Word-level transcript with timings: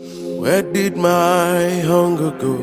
Where 0.00 0.62
did 0.62 0.96
my 0.96 1.68
hunger 1.80 2.30
go? 2.30 2.54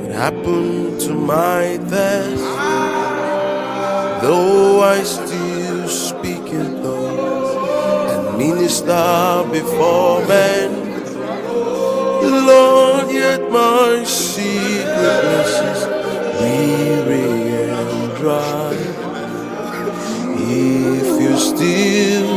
What 0.00 0.10
happened 0.10 1.00
to 1.02 1.14
my 1.14 1.78
thirst? 1.86 2.42
Though 4.20 4.82
I 4.82 5.04
still 5.04 5.86
speak 5.86 6.50
in 6.50 6.82
tongues 6.82 7.54
and 8.10 8.38
minister 8.38 9.44
before 9.52 10.26
men, 10.26 10.70
Lord, 12.24 13.12
yet 13.12 13.48
my 13.48 14.02
secret 14.02 15.20
places 15.22 15.86
weary 16.40 17.70
and 17.70 18.16
dry. 18.16 18.74
If 20.40 21.22
you 21.22 21.38
still 21.38 22.27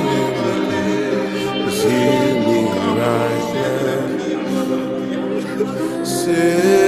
now, 6.27 6.80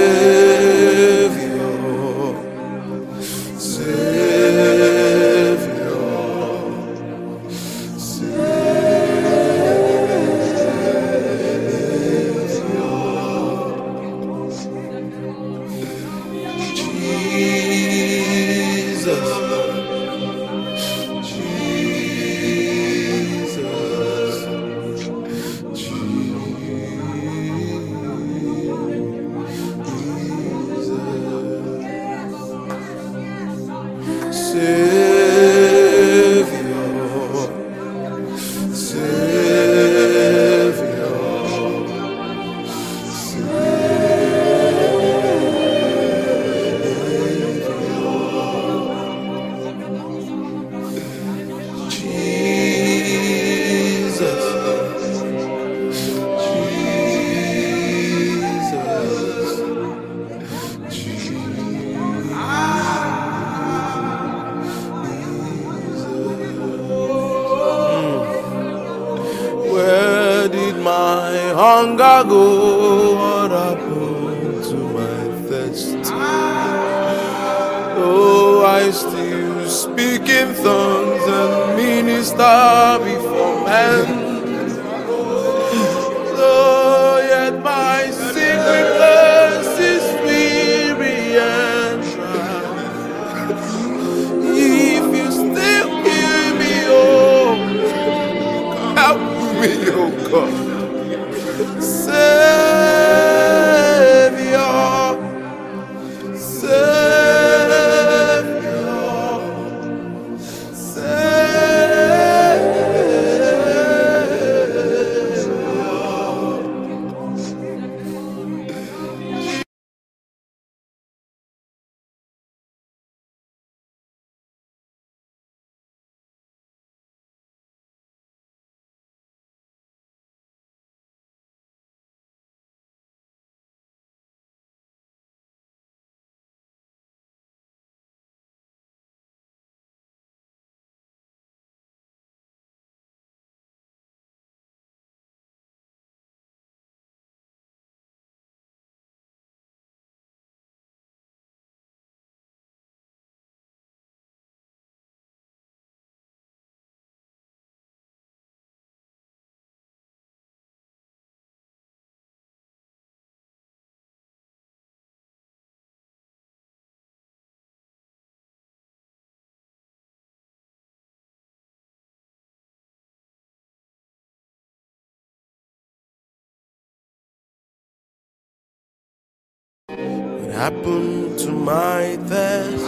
happened 180.64 181.38
to 181.38 181.50
my 181.52 182.16
thirst? 182.30 182.84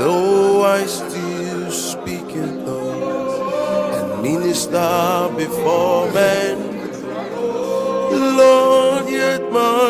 Though 0.00 0.64
I 0.64 0.86
still 0.86 1.70
speak 1.70 2.28
in 2.42 2.64
tongues 2.64 3.34
and 3.98 4.22
minister 4.22 5.28
before 5.36 6.10
men, 6.12 6.56
Lord, 8.38 9.10
yet 9.10 9.42
my 9.52 9.89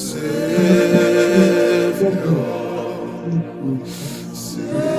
Sevra, 0.00 0.30
se 4.32 4.89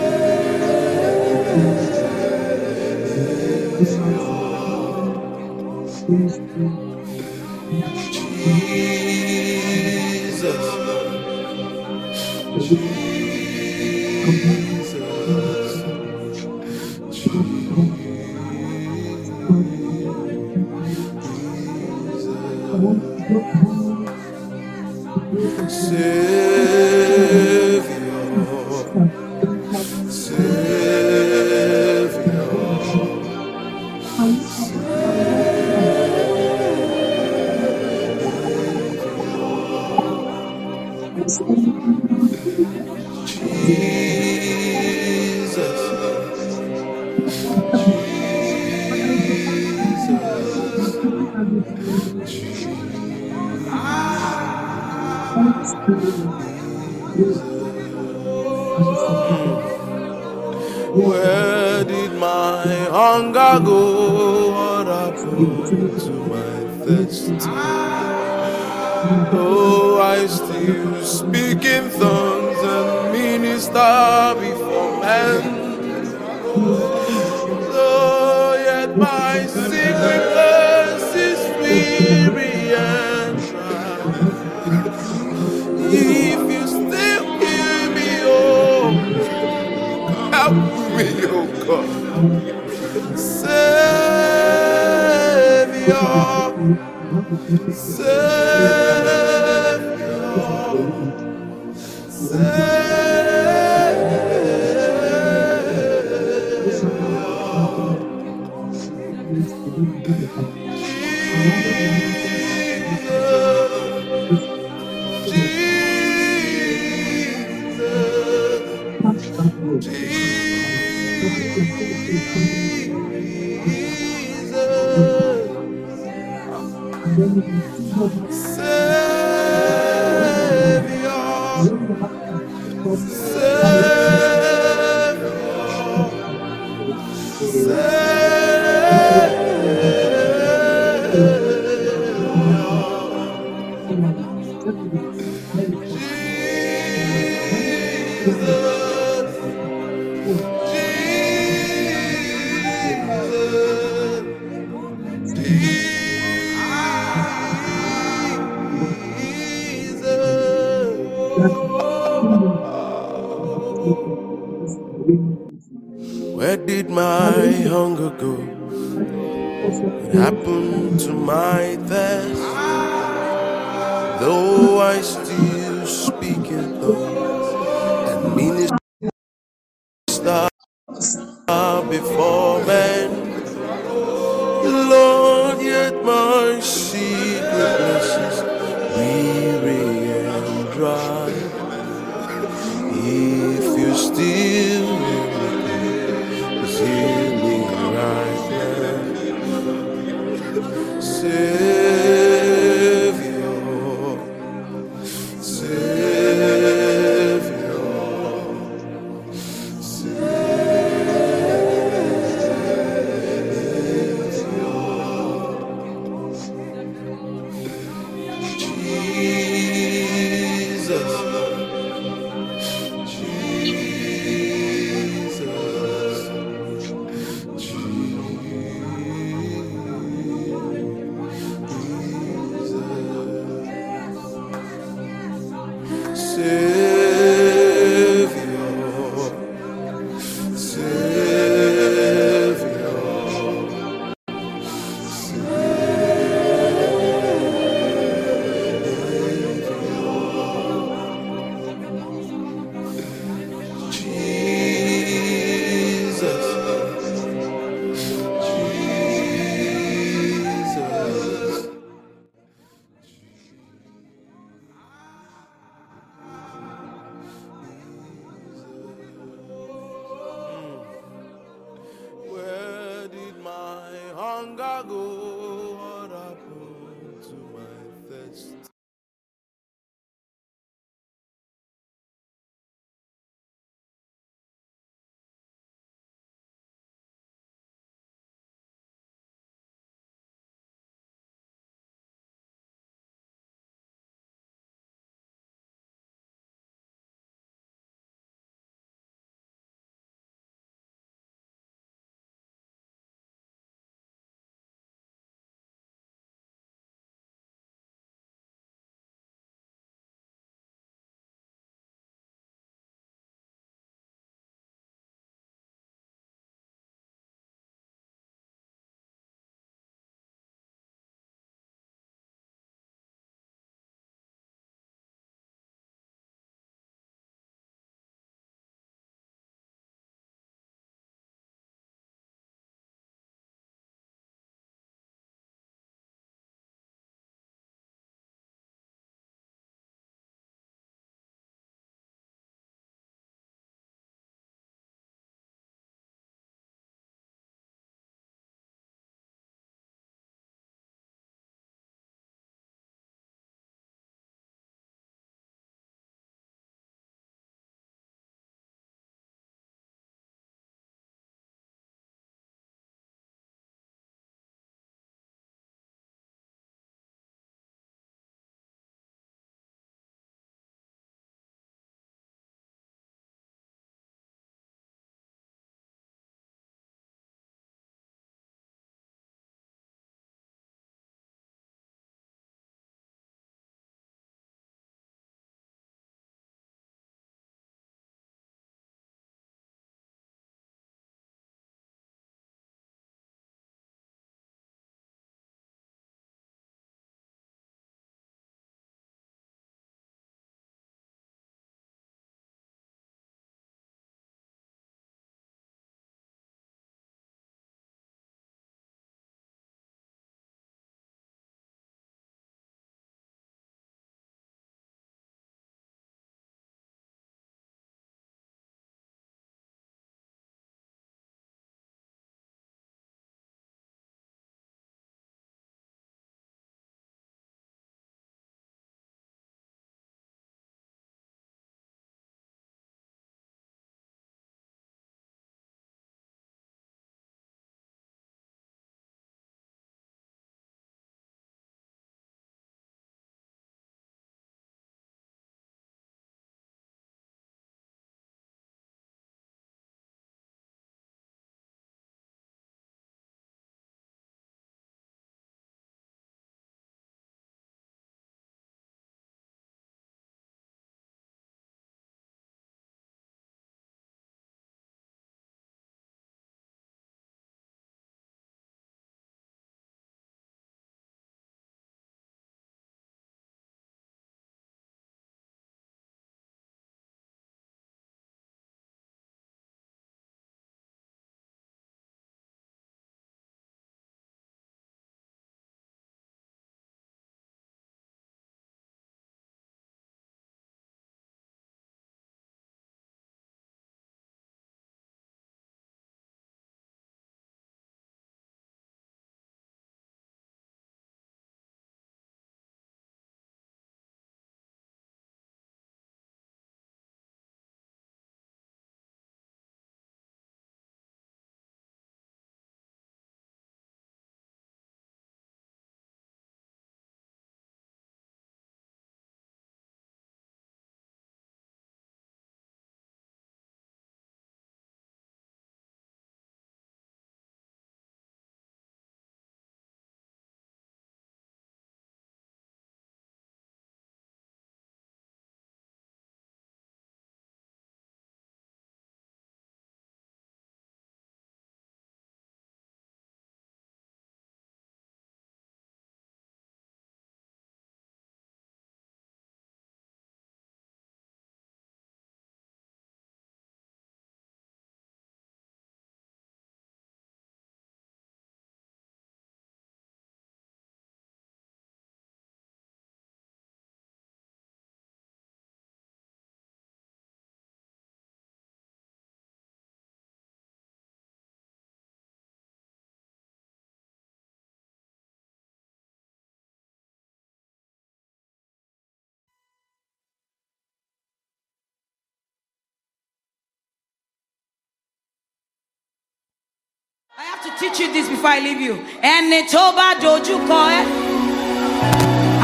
have 587.64 587.80
to 587.80 587.80
teach 587.80 588.00
you 588.00 588.12
this 588.14 588.28
before 588.30 588.50
I 588.50 588.60
leave 588.60 588.82
you. 588.82 588.96
Ẹni 589.22 589.62
tó 589.72 589.92
dojú 590.22 590.58
kọ 590.70 590.82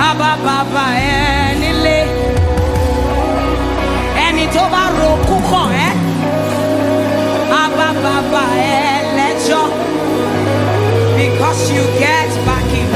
àbá 0.07 0.31
bàbá 0.45 0.85
ẹ 0.95 1.55
nílé. 1.61 1.99
Ẹni 4.25 4.45
tó 4.55 4.63
bá 4.73 4.83
rokú 4.99 5.35
ẹ́, 5.85 5.91
àbá 7.63 7.87
bàbá 8.03 8.43
ẹ 8.73 9.03
lẹ́jọ́. 9.17 9.65
Because 11.17 11.61
you 11.75 11.83
get 11.99 12.29
backing. 12.45 12.87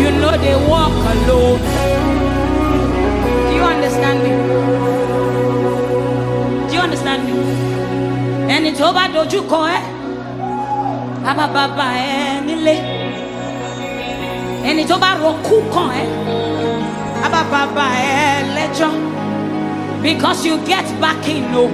You 0.00 0.10
know 0.20 0.36
they 0.44 0.56
walk 0.70 0.92
alone. 1.12 1.60
Do 3.48 3.54
you 3.56 3.62
understand 3.62 4.18
me? 4.24 4.45
Ẹni 8.56 8.70
tó 8.78 8.92
bá 8.92 9.08
dojú 9.14 9.40
kọ 9.50 9.60
ẹ́, 9.76 9.80
bàbá 11.24 11.46
bàbá 11.54 11.86
ẹ 11.94 12.40
nílé. 12.46 12.74
Ẹni 14.68 14.82
tó 14.88 14.96
bá 15.02 15.10
rokú 15.22 15.56
kàn 15.74 15.88
ẹ́, 16.02 16.06
bàbá 17.22 17.40
bàbá 17.52 17.86
ẹ 18.18 18.20
lẹ́jọ́. 18.56 18.92
Because 20.02 20.46
you 20.46 20.56
get 20.66 20.84
back 21.00 21.28
in 21.28 21.52
no. 21.52 21.62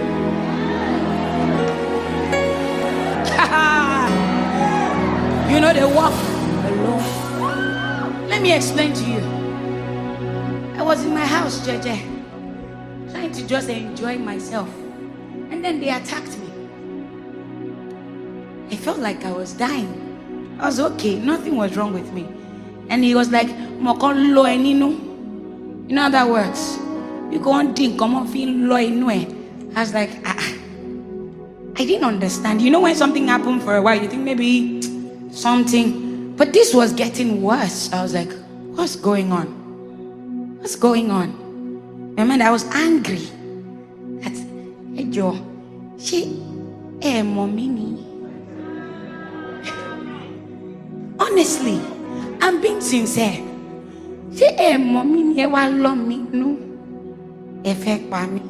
you 5.51 5.61
know 5.61 5.73
they 5.73 5.85
walk 5.99 6.15
alone. 6.69 7.05
Let 8.29 8.41
me 8.43 8.53
explain 8.53 8.93
to 8.95 9.05
you. 9.13 9.21
I 10.79 10.83
was 10.83 11.05
in 11.05 11.13
my 11.15 11.27
house, 11.27 11.61
Jeje, 11.67 11.97
trying 13.13 13.33
to 13.33 13.43
just 13.47 13.69
enjoy 13.69 14.19
myself. 14.19 14.69
And 15.51 15.63
then 15.65 15.81
they 15.81 15.91
attacked 15.91 16.39
me. 16.39 16.42
I 18.73 18.77
felt 18.77 19.01
like 19.01 19.23
I 19.27 19.33
was 19.33 19.53
dying. 19.53 20.57
I 20.59 20.65
was 20.65 20.81
okay, 20.81 21.19
nothing 21.19 21.57
was 21.57 21.77
wrong 21.77 21.93
with 21.93 22.11
me. 22.15 22.27
And 22.89 23.05
he 23.05 23.15
was 23.15 23.31
like, 23.31 23.49
Mokon 23.49 24.35
lo 24.35 24.45
eninu. 24.45 25.93
How 25.95 26.09
that 26.09 26.27
works? 26.27 26.79
You 27.31 27.39
go 27.39 27.53
on 27.53 27.75
think, 27.75 27.99
come 27.99 28.15
on, 28.15 28.27
feel 28.29 28.49
lo. 28.49 28.77
I 28.77 29.27
was 29.77 29.93
like, 29.93 30.11
ah. 30.25 30.35
ah. 30.39 30.55
I 31.77 31.85
didn't 31.85 32.05
understand. 32.05 32.63
You 32.63 32.71
know 32.71 32.81
when 32.81 32.95
something 32.97 33.29
happened 33.29 33.63
for 33.63 33.77
a 33.77 33.83
while, 33.83 34.01
you 34.01 34.09
think 34.09 34.23
maybe 34.23 34.81
something, 35.33 36.35
but 36.37 36.55
this 36.55 36.73
was 36.73 36.95
getting 36.95 37.43
worse. 37.43 37.93
I 37.93 38.01
was 38.03 38.15
like, 38.15 38.33
what's 38.75 38.97
going 38.97 39.33
on? 39.33 39.49
What's 40.61 40.77
going 40.77 41.11
on? 41.11 42.15
Mind, 42.17 42.43
I 42.43 42.51
was 42.51 42.65
angry. 42.73 43.29
That, 44.21 44.33
hey 44.97 45.05
Joe, 45.11 45.37
she, 45.99 46.43
eh, 47.03 47.23
mommy. 47.23 48.12
Honestly, 51.33 51.81
I'm 52.45 52.61
being 52.61 52.81
sincere. 52.91 53.39
Ṣé 54.39 54.49
ẹ 54.69 54.71
mọ̀ 54.93 55.05
mí 55.11 55.21
ni 55.29 55.35
ẹ 55.45 55.47
wá 55.55 55.63
lọ́ 55.83 55.95
mi 56.09 56.17
nú? 56.39 56.49
Ẹ 57.71 57.73
fẹ́ 57.83 57.97
pa 58.11 58.21
mí. 58.33 58.41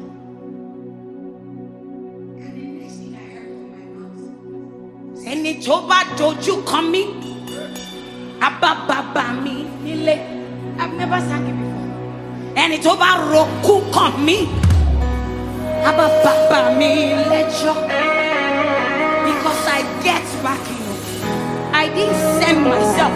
ẹni 5.25 5.53
tó 5.67 5.81
bá 5.89 6.03
dojú 6.19 6.53
kan 6.71 6.91
mí 6.91 7.01
abá 8.39 8.73
bàbá 8.87 9.23
mi 9.43 9.51
nílé 9.85 10.15
i've 10.79 10.93
never 10.99 11.19
sang 11.29 11.45
it 11.47 11.55
before 11.59 11.89
ẹni 12.55 12.77
tó 12.83 12.95
bá 12.95 13.17
rokú 13.31 13.81
kan 13.95 14.11
mí 14.25 14.37
abá 15.85 16.07
bàbá 16.25 16.59
mi 16.79 16.87
lẹ́jọ́ 17.31 17.75
because 19.25 19.67
i 19.77 19.81
get 20.03 20.23
back 20.43 20.72
i 21.83 21.87
didn't 21.89 22.15
send 22.39 22.63
myself. 22.63 23.11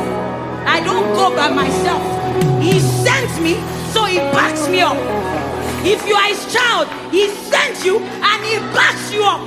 I 0.67 0.81
don't 0.83 1.07
go 1.15 1.33
by 1.33 1.47
myself. 1.49 2.03
He 2.61 2.79
sent 2.79 3.31
me 3.41 3.55
so 3.93 4.03
he 4.03 4.17
backs 4.35 4.67
me 4.67 4.81
up. 4.81 4.97
If 5.93 6.05
you 6.05 6.15
are 6.15 6.27
his 6.27 6.43
child 6.53 6.87
he 7.09 7.29
sent 7.51 7.85
you 7.85 7.95
and 7.99 8.39
he 8.43 8.55
backs 8.75 9.05
you 9.13 9.23
up. 9.23 9.39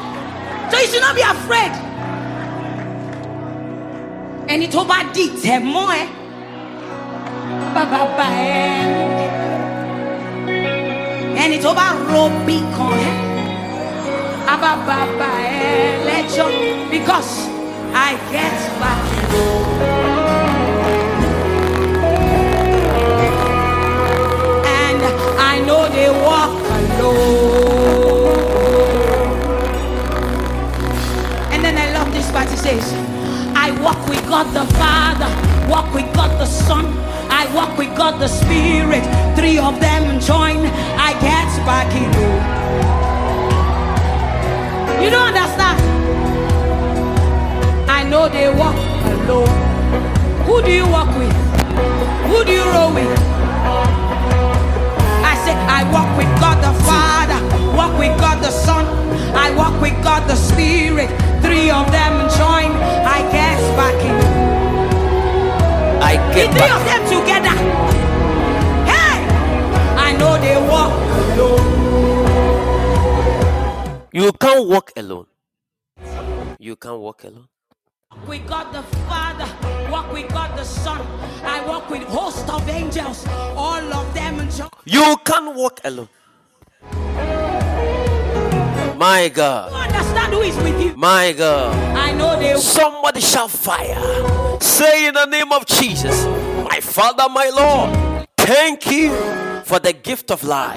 So 0.72 0.78
you 0.80 0.86
should 0.90 1.04
not 1.06 1.14
be 1.14 1.22
afraid. 1.36 1.72
ẹni 4.50 4.66
tó 4.72 4.84
bá 4.84 4.98
dìtẹ̀ 5.14 5.58
mọ́ 5.74 5.88
ẹ 6.00 6.02
bàbá 7.74 8.00
bá 8.18 8.26
ẹ. 8.26 8.70
Ẹni 11.42 11.56
tó 11.62 11.74
bá 11.74 11.86
because 16.90 17.49
I 17.92 18.14
get 18.30 18.54
back. 18.80 19.04
And 24.66 25.02
I 25.38 25.60
know 25.66 25.88
they 25.88 26.10
walk 26.10 26.54
alone. 26.78 27.50
And 31.52 31.64
then 31.64 31.76
I 31.76 31.92
love 31.92 32.12
this 32.12 32.30
part. 32.30 32.50
It 32.50 32.58
says, 32.58 32.92
I 33.54 33.70
walk 33.82 34.06
with 34.08 34.22
God 34.28 34.46
the 34.54 34.64
Father, 34.74 35.28
walk 35.68 35.92
with 35.94 36.12
God 36.14 36.38
the 36.40 36.46
Son, 36.46 36.86
I 37.30 37.46
walk 37.54 37.76
with 37.76 37.96
God 37.96 38.20
the 38.20 38.28
Spirit. 38.28 39.04
Three 39.36 39.58
of 39.58 39.80
them 39.80 40.20
join, 40.20 40.66
I 40.98 41.12
get 41.20 41.50
back 41.66 41.92
in. 41.94 42.10
You 45.02 45.10
don't 45.10 45.34
understand? 45.34 45.69
Know 48.20 48.28
they 48.28 48.52
walk 48.52 48.76
alone. 48.76 49.48
Who 50.44 50.60
do 50.60 50.70
you 50.70 50.86
walk 50.86 51.08
with? 51.16 51.32
Who 52.28 52.44
do 52.44 52.52
you 52.52 52.66
roll 52.70 52.92
with? 52.92 53.18
I 55.24 55.34
say, 55.44 55.56
I 55.56 55.88
walk 55.90 56.10
with 56.18 56.28
God 56.38 56.58
the 56.60 56.72
Father, 56.84 57.40
walk 57.74 57.98
with 57.98 58.12
God 58.20 58.44
the 58.44 58.50
Son, 58.50 58.84
I 59.34 59.56
walk 59.56 59.80
with 59.80 59.96
God 60.04 60.28
the 60.28 60.36
Spirit. 60.36 61.08
Three 61.40 61.70
of 61.70 61.90
them 61.90 62.12
join, 62.36 62.70
I 63.16 63.20
guess 63.32 63.62
back 63.80 63.96
in. 64.04 64.42
I 66.02 66.14
The 66.28 66.34
get 66.34 66.52
three 66.52 66.72
of 66.76 66.84
them 66.90 67.02
together. 67.16 67.56
Hey! 68.92 69.18
I 69.96 70.12
know 70.20 70.36
they 70.44 70.58
walk 70.68 70.92
alone. 71.24 71.88
You 74.12 74.30
can't 74.32 74.68
walk 74.68 74.92
alone. 74.94 75.26
You 76.58 76.76
can't 76.76 77.00
walk 77.00 77.24
alone. 77.24 77.49
With 78.26 78.46
got 78.48 78.72
the 78.72 78.82
Father, 79.08 79.46
walk 79.90 80.12
with 80.12 80.28
God 80.32 80.58
the 80.58 80.64
Son. 80.64 81.00
I 81.44 81.64
walk 81.66 81.88
with 81.90 82.02
host 82.08 82.48
of 82.48 82.68
angels. 82.68 83.24
All 83.56 83.92
of 83.94 84.14
them. 84.14 84.48
You 84.84 85.16
can't 85.24 85.54
walk 85.54 85.80
alone. 85.84 86.08
My 88.98 89.22
You 89.22 89.30
God. 89.30 89.72
understand 89.72 90.32
who 90.34 90.40
is 90.40 90.56
with 90.56 90.80
you? 90.82 90.96
My 90.96 91.32
God. 91.32 91.72
I 91.96 92.12
know 92.12 92.38
they 92.38 92.56
Somebody 92.56 93.20
shall 93.20 93.48
fire. 93.48 94.58
Say 94.60 95.06
in 95.06 95.14
the 95.14 95.26
name 95.26 95.52
of 95.52 95.64
Jesus, 95.66 96.26
my 96.64 96.80
Father, 96.80 97.28
my 97.28 97.48
Lord, 97.50 98.26
thank 98.36 98.90
you 98.90 99.10
for 99.64 99.78
the 99.78 99.92
gift 99.92 100.30
of 100.32 100.42
life. 100.42 100.76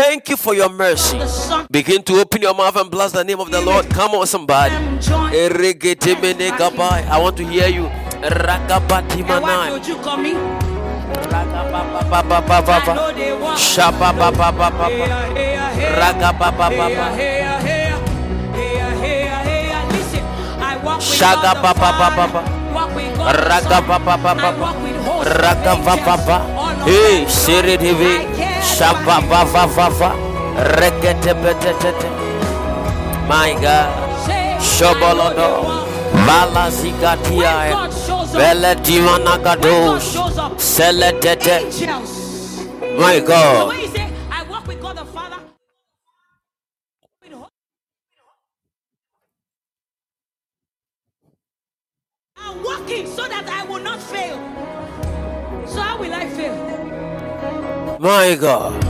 Thank 0.00 0.30
you 0.30 0.36
for 0.40 0.54
your 0.54 0.70
mercy. 0.72 1.20
Begin 1.70 2.02
to 2.04 2.14
open 2.24 2.40
your 2.40 2.54
mouth 2.54 2.74
and 2.76 2.90
bless 2.90 3.12
the 3.12 3.22
name 3.22 3.38
of 3.38 3.50
the 3.50 3.60
Lord. 3.60 3.84
Come 3.90 4.12
on, 4.16 4.26
somebody. 4.26 4.72
them 4.72 4.98
join. 4.98 5.28
Eregetemenekabai. 5.30 7.04
I 7.04 7.20
want 7.20 7.36
to 7.36 7.44
hear 7.44 7.68
you. 7.68 7.84
Why 7.84 8.56
don't 9.68 9.84
Shaga 13.60 14.08
Raga 16.00 16.32
Raga 26.00 26.69
Hey, 26.84 27.26
siri 27.28 27.76
join. 27.76 27.78
divi. 27.78 28.06
I 28.06 28.24
get 28.36 28.62
Shaba 28.64 29.20
back. 29.20 29.28
va 29.30 29.44
va 29.44 29.66
va 29.66 29.88
va. 29.90 30.10
Regete 30.78 31.34
betete. 31.42 32.08
My 33.28 33.54
God. 33.60 33.90
Shobolodo. 34.60 35.50
Up, 37.72 37.90
Bele 38.34 38.74
divana 38.82 39.32
when 39.32 39.42
God 39.42 39.60
gados. 39.60 40.12
shows 40.12 40.38
up, 40.38 40.58
Seletete. 40.60 41.58
My 42.98 43.20
God. 43.20 43.74
I'm 52.36 52.62
so 53.06 53.28
that 53.28 53.46
I 53.48 53.64
will 53.64 53.80
not 53.82 54.00
fail. 54.02 54.38
So 55.70 55.80
how 55.80 55.98
will 55.98 56.12
I 56.12 56.28
fail? 56.28 56.54
My 58.00 58.34
God. 58.34 58.84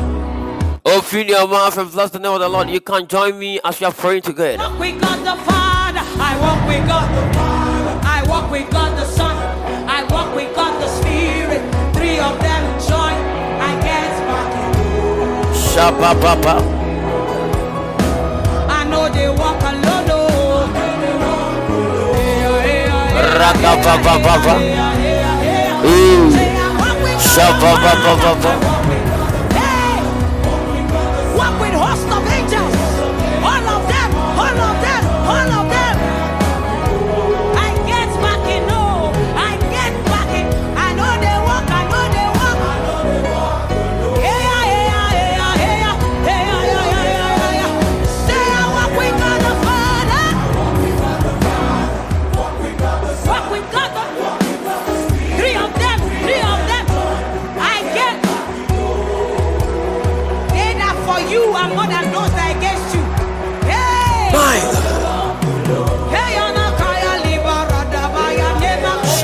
Open 0.87 1.29
your 1.29 1.47
mouth 1.47 1.77
and 1.77 1.91
bless 1.93 2.11
the 2.11 2.19
name 2.19 2.33
of 2.33 2.41
the 2.41 2.49
Lord. 2.49 2.71
You 2.71 2.81
can 2.81 3.07
join 3.07 3.39
me 3.39 3.61
as 3.63 3.79
we 3.81 3.87
are 3.87 3.93
praying 3.93 4.23
together. 4.23 4.57
Walk 4.59 4.79
with 4.79 5.01
God 5.01 5.19
the 5.19 5.37
Father. 5.45 6.01
I 6.01 6.33
walk 6.41 6.67
with 6.67 6.87
God 6.89 7.09
the 7.15 7.35
Father. 7.37 8.01
I 8.03 8.23
walk 8.29 8.51
with 8.51 8.71
God 8.71 8.99
the 8.99 9.05
Son. 9.05 9.37
I 9.89 10.05
walk 10.05 10.35
with 10.35 10.55
God 10.57 10.81
the 10.81 10.89
Spirit. 10.89 11.61
Three 11.95 12.19
of 12.19 12.41
them 12.41 12.63
join. 12.89 13.17
I 13.61 13.73
get 13.85 14.11
back. 14.29 14.51
Shabba 15.55 16.15
Baba. 16.23 16.55
I 18.73 18.85
know 18.89 19.09
they 19.13 19.29
walk 19.29 19.61
alone. 19.61 20.09
Oh. 20.09 20.21
Raka 23.39 23.73
Baba 23.85 24.15
Baba. 24.25 24.55
Ooh. 25.87 26.40
Shop, 27.21 27.63
up, 27.63 27.79
up, 27.79 28.25
up, 28.25 28.45
up, 28.45 28.65
up. 28.65 28.80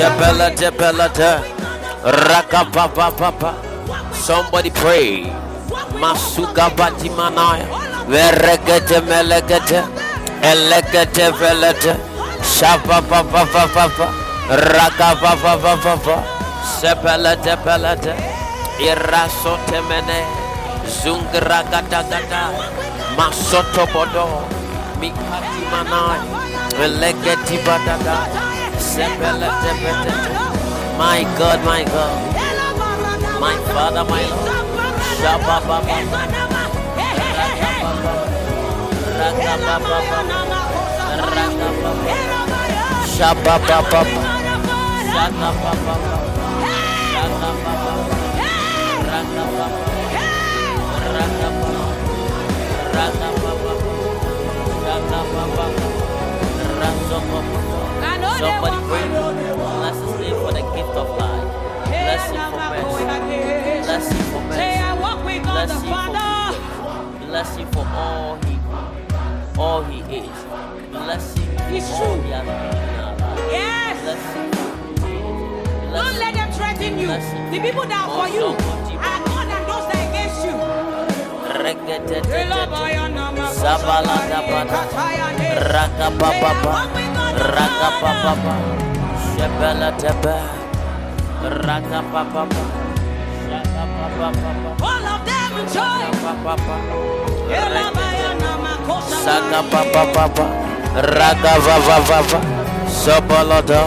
Debelete, 0.07 0.71
de. 0.71 1.31
Raka 2.05 2.65
papa 2.71 3.11
papa. 3.11 3.55
Somebody 4.15 4.71
pray. 4.71 5.27
Masuka 5.99 6.71
batimanaya. 6.77 7.67
Veregete 8.07 9.01
melegete. 9.03 9.83
Elegete 10.43 11.33
velete. 11.41 11.97
Shapa 12.41 13.03
papa 13.03 13.47
papa. 13.51 14.07
Raka 14.49 15.17
papa 15.19 15.59
papa. 15.59 16.23
Sepelete 16.63 17.57
pelete. 17.65 18.15
Iraso 18.79 19.59
temene. 19.67 20.23
Zungrakatakata. 20.87 22.55
Masoto 23.17 23.87
bodo. 23.93 24.47
Mikati 25.01 25.63
manai. 25.73 26.23
Elegeti 26.79 27.59
badada. 27.67 28.47
My 30.99 31.23
God, 31.39 31.65
my 31.65 31.85
God. 31.85 32.37
My 33.41 33.57
Father, 33.73 34.05
my 34.05 34.23
Lord. 34.29 34.57
Shabba 35.21 35.57
Baba. 35.67 35.97
Raka 39.19 39.55
Baba. 39.73 39.97
Shabba 43.17 43.55
Baba. 43.67 44.37
Razo 58.37 58.61
Baba. 58.61 58.67
Somebody 58.67 58.79
pray. 58.89 59.07
Bless 59.81 59.97
his 59.97 60.15
name 60.21 60.37
for 60.45 60.53
the 60.53 60.63
gift 60.77 60.95
of 60.97 61.09
life. 61.17 61.49
Bless 61.87 62.25
him 62.31 62.45
for 62.53 62.61
mercy. 62.71 63.05
Bless 63.87 64.07
him 64.13 64.25
for 64.33 64.41
mercy. 64.49 64.61
I 64.61 64.93
walk 65.01 65.25
with 65.25 65.43
God 65.45 65.53
Bless 65.67 65.73
him 65.73 65.81
for 65.81 65.95
Father. 65.95 66.29
good. 67.19 67.29
Bless 67.29 67.51
him 67.57 67.69
for 67.73 67.87
all 67.87 68.37
he 68.45 68.55
all 69.59 69.83
he 69.85 69.99
is. 70.17 70.39
Bless 70.91 71.35
him 71.37 71.45
for 71.47 71.95
all 72.05 72.17
he 72.21 72.31
has 72.31 72.45
been 72.45 72.77
in 72.77 73.01
our 73.01 73.15
lives. 73.17 73.53
Yes. 73.53 73.97
Bless 74.03 74.25
him 74.35 74.47
Bless 75.91 76.05
Don't 76.05 76.19
let 76.19 76.33
them 76.35 76.51
threaten 76.53 76.93
you. 76.99 77.09
The 77.09 77.59
people 77.67 77.87
that 77.89 78.01
are 78.05 78.11
for 78.17 78.29
you 78.37 78.47
are 79.01 79.21
more 79.33 79.45
than 79.49 79.63
those 79.65 79.87
that 79.89 79.97
are 79.97 80.09
against 80.13 80.45
you. 80.45 80.55
Sabaladabada. 83.63 84.81
Rakapapapa. 87.37 88.55
Rakapapapa. 88.55 88.55
Shebelatebe. 89.37 90.37
Rakapapapa. 91.67 92.63
All 94.83 95.07
of 95.07 95.21
them 95.25 95.53
joy. 95.73 96.01
Rakapapapa. 96.11 96.77
Saka 99.25 99.63
papa 99.71 100.03
papa, 100.15 100.45
raga 101.15 101.55
va 101.63 101.77
va 101.87 101.99
va 102.09 102.21
va, 102.23 102.41
sobolodo, 102.87 103.83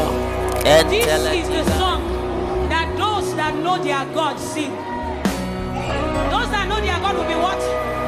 This 0.90 1.08
is 1.08 1.50
the 1.50 1.64
song 1.78 2.02
that 2.70 2.88
those 2.98 3.36
that 3.36 3.56
know 3.56 3.78
their 3.84 4.06
God 4.16 4.40
sing. 4.40 4.72
Those 6.32 6.50
that 6.52 6.68
know 6.70 6.80
their 6.80 7.00
God 7.00 7.16
will 7.18 7.28
be 7.28 7.36
what? 7.36 7.60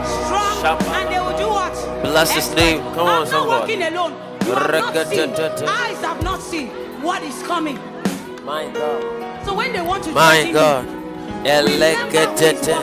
Strong 0.08 0.78
and 0.96 1.08
they 1.12 1.20
will 1.20 1.38
do 1.38 1.48
what? 1.50 1.74
Bless 2.04 2.32
his 2.32 2.54
name. 2.56 2.80
Come 2.94 3.08
on, 3.08 3.26
I'm 3.28 3.32
not 3.32 3.48
walking 3.48 3.82
alone. 3.84 4.31
You 4.46 4.56
have 4.56 4.72
not 4.96 5.08
seen. 5.08 5.68
Eyes 5.70 6.02
have 6.02 6.24
not 6.24 6.42
seen 6.42 6.68
what 7.02 7.22
is 7.24 7.42
coming. 7.44 7.80
My 8.44 8.70
God, 8.74 9.46
So 9.46 9.54
when 9.54 9.72
they 9.74 9.82
want 9.82 10.04
to 10.06 10.12
my 10.12 10.50
God, 10.52 10.86
elegete, 11.46 12.74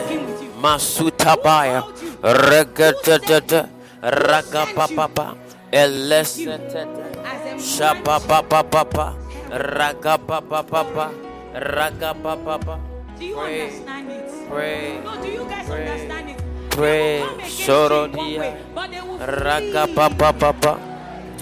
masutabaya, 0.61 1.83
regadadada, 2.23 3.69
raga 4.01 4.65
papa, 4.73 5.37
elesete, 5.71 6.87
as 7.25 7.45
a 7.45 7.59
shapa 7.61 8.19
papa 8.25 8.63
papa, 8.63 9.15
raga 9.51 10.17
papa 10.17 10.63
papa, 10.63 11.11
raga 11.53 12.13
papa. 12.15 12.79
Do 13.19 13.25
you 13.25 13.35
Pray, 13.35 13.61
understand 13.67 14.11
it? 14.11 14.49
pray, 14.49 15.01
No, 15.03 15.21
do 15.21 15.27
you 15.27 15.43
guys 15.45 15.67
Pray. 15.67 15.87
understand 15.89 16.29
it? 16.29 16.37
Pray. 16.71 17.19
They 17.19 17.19
will 17.19 17.27
come 17.27 17.39
you 17.41 18.03
in 18.05 18.11
one 18.15 18.39
way, 18.39 18.61
but 18.73 18.91
they 18.91 19.01
will 19.01 19.17
flee. 19.19 20.88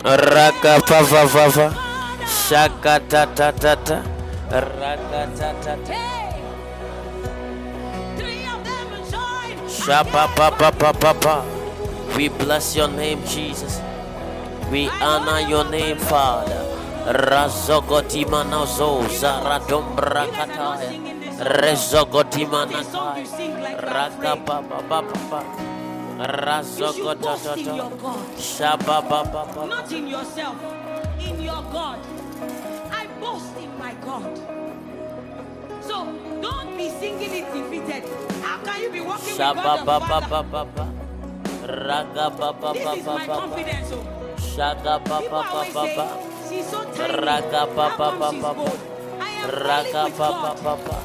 Raka 0.04 0.80
fa 0.86 1.04
fa 1.04 1.28
fa 1.28 1.50
fa. 1.50 1.68
Shaka 2.28 3.00
ta 3.10 3.26
ta 3.34 3.52
ta 3.52 3.74
ta. 3.76 3.98
Raka 4.52 5.24
ta 5.34 5.50
ta 5.64 5.74
ta. 5.82 5.96
Shapa 9.68 10.28
pa 10.36 10.52
pa 10.52 10.70
pa 10.72 10.92
pa 10.94 11.14
pa. 11.14 11.36
We 12.16 12.30
bless 12.30 12.76
your 12.76 12.90
name, 12.90 13.24
Jesus. 13.26 13.82
We 14.72 14.90
honor 15.02 15.40
your 15.40 15.66
name, 15.66 15.98
Father. 15.98 16.62
Razogotima 17.08 18.44
nazo 18.44 19.02
zaradom 19.08 19.96
rakataya. 19.96 20.92
Rezogotima 21.40 22.68
nakai. 22.68 23.26
Raka 23.82 24.36
pa 24.46 24.62
pa 24.62 24.80
pa 24.84 25.00
pa 25.02 25.20
pa 25.30 25.77
boast 26.18 27.58
in 27.58 27.76
your 27.76 27.92
God, 27.92 28.38
papa. 28.86 29.66
not 29.68 29.92
in 29.92 30.08
yourself, 30.08 30.58
in 31.20 31.42
your 31.42 31.62
God. 31.72 32.00
I 32.92 33.08
boast 33.20 33.56
in 33.58 33.78
my 33.78 33.94
God. 34.02 34.38
So 35.82 36.06
don't 36.42 36.76
be 36.78 36.90
singing 36.90 37.34
it 37.34 37.54
defeated. 37.54 38.04
How 38.42 38.58
can 38.64 38.82
you 38.82 38.90
be 38.90 39.02
walking 39.02 39.30
with 39.30 39.38
God 39.38 39.80
the 39.80 39.86
ba 39.86 40.00
ba 40.00 40.20
ba 40.28 40.42
ba 40.44 40.64
ba. 40.66 40.86
Ba 41.68 42.54
ba 42.54 42.74
This 42.74 42.98
is 42.98 43.06
my 43.06 43.28
ba 43.28 43.28
ba. 43.28 43.36
confidence. 43.38 43.92
Oh. 43.94 44.04
Shaga 44.38 44.96
ba 45.06 45.18
ba 45.22 45.42
ba 45.46 45.62
ba 45.74 45.84
ba. 45.96 46.06
she's 46.50 46.66
so 46.68 46.84
tiny. 46.98 47.14
Raga 47.14 47.64
ba 47.76 47.88
ba 47.98 48.10
ba 48.18 48.30
ba 48.32 48.52
ba. 48.58 48.72
Raga 49.48 50.04
ba 50.18 50.30
ba 50.34 50.52
ba 50.66 50.74
ba. 50.82 50.98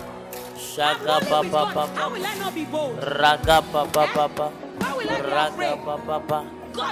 Shaga 0.56 1.20
ba 1.28 1.40
with 1.42 1.50
ba 1.52 1.62
ba 1.74 1.84
How 1.94 2.08
will 2.10 2.24
I 2.24 2.34
not 2.38 2.54
be 2.54 2.64
bold? 2.64 2.96
Raga 2.96 3.60
ba 3.60 3.82
ba 3.84 4.04
ba 4.08 4.26
ba. 4.28 4.46
Eh? 4.48 4.71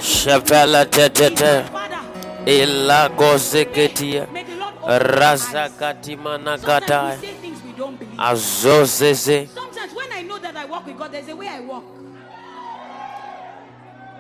Shevela 0.01 0.85
tete 0.85 1.65
ila 2.47 3.09
gozeketia 3.09 4.27
raza 4.87 5.69
katima 5.69 6.39
nagata 6.39 7.19
Azosese. 8.19 9.49
Sometimes 9.49 9.95
when 9.95 10.13
I 10.13 10.23
know 10.23 10.39
that 10.39 10.57
I 10.57 10.65
walk 10.67 10.87
with 10.87 10.99
God, 10.99 11.13
there's 11.13 11.29
a 11.29 11.37
way 11.37 11.49
I 11.49 11.61
walk. 11.61 11.85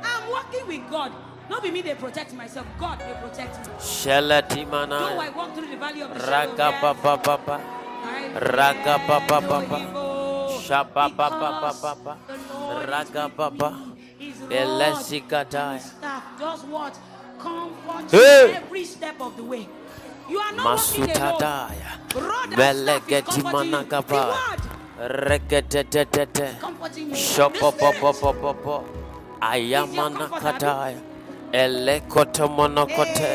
I'm 0.03 0.31
walking 0.31 0.67
with 0.67 0.91
God. 0.91 1.13
Not 1.49 1.63
be 1.63 1.71
me 1.71 1.83
they 1.83 1.95
protect 1.95 2.33
myself. 2.35 2.67
God 2.79 2.99
they 3.01 3.13
protect 3.21 3.67
me. 3.67 3.75
Shalatimana. 3.79 4.99
Though 5.01 5.21
I 5.21 5.29
walk 5.31 5.55
through 5.55 5.69
Raga 6.31 6.73
papa 6.81 7.19
papa. 7.19 7.61
Raga 8.35 8.99
papa 9.07 9.41
papa. 9.41 10.10
Shaba 10.71 11.11
Baba 11.11 11.75
Baba 11.75 11.75
Baba 11.83 13.75
does 16.39 16.63
what? 16.65 16.95
Comfort 17.41 18.11
hey. 18.13 18.53
every 18.55 18.85
step 18.85 19.21
of 19.21 19.37
the 19.37 19.43
way. 19.43 19.67
You 20.29 20.39
are 20.39 20.53
not 20.53 20.79
Masutadaya. 20.79 21.99
Belegeti 22.55 23.43
manakapa. 23.43 24.37
Reketetetete. 25.01 26.55
Ayamanakataya. 29.41 31.01
Elekotomonokote. 31.53 33.33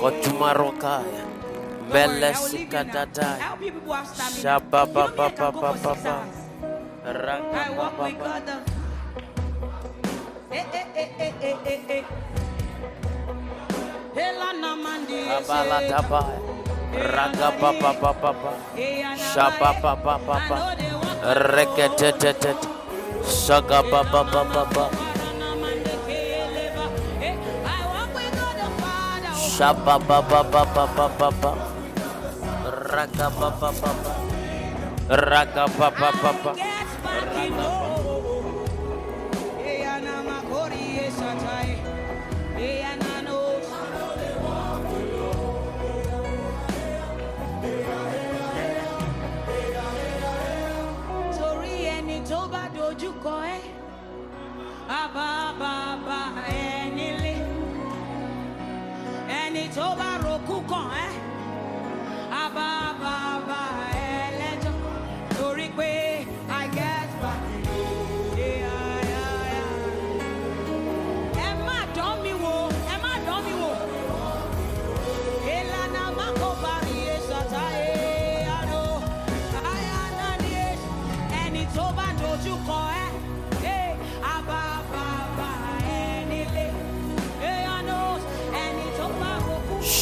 Kotumarokaya. 0.00 1.22
I 7.04 7.74
walk 7.76 7.98
with. 7.98 8.14
God. 8.18 8.48
Eh, 10.52 10.62
eh, 10.72 10.86
eh, 10.94 11.10
eh, 11.18 11.32
eh, 11.42 11.56
eh, 11.66 11.80
eh. 11.98 12.04
Hela 14.14 14.52
na 14.54 14.76
mandi 14.78 15.26
Abala 15.26 15.82
tabaya. 15.90 16.38
Raga. 16.94 17.48
Eh, 18.78 19.02
walk 19.02 20.78
alone. 20.78 21.42
Reketetete. 21.58 22.52
Saga 23.26 23.82
ba 23.82 24.06
ba 24.06 24.22
ba 24.22 24.42
ba 24.46 24.62
ba. 24.70 24.84
Ana 25.26 25.58
mande 25.58 25.94
keleba. 26.06 26.86
Eh, 27.18 27.34
I 27.66 27.82
walk 27.90 28.14
with 28.14 28.30
God 28.38 28.54
the 28.62 28.68
Father. 28.78 29.34
Shaba 29.34 29.96
ba 30.06 30.18
ba 30.22 30.40
ba 30.46 30.62
ba 30.70 30.84
ba 30.86 31.06
ba 31.18 31.28
ba. 31.34 31.52
Raga 32.94 33.26
ba 33.34 33.48
ba 33.58 33.70
ba 33.74 33.90
ba. 33.90 34.31
Raga. 35.12 35.66
Eh, 39.68 39.84
esatai. 41.06 41.76
Eh, 42.56 42.84
ana 42.92 43.20
no. 43.26 43.38
Torí 51.38 51.74
ẹni 51.96 52.16
tó 52.30 52.40
bá 52.52 52.62
dojú 52.76 53.10
kọ 53.24 53.34
ẹ́, 53.56 53.60
á 54.88 55.00
bá 55.14 55.28
bàbá 55.60 56.20
ẹni 59.40 59.64
tó 59.76 59.86
bá 60.00 60.10
rokú 60.24 60.56
kàn 60.70 60.88
ẹ́, 61.06 61.10
á 62.30 62.44
bá 62.56 62.68
bàbá 63.02 63.60
ẹ 63.94 64.10
lẹ́jọ́. 64.30 64.31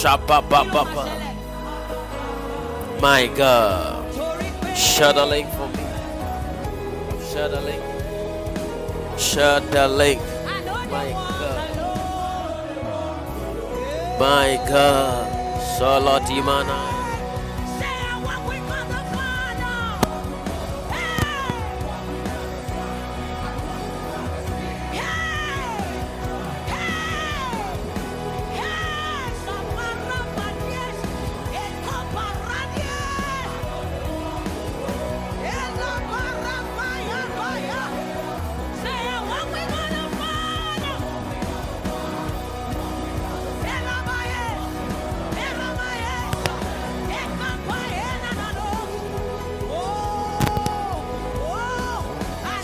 Shaba 0.01 0.41
ba 0.49 0.61
Kí 0.65 0.69
ló 0.69 0.73
ba 0.73 0.83
máa 0.85 0.95
ba. 0.95 1.05
My 3.03 3.27
God. 3.37 4.01
Shut 4.75 5.15
the 5.17 5.27
lake 5.27 5.51
for 5.57 5.69
me. 5.77 5.85
Shut 7.29 7.51
the 7.51 7.61
lake. 7.61 7.85
Shut 9.19 9.63
the 9.71 9.85
they 9.89 10.17
My 10.89 11.13
God. 11.41 11.79
My 14.21 14.51
God. 14.73 15.27
Solo 15.77 16.17
dimana. 16.25 17.00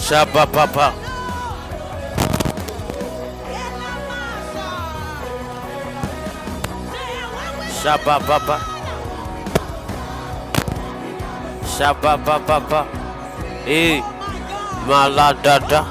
Shaba 0.06 0.46
ba 0.54 0.64
ba. 0.70 0.86
Shaba 7.82 8.14
ba 8.22 8.38
ba. 8.46 8.56
Shaba 11.74 12.12
ba 12.22 12.36
ba 12.38 12.58
ba. 12.70 12.80
Eh. 13.66 13.98
Maladada. 14.86 15.82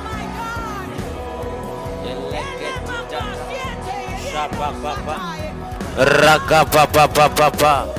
Shaba 4.32 4.70
ba 4.80 4.94
ba. 5.04 5.16
Raga 6.24 6.64
ba 6.72 6.84
ba 6.88 7.04
ba 7.12 7.28
ba 7.36 7.96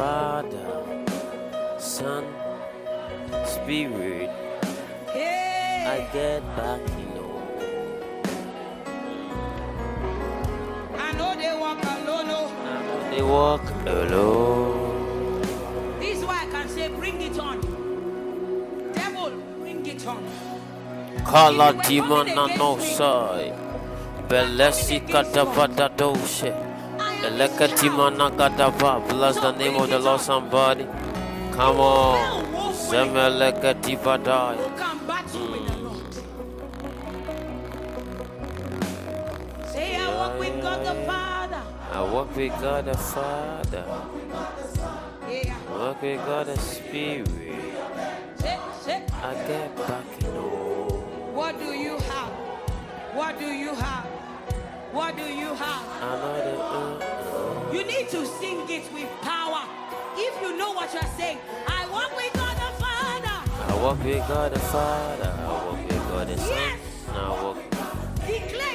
Father, 0.00 0.72
Son, 1.78 2.24
Spirit, 3.44 4.30
Hey, 5.12 5.84
I 5.86 6.10
get 6.10 6.40
back, 6.56 6.80
you 6.96 7.08
know. 7.16 7.32
I 10.96 11.12
know 11.18 11.36
they 11.36 11.52
walk 11.54 11.84
alone. 11.84 12.30
Oh. 12.30 13.10
They 13.10 13.22
walk 13.22 13.66
alone. 13.84 15.42
This 16.00 16.16
is 16.20 16.24
why 16.24 16.44
I 16.44 16.50
can 16.50 16.66
say, 16.70 16.88
bring 16.88 17.20
it 17.20 17.38
on. 17.38 17.60
Devil, 18.94 19.32
bring 19.60 19.84
it 19.84 20.06
on. 20.06 20.24
Kala 21.26 21.74
dimana 21.74 22.56
no 22.56 22.78
sai. 22.78 23.52
Belesi 24.30 25.06
katavada 25.06 25.94
doshe. 25.94 26.69
Eleka 27.26 27.68
dimana 27.68 28.30
gadava. 28.30 29.00
Bless 29.08 29.36
the 29.40 29.52
name 29.52 29.76
of 29.76 29.88
the 29.90 29.98
Lord, 29.98 30.20
somebody. 30.20 30.86
Come 31.52 31.80
on. 31.80 32.40
Divadai. 32.90 34.56
Who 34.56 34.70
can 34.76 35.06
battle 35.06 35.52
with 35.52 35.66
the 35.68 35.76
Lord? 35.78 36.14
Say, 39.68 39.96
I 39.96 40.08
walk 40.16 40.38
with 40.40 40.62
God 40.62 40.86
the 40.86 40.94
Father. 41.06 41.62
I 41.92 42.02
walk 42.02 42.36
with 42.36 42.60
God 42.60 42.84
the 42.86 42.96
Father. 42.96 43.84
I 43.86 43.90
walk 45.78 46.02
with 46.02 46.18
God 46.26 46.46
the 46.46 46.56
Spirit. 46.58 47.50
I 49.22 49.34
get 49.46 49.76
back, 49.76 50.22
know. 50.22 51.04
what 51.34 51.58
do 51.58 51.66
you 51.66 51.98
have? 51.98 52.32
What 53.14 53.38
do 53.38 53.46
you 53.46 53.74
have? 53.74 54.19
What 54.92 55.16
do 55.16 55.22
you 55.22 55.54
have? 55.54 55.84
Uh, 56.02 57.72
You 57.72 57.84
need 57.84 58.08
to 58.08 58.26
sing 58.26 58.68
it 58.68 58.92
with 58.92 59.08
power. 59.22 59.62
If 60.16 60.42
you 60.42 60.56
know 60.56 60.72
what 60.72 60.92
you're 60.92 61.02
saying, 61.16 61.38
I 61.68 61.86
walk 61.90 62.10
with 62.16 62.32
God 62.34 62.56
the 62.56 62.70
Father. 62.82 63.36
I 63.68 63.74
walk 63.82 64.02
with 64.04 64.26
God 64.26 64.52
the 64.52 64.58
Father. 64.58 65.32
I 65.38 65.46
walk 65.46 65.78
with 65.88 66.08
God 66.10 66.26
the 66.28 66.36
Son. 66.38 66.48
Yes. 66.48 66.80
I 67.14 67.28
walk. 67.42 67.56
Declare 68.26 68.69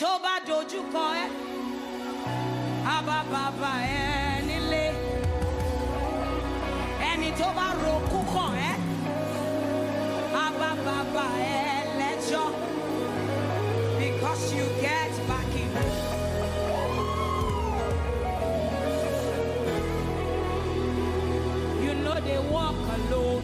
tó 0.00 0.10
bá 0.22 0.34
dojú 0.46 0.80
kọ 0.94 1.04
ẹ́, 1.24 1.28
á 2.94 2.96
bá 3.06 3.18
bàbá 3.32 3.72
ẹ 4.02 4.42
nílé. 4.48 4.84
Ẹni 7.10 7.28
tó 7.38 7.48
rokú 7.82 8.18
kàn 8.34 8.52
ẹ́, 8.70 8.74
á 10.42 10.46
bá 10.60 10.70
bàbá 10.86 11.24
ẹ 11.56 11.64
lẹ́jọ́. 11.98 12.46
Because 14.00 14.44
you 14.56 14.66
get 14.82 15.12
backing. 15.28 15.72
You 21.84 21.94
know 22.04 22.14
they 22.20 22.38
walk 22.54 22.76
alone. 22.96 23.42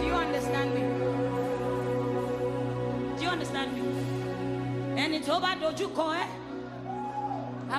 Do 0.00 0.06
you 0.06 0.14
understand 0.14 0.68
me? 0.74 0.82
Do 3.16 3.22
you 3.24 3.30
understand 3.30 3.70
me? 3.74 3.82
Tó 5.26 5.34
bá 5.42 5.50
dojú 5.60 5.86
kọ 5.96 6.06
ẹ́, 6.22 6.26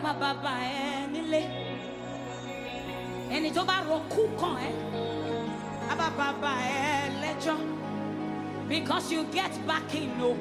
bá 0.04 0.12
bàbá 0.22 0.54
ẹ 0.60 1.08
nílé. 1.14 1.42
Ẹni 3.36 3.50
tó 3.56 3.62
bá 3.70 3.78
rokú 3.90 4.22
kàn 4.42 4.56
ẹ́, 4.68 4.72
bá 6.00 6.08
bàbá 6.20 6.52
ẹ 6.60 7.10
lẹ́jọ́. 7.22 7.58
Because 8.70 9.12
you 9.14 9.24
get 9.32 9.54
back 9.68 9.96
in 9.96 10.10
no. 10.20 10.30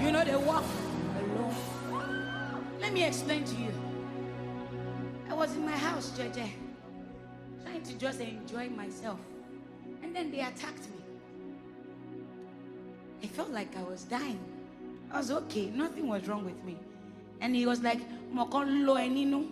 you 0.00 0.12
know 0.12 0.24
they 0.24 0.36
walk 0.36 0.62
alone. 1.20 1.56
Let 2.80 2.92
me 2.92 3.02
explain 3.04 3.42
to 3.44 3.54
you. 3.56 3.72
I 5.28 5.34
was 5.34 5.56
in 5.56 5.64
my 5.66 5.76
house, 5.76 6.12
Jeje, 6.16 6.48
trying 7.64 7.82
to 7.82 7.94
just 7.98 8.20
enjoy 8.20 8.68
myself. 8.70 9.18
And 10.04 10.14
then 10.14 10.30
they 10.30 10.40
attacked 10.40 10.86
me. 10.90 10.97
I 13.22 13.26
felt 13.26 13.50
like 13.50 13.76
I 13.76 13.82
was 13.82 14.04
dying. 14.04 14.38
I 15.10 15.18
was 15.18 15.30
okay, 15.30 15.66
nothing 15.66 16.08
was 16.08 16.26
wrong 16.28 16.44
with 16.44 16.62
me. 16.64 16.76
And 17.40 17.54
he 17.54 17.66
was 17.66 17.80
like, 17.80 18.00
Moko 18.32 18.64
lo 18.66 18.96
eninu. 18.96 19.48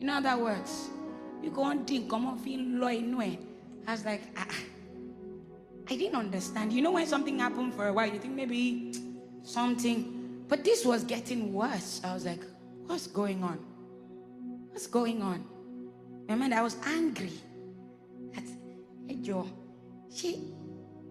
Know 0.00 0.18
other 0.18 0.42
words? 0.42 0.90
You 1.42 1.50
go 1.50 1.62
on 1.62 1.84
ding, 1.84 2.08
come 2.08 2.26
on, 2.26 2.38
feel 2.38 2.60
lo. 2.60 2.88
I 2.88 3.92
was 3.92 4.04
like, 4.04 4.22
ah. 4.36 4.46
I 5.90 5.96
didn't 5.96 6.16
understand. 6.16 6.72
You 6.72 6.82
know 6.82 6.92
when 6.92 7.06
something 7.06 7.38
happened 7.38 7.74
for 7.74 7.88
a 7.88 7.92
while, 7.92 8.06
you 8.06 8.18
think 8.18 8.34
maybe 8.34 8.92
something, 9.42 10.44
but 10.46 10.62
this 10.62 10.84
was 10.84 11.02
getting 11.04 11.52
worse. 11.52 12.00
I 12.04 12.12
was 12.12 12.26
like, 12.26 12.42
what's 12.86 13.06
going 13.06 13.42
on? 13.42 13.58
What's 14.70 14.86
going 14.86 15.22
on? 15.22 15.44
Remember, 16.28 16.54
I 16.54 16.62
was 16.62 16.76
angry. 16.84 17.32
That, 18.34 18.44
hey, 19.06 19.16
Joe, 19.16 19.48
she, 20.12 20.52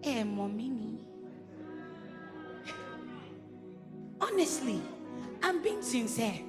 eh, 0.04 0.22
mommy. 0.22 0.97
Honestly, 4.20 4.80
I'm 5.42 5.62
being 5.62 5.82
sincere. 5.82 6.40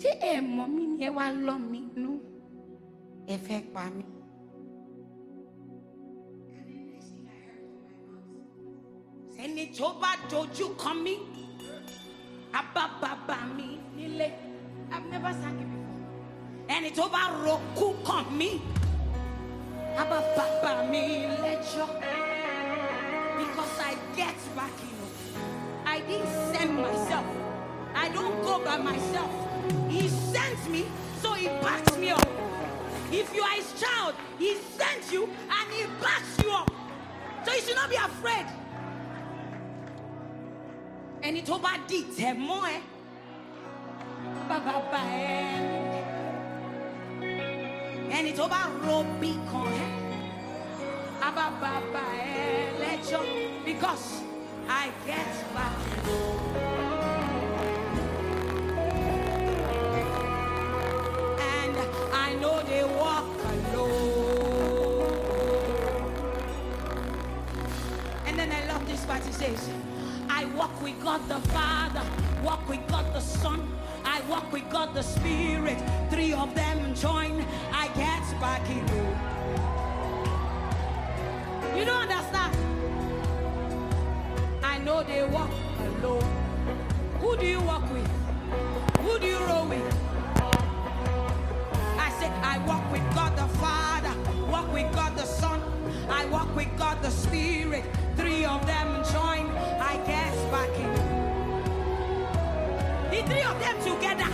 Ṣé 0.00 0.10
ẹ 0.30 0.40
mọ̀ 0.56 0.66
mí 0.74 0.82
ni 0.90 0.96
ẹ 1.06 1.10
wá 1.16 1.24
lọ́ 1.46 1.58
mi 1.70 1.80
nú? 2.02 2.10
Ẹ 3.26 3.36
fẹ́ 3.46 3.60
pa 3.74 3.84
mí. 3.96 4.04
Ẹni 9.44 9.64
tó 9.78 9.86
bá 10.02 10.10
dojú 10.30 10.66
kan 10.82 10.96
bá 12.74 12.84
bàbá 13.02 13.36
mi 13.56 13.66
nílé. 13.96 14.28
I've 14.92 15.06
never 15.12 15.32
sang 15.42 15.56
it 15.62 15.68
before. 15.72 16.04
Ẹni 16.74 16.90
tó 16.96 17.04
bá 17.14 17.22
rokú 17.44 17.86
á 19.96 20.04
bá 20.10 20.18
bàbá 20.36 20.72
mi 20.90 21.02
lẹ́jọ́. 21.42 21.88
Because 23.38 23.76
I 23.90 23.92
get 24.16 24.36
back 24.56 24.74
you 24.84 24.89
don't 28.14 28.42
go 28.42 28.58
by 28.64 28.76
myself. 28.78 29.30
He 29.88 30.08
sent 30.08 30.70
me, 30.70 30.84
so 31.22 31.32
he 31.32 31.46
backs 31.46 31.96
me 31.98 32.10
up. 32.10 32.28
If 33.12 33.34
you 33.34 33.42
are 33.42 33.56
his 33.56 33.72
child, 33.80 34.14
he 34.38 34.54
sent 34.78 35.12
you 35.12 35.24
and 35.24 35.66
he 35.72 35.84
backs 36.00 36.38
you 36.44 36.50
up. 36.52 36.70
So 37.44 37.52
you 37.52 37.60
should 37.62 37.76
not 37.76 37.90
be 37.90 37.96
afraid. 37.96 38.46
Ẹni 41.22 41.42
tó 41.46 41.58
bá 41.58 41.72
dìtẹ̀ 41.88 42.34
mọ́ 42.38 42.64
ẹ, 42.74 42.80
bàbá 44.48 44.74
bá 44.92 44.98
ẹ. 44.98 45.70
Because 53.64 54.22
I 54.68 54.90
get 55.06 55.54
back. 55.54 56.89
Part. 69.10 69.26
It 69.26 69.34
says, 69.34 69.68
I 70.28 70.44
walk 70.56 70.80
with 70.80 71.02
God 71.02 71.28
the 71.28 71.40
Father, 71.48 72.02
walk 72.44 72.68
with 72.68 72.86
God 72.86 73.12
the 73.12 73.18
Son, 73.18 73.60
I 74.04 74.20
walk 74.28 74.52
with 74.52 74.70
God 74.70 74.94
the 74.94 75.02
Spirit. 75.02 75.78
Three 76.10 76.32
of 76.32 76.54
them 76.54 76.94
join, 76.94 77.44
I 77.72 77.88
get 77.88 78.22
back 78.40 78.62
in 78.70 78.86
you. 78.94 79.06
You 81.76 81.84
don't 81.84 82.02
understand? 82.08 82.56
I 84.62 84.78
know 84.78 85.02
they 85.02 85.24
walk 85.24 85.50
alone. 85.80 86.22
Who 87.20 87.36
do 87.36 87.46
you 87.46 87.60
walk 87.62 87.92
with? 87.92 88.08
Who 89.00 89.18
do 89.18 89.26
you 89.26 89.38
roll 89.38 89.66
with? 89.66 89.92
I 91.98 92.10
said, 92.20 92.30
I 92.44 92.58
walk 92.64 92.92
with 92.92 93.02
God 93.16 93.36
the 93.36 93.48
Father, 93.58 94.14
walk 94.48 94.72
with 94.72 94.94
God 94.94 95.16
the 95.16 95.24
Son, 95.24 95.60
I 96.08 96.26
walk 96.26 96.54
with 96.54 96.68
God 96.78 97.02
the 97.02 97.10
Spirit. 97.10 97.84
Three 98.16 98.44
of 98.44 98.66
them 98.66 99.04
join, 99.12 99.50
I 99.80 99.96
guess 100.06 100.36
back 100.50 100.70
in. 100.78 100.92
The 103.10 103.22
three 103.28 103.42
of 103.42 103.58
them 103.60 103.76
together. 103.82 104.30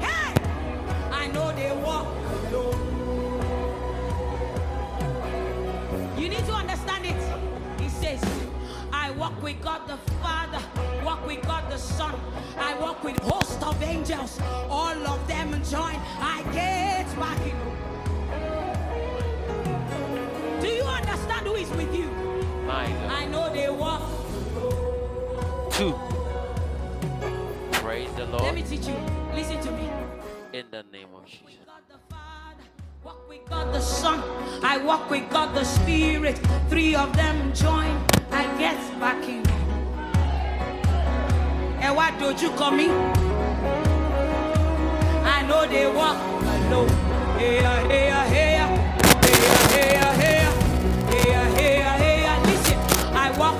Hey! 0.00 0.34
I 1.12 1.26
know 1.32 1.52
they 1.52 1.72
walk 1.82 2.06
alone. 2.48 2.90
You 6.18 6.28
need 6.28 6.44
to 6.46 6.52
understand 6.52 7.06
it. 7.06 7.16
He 7.80 7.88
says, 7.88 8.22
I 8.92 9.10
walk 9.12 9.42
with 9.42 9.60
God 9.62 9.88
the 9.88 9.96
Father, 10.22 10.60
walk 11.04 11.26
with 11.26 11.42
God 11.42 11.70
the 11.70 11.78
Son, 11.78 12.14
I 12.58 12.74
walk 12.78 13.02
with 13.02 13.18
host 13.20 13.62
of 13.62 13.82
angels, 13.82 14.38
all 14.68 15.06
of 15.06 15.26
them 15.26 15.50
join. 15.64 15.96
I 16.20 16.42
get 16.52 17.06
back 17.18 17.40
in. 17.46 17.56
Do 20.60 20.68
you 20.68 20.82
understand 20.84 21.46
who 21.46 21.54
is 21.54 21.70
with 21.70 21.94
you? 21.94 22.09
God. 22.70 23.10
I 23.10 23.26
know 23.26 23.52
they 23.52 23.68
walk. 23.70 24.02
Two. 25.72 25.94
Praise 27.72 28.12
the 28.14 28.26
Lord. 28.26 28.42
Let 28.42 28.54
me 28.54 28.62
teach 28.62 28.86
you. 28.86 28.94
Listen 29.34 29.60
to 29.60 29.70
me. 29.72 29.90
in 30.52 30.66
the 30.70 30.82
name 30.92 31.08
of 31.14 31.24
Jesus. 31.26 31.46
with 31.46 31.66
God 31.66 31.82
the 31.88 31.98
Father, 32.12 32.64
walk 33.04 33.28
with 33.28 33.44
God 33.48 33.72
the 33.72 33.80
Son, 33.80 34.18
I 34.64 34.78
walk 34.78 35.08
with 35.08 35.28
God 35.30 35.54
the 35.54 35.64
Spirit. 35.64 36.38
Three 36.68 36.94
of 36.94 37.14
them 37.16 37.52
join, 37.54 37.94
I 38.32 38.42
get 38.58 38.78
back 38.98 39.22
in. 39.28 39.46
And 41.80 41.96
why 41.96 42.10
don't 42.18 42.40
you 42.42 42.50
call 42.50 42.72
me? 42.72 42.90
I 45.36 45.42
know 45.46 45.66
they 45.66 45.86
walk 45.86 46.18
alone. 46.54 46.88
Heya, 47.38 47.62
ah, 47.64 47.88
heya, 47.88 48.12
ah, 48.12 48.26
heya. 48.34 48.66
Ah. 48.76 48.79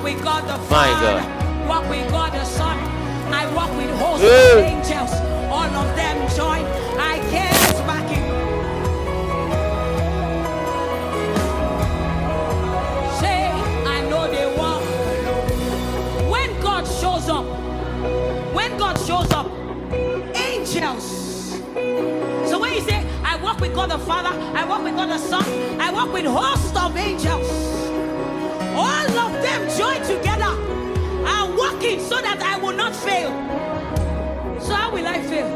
Walk 0.01 0.05
with 0.05 0.25
God 0.25 0.45
the 0.45 0.57
My 0.57 0.65
Father, 0.65 1.21
God. 1.21 1.69
walk 1.69 1.89
with 1.91 2.11
God 2.11 2.33
the 2.33 2.45
Son. 2.45 2.79
I 3.33 3.53
walk 3.55 3.71
with 3.77 3.91
hosts 3.99 4.25
of 4.25 4.59
angels. 4.59 5.13
All 5.51 5.65
of 5.65 5.97
them 5.97 6.17
join. 6.37 6.65
I 6.99 7.19
get 7.31 7.53
back 7.87 8.11
in. 8.11 8.31
Say, 13.21 13.51
I 13.87 14.01
know 14.09 14.31
they 14.31 14.47
walk. 14.57 14.83
When 16.31 16.61
God 16.61 16.85
shows 16.87 17.29
up, 17.29 17.45
when 18.55 18.77
God 18.79 18.97
shows 18.99 19.31
up, 19.33 19.47
angels. 20.35 21.05
So 22.49 22.59
when 22.59 22.73
you 22.75 22.81
say, 22.81 23.05
I 23.23 23.37
walk 23.43 23.61
with 23.61 23.75
God 23.75 23.91
the 23.91 23.99
Father, 23.99 24.31
I 24.57 24.65
walk 24.65 24.83
with 24.83 24.95
God 24.95 25.11
the 25.11 25.19
Son, 25.19 25.45
I 25.81 25.93
walk 25.93 26.13
with 26.13 26.25
host 26.25 26.75
of 26.77 26.97
angels. 26.97 27.90
All 28.75 29.19
of 29.19 29.33
them 29.43 29.63
join 29.79 30.01
together 30.03 30.53
are 31.27 31.59
working 31.59 32.01
so 32.01 32.21
that 32.21 32.41
I 32.43 32.59
will 32.59 32.77
not 32.77 32.95
fail. 32.97 33.31
So, 34.61 34.75
how 34.75 34.93
will 34.93 35.07
I 35.07 35.23
fail? 35.23 35.49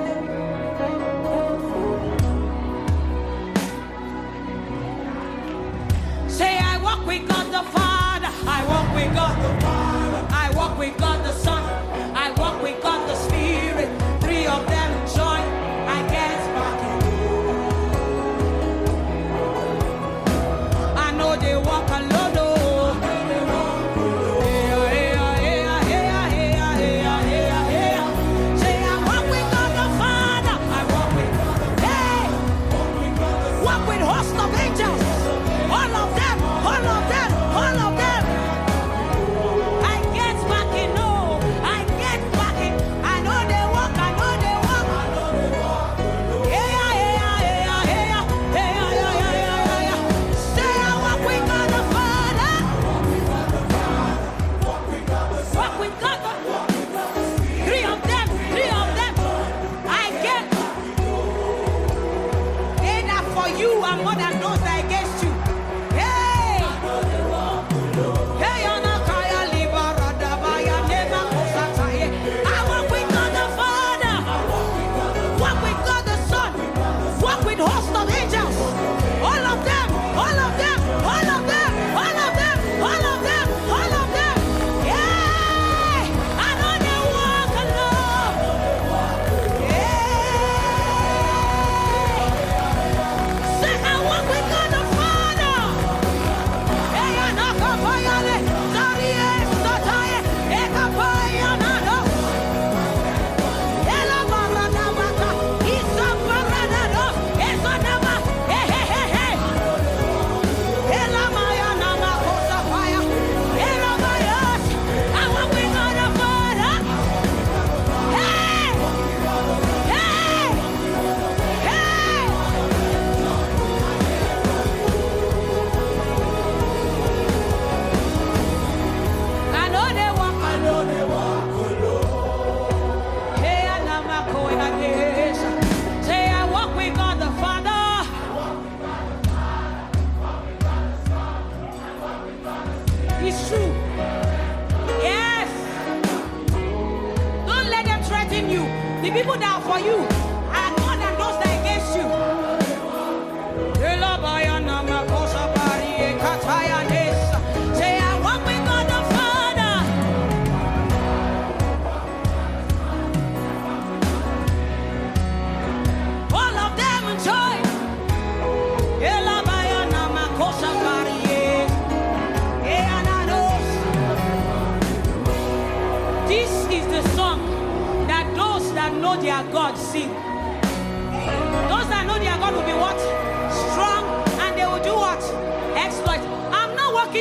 Say, 6.28 6.58
I 6.58 6.78
walk 6.82 7.06
with 7.06 7.28
God 7.28 7.46
the 7.52 7.62
Father. 7.70 8.30
I 8.46 8.64
walk 8.68 8.94
with 8.94 9.14
God 9.14 9.36
the 9.44 9.64
Father. 9.64 10.26
I 10.30 10.50
walk 10.56 10.78
with 10.78 10.98
God 10.98 11.24
the 11.24 11.32
Son. 11.32 11.62
I 12.16 12.32
walk 12.32 12.62
with 12.62 12.82
God 12.82 13.08
the 13.08 13.14
Spirit. 13.14 13.33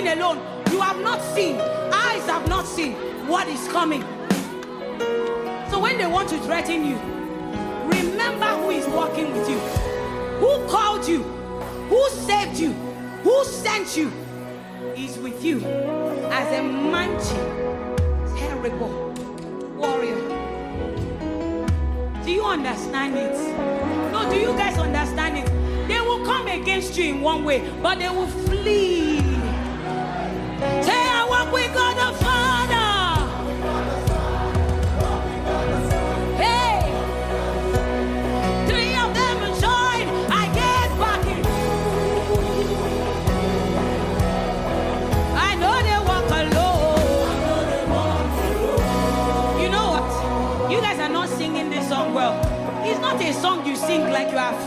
Walking 0.04 0.20
alone. 0.20 0.38
You 0.70 0.82
have 0.82 1.00
not 1.00 1.22
seen. 1.34 1.56
Eyes 1.56 2.26
have 2.26 2.50
not 2.50 2.66
seen 2.66 2.94
what 3.26 3.48
is 3.48 3.66
coming. 3.70 4.02
So 5.70 5.80
when 5.80 5.98
they 5.98 6.08
want 6.08 6.28
to 6.30 6.40
threaten 6.40 6.86
you, 6.86 6.98
remember 7.88 8.48
who 8.48 8.72
is 8.72 8.86
walking 8.88 9.32
with 9.32 9.50
you, 9.50 9.58
who 10.40 10.68
called 10.68 11.08
you, 11.08 11.24
who 11.90 12.10
saved 12.10 12.60
you, 12.60 12.74
who 13.24 13.46
sent 13.46 13.96
you, 13.96 14.12
is 14.98 15.18
with 15.20 15.42
you 15.42 15.64
as 15.64 16.60
a 16.60 16.64
mighty, 16.64 17.38
terrible 18.38 19.14
warrior. 19.78 20.20
Do 22.26 22.32
you 22.32 22.44
understand 22.44 23.16
it? 23.16 24.12
No, 24.12 24.30
do 24.30 24.38
you 24.38 24.52
guys 24.58 24.78
understand 24.78 25.38
it? 25.38 25.88
They 25.88 26.02
will 26.02 26.26
come 26.26 26.48
against 26.48 26.98
you 26.98 27.06
in 27.06 27.22
one 27.22 27.46
way, 27.46 27.64
but 27.82 28.00
they 28.00 28.10
will 28.10 28.28
flee. 28.28 29.33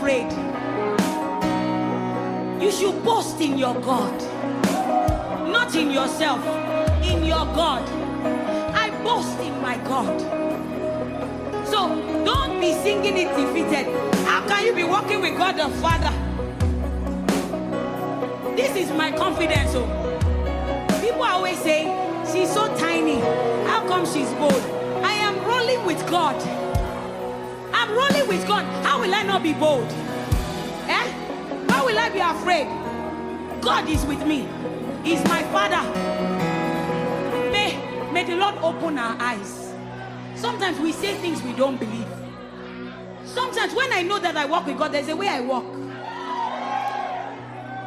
Afraid. 0.07 0.31
You 2.61 2.71
should 2.71 3.03
boast 3.03 3.39
in 3.41 3.57
your 3.57 3.75
God, 3.81 4.13
not 5.51 5.75
in 5.75 5.91
yourself, 5.91 6.39
in 7.03 7.25
your 7.25 7.45
God. 7.53 7.83
I 8.73 8.89
boast 9.03 9.39
in 9.39 9.61
my 9.61 9.77
God. 9.77 10.19
So 11.67 11.89
don't 12.23 12.59
be 12.61 12.73
singing 12.73 13.17
it 13.17 13.35
defeated. 13.35 13.87
How 14.25 14.47
can 14.47 14.65
you 14.65 14.73
be 14.73 14.83
walking 14.83 15.21
with 15.21 15.37
God 15.37 15.57
the 15.57 15.69
Father? 15.81 16.13
This 18.55 18.75
is 18.75 18.91
my 18.91 19.11
confidence. 19.11 19.71
Oh. 19.75 19.87
People 21.01 21.23
always 21.23 21.59
say, 21.59 21.83
she's 22.31 22.51
so 22.51 22.73
tiny. 22.77 23.19
How 23.67 23.85
come 23.87 24.05
she's 24.05 24.31
bold? 24.33 24.63
I 25.03 25.13
am 25.13 25.35
rolling 25.45 25.85
with 25.85 25.99
God. 26.09 26.66
I'm 27.87 27.95
rolling 27.95 28.27
with 28.27 28.45
God. 28.45 28.65
How 28.83 28.99
will 28.99 29.15
I 29.15 29.23
not 29.23 29.43
be 29.43 29.53
bold? 29.53 29.87
Eh? 30.89 31.07
How 31.69 31.85
will 31.85 31.97
I 31.97 32.09
be 32.09 32.19
afraid? 32.19 32.67
God 33.61 33.87
is 33.87 34.03
with 34.05 34.25
me. 34.27 34.45
He's 35.03 35.23
my 35.23 35.41
Father. 35.43 35.81
May, 37.49 38.11
may 38.11 38.25
the 38.25 38.35
Lord 38.35 38.55
open 38.55 38.97
our 38.97 39.15
eyes. 39.21 39.73
Sometimes 40.35 40.77
we 40.79 40.91
say 40.91 41.15
things 41.15 41.41
we 41.43 41.53
don't 41.53 41.79
believe. 41.79 42.07
Sometimes 43.23 43.73
when 43.73 43.93
I 43.93 44.01
know 44.01 44.19
that 44.19 44.35
I 44.35 44.45
walk 44.45 44.65
with 44.65 44.77
God, 44.77 44.91
there's 44.91 45.07
a 45.07 45.15
way 45.15 45.29
I 45.29 45.39
walk. 45.39 45.63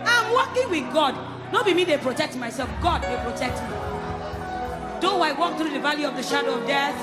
I'm 0.06 0.32
walking 0.32 0.70
with 0.70 0.92
God. 0.94 1.14
Not 1.52 1.66
be 1.66 1.74
me, 1.74 1.84
they 1.84 1.98
protect 1.98 2.36
myself. 2.36 2.70
God, 2.80 3.02
they 3.02 3.16
protect 3.30 3.60
me. 3.64 3.76
Though 5.02 5.20
I 5.20 5.32
walk 5.38 5.58
through 5.58 5.70
the 5.70 5.80
valley 5.80 6.04
of 6.06 6.16
the 6.16 6.22
shadow 6.22 6.54
of 6.54 6.66
death, 6.66 6.96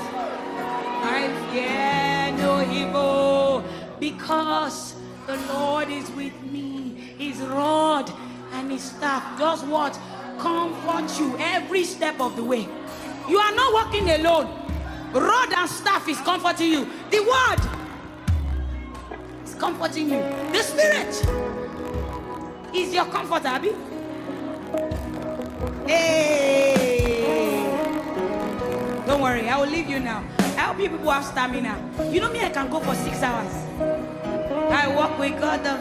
I 1.04 1.28
fear 1.52 2.17
no 2.38 2.62
evil 2.70 3.64
because 4.00 4.94
the 5.26 5.36
Lord 5.52 5.88
is 5.90 6.10
with 6.12 6.40
me. 6.44 6.94
His 7.18 7.38
rod 7.40 8.10
and 8.52 8.70
his 8.70 8.82
staff 8.82 9.38
does 9.38 9.62
what? 9.64 9.98
Comfort 10.38 11.18
you 11.18 11.36
every 11.38 11.84
step 11.84 12.20
of 12.20 12.36
the 12.36 12.44
way. 12.44 12.68
You 13.28 13.38
are 13.38 13.54
not 13.54 13.72
walking 13.74 14.08
alone. 14.10 14.46
Rod 15.12 15.52
and 15.52 15.68
staff 15.68 16.08
is 16.08 16.20
comforting 16.20 16.70
you. 16.70 16.88
The 17.10 17.20
word 17.20 17.60
is 19.44 19.54
comforting 19.54 20.10
you. 20.10 20.20
The 20.52 20.62
spirit 20.62 21.14
is 22.74 22.94
your 22.94 23.06
comforter, 23.06 23.48
Abby. 23.48 23.72
Hey. 25.86 27.24
Don't 29.06 29.20
worry, 29.20 29.48
I 29.48 29.58
will 29.58 29.68
leave 29.68 29.88
you 29.88 30.00
now. 30.00 30.22
I 30.58 30.62
hope 30.62 30.80
you 30.80 30.90
people 30.90 31.10
have 31.10 31.24
stamina. 31.24 31.78
You 32.10 32.20
know 32.20 32.32
me, 32.32 32.40
I 32.40 32.48
can 32.50 32.68
go 32.68 32.80
for 32.80 32.92
six 32.96 33.22
hours. 33.22 33.54
I 34.72 34.88
walk 34.92 35.16
with 35.16 35.38
God. 35.40 35.62
The... 35.62 35.78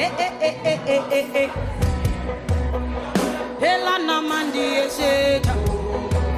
Eh, 0.00 0.10
eh, 0.18 0.32
eh, 0.40 0.60
eh, 0.64 0.80
eh, 0.86 1.04
eh, 1.10 1.40
eh. 1.42 1.50
Hela 3.58 3.98
na 3.98 4.20
mandi 4.22 4.60
eseta. 4.84 5.52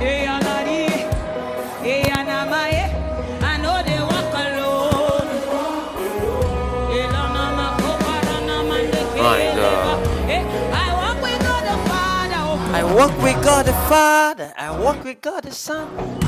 Anari. 0.00 0.88
Anamaye. 2.16 2.84
I 3.42 3.56
know 3.60 3.82
they 3.84 4.00
walk 4.00 4.34
alone. 4.42 5.28
Hela 6.92 7.22
na 7.34 7.44
makopara 7.58 8.36
na 8.46 8.62
mande 8.62 9.00
My. 9.20 9.52
God. 9.54 9.98
I 10.72 10.94
walk 10.94 11.22
with 11.22 11.40
God 11.42 11.64
the 11.68 11.76
Father. 11.90 12.40
oh. 12.40 12.72
I 12.72 12.82
walk 12.94 13.22
with 13.22 13.44
God 13.44 13.66
the 13.66 13.72
Father. 13.90 14.52
I 14.56 14.70
walk 14.80 15.04
with 15.04 15.20
God 15.20 15.42
the 15.44 15.52
Son. 15.52 16.27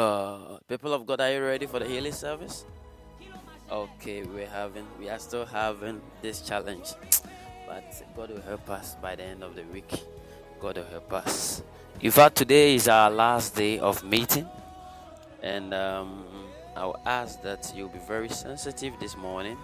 God. 0.00 0.60
People 0.66 0.94
of 0.94 1.04
God, 1.04 1.20
are 1.20 1.30
you 1.30 1.44
ready 1.44 1.66
for 1.66 1.78
the 1.78 1.84
healing 1.84 2.12
service? 2.12 2.64
Okay, 3.70 4.22
we're 4.22 4.48
having, 4.48 4.86
we 4.98 5.10
are 5.10 5.18
still 5.18 5.44
having 5.44 6.00
this 6.22 6.40
challenge, 6.40 6.94
but 7.68 7.84
God 8.16 8.30
will 8.30 8.40
help 8.40 8.70
us 8.70 8.96
by 9.02 9.14
the 9.14 9.24
end 9.24 9.44
of 9.44 9.54
the 9.54 9.62
week. 9.64 9.92
God 10.58 10.78
will 10.78 10.86
help 10.86 11.12
us. 11.12 11.62
In 12.00 12.10
fact, 12.10 12.36
today 12.36 12.76
is 12.76 12.88
our 12.88 13.10
last 13.10 13.54
day 13.54 13.78
of 13.78 14.02
meeting, 14.02 14.48
and 15.42 15.74
um, 15.74 16.24
I'll 16.74 17.02
ask 17.04 17.42
that 17.42 17.70
you'll 17.76 17.90
be 17.90 18.00
very 18.08 18.30
sensitive 18.30 18.94
this 19.00 19.18
morning. 19.18 19.58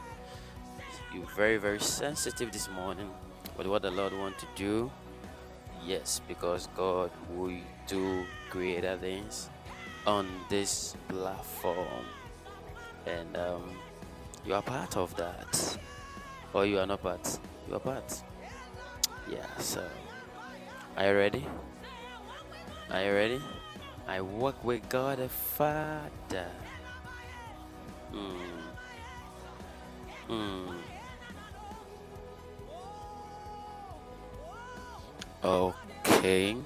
You're 1.15 1.33
very, 1.35 1.57
very 1.57 1.81
sensitive 1.81 2.53
this 2.53 2.69
morning 2.69 3.09
with 3.57 3.69
what 3.69 3.81
the 3.81 3.91
Lord 3.91 4.13
wants 4.13 4.43
to 4.43 4.49
do. 4.55 4.91
Yes, 5.83 6.21
because 6.29 6.69
God 6.77 7.11
will 7.35 7.57
do 7.89 8.27
greater 8.51 8.99
things 8.99 9.49
on 10.07 10.29
this 10.49 10.97
platform, 11.09 12.05
and 13.07 13.37
um, 13.37 13.71
you 14.45 14.55
are 14.55 14.63
part 14.63 14.97
of 14.97 15.15
that, 15.17 15.79
or 16.53 16.65
you 16.65 16.79
are 16.79 16.87
not 16.87 17.03
part. 17.03 17.39
You 17.69 17.75
are 17.75 17.81
part. 17.81 18.23
Yeah. 19.29 19.47
So, 19.59 19.85
are 20.97 21.09
you 21.09 21.17
ready? 21.17 21.47
Are 22.91 23.03
you 23.03 23.13
ready? 23.13 23.43
I 24.07 24.21
work 24.21 24.63
with 24.65 24.89
God 24.89 25.19
the 25.19 25.29
Father. 25.29 26.47
Mm. 28.13 28.37
Mm. 30.29 30.75
Okay. 35.45 36.57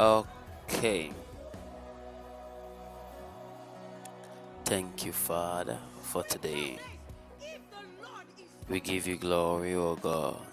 Okay. 0.00 1.10
Thank 4.64 5.04
you, 5.04 5.12
Father, 5.12 5.78
for 6.02 6.22
today. 6.22 6.78
We 8.68 8.80
give 8.80 9.06
you 9.06 9.16
glory, 9.16 9.74
O 9.74 9.96
God. 9.96 10.49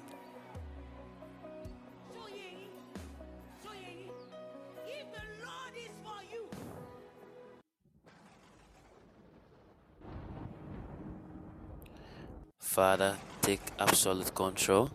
Father, 12.67 13.17
take 13.41 13.61
absolute 13.79 14.35
control 14.35 14.91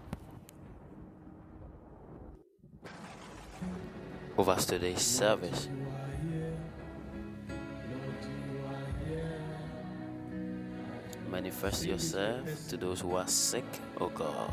over 4.38 4.54
today's 4.54 5.00
service. 5.00 5.68
Manifest 11.28 11.86
yourself 11.86 12.68
to 12.68 12.76
those 12.76 13.00
who 13.00 13.16
are 13.16 13.26
sick, 13.26 13.64
oh 14.00 14.10
God. 14.10 14.52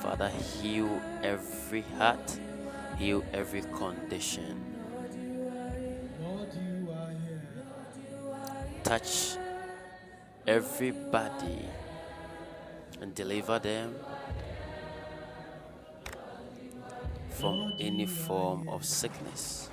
Father, 0.00 0.28
heal 0.28 1.00
every 1.24 1.82
heart, 1.98 2.38
heal 2.98 3.24
every 3.32 3.62
condition. 3.62 4.62
Touch 8.84 9.38
everybody 10.46 11.66
and 13.00 13.14
deliver 13.14 13.58
them 13.58 13.94
from 17.30 17.72
any 17.78 18.06
form 18.06 18.68
of 18.68 18.84
sickness. 18.84 19.71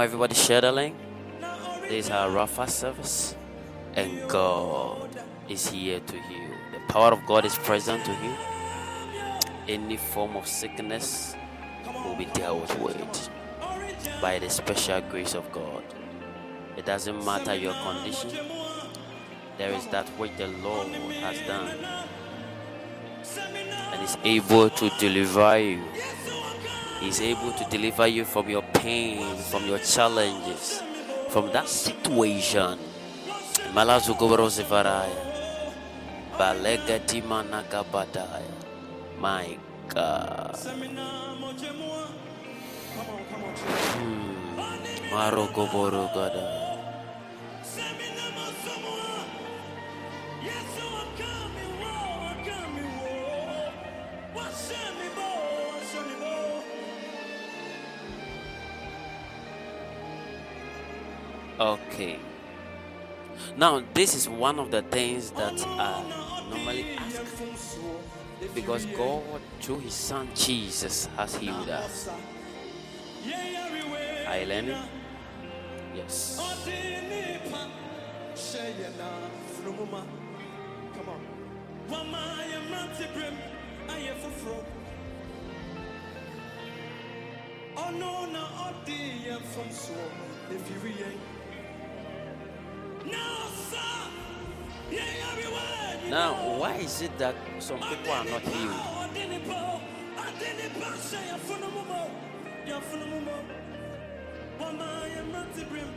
Now 0.00 0.04
everybody 0.04 0.34
share 0.34 0.62
the 0.62 0.72
link. 0.72 0.96
This 1.82 2.06
is 2.06 2.10
our 2.10 2.30
Rapha 2.30 2.66
service. 2.70 3.36
And 3.94 4.26
God 4.30 5.10
is 5.46 5.68
here 5.68 6.00
to 6.00 6.16
heal. 6.22 6.48
The 6.72 6.80
power 6.90 7.12
of 7.12 7.26
God 7.26 7.44
is 7.44 7.54
present 7.56 8.06
to 8.06 8.14
heal. 8.14 8.38
Any 9.68 9.98
form 9.98 10.36
of 10.36 10.46
sickness 10.46 11.36
will 12.02 12.16
be 12.16 12.24
dealt 12.32 12.74
with 12.80 13.28
by 14.22 14.38
the 14.38 14.48
special 14.48 15.02
grace 15.02 15.34
of 15.34 15.52
God. 15.52 15.84
It 16.78 16.86
doesn't 16.86 17.22
matter 17.22 17.54
your 17.54 17.74
condition. 17.74 18.30
There 19.58 19.68
is 19.68 19.86
that 19.88 20.08
which 20.16 20.34
the 20.38 20.46
Lord 20.64 20.88
has 21.20 21.38
done 21.46 21.76
and 23.92 24.02
is 24.02 24.16
able 24.24 24.70
to 24.70 24.88
deliver 24.98 25.58
you. 25.58 25.84
He's 27.00 27.20
able 27.20 27.52
to 27.52 27.64
deliver 27.70 28.06
you 28.06 28.24
from 28.24 28.48
your 28.48 28.62
pain, 28.76 29.36
from 29.50 29.66
your 29.66 29.78
challenges, 29.80 30.82
from 31.30 31.50
that 31.52 31.68
situation. 31.68 32.78
Malazugobrosivaraya. 33.72 35.24
Balegatimanagadaya. 36.36 38.52
My 39.18 39.56
God. 39.88 40.56
Hmm. 43.96 44.60
Marogoborogada. 45.10 46.36
Okay. 46.36 46.69
Now, 63.60 63.82
this 63.92 64.14
is 64.14 64.26
one 64.26 64.58
of 64.58 64.70
the 64.70 64.80
things 64.80 65.32
that 65.32 65.52
I 65.66 66.02
normally 66.48 66.96
ask 66.96 67.76
because 68.54 68.86
God, 68.86 69.42
through 69.60 69.80
His 69.80 69.92
Son 69.92 70.30
Jesus, 70.34 71.04
has 71.14 71.34
healed 71.36 71.68
us. 71.68 72.08
Are 74.26 74.38
you? 74.38 74.76
Yes. 75.94 76.40
Come 80.94 81.08
on. 81.10 81.20
fam 89.54 89.70
soɔ 89.70 90.06
ɛfiri 90.54 90.92
yɛn 91.00 91.16
na 91.16 91.28
ɔsa 91.28 91.28
yɛn 91.28 91.28
arewa 91.28 91.29
Now, 96.10 96.34
why 96.58 96.74
is 96.76 97.02
it 97.02 97.16
that 97.18 97.34
some 97.60 97.78
people 97.78 98.12
are 98.12 98.24
not 98.24 98.42
healed? 98.42 98.74
ɔde 99.00 99.28
nipa 99.28 99.80
ɔde 100.18 100.48
nipa 100.58 100.86
hyɛ 101.06 101.20
yɛfono 101.30 101.66
mu 101.74 101.82
mɔ 101.90 102.00
yɛfono 102.66 103.06
mu 103.12 103.18
mɔ 103.26 103.36
wɔma 104.58 104.86
yɛn 105.14 105.24
mmerante 105.30 105.62
berem 105.70 105.92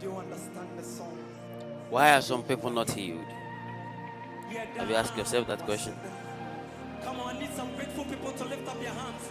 Do 0.00 0.06
you 0.06 0.16
understand 0.16 0.68
the 0.78 0.82
song? 0.84 1.16
Why 1.90 2.14
are 2.16 2.22
some 2.22 2.42
people 2.42 2.70
not 2.70 2.90
healed? 2.90 3.24
Have 4.76 4.88
you 4.90 4.96
asked 4.96 5.16
yourself 5.16 5.46
that 5.48 5.60
question? 5.64 5.94
Come 7.04 7.20
on, 7.20 7.36
I 7.36 7.38
need 7.40 7.54
some 7.54 7.74
grateful 7.76 8.04
people 8.04 8.32
to 8.32 8.44
lift 8.44 8.68
up 8.68 8.82
your 8.82 8.92
hands. 8.92 9.30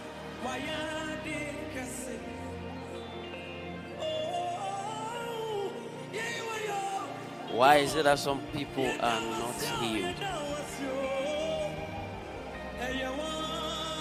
Why 7.50 7.76
is 7.76 7.94
it 7.94 8.04
that 8.04 8.18
some 8.18 8.40
people 8.52 8.86
are 9.00 9.20
not 9.20 9.62
healed? 9.80 10.16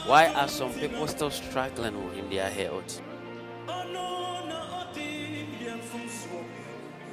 Why 0.05 0.28
are 0.36 0.47
some 0.47 0.74
people 0.74 1.07
still 1.07 1.32
struggling 1.32 1.95
in 2.18 2.30
their 2.30 2.49
health? 2.49 3.01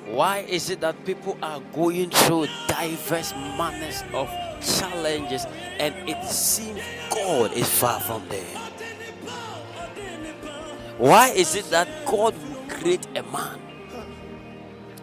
Why 0.07 0.41
is 0.41 0.69
it 0.69 0.81
that 0.81 1.03
people 1.07 1.39
are 1.43 1.61
going 1.73 2.11
through 2.11 2.49
diverse 2.69 3.33
manners 3.33 4.03
of 4.13 4.29
challenges 4.61 5.47
and 5.79 5.95
it 6.09 6.23
seems 6.25 6.83
God 7.09 7.53
is 7.53 7.69
far 7.69 8.01
from 8.01 8.29
them? 8.29 8.45
Why 10.99 11.29
is 11.31 11.55
it 11.55 11.71
that 11.71 11.89
God 12.05 12.35
will 12.35 12.69
create 12.69 13.07
a 13.17 13.23
man 13.23 13.59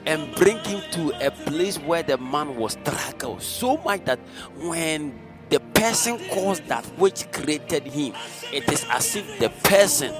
and 0.05 0.33
bring 0.35 0.57
him 0.59 0.81
to 0.91 1.11
a 1.25 1.31
place 1.31 1.77
where 1.77 2.03
the 2.03 2.17
man 2.17 2.55
was 2.55 2.73
struggle 2.73 3.39
so 3.39 3.77
much 3.77 4.05
that 4.05 4.19
when 4.57 5.19
the 5.49 5.59
person 5.59 6.17
calls 6.29 6.59
that 6.61 6.85
which 6.97 7.31
created 7.31 7.83
him, 7.83 8.13
it 8.53 8.71
is 8.71 8.85
as 8.89 9.15
if 9.15 9.39
the 9.39 9.49
person 9.63 10.13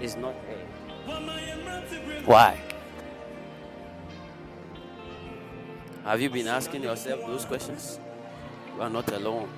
is 0.00 0.16
not 0.16 0.34
there. 0.46 0.66
Why? 2.24 2.60
Have 6.04 6.20
you 6.20 6.30
been 6.30 6.48
asking 6.48 6.82
yourself 6.82 7.20
those 7.26 7.44
questions? 7.44 7.98
You 8.74 8.82
are 8.82 8.90
not 8.90 9.10
alone. 9.12 9.48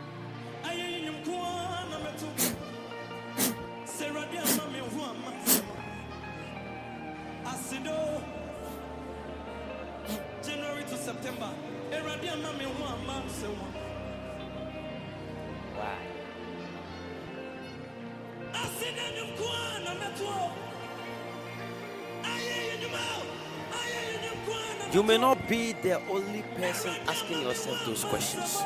You 24.93 25.03
may 25.03 25.16
not 25.16 25.49
be 25.49 25.73
the 25.73 25.95
only 26.11 26.43
person 26.55 26.93
asking 27.09 27.41
yourself 27.41 27.83
those 27.87 28.05
questions. 28.05 28.62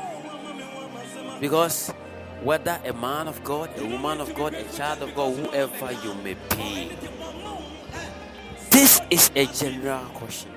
Because 1.41 1.93
whether 2.43 2.81
a 2.85 2.93
man 2.93 3.29
of 3.29 3.43
God, 3.45 3.71
a 3.79 3.87
woman 3.87 4.21
of 4.21 4.35
God, 4.35 4.53
a 4.55 4.65
child 4.77 5.03
of 5.03 5.15
God, 5.15 5.37
whoever 5.37 5.93
you 6.03 6.15
may 6.15 6.35
be, 6.51 6.91
this 8.71 9.01
is 9.09 9.31
a 9.37 9.47
general 9.47 10.05
question. 10.15 10.51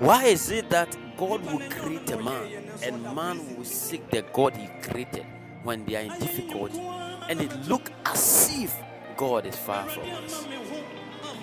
Why 0.00 0.24
is 0.24 0.50
it 0.50 0.68
that 0.70 0.96
God 1.16 1.44
will 1.46 1.68
create 1.70 2.10
a 2.10 2.16
man 2.22 2.50
and 2.82 3.02
man 3.14 3.56
will 3.56 3.64
seek 3.64 4.08
the 4.10 4.22
God 4.32 4.56
he 4.56 4.68
created 4.82 5.26
when 5.62 5.84
they 5.84 5.96
are 5.96 6.00
in 6.12 6.20
difficulty 6.20 6.80
and 6.80 7.40
it 7.40 7.52
look 7.68 7.90
as 8.04 8.50
if 8.52 8.76
God 9.16 9.46
is 9.46 9.56
far 9.56 9.86
from 9.88 10.08
us 10.10 10.46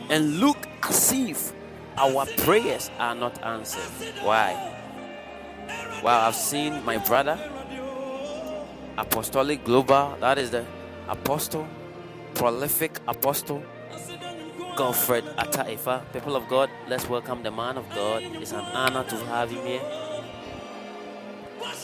and 0.10 0.40
look 0.40 0.58
as 0.84 1.12
if 1.14 1.54
our 1.98 2.26
prayers 2.38 2.90
are 3.00 3.16
not 3.16 3.42
answered. 3.44 4.14
Why? 4.24 4.76
Well, 6.04 6.20
I've 6.20 6.36
seen 6.36 6.84
my 6.84 6.98
brother, 6.98 7.40
Apostolic 8.98 9.64
Global, 9.64 10.18
that 10.20 10.38
is 10.38 10.52
the 10.52 10.66
apostle, 11.08 11.68
prolific 12.34 13.00
apostle, 13.08 13.64
Godfred 14.82 15.24
Ataifa. 15.38 16.02
People 16.12 16.36
of 16.36 16.48
God, 16.50 16.68
let's 16.90 17.08
welcome 17.08 17.44
the 17.44 17.52
man 17.52 17.78
of 17.78 17.88
God. 17.94 18.24
It's 18.42 18.52
an 18.52 18.66
honor 18.74 19.04
to 19.04 19.16
have 19.30 19.52
him 19.52 19.64
here. 19.64 19.82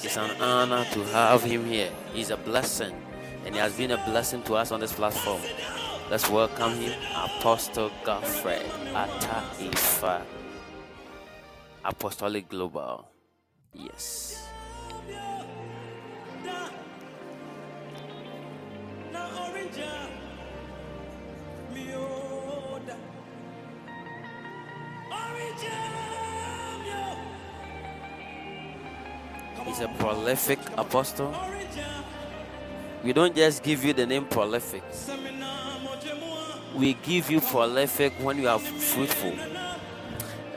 It's 0.01 0.17
an 0.17 0.31
honor 0.41 0.83
to 0.93 1.03
have 1.13 1.43
him 1.43 1.63
here. 1.63 1.91
He's 2.11 2.31
a 2.31 2.37
blessing, 2.37 2.99
and 3.45 3.53
he 3.53 3.61
has 3.61 3.77
been 3.77 3.91
a 3.91 3.97
blessing 3.97 4.41
to 4.49 4.55
us 4.55 4.71
on 4.71 4.79
this 4.79 4.93
platform. 4.93 5.39
Let's 6.09 6.27
welcome 6.27 6.73
him, 6.73 6.97
Apostle 7.13 7.91
Godfred 8.03 8.65
Ataifa, 8.89 10.23
Apostolic 11.85 12.49
Global. 12.49 13.07
Yes. 13.73 14.49
He's 29.65 29.79
a 29.81 29.87
prolific 29.99 30.59
apostle. 30.77 31.35
We 33.03 33.13
don't 33.13 33.35
just 33.35 33.63
give 33.63 33.83
you 33.83 33.93
the 33.93 34.05
name 34.05 34.25
prolific. 34.25 34.83
We 36.75 36.93
give 36.95 37.29
you 37.29 37.41
prolific 37.41 38.13
when 38.21 38.37
you 38.39 38.47
are 38.47 38.59
fruitful. 38.59 39.35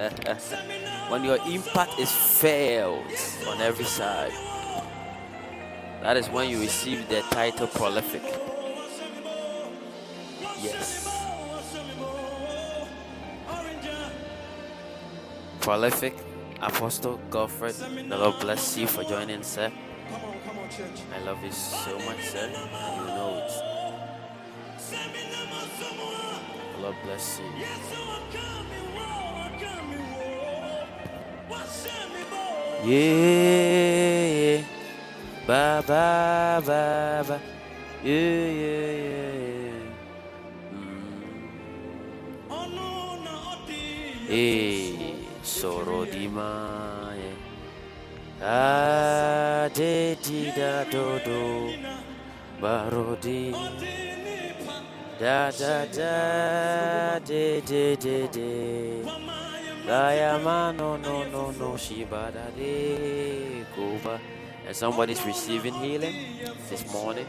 when 1.10 1.24
your 1.24 1.38
impact 1.46 1.98
is 1.98 2.10
felt 2.10 3.04
on 3.46 3.60
every 3.60 3.84
side. 3.84 4.32
That 6.02 6.16
is 6.16 6.28
when 6.28 6.48
you 6.48 6.60
receive 6.60 7.08
the 7.08 7.20
title 7.30 7.66
prolific. 7.66 8.22
Yes. 10.62 11.09
Prolific 15.60 16.14
Apostle 16.60 17.20
Godfred. 17.30 17.74
The 17.74 18.16
Lord 18.16 18.40
bless 18.40 18.76
you 18.76 18.86
for 18.86 19.04
joining, 19.04 19.42
sir. 19.42 19.70
Come 20.10 20.24
on, 20.24 20.34
come 20.46 20.58
on, 20.58 20.68
church. 20.70 21.02
I 21.14 21.18
love 21.24 21.42
you 21.44 21.52
so 21.52 21.98
much, 22.00 22.22
sir. 22.22 22.48
You 22.48 23.06
know 23.06 23.44
it. 23.44 23.52
The 26.74 26.80
Lord 26.82 26.96
bless 27.04 27.38
you. 27.38 27.44
Yeah, 32.82 34.64
ba 35.46 35.84
ba 35.86 36.62
ba 36.64 37.22
ba. 37.28 37.38
Yeah, 38.02 38.48
yeah, 38.48 38.92
yeah, 39.04 39.36
yeah. 39.44 39.84
Mm. 40.72 41.60
Eh, 44.30 44.99
soro 45.60 46.08
di 46.08 46.26
mae. 46.26 47.36
Ah, 48.40 49.68
de 49.74 50.16
di 50.24 50.50
da 50.56 50.84
do 50.88 51.20
do. 51.20 51.68
Barodi. 52.62 53.52
Da 55.20 55.52
da 55.52 55.84
da 55.84 57.18
de 57.18 57.60
de 57.60 57.96
de 57.96 58.18
de. 58.32 59.04
Gayama 59.84 60.72
no 60.72 60.96
no 60.96 61.24
no 61.28 61.50
no 61.52 61.76
shibada 61.76 62.48
de 62.56 63.66
kuba. 63.74 64.18
And 64.66 64.74
somebody's 64.74 65.22
receiving 65.26 65.74
healing 65.74 66.16
this 66.70 66.90
morning. 66.90 67.28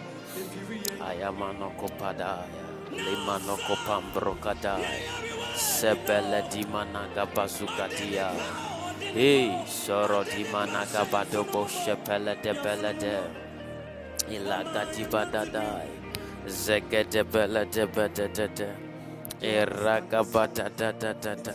Ayama 1.04 1.52
no 1.60 1.74
kopadaya. 1.76 2.64
Limanoko 2.92 3.76
pambrokadai. 3.86 5.41
Sebele 5.56 6.44
dimanaga 6.52 7.26
bazukatia. 7.26 8.32
Hey, 9.14 9.52
soro 9.68 10.24
dimanaga 10.24 11.06
badobo 11.12 11.68
shepele 11.68 12.36
de 12.42 12.54
bele 12.54 12.94
de. 13.00 13.16
Ilaga 14.30 14.86
dibadadai. 14.94 15.90
Zegede 16.48 17.24
bele 17.24 17.66
de 17.66 17.86
bede 17.86 18.28
de 18.34 18.48
de. 18.48 18.70
Iraga 19.42 20.24
bada 20.24 20.70
da 20.70 20.92
da 20.92 21.14
da 21.14 21.36
da. 21.36 21.54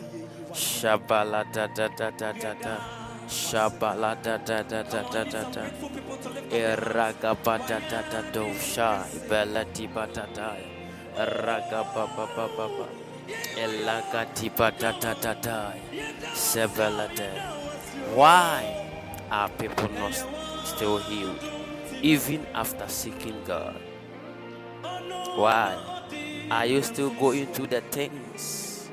Shabala 0.52 1.44
da 1.52 1.66
da 1.66 1.88
da 1.88 2.10
da 2.10 2.32
da 2.32 2.54
da. 2.54 2.76
Shabala 3.28 4.14
da 4.22 4.36
da 4.38 4.62
da 4.62 4.82
da 4.82 5.02
Why 18.14 18.88
are 19.30 19.48
people 19.48 19.88
not 19.92 20.14
still 20.64 20.98
healed 20.98 21.38
even 22.02 22.46
after 22.54 22.86
seeking 22.88 23.42
God? 23.44 23.80
Why 25.36 25.76
are 26.50 26.66
you 26.66 26.82
still 26.82 27.10
going 27.10 27.46
through 27.46 27.66
the 27.66 27.80
things 27.80 28.88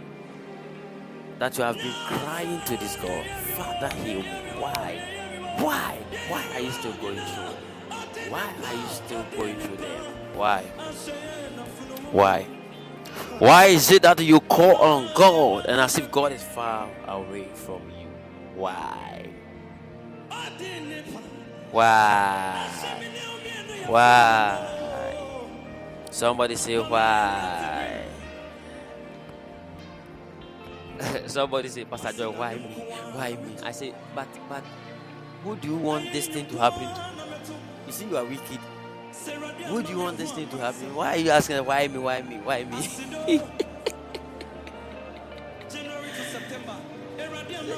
that 1.40 1.58
you 1.58 1.64
have 1.64 1.76
been 1.76 1.94
crying 2.08 2.62
to 2.66 2.78
this 2.78 2.96
God? 2.96 3.26
Father, 3.56 3.94
heal 3.98 4.24
me. 4.24 4.30
Why? 4.58 5.56
Why? 5.60 5.98
Why 6.30 6.44
are 6.56 6.60
you 6.60 6.72
still 6.72 6.94
going 6.94 7.18
through? 7.18 8.30
Why 8.30 8.54
are 8.66 8.74
you 8.74 8.88
still 8.88 9.26
going 9.38 9.60
through 9.60 9.78
them? 9.78 10.04
Why? 10.34 10.64
Why? 12.12 12.48
Why 13.40 13.66
is 13.66 13.92
it 13.92 14.02
that 14.04 14.20
you 14.20 14.40
call 14.40 14.76
on 14.78 15.10
God 15.16 15.66
and 15.66 15.82
as 15.82 15.98
if 15.98 16.12
God 16.12 16.32
is 16.32 16.44
far 16.44 16.90
away 17.08 17.48
from 17.54 17.82
you? 17.90 18.08
Why? 18.56 19.30
Why? 21.72 22.70
Why? 23.88 24.74
Somebody 26.12 26.56
say 26.56 26.78
why? 26.78 28.06
Somebody 31.28 31.70
say, 31.70 31.86
Pastor 31.86 32.12
Joy, 32.14 32.30
why 32.32 32.56
me? 32.56 32.86
Why 33.14 33.32
me? 33.32 33.56
I 33.64 33.72
say, 33.72 33.94
but 34.16 34.28
but 34.48 34.64
who 35.44 35.56
do 35.56 35.68
you 35.70 35.78
want 35.78 36.14
this 36.14 36.28
thing 36.28 36.46
to 36.48 36.58
happen 36.58 36.86
to? 36.86 37.54
You 37.88 37.92
see, 37.92 38.06
you 38.06 38.18
are 38.18 38.26
wicked. 38.26 38.60
Do 39.14 39.92
you 39.92 40.00
want 40.00 40.18
this 40.18 40.32
thing 40.32 40.50
to 40.50 40.58
happen? 40.58 40.96
Why 40.96 41.14
are 41.14 41.18
you 41.18 41.30
asking 41.30 41.64
why 41.66 41.88
me? 41.88 42.00
Why 42.00 42.22
me? 42.22 42.38
Why 42.38 42.64
me? 42.64 42.90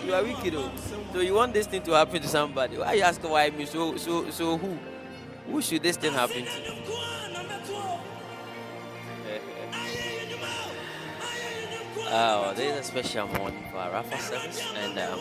you 0.05 0.13
are 0.13 0.23
wicked, 0.23 0.53
though. 0.53 0.71
So 1.13 1.19
you 1.19 1.33
want 1.33 1.53
this 1.53 1.67
thing 1.67 1.81
to 1.83 1.91
happen 1.91 2.21
to 2.21 2.27
somebody? 2.27 2.77
Why 2.77 2.87
are 2.87 2.95
you 2.95 3.03
asking 3.03 3.29
why 3.29 3.49
me? 3.49 3.65
So 3.65 3.97
so 3.97 4.29
so 4.29 4.57
who? 4.57 4.77
Who 5.51 5.61
should 5.61 5.83
this 5.83 5.97
thing 5.97 6.13
happen 6.13 6.45
to? 6.45 6.51
Oh, 12.07 12.53
there 12.55 12.71
is 12.71 12.79
a 12.79 12.83
special 12.83 13.27
morning 13.27 13.65
for 13.71 13.77
our 13.77 13.91
Rapha 14.03 14.17
service, 14.19 14.61
and 14.77 14.97
um, 14.99 15.19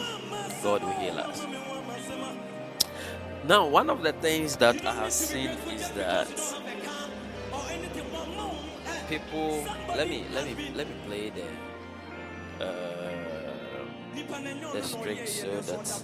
God 0.63 0.83
will 0.83 0.93
heal 0.93 1.19
us. 1.19 1.45
Now, 3.47 3.67
one 3.69 3.91
of 3.91 4.03
the 4.03 4.13
things 4.13 4.57
that 4.57 4.85
I 4.87 4.95
have 4.95 5.13
seen 5.13 5.51
is 5.71 5.91
that 5.91 6.29
people. 9.09 9.65
Let 9.97 10.09
me 10.09 10.25
let 10.33 10.45
me 10.45 10.55
let 10.75 10.87
me 10.89 10.95
play 11.07 11.31
the 11.31 11.47
uh, 12.65 13.85
the 14.73 14.83
string 14.83 15.27
so 15.27 15.61
that. 15.61 16.03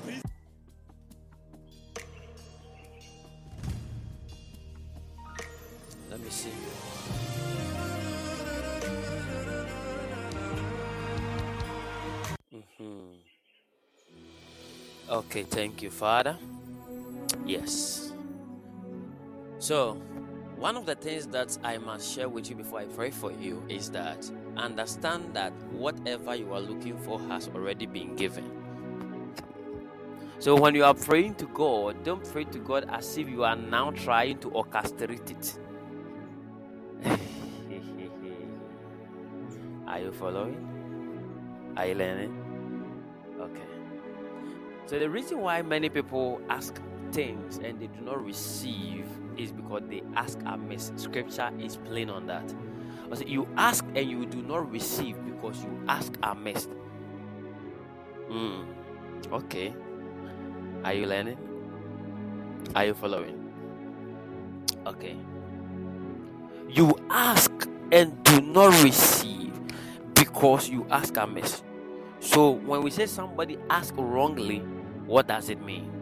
Let 6.11 6.21
me 6.21 6.31
see. 6.31 6.53
Mhm. 12.53 13.21
Okay, 15.09 15.43
thank 15.43 15.83
you, 15.83 15.91
Father. 15.91 16.37
Yes. 17.45 18.13
So, 19.59 19.95
one 20.57 20.77
of 20.77 20.87
the 20.87 20.95
things 20.95 21.27
that 21.29 21.57
I 21.63 21.79
must 21.79 22.15
share 22.15 22.29
with 22.29 22.51
you 22.51 22.57
before 22.57 22.81
I 22.81 22.85
pray 22.85 23.11
for 23.11 23.33
you 23.33 23.63
is 23.69 23.91
that 23.91 24.31
understand 24.57 25.35
that 25.35 25.53
whatever 25.73 26.35
you 26.35 26.53
are 26.53 26.61
looking 26.61 26.99
for 26.99 27.21
has 27.29 27.49
already 27.49 27.87
been 27.87 28.17
given. 28.17 28.51
So, 30.39 30.57
when 30.57 30.75
you 30.75 30.85
are 30.85 30.95
praying 30.95 31.35
to 31.37 31.47
God, 31.47 32.03
don't 32.05 32.25
pray 32.33 32.45
to 32.45 32.59
God 32.59 32.87
as 32.89 33.19
if 33.19 33.29
you 33.29 33.45
are 33.45 33.57
now 33.57 33.91
trying 33.91 34.39
to 34.39 34.51
orchestrate 34.51 35.31
it. 35.31 35.59
are 39.87 40.01
you 40.01 40.13
following? 40.13 41.73
Are 41.77 41.87
you 41.87 41.95
learning? 41.95 42.35
Okay. 43.39 43.61
So, 44.87 44.99
the 44.99 45.11
reason 45.11 45.41
why 45.41 45.61
many 45.61 45.91
people 45.91 46.41
ask 46.49 46.81
things 47.13 47.59
and 47.59 47.81
they 47.81 47.87
do 47.87 48.01
not 48.01 48.25
receive 48.25 49.07
is 49.37 49.53
because 49.53 49.83
they 49.89 50.03
ask 50.15 50.39
amiss. 50.47 50.93
Scripture 50.97 51.51
is 51.61 51.77
plain 51.77 52.11
on 52.11 52.27
that. 52.27 52.55
You 53.27 53.49
ask 53.57 53.85
and 53.95 54.09
you 54.09 54.25
do 54.27 54.43
not 54.43 54.71
receive 54.71 55.17
because 55.25 55.63
you 55.65 55.81
ask 55.89 56.13
amiss. 56.23 56.69
Hmm. 58.29 58.63
Okay. 59.33 59.75
Are 60.85 60.95
you 60.95 61.07
learning? 61.07 61.39
Are 62.75 62.87
you 62.87 62.95
following? 62.95 63.37
Okay. 64.87 65.17
You 66.69 66.95
ask 67.11 67.51
and 67.91 68.23
do 68.23 68.41
not 68.41 68.83
receive 68.85 69.53
because 70.15 70.69
you 70.69 70.87
ask 70.91 71.17
amiss. 71.17 71.63
So 72.21 72.51
when 72.51 72.83
we 72.83 72.91
say 72.91 73.07
somebody 73.07 73.59
ask 73.69 73.95
wrongly, 73.97 74.59
what 75.07 75.27
does 75.27 75.51
it 75.51 75.61
mean? 75.61 76.00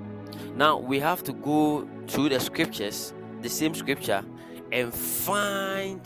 Now 0.59 0.77
we 0.77 0.99
have 0.99 1.23
to 1.23 1.33
go 1.33 1.89
through 2.09 2.31
the 2.31 2.41
scriptures, 2.41 3.15
the 3.43 3.49
same 3.49 3.77
scripture, 3.77 4.25
and 4.73 4.93
find 4.93 6.01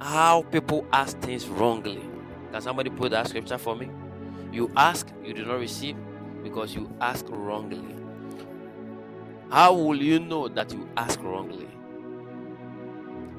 how 0.00 0.42
people 0.50 0.84
ask 0.92 1.16
things 1.20 1.46
wrongly. 1.46 2.02
Can 2.50 2.60
somebody 2.60 2.90
put 2.90 3.12
that 3.12 3.28
scripture 3.28 3.56
for 3.56 3.76
me? 3.76 3.88
You 4.50 4.68
ask, 4.76 5.06
you 5.22 5.32
do 5.32 5.44
not 5.44 5.60
receive 5.60 5.96
because 6.42 6.74
you 6.74 6.92
ask 7.00 7.24
wrongly. 7.28 7.94
How 9.48 9.74
will 9.74 10.02
you 10.02 10.18
know 10.18 10.48
that 10.48 10.72
you 10.72 10.88
ask 10.96 11.22
wrongly? 11.22 11.68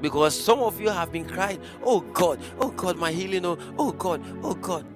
Because 0.00 0.42
some 0.42 0.60
of 0.60 0.80
you 0.80 0.88
have 0.88 1.12
been 1.12 1.28
crying, 1.28 1.60
Oh 1.82 2.00
God, 2.00 2.40
oh 2.58 2.70
God, 2.70 2.96
my 2.96 3.12
healing, 3.12 3.44
oh, 3.44 3.58
oh 3.76 3.92
God, 3.92 4.24
oh 4.42 4.54
God, 4.54 4.86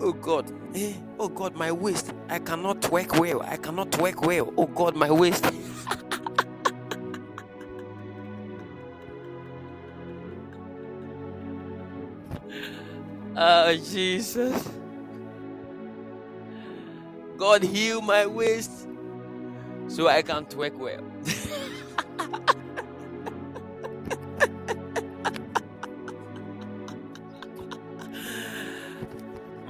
oh 0.00 0.12
God, 0.12 0.52
eh, 0.74 0.94
oh 1.18 1.28
God, 1.28 1.56
my 1.56 1.72
waist, 1.72 2.12
I 2.28 2.38
cannot 2.38 2.90
work 2.90 3.14
well, 3.18 3.42
I 3.42 3.56
cannot 3.56 3.96
work 4.00 4.22
well, 4.22 4.52
oh 4.56 4.66
God, 4.66 4.96
my 4.96 5.10
waist. 5.10 5.44
Oh 13.36 13.74
Jesus. 13.90 14.68
God 17.38 17.62
heal 17.64 18.00
my 18.00 18.26
waist 18.26 18.88
so 19.88 20.08
I 20.08 20.22
can 20.22 20.46
work 20.56 20.78
well. 20.78 21.04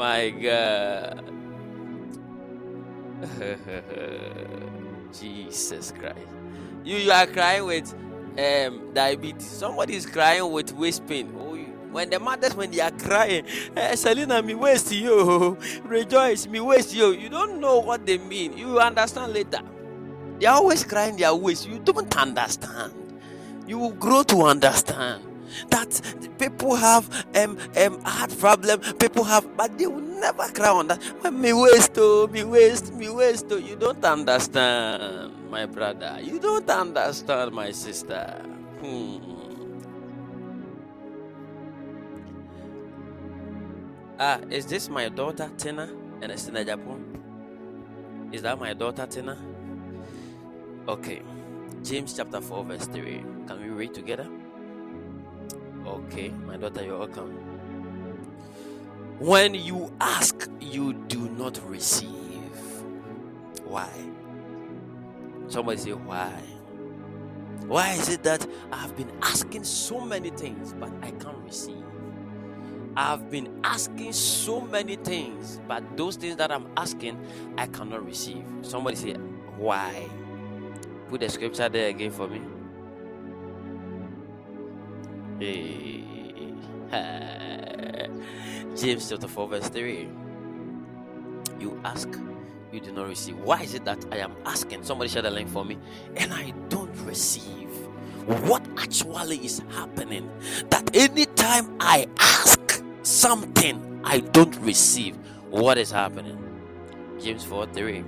my 0.02 0.30
God. 0.30 1.22
Jesus 5.12 5.92
Christ. 5.92 6.18
You, 6.84 6.96
you 6.98 7.12
are 7.12 7.26
crying 7.28 7.66
with 7.66 7.94
um, 8.38 8.92
diabetes. 8.92 9.46
Somebody 9.46 9.94
is 9.94 10.06
crying 10.06 10.50
with 10.50 10.72
waist 10.74 11.06
pain. 11.06 11.32
Oh, 11.38 11.54
you- 11.54 11.66
when 11.92 12.10
the 12.10 12.18
mothers, 12.18 12.54
when 12.56 12.72
they 12.72 12.80
are 12.80 12.90
crying, 12.90 13.44
eh, 13.76 13.94
Selena, 13.94 14.42
me 14.42 14.54
waist 14.56 14.90
you, 14.92 15.56
rejoice, 15.84 16.48
me 16.48 16.58
waist 16.58 16.92
you. 16.94 17.12
You 17.12 17.28
don't 17.28 17.60
know 17.60 17.78
what 17.80 18.04
they 18.04 18.18
mean. 18.18 18.58
You 18.58 18.80
understand 18.80 19.32
later. 19.34 19.60
They 20.40 20.46
are 20.46 20.56
always 20.56 20.82
crying 20.84 21.16
their 21.16 21.34
waist. 21.34 21.68
You 21.68 21.78
don't 21.78 22.16
understand. 22.16 22.92
You 23.68 23.78
will 23.78 23.92
grow 23.92 24.24
to 24.24 24.42
understand 24.42 25.24
that 25.70 26.00
people 26.38 26.74
have 26.74 27.08
um, 27.36 27.58
um, 27.76 28.00
heart 28.02 28.36
problem, 28.38 28.80
people 28.98 29.24
have, 29.24 29.56
but 29.56 29.76
they 29.78 29.86
will 29.86 30.00
never 30.00 30.48
cry 30.52 30.68
on 30.70 30.88
that. 30.88 31.32
Me 31.32 31.52
waste, 31.52 31.92
oh, 31.96 32.26
me 32.28 32.44
waste, 32.44 32.92
me 32.94 33.08
waste. 33.08 33.46
Oh. 33.50 33.56
You 33.56 33.76
don't 33.76 34.04
understand, 34.04 35.50
my 35.50 35.66
brother. 35.66 36.18
You 36.22 36.38
don't 36.38 36.68
understand, 36.68 37.52
my 37.52 37.70
sister. 37.72 38.40
Hmm. 38.80 39.32
Ah, 44.18 44.38
is 44.50 44.66
this 44.66 44.88
my 44.88 45.08
daughter 45.08 45.50
Tina 45.58 45.90
and 46.20 46.30
it's 46.30 46.46
in 46.46 46.54
Japan? 46.54 48.30
Is 48.30 48.42
that 48.42 48.58
my 48.58 48.72
daughter 48.72 49.06
Tina? 49.06 49.36
Okay. 50.86 51.22
James 51.82 52.14
chapter 52.14 52.40
4 52.40 52.64
verse 52.64 52.86
3. 52.86 53.24
Can 53.48 53.60
we 53.60 53.68
read 53.70 53.92
together? 53.94 54.28
Okay, 55.92 56.30
my 56.46 56.56
daughter, 56.56 56.82
you're 56.82 56.98
welcome. 56.98 57.28
When 59.18 59.52
you 59.52 59.92
ask, 60.00 60.48
you 60.58 60.94
do 60.94 61.28
not 61.28 61.60
receive. 61.68 62.08
Why? 63.62 63.90
Somebody 65.48 65.76
say, 65.76 65.92
Why? 65.92 66.32
Why 67.66 67.90
is 67.92 68.08
it 68.08 68.22
that 68.22 68.46
I've 68.72 68.96
been 68.96 69.12
asking 69.20 69.64
so 69.64 70.00
many 70.00 70.30
things, 70.30 70.72
but 70.72 70.90
I 71.02 71.10
can't 71.10 71.36
receive? 71.44 71.84
I've 72.96 73.30
been 73.30 73.60
asking 73.62 74.14
so 74.14 74.62
many 74.62 74.96
things, 74.96 75.60
but 75.68 75.84
those 75.98 76.16
things 76.16 76.36
that 76.36 76.50
I'm 76.50 76.68
asking, 76.78 77.22
I 77.58 77.66
cannot 77.66 78.06
receive. 78.06 78.46
Somebody 78.62 78.96
say, 78.96 79.12
Why? 79.58 80.08
Put 81.10 81.20
the 81.20 81.28
scripture 81.28 81.68
there 81.68 81.90
again 81.90 82.12
for 82.12 82.28
me. 82.28 82.40
James 88.76 89.08
chapter 89.08 89.26
4, 89.26 89.48
verse 89.48 89.68
3. 89.68 90.08
You 91.58 91.80
ask, 91.84 92.08
you 92.72 92.80
do 92.80 92.92
not 92.92 93.08
receive. 93.08 93.36
Why 93.38 93.62
is 93.62 93.74
it 93.74 93.84
that 93.84 94.04
I 94.12 94.18
am 94.18 94.36
asking? 94.46 94.84
Somebody 94.84 95.10
share 95.10 95.22
the 95.22 95.30
link 95.30 95.48
for 95.48 95.64
me, 95.64 95.78
and 96.16 96.32
I 96.32 96.52
don't 96.68 96.94
receive. 97.04 97.70
What 98.46 98.64
actually 98.78 99.44
is 99.44 99.62
happening? 99.70 100.30
That 100.70 100.94
anytime 100.94 101.76
I 101.80 102.06
ask 102.20 102.82
something, 103.02 104.00
I 104.04 104.20
don't 104.20 104.56
receive. 104.58 105.16
What 105.50 105.76
is 105.76 105.90
happening? 105.90 106.38
James 107.20 107.42
4 107.44 107.66
3. 107.66 108.04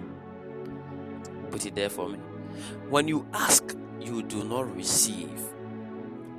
Put 1.50 1.66
it 1.66 1.74
there 1.74 1.90
for 1.90 2.08
me. 2.08 2.18
When 2.88 3.08
you 3.08 3.26
ask, 3.32 3.76
you 4.00 4.22
do 4.22 4.44
not 4.44 4.72
receive. 4.76 5.40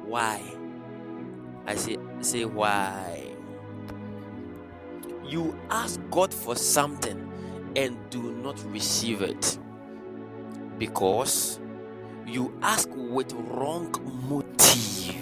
Why? 0.06 0.55
I 1.68 1.76
say, 1.76 1.98
say 2.22 2.46
why? 2.46 3.24
You 5.24 5.58
ask 5.70 6.00
God 6.12 6.34
for 6.34 6.56
something 6.56 7.32
and 7.76 7.98
do 8.10 8.32
not 8.34 8.64
receive 8.72 9.22
it 9.22 9.58
because 10.78 11.60
you 12.28 12.58
ask 12.62 12.88
with 12.94 13.34
wrong 13.34 13.92
motive. 14.30 15.16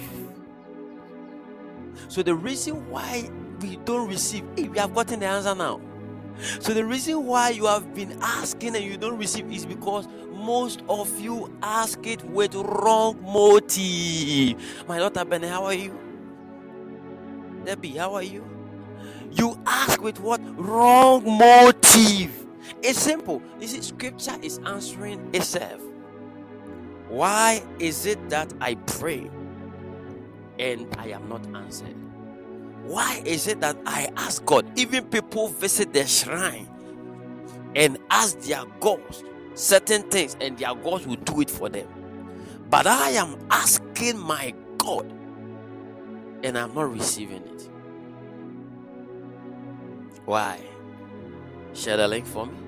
So 2.08 2.22
the 2.22 2.34
reason 2.34 2.88
why 2.90 3.28
we 3.60 3.76
don't 3.84 4.08
receive, 4.08 4.44
hey, 4.56 4.68
we 4.68 4.78
have 4.78 4.94
gotten 4.94 5.20
the 5.20 5.26
answer 5.26 5.54
now. 5.54 5.80
So 6.60 6.74
the 6.74 6.84
reason 6.84 7.24
why 7.24 7.50
you 7.50 7.66
have 7.66 7.94
been 7.94 8.18
asking 8.20 8.76
and 8.76 8.84
you 8.84 8.96
don't 8.96 9.16
receive 9.16 9.50
is 9.50 9.64
because 9.64 10.08
most 10.32 10.82
of 10.88 11.18
you 11.18 11.56
ask 11.62 12.04
it 12.06 12.22
with 12.24 12.54
wrong 12.54 13.22
motive. 13.22 14.60
My 14.86 14.98
daughter 14.98 15.24
Benny, 15.24 15.48
how 15.48 15.64
are 15.64 15.74
you? 15.74 16.03
Debbie, 17.64 17.96
how 17.96 18.14
are 18.14 18.22
you? 18.22 18.44
You 19.32 19.58
ask 19.66 20.00
with 20.02 20.20
what 20.20 20.40
wrong 20.58 21.24
motive? 21.24 22.46
It's 22.82 22.98
simple. 22.98 23.42
You 23.60 23.66
see, 23.66 23.82
scripture 23.82 24.36
is 24.42 24.58
answering 24.66 25.34
itself. 25.34 25.80
Why 27.08 27.62
is 27.78 28.06
it 28.06 28.30
that 28.30 28.52
I 28.60 28.74
pray 28.74 29.30
and 30.58 30.86
I 30.98 31.08
am 31.08 31.28
not 31.28 31.46
answered? 31.54 31.96
Why 32.84 33.22
is 33.24 33.46
it 33.46 33.60
that 33.60 33.76
I 33.86 34.08
ask 34.16 34.44
God? 34.44 34.66
Even 34.78 35.04
people 35.06 35.48
visit 35.48 35.92
the 35.92 36.06
shrine 36.06 36.68
and 37.74 37.98
ask 38.10 38.38
their 38.40 38.64
gods 38.80 39.24
certain 39.54 40.02
things, 40.10 40.36
and 40.40 40.58
their 40.58 40.74
gods 40.74 41.06
will 41.06 41.16
do 41.16 41.40
it 41.40 41.50
for 41.50 41.68
them. 41.68 41.88
But 42.70 42.86
I 42.86 43.10
am 43.10 43.38
asking 43.50 44.18
my 44.18 44.54
God 44.78 45.12
and 46.44 46.58
I'm 46.58 46.74
not 46.74 46.92
receiving 46.92 47.42
it. 47.42 47.70
Why? 50.26 50.60
Share 51.72 51.96
the 51.96 52.06
link 52.06 52.26
for 52.26 52.46
me. 52.46 52.58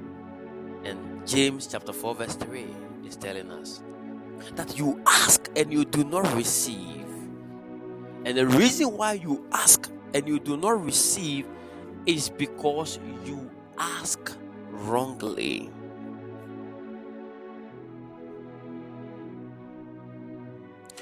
And 0.85 1.27
James 1.27 1.67
chapter 1.67 1.93
4, 1.93 2.15
verse 2.15 2.35
3 2.37 2.67
is 3.07 3.17
telling 3.17 3.51
us 3.51 3.83
that 4.55 4.79
you 4.79 5.01
ask 5.07 5.49
and 5.55 5.71
you 5.71 5.85
do 5.85 6.05
not 6.05 6.35
receive. 6.35 7.05
And 8.25 8.37
the 8.37 8.47
reason 8.47 8.97
why 8.97 9.13
you 9.15 9.47
ask 9.53 9.91
and 10.15 10.27
you 10.27 10.41
do 10.41 10.57
not 10.57 10.83
receive 10.83 11.47
is 12.07 12.31
because 12.31 12.99
you 13.25 13.51
ask 13.79 14.33
wrongly. 14.71 15.71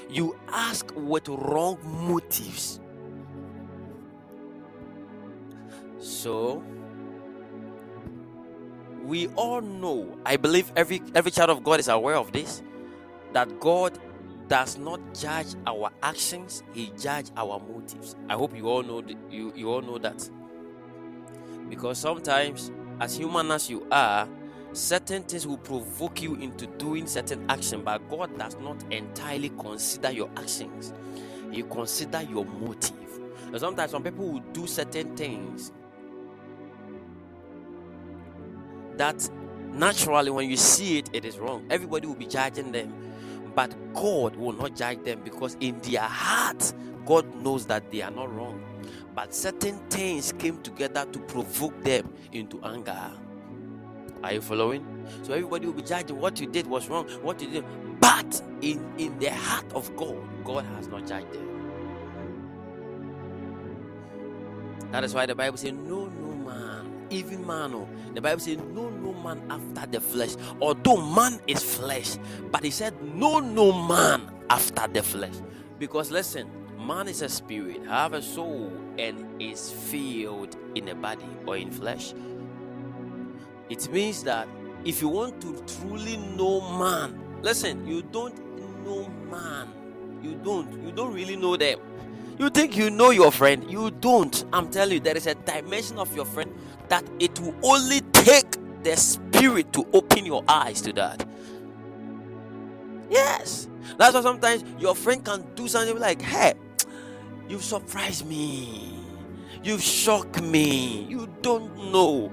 You 0.09 0.37
ask 0.47 0.91
with 0.95 1.27
wrong 1.27 1.77
motives. 1.83 2.79
So 5.99 6.63
we 9.03 9.27
all 9.35 9.61
know, 9.61 10.17
I 10.25 10.37
believe 10.37 10.71
every 10.75 11.01
every 11.13 11.31
child 11.31 11.49
of 11.49 11.63
God 11.63 11.79
is 11.79 11.87
aware 11.87 12.15
of 12.15 12.31
this, 12.31 12.63
that 13.33 13.59
God 13.59 13.99
does 14.47 14.77
not 14.77 14.99
judge 15.13 15.55
our 15.65 15.91
actions, 16.03 16.63
he 16.73 16.91
judge 16.97 17.31
our 17.35 17.59
motives. 17.59 18.15
I 18.29 18.33
hope 18.33 18.55
you 18.55 18.67
all 18.67 18.83
know 18.83 19.03
you, 19.29 19.53
you 19.55 19.69
all 19.71 19.81
know 19.81 19.97
that. 19.97 20.29
Because 21.69 21.97
sometimes, 21.97 22.71
as 22.99 23.17
human 23.17 23.51
as 23.51 23.69
you 23.69 23.87
are, 23.91 24.27
certain 24.75 25.23
things 25.23 25.47
will 25.47 25.57
provoke 25.57 26.21
you 26.21 26.35
into 26.35 26.67
doing 26.67 27.07
certain 27.07 27.45
action, 27.49 27.83
but 27.83 28.07
God 28.09 28.37
does 28.37 28.57
not 28.59 28.83
entirely 28.91 29.49
consider 29.49 30.11
your 30.11 30.29
actions. 30.35 30.93
He 31.51 31.63
consider 31.63 32.21
your 32.23 32.45
motive. 32.45 33.19
And 33.47 33.59
sometimes 33.59 33.91
some 33.91 34.03
people 34.03 34.27
will 34.27 34.43
do 34.51 34.67
certain 34.67 35.15
things 35.15 35.71
that 38.97 39.29
naturally 39.71 40.31
when 40.31 40.49
you 40.49 40.57
see 40.57 40.99
it, 40.99 41.09
it 41.13 41.25
is 41.25 41.39
wrong. 41.39 41.65
Everybody 41.69 42.07
will 42.07 42.15
be 42.15 42.25
judging 42.25 42.71
them, 42.71 42.93
but 43.55 43.73
God 43.93 44.35
will 44.35 44.53
not 44.53 44.75
judge 44.75 45.03
them 45.03 45.21
because 45.23 45.55
in 45.59 45.79
their 45.81 46.01
heart, 46.01 46.73
God 47.05 47.33
knows 47.35 47.65
that 47.67 47.91
they 47.91 48.01
are 48.01 48.11
not 48.11 48.33
wrong. 48.35 48.61
But 49.13 49.33
certain 49.33 49.77
things 49.89 50.33
came 50.33 50.61
together 50.61 51.05
to 51.05 51.19
provoke 51.19 51.81
them 51.83 52.13
into 52.33 52.61
anger. 52.63 53.11
Are 54.23 54.33
you 54.33 54.41
following? 54.41 54.85
So 55.23 55.33
everybody 55.33 55.67
will 55.67 55.73
be 55.73 55.83
judging 55.83 56.19
what 56.19 56.39
you 56.39 56.47
did 56.47 56.67
was 56.67 56.89
wrong, 56.89 57.07
what 57.21 57.41
you 57.41 57.49
did. 57.49 57.65
But 57.99 58.41
in, 58.61 58.83
in 58.97 59.17
the 59.19 59.31
heart 59.31 59.71
of 59.73 59.95
God, 59.95 60.17
God 60.43 60.65
has 60.75 60.87
not 60.87 61.07
judged 61.07 61.33
them. 61.33 61.63
That 64.91 65.03
is 65.03 65.13
why 65.13 65.25
the 65.25 65.35
Bible 65.35 65.57
says, 65.57 65.73
No, 65.73 66.05
no 66.07 66.35
man, 66.35 67.07
even 67.09 67.45
man, 67.45 67.73
oh, 67.75 67.87
the 68.13 68.21
Bible 68.21 68.39
says, 68.41 68.57
No, 68.57 68.89
no 68.89 69.13
man 69.13 69.41
after 69.49 69.91
the 69.91 70.01
flesh. 70.01 70.35
Although 70.61 70.97
man 70.97 71.39
is 71.47 71.63
flesh, 71.63 72.17
but 72.51 72.63
he 72.63 72.71
said, 72.71 72.93
No, 73.03 73.39
no 73.39 73.73
man 73.87 74.29
after 74.49 74.87
the 74.87 75.03
flesh. 75.03 75.35
Because 75.79 76.11
listen, 76.11 76.49
man 76.79 77.07
is 77.07 77.21
a 77.21 77.29
spirit, 77.29 77.85
have 77.87 78.13
a 78.13 78.21
soul, 78.21 78.71
and 78.97 79.41
is 79.41 79.71
filled 79.71 80.55
in 80.75 80.87
a 80.89 80.95
body 80.95 81.27
or 81.45 81.57
in 81.57 81.71
flesh. 81.71 82.13
It 83.69 83.91
means 83.91 84.23
that 84.23 84.47
if 84.83 85.01
you 85.01 85.09
want 85.09 85.41
to 85.41 85.63
truly 85.79 86.17
know 86.17 86.61
man, 86.77 87.19
listen, 87.41 87.87
you 87.87 88.03
don't 88.03 88.37
know 88.85 89.09
man. 89.29 89.69
You 90.21 90.35
don't. 90.43 90.71
You 90.83 90.91
don't 90.91 91.13
really 91.13 91.35
know 91.35 91.57
them. 91.57 91.79
You 92.37 92.49
think 92.49 92.75
you 92.75 92.89
know 92.89 93.11
your 93.11 93.31
friend. 93.31 93.69
You 93.69 93.91
don't. 93.91 94.43
I'm 94.51 94.69
telling 94.69 94.95
you, 94.95 94.99
there 94.99 95.15
is 95.15 95.27
a 95.27 95.35
dimension 95.35 95.97
of 95.97 96.13
your 96.15 96.25
friend 96.25 96.53
that 96.89 97.03
it 97.19 97.39
will 97.39 97.55
only 97.63 98.01
take 98.11 98.57
the 98.83 98.95
spirit 98.97 99.71
to 99.73 99.85
open 99.93 100.25
your 100.25 100.43
eyes 100.47 100.81
to 100.81 100.93
that. 100.93 101.27
Yes. 103.09 103.67
That's 103.97 104.13
why 104.15 104.21
sometimes 104.21 104.63
your 104.79 104.95
friend 104.95 105.23
can 105.23 105.45
do 105.55 105.67
something 105.67 105.97
like, 105.99 106.21
hey, 106.21 106.53
you've 107.47 107.63
surprised 107.63 108.27
me. 108.27 108.99
You've 109.63 109.81
shocked 109.81 110.41
me. 110.41 111.03
You 111.09 111.27
don't 111.41 111.91
know. 111.91 112.31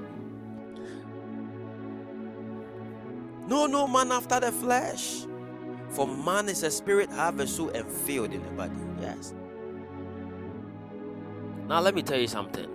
No, 3.47 3.67
no 3.67 3.87
man 3.87 4.13
after 4.13 4.41
the 4.41 4.53
flesh. 4.53 5.27
For 5.91 6.07
man 6.07 6.49
is 6.49 6.63
a 6.63 6.71
spirit, 6.71 7.11
have 7.11 7.39
a 7.41 7.47
soul, 7.47 7.71
and 7.71 7.87
filled 7.87 8.33
in 8.33 8.43
the 8.43 8.51
body. 8.51 8.75
Yes. 9.01 9.35
Now 11.69 11.81
let 11.81 11.95
me 11.95 12.03
tell 12.03 12.19
you 12.19 12.29
something. 12.29 12.69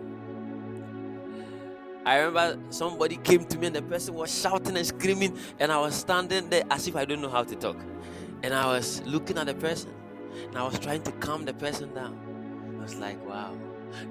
I 2.06 2.19
remember 2.19 2.60
somebody 2.69 3.18
came 3.18 3.44
to 3.45 3.57
me 3.57 3.68
and 3.68 3.76
the 3.76 3.81
person 3.81 4.14
was 4.14 4.34
shouting 4.39 4.77
and 4.77 4.85
screaming, 4.85 5.38
and 5.60 5.72
I 5.72 5.80
was 5.80 5.95
standing 5.95 6.49
there 6.49 6.64
as 6.72 6.88
if 6.88 6.95
I 6.95 7.06
don't 7.06 7.22
know 7.22 7.30
how 7.30 7.44
to 7.44 7.56
talk. 7.56 7.77
And 8.44 8.53
I 8.53 8.65
was 8.68 9.02
looking 9.02 9.38
at 9.38 9.48
the 9.48 9.56
person 9.56 9.94
and 10.45 10.57
I 10.57 10.64
was 10.64 10.77
trying 10.80 11.02
to 11.03 11.11
calm 11.14 11.45
the 11.45 11.53
person 11.53 11.94
down. 11.94 12.18
I 12.77 12.81
was 12.81 12.95
like, 12.95 13.23
wow, 13.27 13.57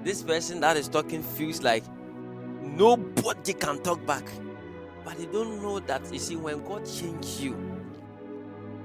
this 0.03 0.21
person 0.21 0.59
that 0.61 0.77
is 0.77 0.89
talking 0.89 1.23
feels 1.23 1.63
like 1.63 1.83
nobody 2.61 3.53
can 3.53 3.81
talk 3.81 4.05
back. 4.05 4.29
But 5.07 5.19
they 5.19 5.25
don't 5.27 5.61
know 5.61 5.79
that 5.79 6.11
you 6.11 6.19
see, 6.19 6.35
when 6.35 6.65
God 6.65 6.85
changes 6.85 7.41
you, 7.41 7.55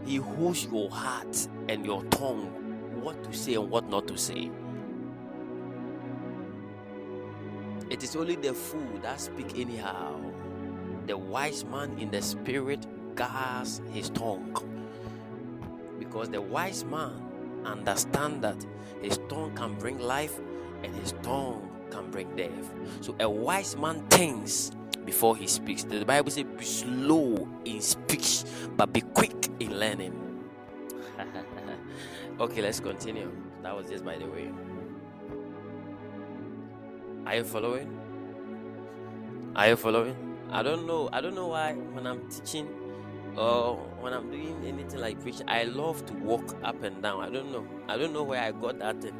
He 0.07 0.19
holds 0.19 0.67
your 0.67 0.89
heart 0.89 1.49
and 1.69 1.85
your 1.85 2.05
tongue, 2.05 2.47
what 3.03 3.25
to 3.25 3.37
say 3.37 3.55
and 3.55 3.69
what 3.69 3.91
not 3.91 4.07
to 4.07 4.17
say. 4.17 4.49
It 7.91 8.05
is 8.05 8.15
only 8.15 8.37
the 8.37 8.55
fool 8.55 9.01
that 9.03 9.21
speak 9.21 9.59
anyhow. 9.59 10.15
The 11.09 11.19
wise 11.19 11.65
man 11.65 11.99
in 11.99 12.13
the 12.13 12.23
spirit 12.23 12.87
guards 13.17 13.83
his 13.93 14.09
tongue. 14.09 14.55
Because 15.99 16.29
the 16.29 16.41
wise 16.41 16.85
man 16.85 17.21
understand 17.65 18.43
that 18.43 18.65
his 19.03 19.19
tongue 19.29 19.57
can 19.57 19.75
bring 19.75 19.99
life 19.99 20.39
and 20.85 20.95
his 20.95 21.15
tongue 21.25 21.69
can 21.91 22.13
bring 22.13 22.37
death. 22.37 22.73
So 23.01 23.17
a 23.19 23.29
wise 23.29 23.77
man 23.77 24.07
thinks 24.07 24.71
before 25.05 25.37
he 25.37 25.47
speaks. 25.47 25.85
The 25.85 26.05
Bible 26.05 26.31
says, 26.31 26.45
Be 26.45 26.65
slow 26.65 27.49
in 27.65 27.81
speech, 27.81 28.45
but 28.77 28.93
be 28.93 29.01
quick 29.01 29.49
in 29.61 29.79
learning. 29.79 30.45
okay, 32.41 32.63
let's 32.63 32.81
continue. 32.81 33.31
That 33.63 33.77
was 33.77 33.89
just 33.89 34.05
by 34.05 34.19
the 34.19 34.27
way. 34.27 34.51
Are 37.27 37.37
you 37.37 37.45
following? 37.45 37.89
Are 39.55 39.69
you 39.69 39.77
following? 39.77 40.17
I 40.51 40.63
don't 40.63 40.87
know. 40.87 41.09
I 41.13 41.21
don't 41.21 41.35
know 41.35 41.49
why 41.49 41.75
when 41.75 42.07
I'm 42.07 42.29
teaching 42.29 42.69
or 43.37 43.77
when 44.01 44.13
I'm 44.13 44.31
doing 44.31 44.57
anything 44.67 45.01
like 45.01 45.21
preaching, 45.21 45.49
I 45.49 45.65
love 45.65 46.05
to 46.07 46.13
walk 46.15 46.57
up 46.65 46.83
and 46.83 47.01
down. 47.03 47.23
I 47.23 47.31
don't 47.31 47.53
know. 47.53 47.67
I 47.89 47.97
don't 47.97 48.13
know 48.13 48.23
where 48.23 48.43
I 48.43 48.51
got 48.53 48.79
that 48.81 49.01
thing. 49.01 49.15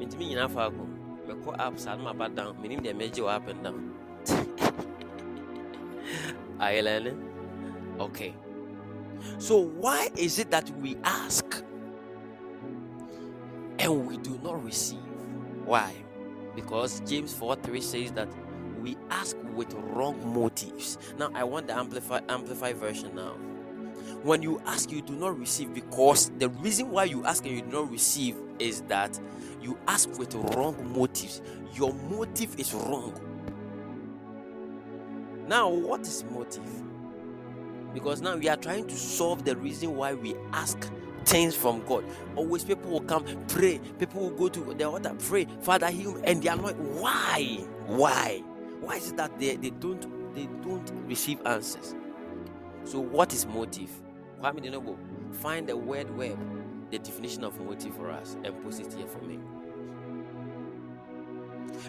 Ntumi 0.00 0.28
nyina 0.28 0.48
faako. 0.48 0.86
Mekɔ 1.28 1.60
up 1.60 1.78
saa 1.78 1.94
no 1.96 2.04
maba 2.04 2.34
down. 2.34 2.56
Deɛ 2.62 2.92
mɛgye 2.94 3.22
wɔ 3.22 3.28
up 3.28 3.48
and 3.48 3.62
down. 3.62 3.89
Learning? 6.60 7.30
Okay. 7.98 8.34
So 9.38 9.58
why 9.58 10.08
is 10.16 10.38
it 10.38 10.50
that 10.50 10.70
we 10.78 10.96
ask 11.04 11.62
and 13.78 14.06
we 14.06 14.16
do 14.18 14.38
not 14.42 14.62
receive? 14.64 14.98
Why? 15.64 15.94
Because 16.54 17.00
James 17.00 17.34
4 17.34 17.56
3 17.56 17.80
says 17.80 18.12
that 18.12 18.28
we 18.80 18.96
ask 19.10 19.36
with 19.54 19.72
wrong 19.74 20.34
motives. 20.34 20.98
Now 21.18 21.30
I 21.34 21.44
want 21.44 21.66
the 21.66 21.76
amplify 21.76 22.20
amplify 22.28 22.72
version 22.72 23.14
now. 23.14 23.34
When 24.22 24.42
you 24.42 24.60
ask, 24.66 24.90
you 24.90 25.02
do 25.02 25.14
not 25.14 25.38
receive 25.38 25.72
because 25.72 26.30
the 26.38 26.48
reason 26.48 26.90
why 26.90 27.04
you 27.04 27.24
ask 27.24 27.44
and 27.44 27.54
you 27.54 27.62
do 27.62 27.68
not 27.68 27.90
receive 27.90 28.36
is 28.58 28.82
that 28.82 29.18
you 29.62 29.78
ask 29.86 30.10
with 30.18 30.34
wrong 30.34 30.92
motives. 30.94 31.40
Your 31.74 31.94
motive 31.94 32.58
is 32.58 32.74
wrong. 32.74 33.29
Now, 35.50 35.68
what 35.68 36.02
is 36.02 36.22
motive? 36.30 36.62
Because 37.92 38.22
now 38.22 38.36
we 38.36 38.48
are 38.48 38.56
trying 38.56 38.86
to 38.86 38.94
solve 38.94 39.44
the 39.44 39.56
reason 39.56 39.96
why 39.96 40.14
we 40.14 40.36
ask 40.52 40.88
things 41.24 41.56
from 41.56 41.84
God. 41.86 42.04
Always 42.36 42.62
people 42.62 42.88
will 42.88 43.00
come 43.00 43.24
pray. 43.48 43.80
People 43.98 44.20
will 44.20 44.30
go 44.30 44.48
to 44.48 44.60
the 44.72 44.84
altar 44.84 45.12
pray, 45.18 45.48
Father 45.62 45.88
heal, 45.88 46.16
and 46.22 46.40
they 46.40 46.48
are 46.50 46.56
not. 46.56 46.76
Why? 46.76 47.66
Why? 47.86 48.44
Why 48.80 48.94
is 48.94 49.10
it 49.10 49.16
that 49.16 49.40
they, 49.40 49.56
they 49.56 49.70
don't 49.70 50.34
they 50.36 50.46
don't 50.62 50.88
receive 51.08 51.44
answers? 51.44 51.96
So 52.84 53.00
what 53.00 53.32
is 53.32 53.44
motive? 53.44 53.90
Kwame 54.40 54.64
Denobo, 54.64 54.96
find 55.34 55.68
the 55.68 55.76
word 55.76 56.16
web, 56.16 56.38
the 56.92 57.00
definition 57.00 57.42
of 57.42 57.60
motive 57.60 57.96
for 57.96 58.08
us, 58.12 58.36
and 58.44 58.62
post 58.62 58.82
it 58.82 58.92
here 58.92 59.08
for 59.08 59.18
me. 59.22 59.40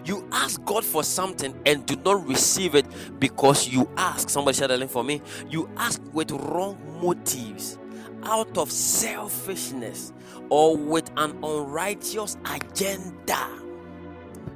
You 0.06 0.28
ask 0.32 0.64
God 0.66 0.84
for 0.84 1.04
something 1.04 1.60
and 1.66 1.86
do 1.86 1.96
not 1.98 2.26
receive 2.28 2.76
it 2.76 2.86
because 3.20 3.68
you 3.68 3.90
ask. 3.98 4.30
Somebody 4.30 4.58
share 4.58 4.68
the 4.68 4.78
link 4.78 4.92
for 4.92 5.04
me. 5.04 5.22
You 5.50 5.70
ask 5.78 6.02
with 6.14 6.32
wrong 6.32 6.78
motives, 7.02 7.78
out 8.24 8.58
of 8.58 8.72
selfishness, 8.72 10.14
or 10.50 10.76
with 10.76 11.10
an 11.18 11.38
unrighteous 11.44 12.38
agenda. 12.46 13.48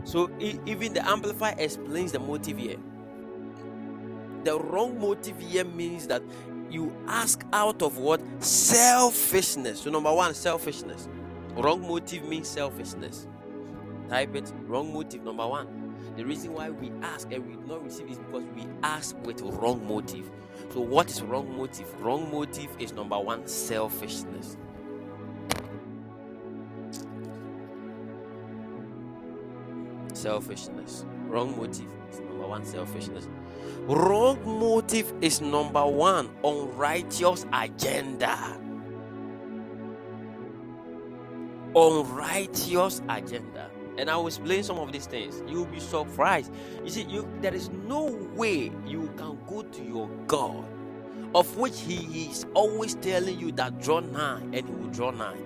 So 0.04 0.30
even 0.40 0.94
the 0.94 1.08
Amplifier 1.08 1.56
explains 1.58 2.12
the 2.12 2.20
motive 2.20 2.58
here. 2.58 2.78
The 4.44 4.60
wrong 4.60 5.00
motive 5.00 5.40
here 5.40 5.66
means 5.66 6.08
that 6.08 6.22
you 6.70 6.96
ask 7.08 7.44
out 7.54 7.82
of 7.82 7.98
what? 7.98 8.22
Selfishness. 8.44 9.82
So, 9.82 9.90
number 9.90 10.14
one, 10.14 10.34
selfishness. 10.34 11.08
Wrong 11.56 11.82
motive 11.82 12.24
means 12.26 12.48
selfishness. 12.48 13.28
Type 14.10 14.36
it. 14.36 14.52
Wrong 14.68 14.94
motive. 14.94 15.24
Number 15.24 15.48
one. 15.48 15.86
The 16.16 16.24
reason 16.24 16.54
why 16.54 16.70
we 16.70 16.92
ask 17.02 17.32
and 17.32 17.46
we 17.46 17.56
not 17.68 17.84
receive 17.84 18.10
is 18.10 18.18
because 18.18 18.44
we 18.56 18.66
ask 18.84 19.18
with 19.26 19.42
wrong 19.42 19.86
motive. 19.86 20.30
So, 20.70 20.80
what 20.80 21.10
is 21.10 21.22
wrong 21.22 21.58
motive? 21.58 21.94
Wrong 22.02 22.32
motive 22.32 22.70
is 22.80 22.94
number 22.94 23.20
one, 23.20 23.46
selfishness. 23.48 24.58
Selfishness. 30.14 31.06
Wrong 31.28 31.58
motive 31.58 31.92
is 32.10 32.20
number 32.22 32.48
one, 32.48 32.64
selfishness. 32.64 33.28
Wrong 33.82 34.40
motive 34.46 35.14
is 35.22 35.42
number 35.42 35.86
one, 35.86 36.30
unrighteous 36.44 37.46
agenda. 37.52 38.58
Unrighteous 41.76 43.02
agenda. 43.10 43.70
And 43.98 44.10
I 44.10 44.18
will 44.18 44.28
explain 44.28 44.64
some 44.64 44.78
of 44.78 44.92
these 44.92 45.06
things. 45.06 45.42
You'll 45.48 45.66
be 45.66 45.80
surprised. 45.80 46.54
You 46.84 46.90
see, 46.90 47.04
you 47.04 47.28
there 47.42 47.54
is 47.54 47.70
no 47.70 48.06
way 48.36 48.72
you 48.86 49.12
can 49.18 49.38
go 49.48 49.64
to 49.64 49.84
your 49.84 50.10
God, 50.28 50.66
of 51.34 51.58
which 51.58 51.80
He 51.80 52.30
is 52.30 52.46
always 52.54 52.96
telling 52.96 53.40
you 53.40 53.52
that 53.54 53.82
draw 53.82 54.00
nigh, 54.02 54.42
and 54.42 54.56
He 54.68 54.74
will 54.74 54.90
draw 54.90 55.12
nigh. 55.12 55.38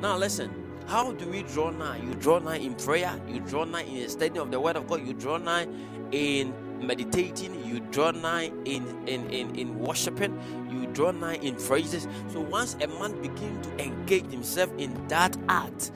Now 0.00 0.16
listen. 0.16 0.62
How 0.86 1.10
do 1.10 1.26
we 1.28 1.42
draw 1.42 1.70
nigh? 1.70 1.96
You 1.96 2.14
draw 2.14 2.38
nigh 2.38 2.58
in 2.58 2.76
prayer, 2.76 3.20
you 3.28 3.40
draw 3.40 3.64
nigh 3.64 3.82
in 3.82 4.04
the 4.04 4.08
study 4.08 4.38
of 4.38 4.52
the 4.52 4.60
word 4.60 4.76
of 4.76 4.86
God, 4.86 5.04
you 5.04 5.14
draw 5.14 5.36
nigh 5.36 5.66
in 6.12 6.54
meditating, 6.80 7.64
you 7.66 7.80
draw 7.90 8.12
nigh 8.12 8.52
in, 8.64 8.86
in, 9.08 9.28
in, 9.30 9.56
in 9.56 9.78
worshiping, 9.80 10.38
you 10.70 10.86
draw 10.88 11.10
nigh 11.10 11.36
in 11.36 11.56
praises. 11.56 12.06
So 12.28 12.40
once 12.40 12.76
a 12.80 12.86
man 12.86 13.20
begins 13.20 13.66
to 13.66 13.84
engage 13.84 14.30
himself 14.30 14.70
in 14.78 14.94
that 15.08 15.36
act, 15.48 15.90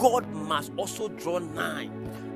God 0.00 0.26
must 0.32 0.72
also 0.78 1.08
draw 1.08 1.38
nigh. 1.40 1.90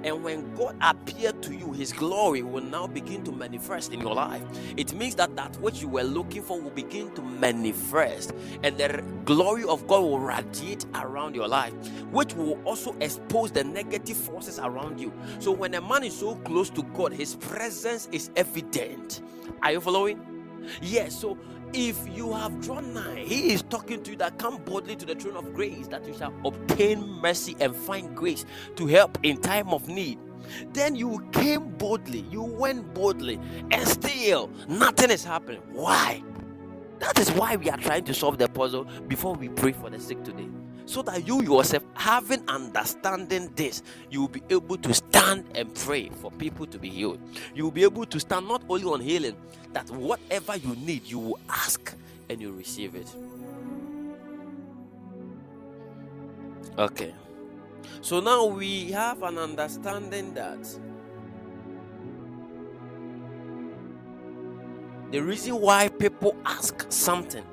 And 0.04 0.22
when 0.22 0.54
God 0.54 0.76
appeared 0.82 1.42
to 1.44 1.56
you, 1.56 1.72
His 1.72 1.94
glory 1.94 2.42
will 2.42 2.62
now 2.62 2.86
begin 2.86 3.24
to 3.24 3.32
manifest 3.32 3.92
in 3.94 4.00
your 4.02 4.14
life. 4.14 4.42
It 4.76 4.92
means 4.94 5.16
that 5.16 5.34
that 5.36 5.56
which 5.62 5.80
you 5.82 5.88
were 5.88 6.02
looking 6.04 6.42
for 6.42 6.60
will 6.60 6.70
begin 6.72 7.10
to 7.14 7.22
manifest, 7.22 8.34
and 8.62 8.76
the 8.78 9.02
glory 9.24 9.64
of 9.64 9.86
God 9.88 10.02
will 10.02 10.20
radiate 10.20 10.86
around 10.94 11.34
your 11.34 11.48
life, 11.48 11.72
which 12.12 12.34
will 12.34 12.60
also 12.66 12.94
expose 13.00 13.50
the 13.50 13.64
negative 13.64 14.18
forces 14.18 14.58
around 14.60 15.00
you. 15.00 15.12
So, 15.40 15.50
when 15.50 15.74
a 15.74 15.80
man 15.80 16.04
is 16.04 16.18
so 16.18 16.36
close 16.36 16.70
to 16.70 16.82
God, 16.94 17.14
his 17.14 17.36
presence 17.36 18.08
is 18.12 18.30
evident. 18.36 19.22
Are 19.62 19.72
you 19.72 19.80
following? 19.80 20.20
Yes, 20.82 21.18
so 21.20 21.38
if 21.74 22.08
you 22.16 22.32
have 22.32 22.60
drawn 22.60 22.94
nigh, 22.94 23.24
he 23.26 23.52
is 23.52 23.62
talking 23.62 24.02
to 24.04 24.12
you 24.12 24.16
that 24.18 24.38
come 24.38 24.58
boldly 24.58 24.94
to 24.96 25.04
the 25.04 25.14
throne 25.14 25.36
of 25.36 25.52
grace 25.52 25.88
that 25.88 26.06
you 26.06 26.14
shall 26.14 26.32
obtain 26.44 27.06
mercy 27.20 27.56
and 27.60 27.74
find 27.74 28.16
grace 28.16 28.44
to 28.76 28.86
help 28.86 29.18
in 29.24 29.36
time 29.40 29.68
of 29.68 29.88
need. 29.88 30.18
Then 30.72 30.94
you 30.94 31.26
came 31.32 31.70
boldly, 31.70 32.24
you 32.30 32.42
went 32.42 32.94
boldly, 32.94 33.40
and 33.70 33.88
still 33.88 34.50
nothing 34.68 35.10
is 35.10 35.24
happening. 35.24 35.62
Why? 35.72 36.22
That 37.00 37.18
is 37.18 37.30
why 37.32 37.56
we 37.56 37.68
are 37.70 37.76
trying 37.76 38.04
to 38.04 38.14
solve 38.14 38.38
the 38.38 38.48
puzzle 38.48 38.84
before 39.08 39.34
we 39.34 39.48
pray 39.48 39.72
for 39.72 39.90
the 39.90 39.98
sick 39.98 40.22
today. 40.22 40.48
So 40.86 41.02
that 41.02 41.26
you 41.26 41.42
yourself, 41.42 41.82
having 41.94 42.46
understanding 42.48 43.50
this, 43.56 43.82
you 44.10 44.20
will 44.20 44.28
be 44.28 44.42
able 44.50 44.76
to 44.76 44.92
stand 44.92 45.46
and 45.54 45.74
pray 45.74 46.10
for 46.10 46.30
people 46.30 46.66
to 46.66 46.78
be 46.78 46.90
healed. 46.90 47.20
You 47.54 47.64
will 47.64 47.70
be 47.70 47.84
able 47.84 48.04
to 48.04 48.20
stand 48.20 48.46
not 48.48 48.62
only 48.68 48.84
on 48.84 49.00
healing, 49.00 49.36
that 49.72 49.88
whatever 49.90 50.56
you 50.56 50.76
need, 50.76 51.04
you 51.04 51.18
will 51.18 51.40
ask 51.48 51.94
and 52.28 52.40
you 52.40 52.52
receive 52.52 52.94
it. 52.94 53.14
Okay. 56.78 57.14
So 58.00 58.20
now 58.20 58.44
we 58.44 58.90
have 58.92 59.22
an 59.22 59.38
understanding 59.38 60.34
that 60.34 60.58
the 65.10 65.20
reason 65.20 65.60
why 65.60 65.88
people 65.88 66.36
ask 66.44 66.84
something 66.90 67.44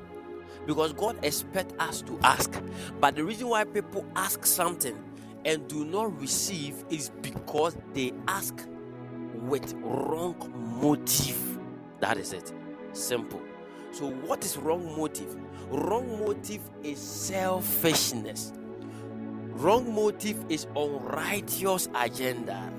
because 0.66 0.94
God 0.94 1.18
expects 1.24 1.74
us 1.80 2.02
to 2.04 2.20
ask, 2.24 2.62
but 3.00 3.16
the 3.16 3.24
reason 3.24 3.48
why 3.50 3.64
people 3.64 4.06
ask 4.16 4.46
something 4.46 4.98
and 5.46 5.68
do 5.68 5.86
not 5.86 6.20
receive 6.20 6.84
is 6.90 7.12
because 7.22 7.76
they 7.94 8.14
ask 8.28 8.68
with 9.34 9.74
wrong 9.82 10.36
motive. 10.82 11.60
That 12.00 12.18
is 12.18 12.34
it. 12.34 12.54
Simple. 12.94 13.42
So, 13.92 14.10
what 14.10 14.46
is 14.46 14.58
wrong 14.58 14.96
motive? 14.98 15.36
Wrong 15.70 16.20
motive 16.20 16.62
is 16.84 17.00
selfishness. 17.00 18.54
Wrong 19.54 19.94
motive 19.94 20.46
is 20.50 20.68
unrighteous 20.76 21.90
agenda. 21.96 22.72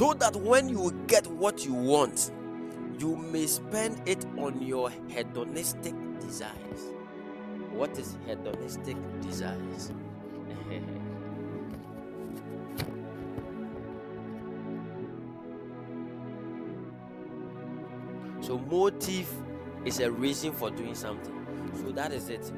So 0.00 0.14
that 0.14 0.34
when 0.34 0.68
you 0.70 0.92
get 1.08 1.26
what 1.26 1.66
you 1.66 1.74
want, 1.74 2.30
you 2.98 3.16
may 3.16 3.46
spend 3.46 4.00
it 4.08 4.24
on 4.38 4.62
your 4.62 4.90
hedonistic 5.08 5.92
desires. 6.20 6.94
What 7.70 7.98
is 7.98 8.16
hedonistic 8.26 8.96
desires? 9.20 9.92
so, 18.40 18.56
motive 18.56 19.28
is 19.84 20.00
a 20.00 20.10
reason 20.10 20.52
for 20.52 20.70
doing 20.70 20.94
something. 20.94 21.34
So, 21.84 21.92
that 21.92 22.10
is 22.10 22.30
it. 22.30 22.50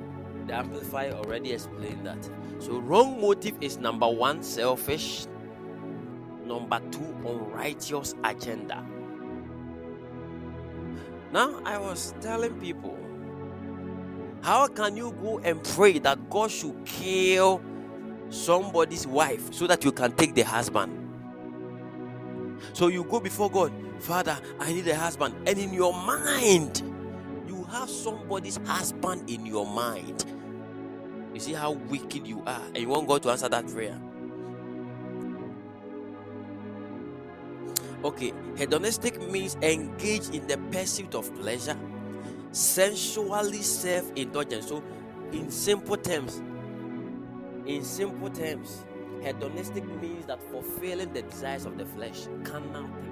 The 0.46 0.54
Amplifier 0.54 1.14
already 1.14 1.54
explained 1.54 2.06
that. 2.06 2.24
So, 2.60 2.78
wrong 2.78 3.20
motive 3.20 3.56
is 3.60 3.78
number 3.78 4.08
one, 4.08 4.44
selfish. 4.44 5.26
Number 6.62 6.80
two, 6.92 7.16
unrighteous 7.26 8.14
agenda. 8.22 8.86
Now, 11.32 11.60
I 11.64 11.76
was 11.76 12.14
telling 12.20 12.54
people, 12.60 12.96
how 14.42 14.68
can 14.68 14.96
you 14.96 15.12
go 15.20 15.40
and 15.40 15.62
pray 15.64 15.98
that 15.98 16.30
God 16.30 16.52
should 16.52 16.84
kill 16.84 17.60
somebody's 18.28 19.08
wife 19.08 19.52
so 19.52 19.66
that 19.66 19.84
you 19.84 19.90
can 19.90 20.12
take 20.12 20.34
the 20.36 20.42
husband? 20.42 20.92
So 22.74 22.86
you 22.86 23.02
go 23.02 23.18
before 23.18 23.50
God, 23.50 23.72
Father, 23.98 24.38
I 24.60 24.72
need 24.72 24.86
a 24.86 24.94
husband, 24.94 25.34
and 25.48 25.58
in 25.58 25.72
your 25.72 25.92
mind, 25.92 26.80
you 27.48 27.64
have 27.64 27.90
somebody's 27.90 28.58
husband 28.64 29.28
in 29.28 29.44
your 29.44 29.66
mind. 29.66 30.24
You 31.34 31.40
see 31.40 31.54
how 31.54 31.72
wicked 31.72 32.24
you 32.24 32.40
are, 32.46 32.62
and 32.66 32.76
you 32.78 32.88
want 32.88 33.08
God 33.08 33.24
to 33.24 33.30
answer 33.30 33.48
that 33.48 33.66
prayer. 33.66 33.98
Okay, 38.04 38.32
hedonistic 38.56 39.20
means 39.30 39.56
engage 39.62 40.28
in 40.30 40.46
the 40.48 40.58
pursuit 40.72 41.14
of 41.14 41.32
pleasure, 41.40 41.76
sensually 42.50 43.62
self 43.62 44.10
indulgence. 44.16 44.66
So, 44.68 44.82
in 45.32 45.50
simple 45.50 45.96
terms, 45.96 46.42
in 47.64 47.84
simple 47.84 48.30
terms, 48.30 48.84
hedonistic 49.22 49.84
means 50.00 50.26
that 50.26 50.42
fulfilling 50.50 51.12
the 51.12 51.22
desires 51.22 51.64
of 51.64 51.78
the 51.78 51.86
flesh, 51.86 52.26
carnal 52.42 52.88
things. 52.88 53.11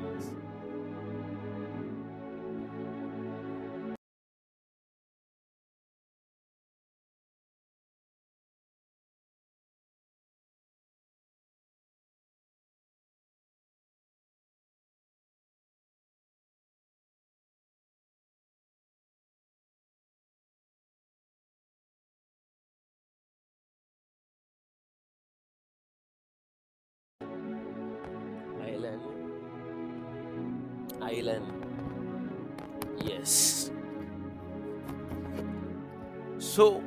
So, 36.60 36.80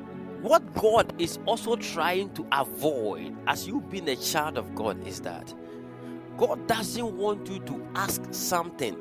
what 0.44 0.72
God 0.76 1.20
is 1.20 1.40
also 1.48 1.76
trying 1.76 2.32
to 2.36 2.46
avoid 2.52 3.36
as 3.48 3.68
you 3.68 3.82
being 3.82 4.08
a 4.08 4.16
child 4.16 4.60
of 4.60 4.76
God 4.76 5.04
is 5.08 5.20
that 5.22 5.52
God 6.38 6.68
doesn't 6.68 7.18
want 7.18 7.50
you 7.50 7.58
to 7.58 7.88
ask 7.96 8.22
something 8.30 8.96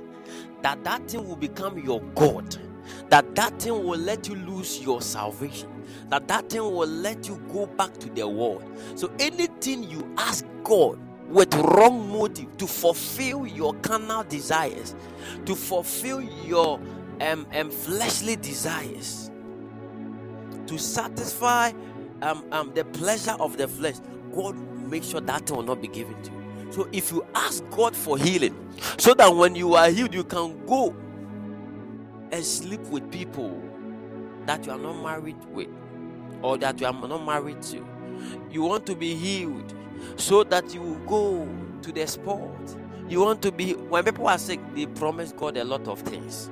that 0.63 0.83
that 0.83 1.11
thing 1.11 1.29
will 1.29 1.37
become 1.37 1.79
your 1.79 2.01
God, 2.15 2.57
that 3.11 3.35
that 3.35 3.61
thing 3.61 3.85
will 3.85 3.99
let 3.99 4.27
you 4.27 4.35
lose 4.35 4.81
your 4.81 5.03
salvation, 5.03 5.69
that 6.09 6.27
that 6.29 6.49
thing 6.49 6.63
will 6.63 6.89
let 6.89 7.29
you 7.29 7.37
go 7.53 7.67
back 7.67 7.93
to 7.99 8.09
the 8.09 8.27
world. 8.27 8.65
So 8.95 9.13
anything 9.19 9.91
you 9.91 10.11
ask 10.17 10.47
God 10.65 10.99
with 11.29 11.55
wrong 11.55 12.09
motive 12.09 12.57
to 12.57 12.67
fulfill 12.67 13.47
your 13.47 13.75
carnal 13.75 14.25
desires, 14.25 14.95
to 15.45 15.55
fulfill 15.55 16.23
your 16.23 16.81
um, 17.21 17.47
um, 17.53 17.71
fleshly 17.71 18.37
desires, 18.37 19.32
to 20.73 20.79
satisfy 20.79 21.71
um, 22.23 22.45
um, 22.51 22.73
the 22.75 22.83
pleasure 22.83 23.37
of 23.39 23.59
the 23.59 23.69
flesh, 23.69 23.97
God 24.35 24.57
make 24.89 25.05
sure 25.05 25.21
that 25.21 25.51
will 25.51 25.63
not 25.63 25.83
be 25.83 25.89
given 25.89 26.21
to 26.23 26.31
you. 26.31 26.73
So 26.73 26.89
if 26.93 27.13
you 27.13 27.27
ask 27.35 27.63
God 27.71 27.95
for 27.95 28.17
healing, 28.17 28.57
so 28.97 29.13
that 29.15 29.29
when 29.35 29.55
you 29.55 29.75
are 29.75 29.91
healed, 29.91 30.15
you 30.15 30.25
can 30.25 30.65
go 30.65 30.97
and 32.31 32.43
sleep 32.43 32.81
with 32.85 33.11
people 33.13 33.63
that 34.47 34.65
you 34.65 34.73
are 34.73 34.79
not 34.79 35.03
married 35.03 35.37
with 35.53 35.69
or 36.41 36.57
that 36.57 36.81
you 36.81 36.87
are 36.87 36.93
not 36.95 37.27
married 37.27 37.61
to. 37.65 37.87
You 38.51 38.63
want 38.63 38.87
to 38.87 38.97
be 38.97 39.15
healed 39.15 39.75
so 40.17 40.43
that 40.45 40.73
you 40.73 40.81
will 40.81 41.07
go 41.07 41.49
to 41.83 41.93
the 41.93 42.07
sport. 42.07 42.77
You 43.11 43.21
want 43.21 43.43
to 43.43 43.53
be 43.53 43.75
when 43.75 44.05
people 44.05 44.27
are 44.27 44.39
sick, 44.39 44.61
they 44.75 44.87
promise 44.87 45.33
God 45.33 45.59
a 45.59 45.65
lot 45.65 45.87
of 45.87 46.01
things. 46.01 46.51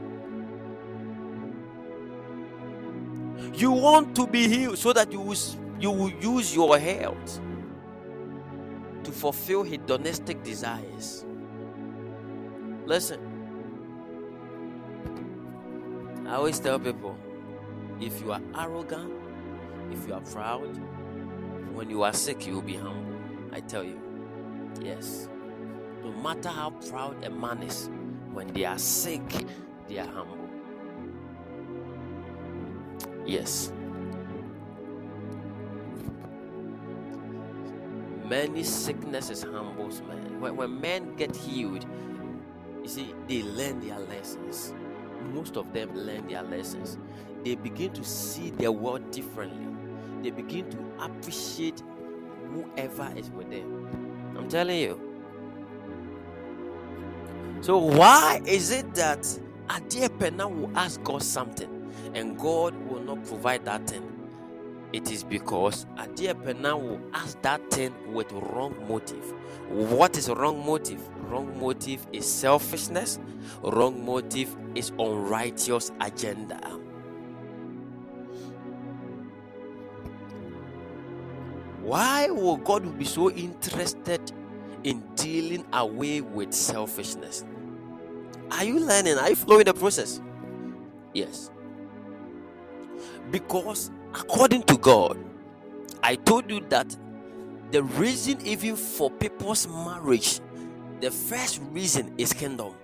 You 3.55 3.71
want 3.71 4.15
to 4.17 4.27
be 4.27 4.49
healed 4.49 4.79
so 4.79 4.93
that 4.93 5.13
you 5.13 5.21
will, 5.21 5.37
you 5.79 5.91
will 5.91 6.11
use 6.11 6.55
your 6.55 6.79
health 6.79 7.41
to 9.05 9.11
fulfill 9.13 9.63
hedonistic 9.63 10.43
desires. 10.43 11.25
Listen, 12.87 13.21
I 16.27 16.35
always 16.35 16.59
tell 16.61 16.79
people 16.79 17.17
if 18.01 18.21
you 18.21 18.33
are 18.33 18.41
arrogant, 18.57 19.13
if 19.91 20.07
you 20.07 20.15
are 20.15 20.21
proud, 20.21 20.77
when 21.75 21.91
you 21.91 22.03
are 22.03 22.13
sick, 22.13 22.47
you 22.47 22.55
will 22.55 22.63
be 22.63 22.77
humble. 22.77 23.19
I 23.53 23.61
tell 23.61 23.85
you, 23.85 24.01
yes. 24.81 25.29
No 26.03 26.13
matter 26.13 26.49
how 26.49 26.71
proud 26.71 27.25
a 27.25 27.31
man 27.31 27.63
is, 27.63 27.91
when 28.33 28.53
they 28.53 28.65
are 28.65 28.79
sick, 28.79 29.23
they 29.89 29.99
are 29.99 30.07
humble. 30.07 30.40
Yes. 33.31 33.73
Many 38.25 38.65
sicknesses 38.65 39.45
humbles 39.45 40.03
men. 40.09 40.41
When, 40.41 40.57
when 40.57 40.81
men 40.81 41.15
get 41.15 41.37
healed, 41.37 41.87
you 42.83 42.89
see, 42.89 43.15
they 43.29 43.45
learn 43.45 43.87
their 43.87 44.01
lessons. 44.01 44.75
Most 45.33 45.57
of 45.57 45.73
them 45.73 45.95
learn 45.95 46.27
their 46.27 46.43
lessons. 46.43 46.99
They 47.45 47.55
begin 47.55 47.93
to 47.93 48.03
see 48.03 48.51
the 48.51 48.73
world 48.73 49.09
differently. 49.13 49.69
They 50.25 50.31
begin 50.31 50.69
to 50.71 50.79
appreciate 51.05 51.85
whoever 52.53 53.13
is 53.17 53.31
with 53.31 53.49
them. 53.49 54.35
I'm 54.37 54.49
telling 54.49 54.81
you. 54.81 55.01
So 57.61 57.79
why 57.79 58.41
is 58.45 58.73
it 58.73 58.93
that 58.97 59.23
Adiepena 59.69 60.51
will 60.51 60.77
ask 60.77 61.01
God 61.05 61.23
something 61.23 61.80
and 62.15 62.39
God 62.39 62.75
will 62.89 63.01
not 63.01 63.25
provide 63.25 63.65
that 63.65 63.89
thing? 63.89 64.21
It 64.93 65.13
is 65.13 65.23
because 65.23 65.87
a 65.99 66.09
dear 66.09 66.35
Adiepena 66.35 66.81
will 66.81 67.01
ask 67.15 67.41
that 67.43 67.71
thing 67.71 67.95
with 68.13 68.31
wrong 68.33 68.75
motive. 68.89 69.33
What 69.69 70.19
is 70.19 70.29
wrong 70.29 70.67
motive? 70.67 71.01
Wrong 71.31 71.57
motive 71.61 72.05
is 72.13 72.31
selfishness. 72.31 73.21
Wrong 73.63 74.05
motive 74.05 74.57
is 74.75 74.91
unrighteous 74.99 75.93
agenda. 76.01 76.59
Why 81.83 82.29
will 82.31 82.57
God 82.57 82.99
be 82.99 83.05
so 83.05 83.31
interested 83.31 84.33
in 84.83 85.03
dealing 85.15 85.65
away 85.73 86.21
with 86.21 86.53
selfishness? 86.53 87.45
Are 88.51 88.65
you 88.65 88.81
learning? 88.81 89.19
Are 89.19 89.31
you 89.31 89.37
following 89.37 89.65
the 89.65 89.75
process? 89.75 90.21
Yes. 91.15 91.51
Because 93.31 93.91
according 94.15 94.65
to 94.65 94.77
God, 94.79 95.19
I 96.03 96.17
told 96.17 96.51
you 96.51 96.61
that 96.69 96.97
the 97.71 97.83
reason 97.83 98.41
even 98.45 98.77
for 98.77 99.11
people's 99.11 99.69
marriage, 99.69 100.41
the 101.01 101.11
first 101.11 101.61
reason 101.71 102.15
is 102.19 102.33
kingdom. 102.33 102.75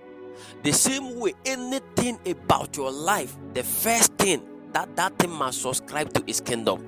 The 0.63 0.71
same 0.71 1.19
way 1.19 1.33
anything 1.45 2.19
about 2.25 2.77
your 2.77 2.91
life, 2.91 3.35
the 3.53 3.63
first 3.63 4.13
thing 4.13 4.41
that 4.73 4.95
that 4.95 5.17
thing 5.19 5.31
must 5.31 5.61
subscribe 5.61 6.13
to 6.13 6.23
is 6.27 6.39
kingdom. 6.39 6.85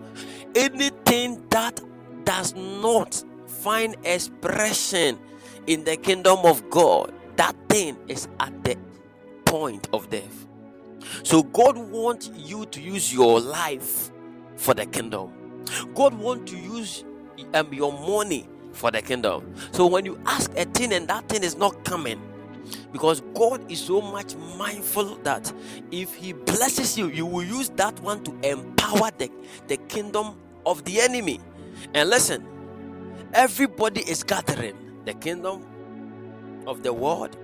Anything 0.56 1.44
that 1.50 1.82
does 2.24 2.54
not 2.56 3.24
find 3.48 3.96
expression 4.04 5.20
in 5.68 5.84
the 5.84 5.98
kingdom 5.98 6.40
of 6.44 6.70
God, 6.70 7.14
that 7.36 7.56
thing 7.70 7.98
is 8.08 8.28
at 8.40 8.64
the 8.64 8.78
point 9.46 9.88
of 9.94 10.10
death. 10.10 10.46
So 11.24 11.44
God 11.44 11.78
wants 11.78 12.32
you 12.36 12.66
to 12.68 12.82
use 12.82 13.14
your 13.14 13.40
life 13.40 14.12
for 14.58 14.74
the 14.74 14.86
kingdom. 14.86 15.32
God 15.96 16.14
wants 16.14 16.52
to 16.52 16.58
use 16.58 17.06
um, 17.54 17.74
your 17.74 17.92
money 17.94 18.48
for 18.74 18.92
the 18.92 19.02
kingdom. 19.02 19.54
So 19.72 19.88
when 19.88 20.06
you 20.06 20.20
ask 20.26 20.52
a 20.58 20.66
thing 20.66 20.94
and 20.94 21.08
that 21.08 21.30
thing 21.30 21.44
is 21.44 21.58
not 21.58 21.84
coming, 21.86 22.22
because 22.92 23.22
God 23.36 23.70
is 23.72 23.80
so 23.80 24.02
much 24.02 24.36
mindful 24.58 25.16
that 25.24 25.52
if 25.92 26.14
He 26.16 26.34
blesses 26.34 26.98
you, 26.98 27.10
you 27.10 27.26
will 27.26 27.44
use 27.44 27.70
that 27.72 28.00
one 28.02 28.24
to 28.24 28.32
empower 28.50 29.12
the, 29.18 29.32
the 29.68 29.78
kingdom 29.78 30.36
of 30.66 30.84
the 30.86 31.02
enemy. 31.02 31.40
And 31.94 32.10
listen, 32.10 32.46
everybody 33.34 34.02
is 34.02 34.24
gathering 34.24 34.76
the 35.06 35.14
kingdom 35.16 35.66
of 36.68 36.84
the 36.84 36.94
world 36.94 37.38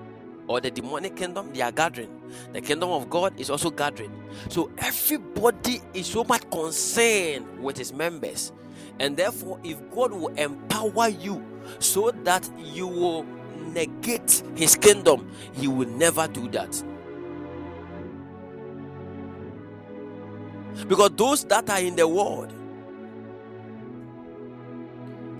or 0.48 0.62
the 0.62 0.72
demonic 0.72 1.16
kingdom, 1.16 1.52
they 1.54 1.62
are 1.62 1.72
gathering. 1.72 2.22
The 2.54 2.62
kingdom 2.62 2.90
of 2.90 3.10
God 3.10 3.40
is 3.40 3.50
also 3.50 3.70
gathering. 3.70 4.12
So 4.50 4.72
everybody 4.78 5.82
is 5.94 6.08
so 6.08 6.24
much 6.24 6.50
concerned 6.50 7.64
with 7.64 7.78
his 7.78 7.94
members. 7.94 8.52
And 9.00 9.18
therefore, 9.18 9.60
if 9.64 9.78
God 9.92 10.12
will 10.12 10.34
empower 10.36 11.10
you 11.10 11.44
so 11.80 12.12
that 12.12 12.50
you 12.58 12.88
will 12.88 13.26
negate 13.68 14.44
his 14.56 14.76
kingdom, 14.76 15.32
he 15.54 15.68
will 15.68 15.90
never 15.90 16.28
do 16.28 16.48
that. 16.50 16.84
Because 20.88 21.12
those 21.16 21.44
that 21.46 21.70
are 21.70 21.80
in 21.80 21.96
the 21.96 22.08
world, 22.08 22.54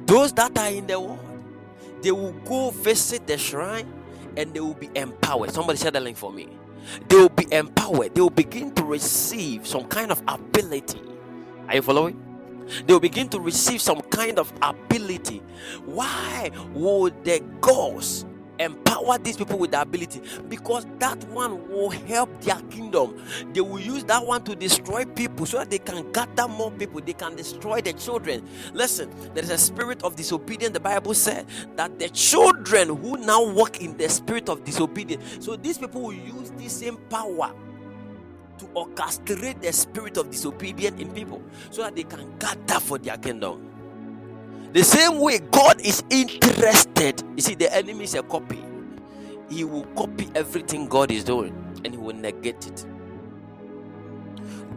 those 0.08 0.34
that 0.34 0.58
are 0.58 0.70
in 0.70 0.88
the 0.88 1.00
world, 1.00 1.20
they 2.02 2.12
will 2.12 2.32
go 2.46 2.72
visit 2.72 3.28
the 3.28 3.38
shrine 3.38 3.92
and 4.38 4.54
they 4.54 4.60
will 4.60 4.74
be 4.74 4.90
empowered. 4.96 5.52
Somebody 5.52 5.78
said 5.78 5.94
that 5.94 6.04
link 6.04 6.18
for 6.18 6.32
me. 6.32 6.50
They 7.08 7.16
will 7.16 7.30
be 7.30 7.48
empowered. 7.52 8.14
They 8.16 8.22
will 8.22 8.30
begin 8.30 8.74
to 8.76 8.84
receive 8.84 9.66
some 9.66 9.86
kind 9.86 10.12
of 10.12 10.22
ability. 10.28 11.02
Are 11.68 11.76
you 11.76 11.82
following? 11.82 12.22
They 12.86 12.94
will 12.94 13.00
begin 13.00 13.30
to 13.30 13.40
receive 13.40 13.82
some 13.82 14.02
kind 14.02 14.40
of 14.40 14.52
ability. 14.62 15.42
Why 15.86 16.52
would 16.74 17.24
the 17.24 17.40
gods 17.62 18.26
empower 18.60 19.18
these 19.18 19.38
people 19.38 19.58
with 19.58 19.72
the 19.72 19.82
ability 19.82 20.22
because 20.50 20.86
that 21.00 21.24
one 21.30 21.68
will 21.70 21.90
help 21.90 22.42
their 22.42 22.60
kingdom. 22.70 23.22
They 23.54 23.62
will 23.62 23.80
use 23.80 24.04
that 24.06 24.26
one 24.26 24.44
to 24.44 24.56
destroy 24.56 25.06
people 25.06 25.46
so 25.46 25.60
that 25.60 25.70
they 25.70 25.80
can 25.80 26.12
gather 26.12 26.48
more 26.48 26.72
people. 26.72 27.02
They 27.02 27.14
can 27.14 27.36
destroy 27.36 27.82
the 27.82 27.94
children. 27.94 28.48
Listen 28.74 29.10
there 29.34 29.44
is 29.44 29.50
a 29.50 29.58
spirit 29.58 30.04
of 30.04 30.16
disobedience 30.16 30.74
the 30.74 30.80
bible 30.80 31.14
said 31.14 31.46
that 31.76 32.00
the 32.00 32.10
children 32.10 32.90
who 32.96 33.18
now 33.18 33.44
walk 33.44 33.82
in 33.82 33.98
the 33.98 34.10
spirit 34.10 34.50
of 34.50 34.64
disobedience. 34.64 35.46
So 35.46 35.56
these 35.56 35.78
people 35.78 36.02
will 36.02 36.14
use 36.14 36.52
this 36.52 36.78
same 36.78 36.98
power 37.10 37.52
to 38.58 38.66
orchestrate 38.68 39.62
the 39.62 39.74
spirit 39.74 40.18
of 40.18 40.32
disobedience 40.32 41.02
in 41.02 41.12
people 41.14 41.42
so 41.72 41.84
that 41.84 41.96
they 41.96 42.04
can 42.04 42.38
gather 42.38 42.80
for 42.80 42.98
their 42.98 43.18
kingdom 43.18 43.75
the 44.76 44.84
same 44.84 45.20
way 45.22 45.40
God 45.52 45.80
is 45.80 46.04
interested, 46.10 47.24
you 47.38 47.42
see, 47.42 47.56
the 47.56 47.74
enemy 47.74 48.04
is 48.04 48.14
a 48.14 48.22
copy. 48.24 48.62
He 49.50 49.64
will 49.64 49.86
copy 49.96 50.30
everything 50.36 50.90
God 50.90 51.12
is 51.12 51.24
doing 51.24 51.54
and 51.86 51.94
he 51.94 51.98
will 51.98 52.14
negate 52.16 52.68
it. 52.68 52.86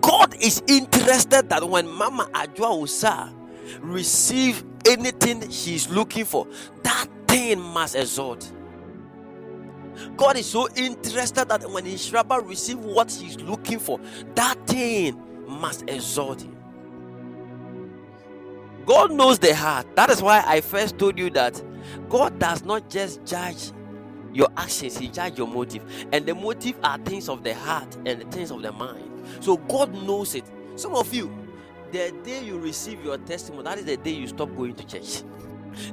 God 0.01 0.37
is 0.41 0.63
interested 0.69 1.49
that 1.49 1.69
when 1.69 1.89
Mama 1.89 2.31
Ajwa 2.33 2.81
Usa 2.81 3.35
receive 3.81 4.63
anything 4.89 5.51
she's 5.51 5.89
looking 5.91 6.25
for, 6.25 6.47
that 6.85 7.09
thing 7.27 7.61
must 7.61 7.97
exalt. 7.97 8.53
God 10.17 10.37
is 10.37 10.47
so 10.47 10.69
interested 10.77 11.49
that 11.49 11.69
when 11.73 11.87
Ishraba 11.87 12.49
receive 12.49 12.79
what 12.79 13.11
she's 13.11 13.37
looking 13.41 13.81
for, 13.81 13.99
that 14.37 14.65
thing 14.69 15.21
must 15.49 15.83
exalt 15.91 16.43
him. 16.43 16.58
God 18.89 19.13
knows 19.13 19.39
the 19.39 19.55
heart. 19.55 19.87
That 19.97 20.09
is 20.09 20.23
why 20.23 20.43
I 20.47 20.63
first 20.63 20.97
told 20.97 21.19
you 21.19 21.29
that 21.31 21.63
God 22.09 22.39
does 22.39 22.65
not 22.65 22.89
just 22.89 23.23
judge 23.23 23.73
your 24.33 24.49
actions, 24.57 24.97
He 24.97 25.09
judges 25.09 25.37
your 25.37 25.47
motive. 25.47 25.85
And 26.11 26.25
the 26.25 26.35
motive 26.35 26.79
are 26.83 26.97
things 26.97 27.29
of 27.29 27.45
the 27.45 27.55
heart 27.55 27.99
and 28.07 28.23
the 28.23 28.25
things 28.35 28.51
of 28.51 28.63
the 28.63 28.73
mind. 28.73 29.27
So 29.41 29.59
God 29.59 29.93
knows 29.93 30.35
it. 30.35 30.51
Some 30.77 30.95
of 30.95 31.13
you, 31.13 31.31
the 31.93 32.15
day 32.25 32.43
you 32.43 32.59
receive 32.59 33.05
your 33.05 33.19
testimony, 33.19 33.65
that 33.65 33.77
is 33.77 33.85
the 33.85 33.99
day 33.99 34.13
you 34.13 34.27
stop 34.27 34.57
going 34.57 34.75
to 34.77 34.87
church. 34.87 35.23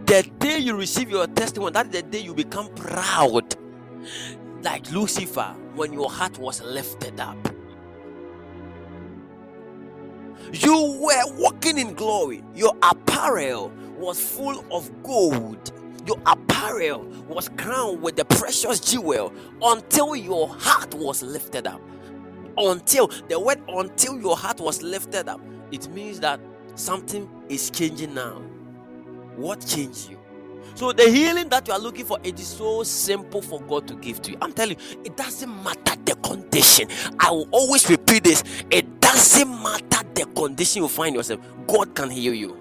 The 0.05 0.31
day 0.39 0.59
you 0.59 0.77
receive 0.77 1.09
your 1.09 1.27
testimony, 1.27 1.73
that 1.73 1.87
is 1.87 1.91
the 1.91 2.01
day 2.01 2.19
you 2.19 2.33
become 2.33 2.73
proud. 2.75 3.55
Like 4.61 4.89
Lucifer, 4.93 5.53
when 5.75 5.91
your 5.91 6.09
heart 6.09 6.39
was 6.39 6.61
lifted 6.61 7.19
up. 7.19 7.54
You 10.53 10.99
were 11.01 11.35
walking 11.37 11.77
in 11.77 11.93
glory. 11.95 12.43
Your 12.55 12.75
apparel 12.83 13.71
was 13.97 14.19
full 14.21 14.65
of 14.71 14.91
gold. 15.03 15.71
Your 16.07 16.17
apparel 16.25 17.05
was 17.27 17.49
crowned 17.57 18.01
with 18.01 18.15
the 18.17 18.25
precious 18.25 18.79
jewel 18.79 19.33
until 19.61 20.15
your 20.15 20.49
heart 20.49 20.93
was 20.95 21.23
lifted 21.23 21.67
up. 21.67 21.81
Until 22.57 23.07
the 23.29 23.39
word 23.39 23.61
until 23.69 24.19
your 24.21 24.37
heart 24.37 24.59
was 24.61 24.81
lifted 24.83 25.29
up, 25.29 25.41
it 25.71 25.89
means 25.89 26.19
that 26.21 26.39
something 26.75 27.29
is 27.49 27.69
changing 27.71 28.13
now. 28.15 28.41
What 29.37 29.65
changed 29.65 30.09
you? 30.11 30.14
So 30.75 30.91
the 30.91 31.09
healing 31.09 31.47
that 31.49 31.67
you 31.67 31.73
are 31.73 31.79
looking 31.79 32.05
for, 32.05 32.19
it 32.21 32.37
is 32.37 32.47
so 32.47 32.83
simple 32.83 33.41
for 33.41 33.61
God 33.61 33.87
to 33.87 33.95
give 33.95 34.21
to 34.23 34.31
you. 34.31 34.37
I'm 34.41 34.51
telling 34.51 34.77
you, 34.77 35.01
it 35.05 35.15
doesn't 35.15 35.63
matter 35.63 35.95
the 36.03 36.15
condition. 36.17 36.89
I 37.17 37.31
will 37.31 37.47
always 37.51 37.89
repeat 37.89 38.25
this. 38.25 38.43
It 38.69 38.99
doesn't 38.99 39.49
matter 39.63 40.05
the 40.13 40.25
condition 40.35 40.83
you 40.83 40.89
find 40.89 41.15
yourself. 41.15 41.39
God 41.65 41.95
can 41.95 42.09
heal 42.09 42.33
you. 42.33 42.57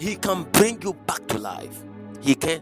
He 0.00 0.16
can 0.16 0.42
bring 0.50 0.82
you 0.82 0.92
back 0.92 1.24
to 1.28 1.38
life. 1.38 1.84
He 2.20 2.34
can. 2.34 2.60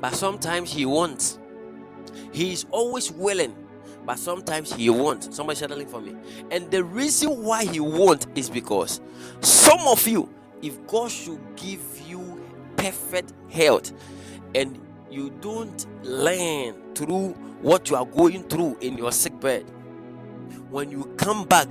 But 0.00 0.14
sometimes 0.14 0.72
he 0.72 0.86
wants. 0.86 1.38
He 2.32 2.52
is 2.52 2.64
always 2.70 3.12
willing 3.12 3.54
but 4.04 4.18
sometimes 4.18 4.72
he 4.72 4.90
won't. 4.90 5.32
Somebody 5.34 5.58
settling 5.58 5.86
for 5.86 6.00
me. 6.00 6.14
And 6.50 6.70
the 6.70 6.84
reason 6.84 7.42
why 7.42 7.64
he 7.64 7.80
won't 7.80 8.26
is 8.34 8.50
because 8.50 9.00
some 9.40 9.80
of 9.86 10.06
you, 10.06 10.28
if 10.62 10.86
God 10.86 11.10
should 11.10 11.40
give 11.56 11.80
you 12.06 12.42
perfect 12.76 13.32
health 13.50 13.92
and 14.54 14.78
you 15.10 15.30
don't 15.40 15.86
learn 16.02 16.74
through 16.94 17.30
what 17.62 17.88
you 17.88 17.96
are 17.96 18.06
going 18.06 18.42
through 18.44 18.76
in 18.80 18.98
your 18.98 19.12
sick 19.12 19.38
bed, 19.40 19.64
when 20.70 20.90
you 20.90 21.04
come 21.16 21.44
back, 21.44 21.68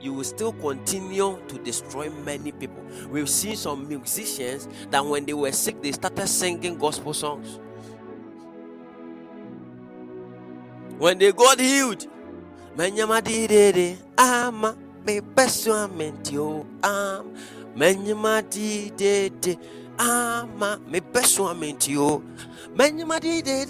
you 0.00 0.12
will 0.12 0.24
still 0.24 0.52
continue 0.54 1.40
to 1.46 1.58
destroy 1.58 2.10
many 2.10 2.50
people. 2.52 2.82
We've 3.08 3.28
seen 3.30 3.56
some 3.56 3.88
musicians 3.88 4.68
that 4.90 5.04
when 5.04 5.24
they 5.24 5.32
were 5.32 5.52
sick, 5.52 5.80
they 5.80 5.92
started 5.92 6.26
singing 6.26 6.76
gospel 6.76 7.14
songs. 7.14 7.60
When 11.02 11.18
they 11.18 11.32
got 11.32 11.58
healed, 11.58 12.06
Menyama 12.76 13.18
did 13.24 13.98
ama 14.16 14.76
me 15.04 15.20
persuament 15.20 16.30
yo 16.30 16.64
am 16.80 17.34
Menyama 17.74 18.48
did 18.48 19.58
ama 19.98 20.78
me 20.86 21.00
persuament 21.00 21.88
yo 21.88 22.22
Menyama 22.78 23.18
did 23.18 23.68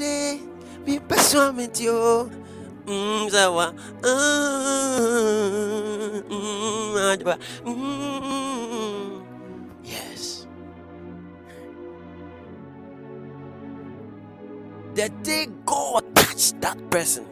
me 0.85 0.99
persuament 0.99 1.81
yo 1.81 2.29
Mm, 2.87 3.31
zawa. 3.31 3.73
Mm, 4.03 4.11
mm, 6.29 6.97
adwa. 7.15 7.39
Mm. 7.65 9.23
Yes. 9.85 10.32
The 14.95 15.09
day 15.23 15.47
God 15.67 16.15
touched 16.15 16.61
that 16.61 16.91
person, 16.91 17.27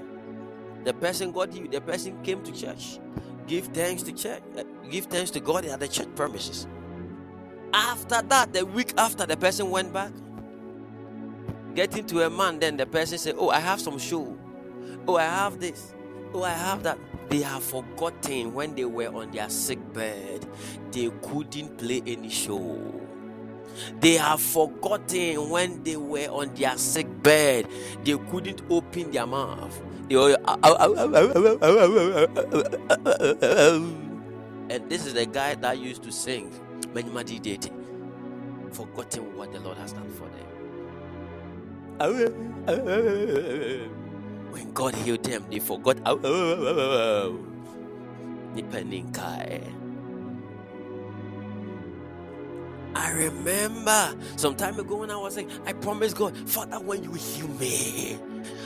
the 0.84 0.94
person 0.94 1.32
got 1.32 1.52
you, 1.54 1.68
the 1.68 1.80
person 1.80 2.22
came 2.22 2.42
to 2.44 2.52
church. 2.52 2.98
Give 3.46 3.66
thanks 3.66 4.02
to 4.04 4.12
church, 4.12 4.42
uh, 4.56 4.64
give 4.90 5.06
thanks 5.06 5.30
to 5.32 5.40
God 5.40 5.64
at 5.66 5.80
the 5.80 5.88
church 5.88 6.08
premises. 6.16 6.66
After 7.74 8.22
that, 8.22 8.52
the 8.52 8.64
week 8.66 8.94
after, 8.96 9.26
the 9.26 9.36
person 9.36 9.70
went 9.70 9.92
back. 9.92 10.12
Getting 11.74 12.06
to 12.06 12.26
a 12.26 12.30
man, 12.30 12.58
then 12.60 12.76
the 12.76 12.86
person 12.86 13.18
said, 13.18 13.36
Oh, 13.38 13.50
I 13.50 13.60
have 13.60 13.80
some 13.80 13.98
show. 13.98 14.36
Oh, 15.06 15.16
I 15.16 15.24
have 15.24 15.60
this. 15.60 15.94
Oh, 16.34 16.42
I 16.42 16.50
have 16.50 16.82
that. 16.84 16.98
They 17.28 17.42
have 17.42 17.62
forgotten 17.62 18.54
when 18.54 18.74
they 18.74 18.84
were 18.86 19.08
on 19.14 19.30
their 19.30 19.48
sick 19.48 19.78
bed, 19.92 20.46
they 20.90 21.10
couldn't 21.22 21.78
play 21.78 22.02
any 22.06 22.28
show. 22.28 23.08
They 24.00 24.14
have 24.14 24.40
forgotten 24.40 25.50
when 25.50 25.82
they 25.84 25.96
were 25.96 26.28
on 26.28 26.54
their 26.54 26.76
sick 26.78 27.06
bed, 27.22 27.68
they 28.04 28.16
couldn't 28.30 28.62
open 28.70 29.10
their 29.10 29.26
mouth. 29.26 29.80
They 30.08 30.16
were, 30.16 30.36
And 34.70 34.88
this 34.90 35.06
is 35.06 35.14
the 35.14 35.26
guy 35.26 35.54
that 35.56 35.78
used 35.78 36.02
to 36.04 36.12
sing 36.12 36.50
Menimadi 36.94 37.40
Date, 37.42 37.70
forgotten 38.72 39.36
what 39.36 39.52
the 39.52 39.60
Lord 39.60 39.78
has 39.78 39.92
done 39.92 40.10
for 40.10 40.28
them. 40.28 40.46
When 44.50 44.72
God 44.72 44.94
healed 44.96 45.24
them, 45.24 45.44
they 45.50 45.58
forgot. 45.60 45.98
I 52.94 53.10
remember 53.12 54.14
some 54.36 54.54
time 54.54 54.78
ago 54.78 54.96
when 54.96 55.10
I 55.10 55.16
was 55.16 55.34
saying, 55.34 55.50
I 55.66 55.72
promise 55.72 56.14
God, 56.14 56.36
Father, 56.48 56.80
when 56.80 57.02
you 57.04 57.12
heal 57.12 57.48
me, 57.48 58.18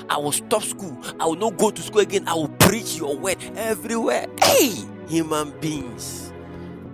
I 0.09 0.17
will 0.19 0.33
stop 0.33 0.63
school. 0.63 0.99
I 1.21 1.27
will 1.27 1.37
not 1.37 1.57
go 1.59 1.71
to 1.71 1.83
school 1.83 2.01
again. 2.01 2.27
I 2.29 2.35
will 2.35 2.49
preach 2.49 2.97
your 2.97 3.17
word 3.17 3.37
everywhere. 3.57 4.27
Hey, 4.43 4.73
human 5.09 5.51
beings, 5.61 6.33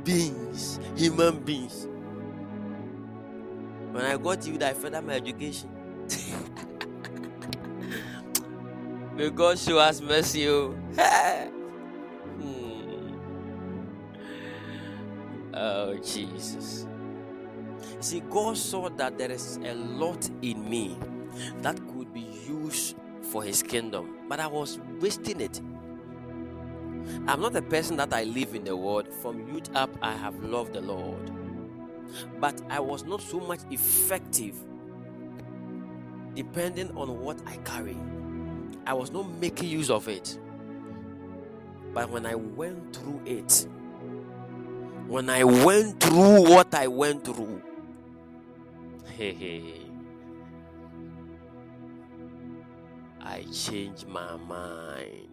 beings, 0.04 0.80
human 0.96 1.40
beings. 1.40 1.86
When 3.92 4.04
I 4.04 4.16
got 4.16 4.46
you, 4.46 4.58
I 4.60 4.72
further 4.72 5.02
my 5.02 5.14
education. 5.14 5.68
May 9.16 9.30
God 9.30 9.58
show 9.58 9.78
us 9.78 10.00
mercy. 10.00 10.48
Oh. 10.48 10.74
Hmm. 12.40 13.14
oh, 15.54 15.94
Jesus. 15.98 16.86
See, 18.00 18.20
God 18.30 18.56
saw 18.56 18.88
that 18.88 19.18
there 19.18 19.30
is 19.30 19.58
a 19.62 19.74
lot 19.74 20.28
in 20.40 20.68
me 20.68 20.96
that 21.60 21.76
could 21.92 22.12
be 22.14 22.26
used 22.48 22.96
for 23.20 23.42
His 23.42 23.62
kingdom, 23.62 24.16
but 24.28 24.40
I 24.40 24.46
was 24.46 24.80
wasting 25.00 25.40
it. 25.40 25.60
I'm 27.26 27.40
not 27.40 27.54
a 27.56 27.62
person 27.62 27.96
that 27.98 28.12
I 28.14 28.24
live 28.24 28.54
in 28.54 28.64
the 28.64 28.74
world. 28.76 29.06
From 29.20 29.46
youth 29.48 29.68
up, 29.74 29.90
I 30.00 30.12
have 30.12 30.42
loved 30.42 30.72
the 30.72 30.80
Lord, 30.80 31.30
but 32.40 32.60
I 32.70 32.80
was 32.80 33.04
not 33.04 33.20
so 33.20 33.38
much 33.40 33.60
effective 33.70 34.56
depending 36.34 36.90
on 36.96 37.20
what 37.20 37.38
I 37.46 37.56
carry. 37.58 37.96
I 38.86 38.94
was 38.94 39.10
not 39.10 39.28
making 39.40 39.68
use 39.68 39.90
of 39.90 40.08
it. 40.08 40.38
But 41.92 42.08
when 42.08 42.24
I 42.24 42.34
went 42.34 42.96
through 42.96 43.20
it, 43.26 43.66
when 45.06 45.28
I 45.28 45.44
went 45.44 46.00
through 46.00 46.48
what 46.48 46.74
I 46.74 46.86
went 46.86 47.24
through, 47.24 47.60
hey, 49.20 49.74
I 53.20 53.42
changed 53.52 54.08
my 54.08 54.34
mind. 54.36 55.28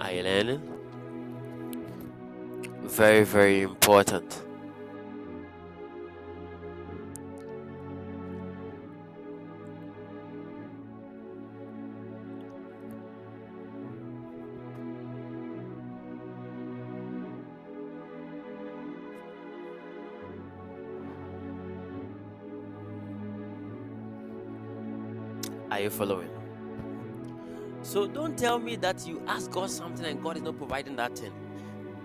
Are 0.00 0.12
you 0.12 0.22
learning? 0.22 0.62
Very, 2.84 3.24
very 3.24 3.62
important. 3.62 4.43
You 25.84 25.90
following? 25.90 26.30
So 27.82 28.06
don't 28.06 28.36
tell 28.36 28.58
me 28.58 28.76
that 28.76 29.06
you 29.06 29.22
ask 29.26 29.50
God 29.50 29.70
something 29.70 30.06
and 30.06 30.22
God 30.22 30.36
is 30.36 30.42
not 30.42 30.56
providing 30.56 30.96
that 30.96 31.18
thing. 31.18 31.32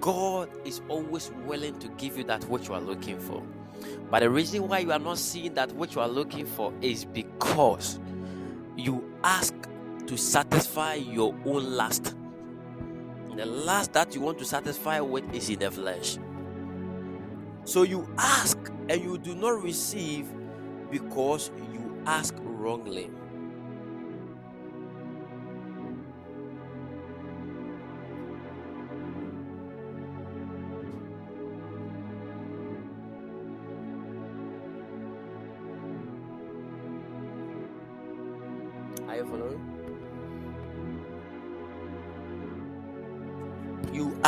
God 0.02 0.50
is 0.66 0.82
always 0.90 1.32
willing 1.46 1.80
to 1.80 1.88
give 1.90 2.18
you 2.18 2.24
that 2.26 2.44
which 2.46 2.68
you 2.68 2.74
are 2.74 2.82
looking 2.82 3.20
for. 3.20 3.42
But 4.10 4.20
the 4.20 4.30
reason 4.30 4.68
why 4.68 4.80
you 4.80 4.92
are 4.92 5.00
not 5.00 5.18
seeing 5.18 5.54
that 5.54 5.72
which 5.74 5.96
you 5.96 6.02
are 6.02 6.08
looking 6.08 6.46
for 6.46 6.74
is 6.82 7.06
because 7.06 8.00
you 8.76 9.14
ask 9.24 9.54
to 10.08 10.18
satisfy 10.18 10.96
your 10.96 11.34
own 11.46 11.76
lust. 11.76 12.16
The 13.36 13.46
lust 13.46 13.94
that 13.94 14.14
you 14.14 14.22
want 14.22 14.38
to 14.40 14.46
satisfy 14.46 15.00
with 15.00 15.34
is 15.34 15.50
in 15.50 15.60
the 15.60 15.72
flesh. 15.72 16.18
So 17.64 17.84
you 17.84 18.10
ask 18.18 18.58
and 18.90 19.02
you 19.02 19.18
do 19.18 19.36
not 19.36 19.62
receive 19.64 20.28
because 20.92 21.52
you 21.72 22.02
ask 22.06 22.36
wrongly. 22.40 23.12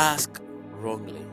Ask 0.02 0.40
wrongly. 0.82 1.24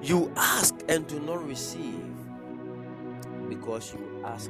You 0.00 0.32
ask 0.36 0.76
and 0.88 1.04
do 1.08 1.18
not 1.18 1.44
receive 1.44 2.06
because 3.48 3.92
you 3.92 4.22
ask 4.24 4.48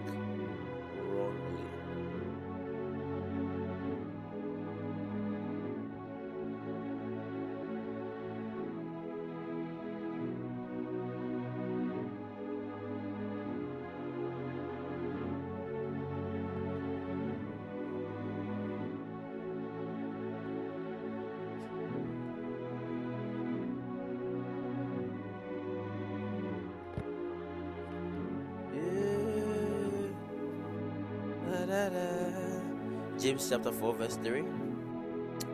Chapter 33.49 33.73
4, 33.73 33.95
verse 33.95 34.17
3. 34.25 34.43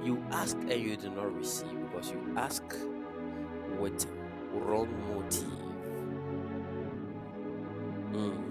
You 0.05 0.23
ask 0.31 0.57
and 0.57 0.71
you 0.81 0.97
do 0.97 1.11
not 1.11 1.35
receive 1.37 1.77
because 1.83 2.11
you 2.11 2.35
ask 2.37 2.63
with 3.79 4.07
wrong 4.53 4.89
motive. 5.09 5.45
Mm. 8.13 8.51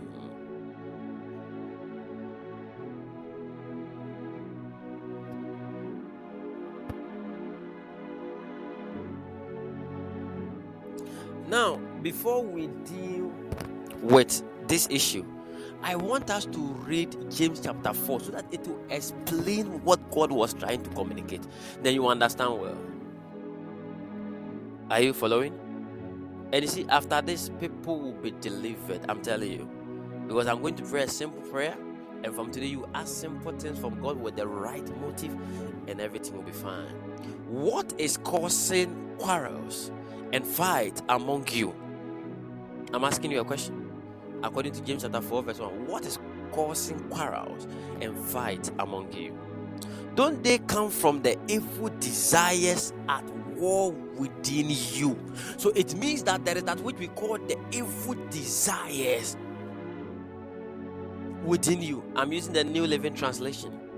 Now, 11.48 11.78
before 12.04 12.44
we 12.44 12.68
deal 12.68 13.32
with 14.02 14.44
this 14.68 14.88
issue, 14.92 15.26
I 15.82 15.96
want 15.96 16.30
us 16.30 16.46
to 16.46 16.60
read 16.60 17.16
James 17.32 17.62
chapter 17.62 17.94
4 17.94 18.20
so 18.20 18.32
that 18.32 18.46
it 18.52 18.68
will 18.68 18.82
explain 18.90 19.84
what 19.84 20.12
God 20.12 20.32
was 20.32 20.54
trying 20.54 20.84
to 20.84 20.90
communicate. 20.92 21.42
Then 21.82 21.96
you 21.96 22.08
understand 22.08 22.60
well. 22.60 22.78
Are 24.92 25.02
you 25.02 25.14
following? 25.14 25.58
And 26.52 26.64
you 26.64 26.68
see, 26.68 26.86
after 26.90 27.22
this, 27.22 27.50
people 27.60 28.00
will 28.00 28.14
be 28.14 28.32
delivered. 28.32 29.06
I'm 29.08 29.22
telling 29.22 29.52
you. 29.52 29.70
Because 30.28 30.48
I'm 30.48 30.62
going 30.62 30.76
to 30.76 30.84
pray 30.84 31.04
a 31.04 31.08
simple 31.08 31.42
prayer. 31.50 31.78
And 32.24 32.36
from 32.36 32.52
today, 32.52 32.66
you 32.66 32.88
ask 32.94 33.16
simple 33.16 33.54
things 33.54 33.80
from 33.80 34.02
God 34.02 34.20
with 34.20 34.36
the 34.36 34.46
right 34.46 34.86
motive, 35.00 35.34
and 35.88 36.02
everything 36.02 36.36
will 36.36 36.44
be 36.44 36.52
fine. 36.52 36.94
What 37.48 37.94
is 37.98 38.18
causing 38.18 39.16
quarrels 39.18 39.92
and 40.34 40.46
fight 40.46 41.02
among 41.08 41.48
you? 41.52 41.74
I'm 42.94 43.06
asking 43.06 43.32
you 43.32 43.40
a 43.40 43.46
question 43.46 43.89
according 44.44 44.74
to 44.74 44.82
James 44.82 45.04
chapter 45.04 45.22
4, 45.22 45.44
verse 45.44 45.60
1, 45.60 45.88
what 45.88 46.06
is 46.06 46.20
causing 46.52 47.00
quarrels 47.10 47.68
and 48.02 48.18
fight 48.18 48.70
among 48.80 49.12
you? 49.14 49.38
Don't 50.16 50.44
they 50.44 50.58
come 50.60 50.90
from 50.90 51.22
the 51.22 51.38
evil 51.48 51.90
desires 52.00 52.94
at 53.08 53.24
war 53.56 53.92
within 53.92 54.68
you? 54.70 55.18
So 55.58 55.70
it 55.76 55.96
means 55.96 56.24
that 56.24 56.44
there 56.46 56.58
is 56.58 56.64
that 56.64 56.80
which 56.82 56.98
we 56.98 57.08
call 57.10 57.38
the 57.38 57.58
evil 57.72 58.16
desires 58.30 59.38
within 61.46 61.82
you. 61.82 62.04
I'm 62.16 62.34
using 62.34 62.54
the 62.54 62.64
New 62.64 62.86
Living 62.86 63.14
Translation. 63.14 63.89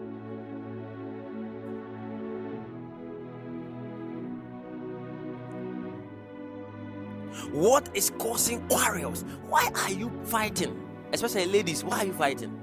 What 7.52 7.90
is 7.94 8.10
causing 8.18 8.68
quarrels? 8.68 9.24
Why 9.48 9.70
are 9.76 9.92
you 9.92 10.12
fighting? 10.26 10.88
Especially 11.14 11.46
ladies, 11.46 11.84
why 11.84 12.00
are 12.00 12.06
you 12.06 12.14
fighting? 12.14 12.60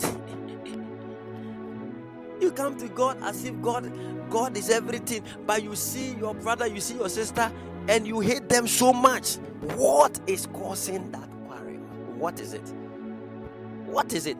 you 2.40 2.50
come 2.52 2.76
to 2.78 2.88
God 2.88 3.18
as 3.22 3.44
if 3.44 3.60
God 3.62 3.90
God 4.30 4.56
is 4.56 4.70
everything, 4.70 5.22
but 5.46 5.62
you 5.62 5.76
see 5.76 6.14
your 6.14 6.34
brother, 6.34 6.66
you 6.66 6.80
see 6.80 6.96
your 6.96 7.08
sister, 7.08 7.50
and 7.88 8.06
you 8.06 8.20
hate 8.20 8.48
them 8.48 8.66
so 8.66 8.92
much. 8.92 9.36
What 9.76 10.18
is 10.26 10.46
causing 10.52 11.10
that 11.12 11.28
quarrel? 11.46 11.76
What 12.18 12.40
is 12.40 12.52
it? 12.52 12.66
What 13.86 14.12
is 14.12 14.26
it? 14.26 14.36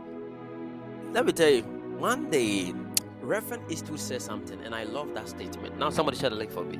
Let 1.12 1.26
me 1.26 1.32
tell 1.32 1.48
you. 1.50 1.62
One 1.98 2.28
day, 2.30 2.74
Reverend 3.22 3.70
Eastwood 3.72 4.00
said 4.00 4.20
something, 4.20 4.60
and 4.62 4.74
I 4.74 4.84
love 4.84 5.14
that 5.14 5.28
statement. 5.28 5.78
Now, 5.78 5.90
somebody 5.90 6.18
share 6.18 6.30
the 6.30 6.36
link 6.36 6.50
for 6.50 6.64
me. 6.64 6.78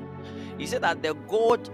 He 0.57 0.67
said 0.67 0.83
that 0.83 1.01
the 1.01 1.13
God 1.27 1.67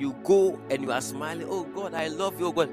you 0.00 0.14
go 0.24 0.58
and 0.70 0.82
you 0.82 0.90
are 0.92 1.00
smiling, 1.00 1.46
oh 1.48 1.64
God, 1.64 1.94
I 1.94 2.08
love 2.08 2.40
you, 2.40 2.46
oh 2.46 2.52
God. 2.52 2.70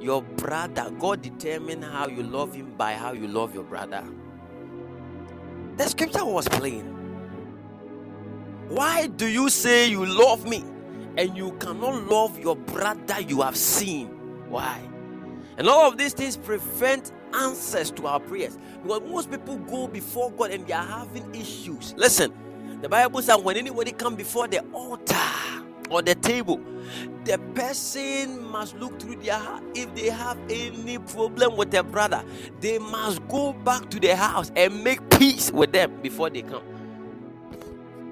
Your 0.00 0.22
brother, 0.22 0.90
God 0.98 1.20
determine 1.20 1.82
how 1.82 2.06
you 2.08 2.22
love 2.22 2.54
him 2.54 2.74
by 2.76 2.94
how 2.94 3.12
you 3.12 3.28
love 3.28 3.54
your 3.54 3.64
brother. 3.64 4.04
The 5.76 5.88
scripture 5.88 6.24
was 6.24 6.48
plain. 6.48 6.96
Why 8.68 9.08
do 9.08 9.26
you 9.26 9.50
say 9.50 9.90
you 9.90 10.06
love 10.06 10.46
me 10.46 10.64
and 11.16 11.36
you 11.36 11.52
cannot 11.58 12.08
love 12.08 12.38
your 12.38 12.56
brother 12.56 13.20
you 13.20 13.42
have 13.42 13.56
seen? 13.56 14.08
Why? 14.48 14.80
And 15.58 15.68
all 15.68 15.86
of 15.88 15.98
these 15.98 16.14
things 16.14 16.36
prevent 16.36 17.12
answers 17.34 17.90
to 17.92 18.06
our 18.06 18.20
prayers 18.20 18.58
because 18.82 19.02
most 19.02 19.30
people 19.30 19.58
go 19.58 19.86
before 19.88 20.30
God 20.32 20.52
and 20.52 20.66
they 20.66 20.72
are 20.72 20.86
having 20.86 21.34
issues. 21.34 21.94
Listen, 21.96 22.32
the 22.80 22.88
Bible 22.88 23.20
says 23.22 23.38
when 23.38 23.56
anybody 23.56 23.92
come 23.92 24.14
before 24.14 24.48
the 24.48 24.60
altar 24.72 25.16
or 25.90 26.02
the 26.02 26.14
table, 26.14 26.60
the 27.24 27.38
person 27.54 28.42
must 28.50 28.76
look 28.76 28.98
through 29.00 29.16
their 29.16 29.38
heart. 29.38 29.62
If 29.74 29.94
they 29.94 30.10
have 30.10 30.38
any 30.48 30.98
problem 30.98 31.56
with 31.56 31.70
their 31.70 31.82
brother, 31.82 32.24
they 32.60 32.78
must 32.78 33.26
go 33.28 33.52
back 33.52 33.90
to 33.90 34.00
their 34.00 34.16
house 34.16 34.50
and 34.56 34.82
make 34.82 35.08
peace 35.10 35.50
with 35.52 35.72
them 35.72 36.00
before 36.02 36.30
they 36.30 36.42
come. 36.42 36.62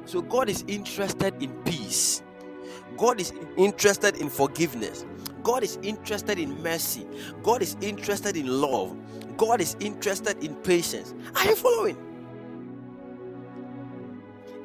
So 0.05 0.23
God 0.23 0.49
is 0.49 0.65
interested 0.67 1.41
in 1.43 1.53
peace. 1.65 2.23
God 2.97 3.21
is 3.21 3.33
interested 3.57 4.17
in 4.17 4.29
forgiveness. 4.29 5.07
God 5.43 5.63
is 5.63 5.79
interested 5.83 6.39
in 6.39 6.63
mercy. 6.63 7.07
God 7.43 7.63
is 7.63 7.77
interested 7.81 8.37
in 8.37 8.47
love. 8.61 8.97
God 9.37 9.61
is 9.61 9.77
interested 9.81 10.43
in 10.43 10.55
patience. 10.57 11.15
Are 11.37 11.45
you 11.45 11.55
following? 11.57 11.97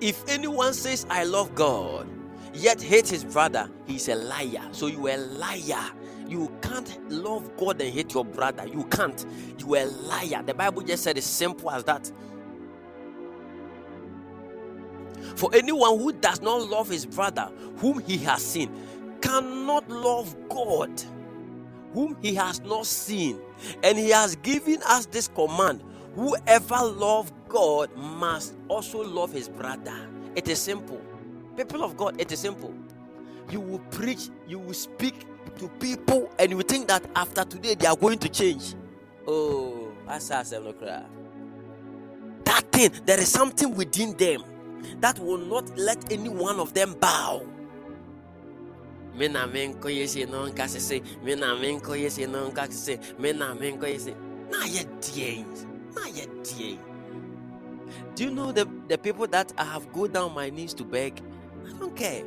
If 0.01 0.23
anyone 0.27 0.73
says, 0.73 1.05
I 1.09 1.23
love 1.23 1.55
God, 1.55 2.07
yet 2.53 2.81
hate 2.81 3.09
his 3.09 3.23
brother, 3.23 3.69
he's 3.85 4.09
a 4.09 4.15
liar. 4.15 4.67
So 4.71 4.87
you 4.87 5.07
are 5.07 5.11
a 5.11 5.17
liar. 5.17 5.91
You 6.27 6.51
can't 6.61 7.11
love 7.11 7.55
God 7.57 7.81
and 7.81 7.93
hate 7.93 8.13
your 8.13 8.25
brother. 8.25 8.67
You 8.67 8.85
can't. 8.85 9.25
You 9.59 9.75
are 9.75 9.83
a 9.83 9.85
liar. 9.85 10.43
The 10.45 10.53
Bible 10.53 10.81
just 10.83 11.03
said 11.03 11.17
it's 11.17 11.27
simple 11.27 11.71
as 11.71 11.83
that. 11.85 12.11
For 15.35 15.53
anyone 15.53 15.99
who 15.99 16.13
does 16.13 16.41
not 16.41 16.67
love 16.69 16.89
his 16.89 17.05
brother, 17.05 17.51
whom 17.77 17.99
he 17.99 18.17
has 18.19 18.43
seen, 18.43 18.71
cannot 19.21 19.89
love 19.89 20.35
God, 20.49 21.01
whom 21.93 22.17
he 22.21 22.35
has 22.35 22.61
not 22.61 22.85
seen. 22.85 23.39
And 23.83 23.97
he 23.97 24.09
has 24.09 24.35
given 24.37 24.81
us 24.83 25.05
this 25.07 25.27
command 25.27 25.83
whoever 26.15 26.83
loves 26.85 27.31
God 27.49 27.95
must 27.97 28.55
also 28.67 29.03
love 29.03 29.31
his 29.33 29.49
brother. 29.49 30.09
It 30.35 30.47
is 30.47 30.61
simple. 30.61 31.01
People 31.55 31.83
of 31.83 31.95
God, 31.95 32.19
it 32.19 32.31
is 32.31 32.39
simple. 32.39 32.73
You 33.49 33.59
will 33.59 33.79
preach, 33.79 34.29
you 34.47 34.59
will 34.59 34.73
speak 34.73 35.25
to 35.57 35.67
people, 35.79 36.29
and 36.39 36.51
you 36.51 36.61
think 36.61 36.87
that 36.87 37.05
after 37.15 37.43
today 37.43 37.75
they 37.75 37.85
are 37.87 37.95
going 37.95 38.17
to 38.19 38.29
change. 38.29 38.75
Oh, 39.27 39.91
that's 40.07 40.29
That 42.43 42.63
thing, 42.71 42.91
there 43.05 43.19
is 43.19 43.31
something 43.31 43.73
within 43.75 44.17
them 44.17 44.43
that 44.99 45.19
will 45.19 45.37
not 45.37 45.77
let 45.77 46.11
any 46.11 46.29
one 46.29 46.59
of 46.59 46.73
them 46.73 46.95
bow. 46.99 47.45
Do 58.15 58.23
you 58.23 58.31
know 58.31 58.51
the, 58.51 58.67
the 58.87 58.97
people 58.97 59.27
that 59.27 59.53
I 59.57 59.63
have 59.65 59.91
go 59.93 60.07
down 60.07 60.33
my 60.33 60.49
knees 60.49 60.73
to 60.75 60.83
beg? 60.83 61.21
I 61.65 61.73
don't 61.79 61.95
care. 61.95 62.23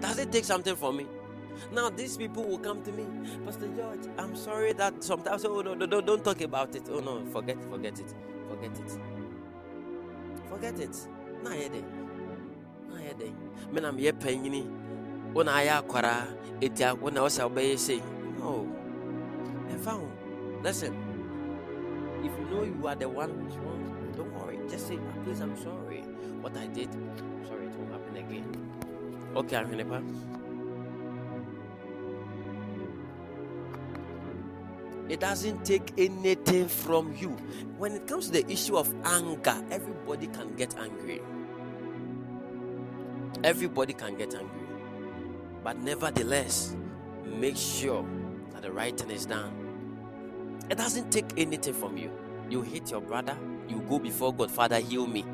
Does 0.00 0.18
it 0.18 0.32
take 0.32 0.44
something 0.44 0.76
from 0.76 0.98
me? 0.98 1.06
Now 1.72 1.90
these 1.90 2.16
people 2.16 2.44
will 2.44 2.58
come 2.58 2.82
to 2.82 2.92
me, 2.92 3.06
Pastor 3.44 3.68
George. 3.76 4.06
I'm 4.18 4.36
sorry 4.36 4.72
that 4.74 5.04
sometimes 5.04 5.44
oh 5.44 5.60
no, 5.62 5.74
no, 5.74 5.86
no 5.86 6.00
don't 6.00 6.24
talk 6.24 6.40
about 6.42 6.74
it. 6.76 6.88
Oh 6.90 7.00
no, 7.00 7.24
forget 7.32 7.58
forget 7.70 7.98
it, 8.00 8.14
forget 8.48 8.72
it, 8.78 8.98
forget 10.50 10.78
it. 10.80 10.96
Na 11.44 11.50
yɛ 11.50 11.70
de, 11.72 11.82
na 12.90 12.96
yɛ 13.00 13.18
de. 13.18 13.32
Me 13.72 13.80
na 13.80 13.92
me 13.92 14.02
yɛ 14.04 14.12
panyini. 14.12 14.66
When 15.32 15.48
I 15.48 15.66
akwara, 15.68 16.26
etia 16.60 16.98
when 16.98 17.18
I 17.18 17.22
was 17.22 17.38
obey 17.40 17.76
say 17.76 18.02
no. 18.38 18.68
Ho. 19.86 20.08
Listen. 20.62 20.96
If 22.24 22.32
you 22.38 22.46
know 22.50 22.62
you 22.64 22.86
are 22.88 22.96
the 22.96 23.08
one 23.08 23.30
who's 23.30 23.56
wrong, 23.58 24.12
don't 24.16 24.32
worry. 24.34 24.58
Just 24.70 24.88
say, 24.88 24.98
"Ah, 24.98 25.14
please, 25.24 25.40
I'm 25.40 25.56
sorry. 25.62 26.02
What 26.42 26.56
I 26.56 26.66
did, 26.68 26.88
I'm 26.94 27.46
sorry, 27.46 27.63
Okay, 29.36 29.56
Ahwenepa. 29.56 30.02
It 35.08 35.20
doesn't 35.20 35.64
take 35.64 35.92
anything 35.98 36.68
from 36.68 37.14
you. 37.16 37.30
When 37.78 37.92
it 37.92 38.06
comes 38.06 38.26
to 38.26 38.32
the 38.32 38.50
issue 38.50 38.76
of 38.76 38.94
anger, 39.04 39.62
everybody 39.70 40.28
can 40.28 40.54
get 40.54 40.76
angry. 40.78 41.20
Everybody 43.42 43.92
can 43.92 44.16
get 44.16 44.34
angry. 44.34 44.66
But 45.62 45.78
nevertheless, 45.78 46.76
make 47.24 47.56
sure 47.56 48.06
that 48.52 48.62
the 48.62 48.72
right 48.72 48.96
thing 48.96 49.10
is 49.10 49.26
done. 49.26 49.52
It 50.70 50.78
doesn't 50.78 51.10
take 51.10 51.26
anything 51.36 51.74
from 51.74 51.98
you. 51.98 52.10
You 52.48 52.62
hit 52.62 52.90
your 52.90 53.00
brother, 53.00 53.36
you 53.68 53.80
go 53.88 53.98
before 53.98 54.32
God, 54.32 54.50
Father, 54.50 54.78
heal 54.78 55.06
me. 55.06 55.24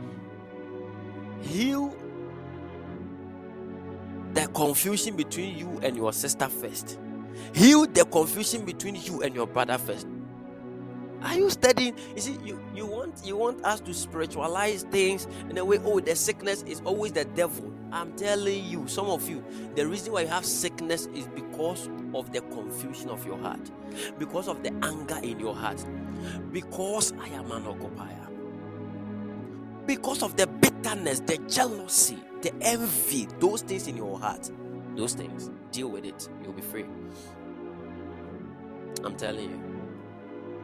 Heal 1.43 1.95
the 4.35 4.47
confusion 4.49 5.17
between 5.17 5.57
you 5.57 5.81
and 5.83 5.97
your 5.97 6.13
sister 6.13 6.49
first. 6.49 6.99
Heal 7.55 7.87
the 7.87 8.05
confusion 8.05 8.65
between 8.65 8.97
you 8.97 9.23
and 9.23 9.35
your 9.35 9.47
brother 9.47 9.79
first. 9.79 10.07
Are 11.23 11.35
you 11.35 11.51
studying? 11.51 11.95
You 12.15 12.21
see, 12.21 12.39
you, 12.43 12.61
you 12.75 12.87
want 12.87 13.21
you 13.25 13.37
want 13.37 13.63
us 13.65 13.81
to 13.81 13.93
spiritualize 13.93 14.85
things 14.85 15.27
in 15.51 15.59
a 15.59 15.65
way, 15.65 15.79
oh, 15.85 16.01
the 16.01 16.17
sickness 16.17 16.63
is 16.63 16.81
always 16.85 17.13
the 17.13 17.27
devil. 17.27 17.73
I'm 17.93 18.13
telling 18.17 18.65
you, 18.65 18.87
some 18.89 19.07
of 19.07 19.29
you, 19.29 19.45
the 19.75 19.87
reason 19.87 20.13
why 20.13 20.23
you 20.23 20.29
have 20.29 20.47
sickness 20.47 21.07
is 21.15 21.27
because 21.29 21.91
of 22.15 22.33
the 22.33 22.41
confusion 22.43 23.11
of 23.11 23.27
your 23.27 23.37
heart, 23.39 23.71
because 24.19 24.49
of 24.49 24.63
the 24.63 24.73
anger 24.83 25.19
in 25.23 25.39
your 25.41 25.55
heart, 25.55 25.85
because 26.53 27.13
I 27.21 27.29
am 27.29 27.51
an 27.53 27.67
occupier, 27.67 28.29
because 29.91 30.23
of 30.23 30.37
the 30.37 30.47
bitterness, 30.47 31.19
the 31.19 31.37
jealousy, 31.49 32.17
the 32.43 32.55
envy, 32.61 33.27
those 33.41 33.63
things 33.63 33.89
in 33.89 33.97
your 33.97 34.21
heart, 34.21 34.49
those 34.95 35.15
things, 35.15 35.51
deal 35.73 35.89
with 35.89 36.05
it. 36.05 36.29
You'll 36.45 36.53
be 36.53 36.63
free. 36.63 36.85
I'm 39.03 39.17
telling 39.17 39.51
you. 39.51 39.61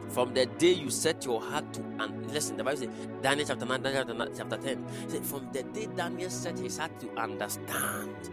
From 0.07 0.33
the 0.33 0.45
day 0.45 0.71
you 0.71 0.89
set 0.89 1.25
your 1.25 1.41
heart 1.41 1.73
to 1.73 1.81
and 1.99 2.31
listen, 2.31 2.55
the 2.55 2.63
Bible 2.63 2.77
says 2.77 2.89
Daniel 3.21 3.45
chapter 3.45 3.65
9, 3.65 3.81
Daniel 3.81 4.05
chapter, 4.05 4.13
9, 4.13 4.29
chapter 4.37 4.57
10. 4.57 4.85
it 5.03 5.11
said, 5.11 5.25
From 5.25 5.49
the 5.51 5.63
day 5.63 5.89
Daniel 5.93 6.29
set 6.29 6.57
his 6.57 6.77
heart 6.77 6.97
to 7.01 7.11
understand, 7.19 8.29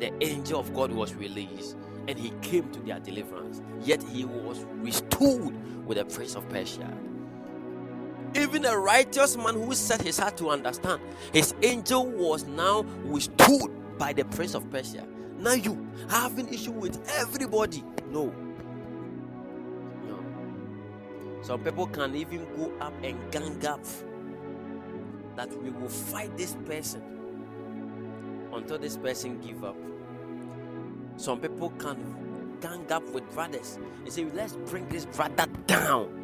the 0.00 0.12
angel 0.24 0.58
of 0.58 0.74
God 0.74 0.90
was 0.90 1.14
released 1.14 1.76
and 2.08 2.18
he 2.18 2.32
came 2.42 2.68
to 2.72 2.80
their 2.80 2.98
deliverance. 2.98 3.62
Yet 3.80 4.02
he 4.02 4.24
was 4.24 4.66
restored 4.78 5.86
with 5.86 5.98
the 5.98 6.04
prince 6.04 6.34
of 6.34 6.48
Persia. 6.48 6.92
Even 8.34 8.64
a 8.64 8.78
righteous 8.78 9.36
man 9.36 9.54
who 9.54 9.74
set 9.74 10.02
his 10.02 10.18
heart 10.18 10.36
to 10.36 10.50
understand, 10.50 11.00
his 11.32 11.54
angel 11.62 12.06
was 12.06 12.44
now 12.44 12.82
withstood 13.04 13.70
by 13.98 14.12
the 14.12 14.24
prince 14.24 14.54
of 14.54 14.68
Persia. 14.70 15.06
Now 15.38 15.52
you 15.52 15.86
having 16.08 16.52
issue 16.52 16.72
with 16.72 17.00
everybody. 17.16 17.84
No. 18.10 18.32
No. 20.06 20.18
Some 21.42 21.62
people 21.62 21.86
can 21.86 22.14
even 22.16 22.46
go 22.56 22.72
up 22.80 22.94
and 23.02 23.18
gang 23.30 23.64
up 23.66 23.84
that 25.36 25.50
we 25.62 25.70
will 25.70 25.88
fight 25.88 26.36
this 26.36 26.56
person 26.66 27.02
until 28.52 28.78
this 28.78 28.96
person 28.96 29.40
give 29.40 29.64
up. 29.64 29.76
Some 31.16 31.40
people 31.40 31.70
can 31.78 32.56
gang 32.60 32.90
up 32.90 33.08
with 33.10 33.28
brothers 33.32 33.78
and 34.04 34.12
say, 34.12 34.26
let's 34.34 34.54
bring 34.66 34.88
this 34.88 35.06
brother 35.06 35.46
down. 35.66 36.17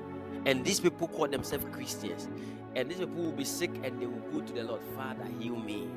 And 0.47 0.65
these 0.65 0.81
people 0.81 1.09
call 1.09 1.29
themselves 1.29 1.67
Christians. 1.73 2.29
And 2.75 2.91
these 2.91 2.99
people 2.99 3.17
will 3.25 3.33
be 3.33 3.45
sick 3.45 3.71
and 3.85 4.01
they 4.01 4.07
will 4.07 4.23
go 4.33 4.41
to 4.41 4.53
the 4.53 4.65
Lord, 4.65 4.83
Father, 4.97 5.27
heal 5.41 5.57
me. 5.57 5.89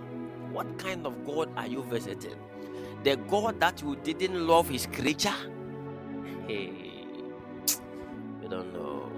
what 0.54 0.80
kind 0.80 1.06
of 1.06 1.26
God 1.26 1.50
are 1.58 1.68
you 1.68 1.84
visiting? 1.84 2.36
The 3.04 3.18
God 3.18 3.60
that 3.60 3.82
you 3.82 3.96
didn't 3.98 4.48
love 4.48 4.70
his 4.70 4.88
creature? 4.88 5.34
Hey, 6.48 6.72
you 8.42 8.50
don't 8.50 8.74
know. 8.74 9.12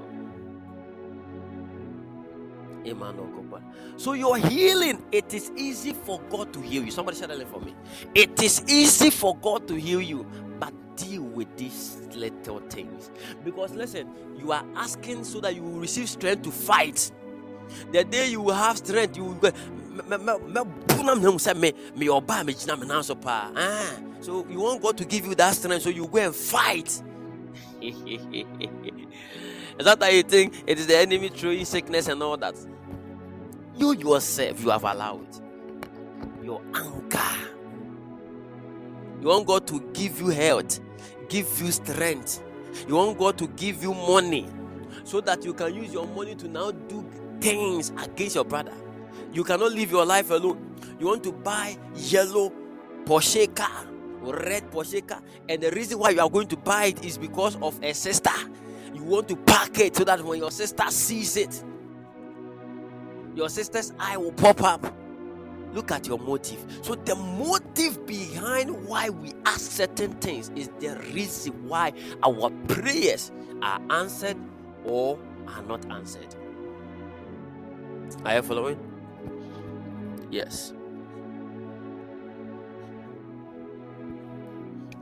So 3.98 4.14
your 4.14 4.38
healing, 4.38 5.04
it 5.12 5.34
is 5.34 5.52
easy 5.56 5.94
for 5.94 6.20
God 6.30 6.54
to 6.54 6.62
heal 6.62 6.84
you. 6.84 6.92
Somebody 6.92 7.18
said 7.18 7.30
that 7.30 7.48
for 7.50 7.62
me. 7.62 7.76
It 8.16 8.42
is 8.42 8.64
easy 8.68 9.10
for 9.12 9.38
God 9.38 9.68
to 9.68 9.76
heal 9.76 10.02
you, 10.02 10.26
deal 11.00 11.24
with 11.24 11.56
these 11.58 11.98
little 12.14 12.60
things. 12.70 13.10
Because 13.44 13.72
listen, 13.74 14.10
you 14.38 14.52
are 14.52 14.64
asking 14.76 15.24
so 15.24 15.40
that 15.42 15.56
you 15.56 15.64
will 15.64 15.80
receive 15.80 16.10
strength 16.10 16.44
to 16.44 16.52
fight. 16.52 17.12
The 17.92 18.04
day 18.04 18.30
you 18.30 18.42
will 18.42 18.54
have 18.54 18.78
strength, 18.78 19.16
you 19.18 19.26
will 19.26 19.34
go. 19.36 19.52
Ah, 23.56 24.00
so 24.22 24.46
you 24.50 24.60
want 24.60 24.82
God 24.82 24.98
to 24.98 25.06
give 25.06 25.26
you 25.26 25.36
that 25.36 25.56
strength, 25.56 25.84
so 25.84 25.90
you 25.90 26.08
go 26.08 26.18
and 26.18 26.36
fight. 26.36 27.02
is 27.82 27.96
that 29.80 29.98
how 30.02 30.10
you 30.10 30.24
think 30.24 30.64
it 30.68 30.80
is 30.80 30.88
the 30.88 30.98
enemy 30.98 31.30
throwing 31.30 31.64
sickness 31.66 32.08
and 32.08 32.22
all 32.22 32.38
that? 32.38 32.56
You 33.78 33.94
yourself, 33.94 34.62
you 34.64 34.70
have 34.70 34.84
allowed 34.84 35.28
your 36.44 36.62
anger. 36.74 37.20
You 39.22 39.28
want 39.28 39.48
God 39.48 39.68
to 39.68 39.80
give 39.94 40.20
you 40.22 40.28
health, 40.30 40.80
give 41.30 41.62
you 41.62 41.72
strength. 41.72 42.44
You 42.88 42.96
want 42.96 43.18
God 43.18 43.38
to 43.38 43.48
give 43.48 43.82
you 43.84 43.94
money 43.94 44.48
so 45.04 45.22
that 45.22 45.46
you 45.46 45.54
can 45.54 45.74
use 45.74 45.94
your 45.94 46.08
money 46.08 46.36
to 46.36 46.48
now 46.48 46.72
do 46.72 47.06
things 47.40 47.92
against 48.04 48.36
your 48.36 48.46
brother. 48.46 48.74
You 49.32 49.44
cannot 49.44 49.72
live 49.72 49.92
your 49.92 50.06
life 50.06 50.30
alone. 50.32 50.76
You 51.00 51.08
want 51.08 51.24
to 51.24 51.32
buy 51.32 51.78
yellow 51.96 52.52
Porsche 53.06 53.56
car, 53.56 53.88
or 54.24 54.36
red 54.36 54.70
Porsche 54.72 55.08
car, 55.08 55.22
and 55.48 55.62
the 55.62 55.72
reason 55.72 56.00
why 56.00 56.12
you 56.12 56.20
are 56.20 56.30
going 56.30 56.48
to 56.48 56.58
buy 56.58 56.86
it 56.86 57.04
is 57.06 57.18
because 57.18 57.56
of 57.62 57.82
a 57.84 57.94
sister. 57.94 58.32
You 58.94 59.04
want 59.04 59.28
to 59.30 59.36
pack 59.36 59.80
it 59.80 59.96
so 59.96 60.04
that 60.04 60.24
when 60.24 60.40
your 60.40 60.52
sister 60.52 60.84
sees 60.90 61.38
it, 61.38 61.64
your 63.36 63.50
sister's 63.50 63.94
eye 64.00 64.18
will 64.18 64.34
pop 64.34 64.62
up. 64.64 64.94
Look 65.74 65.92
at 65.92 66.08
your 66.08 66.18
motive. 66.18 66.66
So, 66.82 66.96
the 66.96 67.16
motive 67.16 68.06
behind 68.08 68.88
why 68.88 69.10
we 69.10 69.34
ask 69.46 69.72
certain 69.72 70.14
things 70.14 70.52
is 70.56 70.70
the 70.80 70.96
reason 71.14 71.68
why 71.68 71.94
our 72.24 72.50
prayers 72.68 73.32
are 73.62 73.80
answered 73.90 74.38
or 74.84 75.20
are 75.48 75.62
not 75.64 75.86
answered. 75.92 76.36
Are 78.26 78.36
you 78.36 78.42
following? 78.42 78.80
Yes. 80.32 80.74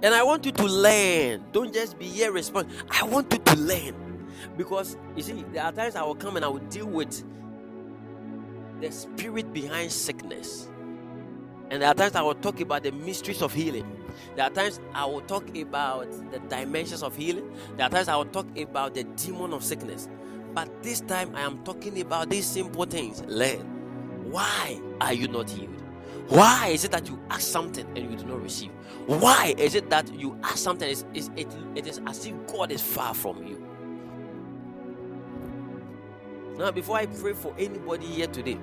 And 0.03 0.13
I 0.13 0.21
want 0.23 0.45
you 0.45 0.51
to 0.51 0.63
learn. 0.63 1.43
Don't 1.51 1.73
just 1.73 1.97
be 1.97 2.05
here 2.05 2.31
respond. 2.31 2.69
I 2.89 3.03
want 3.03 3.33
you 3.33 3.39
to 3.39 3.55
learn. 3.55 3.95
Because 4.55 4.97
you 5.15 5.23
see, 5.23 5.43
there 5.51 5.63
are 5.63 5.71
times 5.71 5.95
I 5.95 6.03
will 6.03 6.15
come 6.15 6.35
and 6.35 6.45
I 6.45 6.47
will 6.47 6.59
deal 6.59 6.85
with 6.85 7.23
the 8.81 8.91
spirit 8.91 9.53
behind 9.53 9.91
sickness. 9.91 10.69
And 11.69 11.81
there 11.81 11.89
are 11.89 11.93
times 11.93 12.15
I 12.15 12.21
will 12.21 12.35
talk 12.35 12.61
about 12.61 12.83
the 12.83 12.91
mysteries 12.91 13.41
of 13.41 13.53
healing. 13.53 13.85
There 14.35 14.45
are 14.45 14.49
times 14.49 14.79
I 14.93 15.05
will 15.05 15.21
talk 15.21 15.55
about 15.57 16.09
the 16.31 16.39
dimensions 16.47 17.03
of 17.03 17.15
healing. 17.15 17.51
There 17.75 17.85
are 17.85 17.89
times 17.89 18.07
I 18.07 18.15
will 18.15 18.25
talk 18.25 18.47
about 18.57 18.93
the 18.93 19.03
demon 19.03 19.53
of 19.53 19.63
sickness. 19.63 20.07
But 20.53 20.81
this 20.81 21.01
time 21.01 21.35
I 21.35 21.41
am 21.41 21.63
talking 21.63 21.99
about 21.99 22.29
these 22.29 22.45
simple 22.45 22.85
things. 22.85 23.21
Learn. 23.27 23.59
Why 24.31 24.79
are 25.01 25.13
you 25.13 25.27
not 25.27 25.49
healed? 25.49 25.81
Why 26.29 26.69
is 26.73 26.83
it 26.83 26.91
that 26.91 27.07
you 27.09 27.19
ask 27.29 27.41
something 27.41 27.85
and 27.95 28.11
you 28.11 28.17
do 28.17 28.25
not 28.25 28.41
receive? 28.41 28.71
Why 29.05 29.53
is 29.57 29.75
it 29.75 29.89
that 29.89 30.13
you 30.13 30.37
ask 30.43 30.57
something? 30.57 30.89
It's, 30.89 31.05
it's, 31.13 31.29
it, 31.35 31.47
it 31.75 31.87
is 31.87 32.01
as 32.07 32.25
if 32.25 32.33
God 32.47 32.71
is 32.71 32.81
far 32.81 33.13
from 33.13 33.45
you. 33.45 33.66
Now, 36.57 36.71
before 36.71 36.97
I 36.97 37.05
pray 37.05 37.33
for 37.33 37.53
anybody 37.59 38.07
here 38.07 38.25
today, 38.27 38.57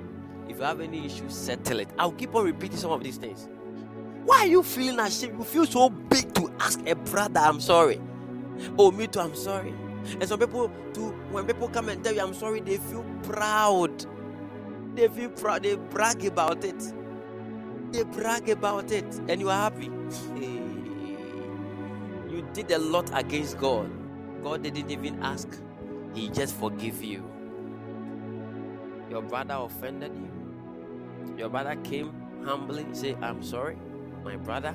if 0.49 0.57
you 0.59 0.65
have 0.65 0.81
any 0.81 1.07
issues, 1.07 1.33
settle 1.33 1.79
it. 1.79 1.89
I'll 1.97 2.11
keep 2.11 2.35
on 2.35 2.45
repeating 2.45 2.77
some 2.77 2.91
of 2.91 3.05
these 3.05 3.19
things. 3.19 3.49
Why 4.25 4.39
are 4.41 4.47
you 4.47 4.65
feeling 4.65 4.99
ashamed? 4.99 5.39
You 5.39 5.45
feel 5.45 5.67
so 5.67 5.91
big 5.91 6.35
to 6.35 6.53
ask 6.59 6.81
a 6.89 6.97
brother, 6.97 7.39
I'm 7.41 7.61
sorry. 7.61 8.01
Oh, 8.79 8.91
me 8.91 9.07
too, 9.07 9.21
I'm 9.21 9.37
sorry. 9.37 9.73
And 10.21 10.29
some 10.29 10.41
people 10.41 10.73
too, 10.93 11.11
when 11.31 11.47
people 11.47 11.69
come 11.69 11.89
and 11.89 12.03
tell 12.03 12.13
you 12.13 12.21
I'm 12.21 12.35
sorry, 12.35 12.61
they 12.61 12.79
feel 12.79 13.05
proud. 13.23 14.05
They 14.97 15.09
feel 15.09 15.31
proud, 15.31 15.63
they 15.63 15.77
brag 15.77 16.25
about 16.25 16.65
it. 16.65 16.93
They 17.93 18.03
brag 18.03 18.49
about 18.49 18.91
it, 18.91 19.07
and 19.29 19.41
you 19.41 19.51
are 19.51 19.71
happy. 19.71 19.85
you 22.29 22.49
did 22.53 22.73
a 22.73 22.79
lot 22.79 23.11
against 23.17 23.59
God. 23.59 23.89
God 24.43 24.65
didn't 24.65 24.91
even 24.91 25.23
ask, 25.23 25.49
He 26.13 26.29
just 26.29 26.57
forgive 26.57 27.05
you. 27.05 27.34
Your 29.15 29.23
brother 29.23 29.55
offended 29.55 30.11
you. 30.17 31.39
Your 31.39 31.49
brother 31.49 31.77
came 31.85 32.13
humbly, 32.45 32.85
say, 32.91 33.15
I'm 33.23 33.45
sorry, 33.45 33.79
my 34.25 34.35
brother. 34.35 34.75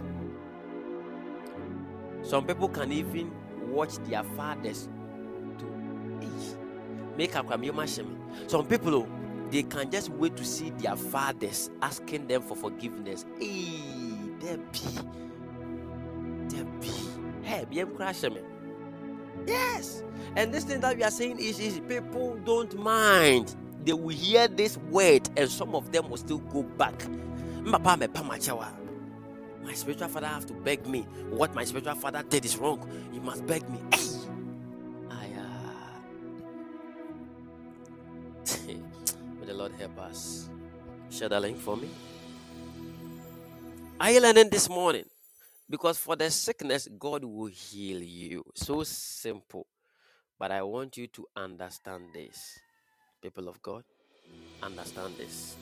Some 2.22 2.48
people 2.48 2.70
can 2.70 2.94
even 2.94 3.34
watch 3.68 3.98
their 4.06 4.24
fathers 4.24 4.88
to 5.58 5.66
make 7.18 7.36
up 7.36 7.52
some 8.48 8.66
people 8.66 8.96
oh, 8.96 9.08
they 9.52 9.64
can 9.64 9.92
just 9.92 10.08
wait 10.08 10.38
to 10.38 10.46
see 10.46 10.70
their 10.70 10.96
fathers 10.96 11.70
asking 11.82 12.28
them 12.28 12.42
for 12.42 12.56
forgiveness. 12.56 13.26
Hey, 13.42 13.82
Debbie, 14.40 15.02
Debbie, 16.48 16.94
hey, 17.42 17.66
Yes, 19.46 20.04
and 20.38 20.54
this 20.54 20.64
thing 20.64 20.80
that 20.80 20.96
we 20.96 21.04
are 21.04 21.12
saying 21.12 21.40
is, 21.40 21.60
is 21.60 21.82
people 21.90 22.40
don't 22.46 22.74
mind 22.80 23.54
they 23.90 23.94
will 23.94 24.10
hear 24.10 24.48
this 24.48 24.78
word 24.78 25.28
and 25.36 25.50
some 25.50 25.74
of 25.74 25.92
them 25.92 26.12
will 26.12 26.18
still 26.18 26.38
go 26.38 26.62
back. 26.62 26.94
My 27.64 27.80
spiritual 29.74 30.08
father 30.10 30.28
have 30.28 30.46
to 30.46 30.54
beg 30.54 30.86
me. 30.86 31.08
What 31.32 31.56
my 31.56 31.64
spiritual 31.64 31.96
father 31.96 32.22
did 32.22 32.46
is 32.46 32.56
wrong. 32.58 32.88
He 33.12 33.20
must 33.20 33.48
beg 33.48 33.68
me. 33.68 33.80
Hey! 33.92 35.40
Ah. 35.40 36.02
May 39.40 39.48
the 39.48 39.56
Lord 39.56 39.72
help 39.80 39.98
us. 40.02 40.50
Share 41.10 41.30
the 41.30 41.40
link 41.40 41.58
for 41.58 41.76
me. 41.76 41.90
Are 44.00 44.12
you 44.12 44.22
learning 44.22 44.52
this 44.52 44.70
morning? 44.70 45.06
Because 45.68 45.98
for 45.98 46.16
the 46.16 46.30
sickness, 46.30 46.88
God 47.00 47.24
will 47.26 47.48
heal 47.48 48.04
you. 48.04 48.46
So 48.54 48.84
simple. 48.84 49.66
But 50.38 50.52
I 50.52 50.62
want 50.62 50.96
you 50.96 51.08
to 51.08 51.26
understand 51.36 52.04
this 52.14 52.60
people 53.22 53.48
of 53.48 53.62
God, 53.62 53.84
understand 54.64 55.16
this. 55.18 55.56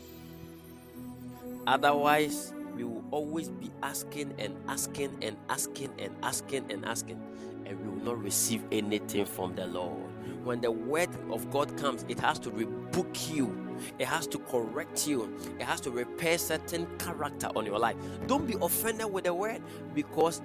Otherwise, 1.65 2.53
we 2.75 2.83
will 2.83 3.03
always 3.11 3.49
be 3.49 3.71
asking 3.81 4.33
and 4.37 4.55
asking 4.67 5.17
and 5.21 5.35
asking 5.49 5.89
and 5.99 6.15
asking 6.23 6.71
and 6.71 6.85
asking, 6.85 7.21
and 7.65 7.79
we 7.79 7.89
will 7.89 8.03
not 8.03 8.21
receive 8.21 8.63
anything 8.71 9.25
from 9.25 9.55
the 9.55 9.65
Lord. 9.65 10.03
When 10.43 10.61
the 10.61 10.71
word 10.71 11.09
of 11.31 11.49
God 11.51 11.75
comes, 11.77 12.05
it 12.07 12.19
has 12.19 12.39
to 12.39 12.51
rebuke 12.51 13.31
you, 13.31 13.75
it 13.99 14.05
has 14.05 14.27
to 14.27 14.39
correct 14.39 15.07
you, 15.07 15.35
it 15.59 15.63
has 15.63 15.81
to 15.81 15.91
repair 15.91 16.37
certain 16.37 16.87
character 16.99 17.49
on 17.55 17.65
your 17.65 17.79
life. 17.79 17.95
Don't 18.27 18.45
be 18.45 18.55
offended 18.61 19.11
with 19.11 19.25
the 19.25 19.33
word 19.33 19.61
because 19.93 20.41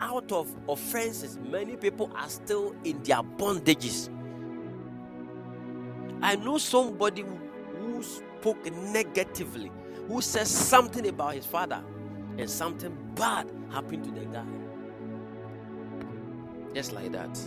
out 0.00 0.30
of 0.32 0.54
offenses, 0.68 1.38
many 1.38 1.76
people 1.76 2.10
are 2.14 2.28
still 2.28 2.74
in 2.84 3.02
their 3.02 3.22
bondages. 3.22 4.08
I 6.22 6.36
know 6.36 6.56
somebody 6.58 7.22
who, 7.22 8.02
spoke 8.02 8.64
negatively, 8.72 9.70
who 10.08 10.20
said 10.20 10.46
something 10.46 11.06
about 11.08 11.34
his 11.34 11.46
father, 11.46 11.82
and 12.38 12.48
something 12.48 12.96
bad 13.14 13.50
happened 13.70 14.04
to 14.04 14.10
the 14.10 14.26
guy. 14.26 14.44
Just 16.74 16.92
like 16.92 17.12
that. 17.12 17.38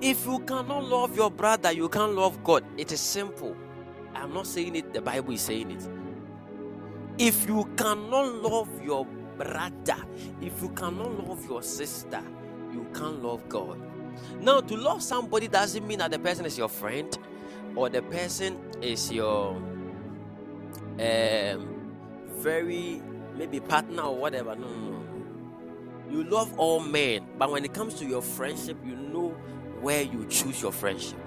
If 0.00 0.26
you 0.26 0.40
cannot 0.40 0.84
love 0.84 1.16
your 1.16 1.30
brother, 1.30 1.70
you 1.70 1.88
can't 1.88 2.14
love 2.14 2.42
God. 2.42 2.64
It 2.76 2.90
is 2.92 3.00
simple. 3.00 3.56
I'm 4.14 4.32
not 4.34 4.46
saying 4.46 4.74
it, 4.76 4.92
the 4.92 5.00
Bible 5.00 5.32
is 5.32 5.42
saying 5.42 5.70
it. 5.70 5.88
If 7.18 7.46
you 7.46 7.64
cannot 7.76 8.42
love 8.42 8.82
your 8.82 9.06
brother, 9.36 9.96
if 10.40 10.60
you 10.62 10.70
cannot 10.70 11.28
love 11.28 11.48
your 11.48 11.62
sister, 11.62 12.22
you 12.72 12.86
can't 12.94 13.22
love 13.22 13.48
God. 13.48 13.80
Now, 14.40 14.60
to 14.60 14.76
love 14.76 15.02
somebody 15.02 15.48
doesn't 15.48 15.86
mean 15.86 15.98
that 15.98 16.10
the 16.10 16.18
person 16.18 16.46
is 16.46 16.58
your 16.58 16.68
friend 16.68 17.16
or 17.76 17.88
the 17.88 18.02
person 18.02 18.58
is 18.80 19.10
your 19.10 19.56
um, 21.00 21.94
very 22.36 23.02
maybe 23.36 23.60
partner 23.60 24.02
or 24.02 24.16
whatever. 24.16 24.54
No, 24.54 24.68
no, 24.68 24.90
no. 24.90 25.02
You 26.10 26.24
love 26.24 26.58
all 26.58 26.80
men, 26.80 27.26
but 27.38 27.50
when 27.50 27.64
it 27.64 27.72
comes 27.72 27.94
to 27.94 28.04
your 28.04 28.22
friendship, 28.22 28.76
you 28.84 28.96
know 28.96 29.30
where 29.80 30.02
you 30.02 30.26
choose 30.26 30.60
your 30.60 30.72
friendship. 30.72 31.18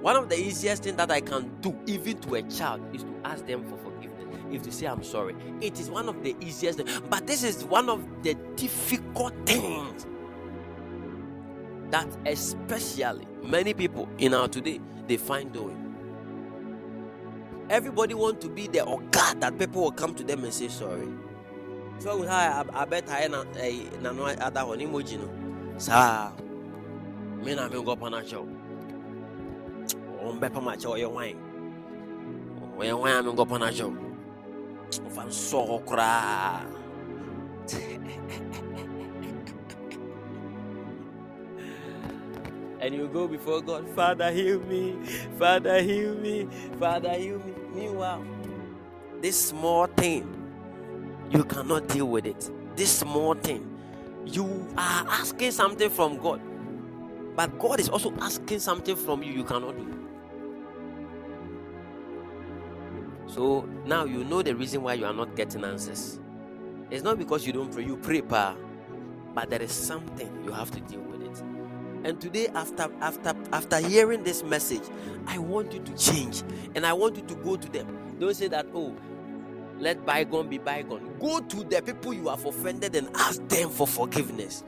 One 0.00 0.16
of 0.16 0.30
the 0.30 0.38
easiest 0.38 0.84
things 0.84 0.96
that 0.96 1.10
I 1.10 1.20
can 1.20 1.50
do, 1.60 1.78
even 1.86 2.18
to 2.20 2.36
a 2.36 2.42
child, 2.44 2.82
is 2.94 3.02
to 3.02 3.14
ask 3.24 3.46
them 3.46 3.64
for 3.64 3.76
forgiveness, 3.76 4.40
if 4.50 4.62
to 4.62 4.72
say 4.72 4.86
I'm 4.86 5.02
sorry. 5.02 5.36
It 5.60 5.78
is 5.78 5.90
one 5.90 6.08
of 6.08 6.22
the 6.22 6.34
easiest, 6.40 6.80
but 7.10 7.26
this 7.26 7.42
is 7.42 7.64
one 7.64 7.90
of 7.90 8.22
the 8.22 8.34
difficult 8.56 9.34
things 9.44 10.06
that 11.90 12.08
especially 12.26 13.26
many 13.42 13.74
people 13.74 14.08
in 14.18 14.34
our 14.34 14.48
today 14.48 14.80
they 15.08 15.16
find 15.16 15.52
doing. 15.52 15.96
Everybody 17.70 18.14
want 18.14 18.40
to 18.42 18.48
be 18.48 18.68
there 18.68 18.84
or 18.84 19.00
God 19.10 19.40
that 19.40 19.58
people 19.58 19.82
will 19.82 19.92
come 19.92 20.14
to 20.16 20.24
them 20.24 20.44
and 20.44 20.54
say 20.54 20.68
sorry. 20.68 21.08
So 21.98 22.24
I 22.26 22.64
I 22.74 22.84
bet 22.86 23.08
I 23.10 23.26
na 23.28 23.44
na 24.02 24.12
no 24.12 24.24
other 24.26 24.66
one 24.66 24.80
emoji 24.80 25.18
no. 25.18 25.28
Sa 25.78 26.32
me 27.42 27.54
na 27.54 27.68
me 27.68 27.82
go 27.82 27.96
panacho. 27.96 28.46
On 30.22 30.38
be 30.40 30.48
pa 30.48 30.60
macho 30.60 30.96
ye 30.96 31.06
wine. 31.06 31.38
Oh, 32.62 32.80
Oye 32.80 32.92
wine 32.92 33.26
me 33.26 33.34
go 33.34 33.46
panacho. 33.46 33.96
Fan 35.10 35.30
so 35.32 35.80
kra. 35.86 36.66
and 42.80 42.94
you 42.94 43.08
go 43.08 43.28
before 43.28 43.60
God, 43.60 43.88
Father, 43.90 44.32
heal 44.32 44.60
me, 44.60 44.96
Father, 45.38 45.82
heal 45.82 46.14
me, 46.14 46.48
Father, 46.78 47.12
heal 47.12 47.38
me. 47.38 47.54
Meanwhile, 47.74 48.24
this 49.20 49.48
small 49.48 49.86
thing, 49.86 50.26
you 51.30 51.44
cannot 51.44 51.88
deal 51.88 52.06
with 52.06 52.26
it. 52.26 52.50
This 52.76 52.90
small 52.98 53.34
thing, 53.34 53.68
you 54.24 54.66
are 54.76 55.06
asking 55.08 55.52
something 55.52 55.90
from 55.90 56.18
God, 56.18 56.40
but 57.36 57.58
God 57.58 57.80
is 57.80 57.88
also 57.88 58.14
asking 58.20 58.60
something 58.60 58.96
from 58.96 59.22
you 59.22 59.32
you 59.32 59.44
cannot 59.44 59.76
do. 59.76 59.86
So 63.26 63.68
now 63.86 64.04
you 64.04 64.24
know 64.24 64.42
the 64.42 64.56
reason 64.56 64.82
why 64.82 64.94
you 64.94 65.04
are 65.04 65.12
not 65.14 65.36
getting 65.36 65.64
answers. 65.64 66.18
It's 66.90 67.04
not 67.04 67.18
because 67.18 67.46
you 67.46 67.52
don't 67.52 67.72
pray, 67.72 67.84
you 67.84 67.96
pray, 67.96 68.22
pa, 68.22 68.56
but 69.34 69.50
there 69.50 69.62
is 69.62 69.70
something 69.70 70.42
you 70.44 70.50
have 70.50 70.70
to 70.72 70.80
deal 70.80 71.00
with 71.00 71.06
it. 71.08 71.09
And 72.04 72.20
today, 72.20 72.48
after 72.48 72.90
after 73.00 73.34
after 73.52 73.78
hearing 73.78 74.22
this 74.24 74.42
message, 74.42 74.82
I 75.26 75.38
want 75.38 75.72
you 75.72 75.80
to 75.80 75.94
change 75.96 76.42
and 76.74 76.86
I 76.86 76.92
want 76.94 77.16
you 77.16 77.22
to 77.22 77.34
go 77.36 77.56
to 77.56 77.68
them. 77.70 78.16
Don't 78.18 78.34
say 78.34 78.48
that, 78.48 78.66
oh, 78.74 78.96
let 79.78 80.04
bygone 80.06 80.48
be 80.48 80.58
bygone. 80.58 81.18
Go 81.20 81.40
to 81.40 81.64
the 81.64 81.82
people 81.82 82.14
you 82.14 82.28
have 82.28 82.44
offended 82.44 82.94
and 82.96 83.08
ask 83.16 83.46
them 83.48 83.70
for 83.70 83.86
forgiveness. 83.86 84.64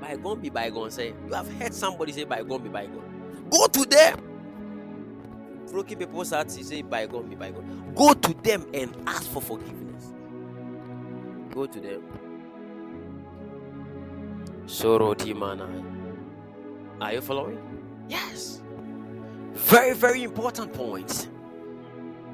Bygone 0.00 0.40
be 0.40 0.50
bygone. 0.50 0.90
Say, 0.90 1.14
you 1.26 1.34
have 1.34 1.50
heard 1.54 1.74
somebody 1.74 2.12
say 2.12 2.24
bygone 2.24 2.62
be 2.62 2.68
bygone. 2.68 3.46
Go 3.50 3.66
to 3.68 3.84
them. 3.84 4.20
Broken 5.70 5.98
people's 5.98 6.30
hearts, 6.30 6.56
you 6.58 6.64
say 6.64 6.82
bygone 6.82 7.28
be 7.28 7.36
bygone. 7.36 7.92
Go 7.96 8.12
to 8.12 8.34
them 8.42 8.66
and 8.74 8.96
ask 9.06 9.28
for 9.30 9.42
forgiveness. 9.42 10.12
Go 11.52 11.66
to 11.66 11.80
them. 11.80 12.02
Soro 14.66 15.14
Timana. 15.14 15.93
Are 17.04 17.12
you 17.12 17.20
following? 17.20 17.58
Yes. 18.08 18.62
Very, 19.52 19.94
very 19.94 20.22
important 20.22 20.72
points. 20.72 21.28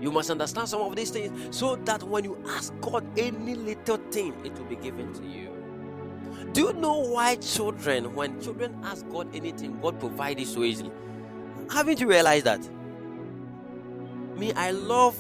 You 0.01 0.13
must 0.13 0.31
understand 0.31 0.69
some 0.69 0.81
of 0.83 0.95
these 0.95 1.11
things 1.11 1.57
so 1.57 1.75
that 1.75 2.05
when 2.05 2.23
you 2.23 2.39
ask 2.49 2.73
God 2.81 3.05
any 3.19 3.57
little 3.57 3.97
thing, 3.97 4.33
it 4.45 4.57
will 4.57 4.67
be 4.67 4.77
given 4.77 5.13
to 5.15 5.27
you. 5.27 5.51
Do 6.53 6.63
you 6.63 6.73
know 6.75 7.01
why 7.01 7.35
children, 7.37 8.15
when 8.15 8.41
children 8.41 8.79
ask 8.85 9.05
God 9.09 9.35
anything, 9.35 9.81
God 9.81 9.99
provides 9.99 10.41
it 10.41 10.47
so 10.47 10.63
easily? 10.63 10.93
Haven't 11.69 12.01
you 12.01 12.09
realized 12.09 12.47
that? 12.47 12.61
Me, 14.37 14.53
I 14.53 14.71
love 14.71 15.19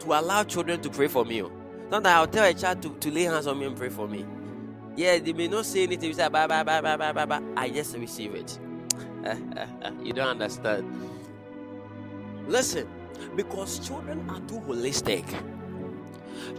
to 0.00 0.06
allow 0.18 0.42
children 0.42 0.80
to 0.80 0.90
pray 0.90 1.06
for 1.06 1.24
me. 1.24 1.42
Not 1.90 2.02
that 2.02 2.16
I'll 2.16 2.26
tell 2.26 2.44
a 2.44 2.54
child 2.54 2.82
to, 2.82 2.90
to 2.90 3.10
lay 3.12 3.22
hands 3.22 3.46
on 3.46 3.58
me 3.60 3.66
and 3.66 3.76
pray 3.76 3.88
for 3.88 4.08
me. 4.08 4.26
Yeah, 4.98 5.20
they 5.20 5.32
may 5.32 5.46
not 5.46 5.64
say 5.64 5.84
anything. 5.84 6.08
You 6.08 6.14
say 6.14 6.28
bye 6.28 6.48
bye 6.48 6.64
bye 6.64 6.80
bye 6.80 6.96
bye 6.96 7.12
bye 7.12 7.24
bye. 7.24 7.40
I 7.56 7.68
just 7.68 7.96
receive 7.96 8.34
it. 8.34 8.58
you 10.02 10.12
don't 10.12 10.26
understand. 10.26 10.84
Listen, 12.48 12.88
because 13.36 13.78
children 13.78 14.28
are 14.28 14.40
too 14.40 14.60
holistic. 14.66 15.24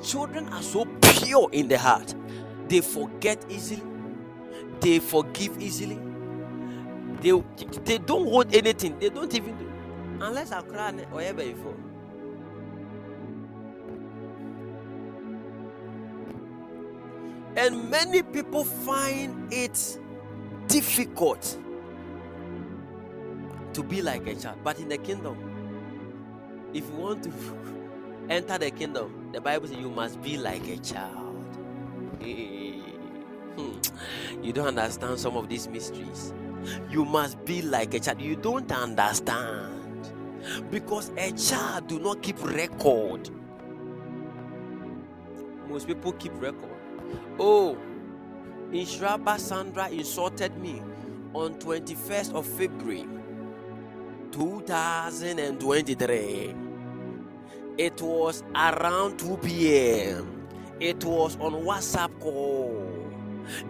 Children 0.02 0.48
are 0.54 0.62
so 0.62 0.86
pure 1.02 1.50
in 1.52 1.68
the 1.68 1.78
heart. 1.78 2.16
They 2.70 2.80
forget 2.80 3.44
easily. 3.50 3.84
They 4.80 5.00
forgive 5.00 5.62
easily. 5.62 6.00
They 7.20 7.44
they 7.84 7.98
don't 7.98 8.24
hold 8.26 8.56
anything. 8.56 8.98
They 9.00 9.10
don't 9.10 9.34
even 9.36 9.58
do 9.58 9.70
unless 10.22 10.54
I 10.54 10.62
cry 10.62 10.94
or 11.12 11.20
ever 11.22 11.44
before. 11.44 11.76
And 17.56 17.90
many 17.90 18.22
people 18.24 18.64
find 18.64 19.52
it 19.52 20.00
difficult 20.68 21.58
to 23.74 23.84
be 23.84 24.02
like 24.02 24.28
a 24.28 24.36
child. 24.36 24.60
But 24.64 24.80
in 24.80 24.90
the 24.90 24.98
kingdom, 24.98 25.38
if 26.74 26.88
you 26.88 26.96
want 26.96 27.24
to 27.24 27.32
enter 28.30 28.58
the 28.58 28.72
kingdom, 28.72 29.32
the 29.34 29.42
Bible 29.42 29.68
says 29.68 29.78
you 29.78 29.90
must 29.90 30.22
be 30.22 30.38
like 30.38 30.68
a 30.68 30.78
child. 30.78 31.46
Hmm. 33.56 33.80
You 34.44 34.54
don't 34.54 34.68
understand 34.68 35.20
some 35.20 35.36
of 35.36 35.50
these 35.50 35.68
mysteries. 35.68 36.34
You 36.90 37.06
must 37.06 37.44
be 37.46 37.62
like 37.62 37.94
a 37.94 38.00
child. 38.00 38.22
You 38.22 38.36
don't 38.36 38.72
understand. 38.72 40.12
Because 40.70 41.12
a 41.18 41.32
child 41.32 41.88
do 41.88 42.00
not 42.00 42.22
keep 42.22 42.42
record. 42.44 43.30
Most 45.68 45.88
people 45.88 46.14
keep 46.14 46.32
record. 46.42 46.69
Oh, 47.40 47.78
Inshraba 48.72 49.40
Sandra 49.40 49.90
insulted 49.90 50.56
me 50.58 50.82
on 51.34 51.56
21st 51.56 52.34
of 52.34 52.46
February 52.46 53.06
2023. 54.32 56.56
It 57.78 58.02
was 58.02 58.44
around 58.56 59.20
2 59.20 59.38
p.m. 59.38 60.48
It 60.80 61.04
was 61.04 61.36
on 61.38 61.54
WhatsApp 61.54 62.20
call. 62.20 62.86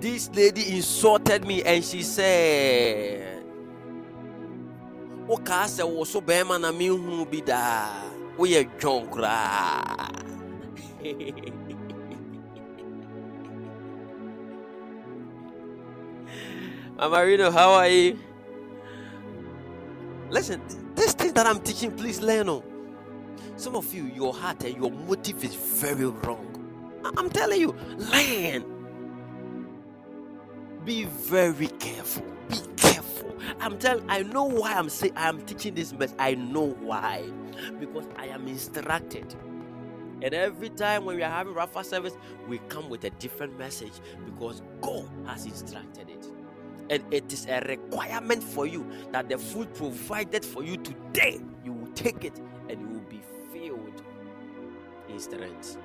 This 0.02 0.30
lady 0.34 0.76
insulted 0.76 1.45
me 1.45 1.64
and 1.64 1.84
she 1.84 2.03
said, 2.03 3.44
Woka 5.28 5.66
sɛ 5.70 5.86
wo 5.88 6.03
so 6.03 6.20
bɛrima 6.22 6.60
na 6.60 6.72
menhu 6.72 7.26
Mama 17.00 17.26
Rino, 17.26 17.50
how 17.50 17.72
are 17.72 17.88
you? 17.88 18.20
Listen, 20.30 20.62
this 20.96 21.14
thing 21.14 21.32
that 21.34 21.48
I'm 21.48 21.62
teaching, 21.62 21.96
please 21.96 22.20
learn. 22.20 22.50
oh. 22.50 22.62
Some 23.56 23.78
of 23.78 23.94
you, 23.94 24.04
your 24.08 24.34
heart 24.34 24.66
and 24.66 24.76
your 24.76 24.92
motive 24.92 25.42
is 25.46 25.56
very 25.56 26.08
wrong. 26.08 26.46
I'm 27.16 27.30
telling 27.30 27.62
you, 27.62 27.74
learn. 27.98 28.66
Be 30.84 31.06
very 31.06 31.68
careful. 31.68 32.26
Be 32.50 32.58
careful. 32.76 33.34
I'm 33.62 33.78
telling. 33.78 34.04
I 34.10 34.24
know 34.24 34.44
why 34.44 34.74
I'm 34.74 34.90
saying 34.90 35.14
I'm 35.16 35.42
teaching 35.46 35.76
this 35.76 35.94
message. 35.94 36.18
I 36.20 36.36
know 36.36 36.72
why, 36.82 37.24
because 37.80 38.08
I 38.18 38.26
am 38.28 38.46
instructed. 38.50 39.34
And 40.22 40.34
every 40.34 40.70
time 40.70 41.06
when 41.06 41.16
we 41.16 41.24
are 41.24 41.32
having 41.32 41.54
Rapha 41.54 41.86
service, 41.86 42.18
we 42.50 42.58
come 42.68 42.90
with 42.90 43.06
a 43.06 43.10
different 43.12 43.58
message 43.58 43.94
because 44.26 44.62
God 44.82 45.10
has 45.28 45.46
instructed 45.46 46.10
it. 46.10 46.28
And 46.90 47.03
it 47.14 47.32
is 47.32 47.45
a 47.45 47.61
requirement 47.61 48.44
for 48.44 48.66
you 48.66 48.90
that 49.11 49.30
the 49.30 49.38
food 49.38 49.74
provided 49.76 50.44
for 50.44 50.64
you 50.64 50.78
today, 50.78 51.40
you 51.64 51.74
will 51.74 51.91
take 51.94 52.26
it 52.26 52.40
and 52.68 52.82
you 52.82 52.88
will 52.88 53.10
be 53.10 53.22
filled 53.52 54.02
in 55.07 55.20
strength. 55.20 55.78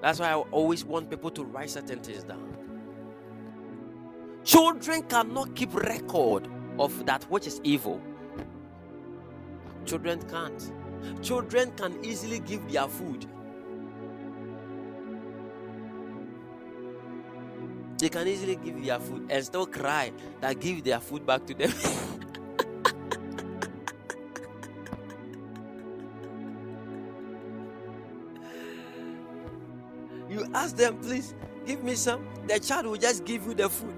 That's 0.00 0.18
why 0.18 0.30
I 0.30 0.34
always 0.34 0.84
want 0.84 1.10
people 1.10 1.30
to 1.32 1.44
write 1.44 1.70
certain 1.70 2.00
things 2.00 2.24
down. 2.24 2.56
Children 4.44 5.02
cannot 5.02 5.54
keep 5.54 5.74
record 5.74 6.48
of 6.78 7.04
that 7.06 7.24
which 7.24 7.46
is 7.46 7.60
evil. 7.62 8.00
Children 9.84 10.22
can't. 10.30 10.72
Children 11.22 11.72
can 11.72 12.02
easily 12.04 12.38
give 12.40 12.70
their 12.72 12.88
food. 12.88 13.26
They 18.00 18.08
can 18.08 18.26
easily 18.26 18.56
give 18.56 18.82
their 18.82 18.98
food 18.98 19.26
and 19.28 19.44
still 19.44 19.66
cry 19.66 20.10
that 20.40 20.58
give 20.58 20.82
their 20.82 21.00
food 21.00 21.26
back 21.26 21.44
to 21.46 21.52
them. 21.52 21.70
you 30.30 30.46
ask 30.54 30.76
them, 30.76 30.96
please 31.00 31.34
give 31.66 31.84
me 31.84 31.94
some. 31.94 32.26
The 32.48 32.58
child 32.58 32.86
will 32.86 32.96
just 32.96 33.26
give 33.26 33.46
you 33.46 33.52
the 33.52 33.68
food. 33.68 33.94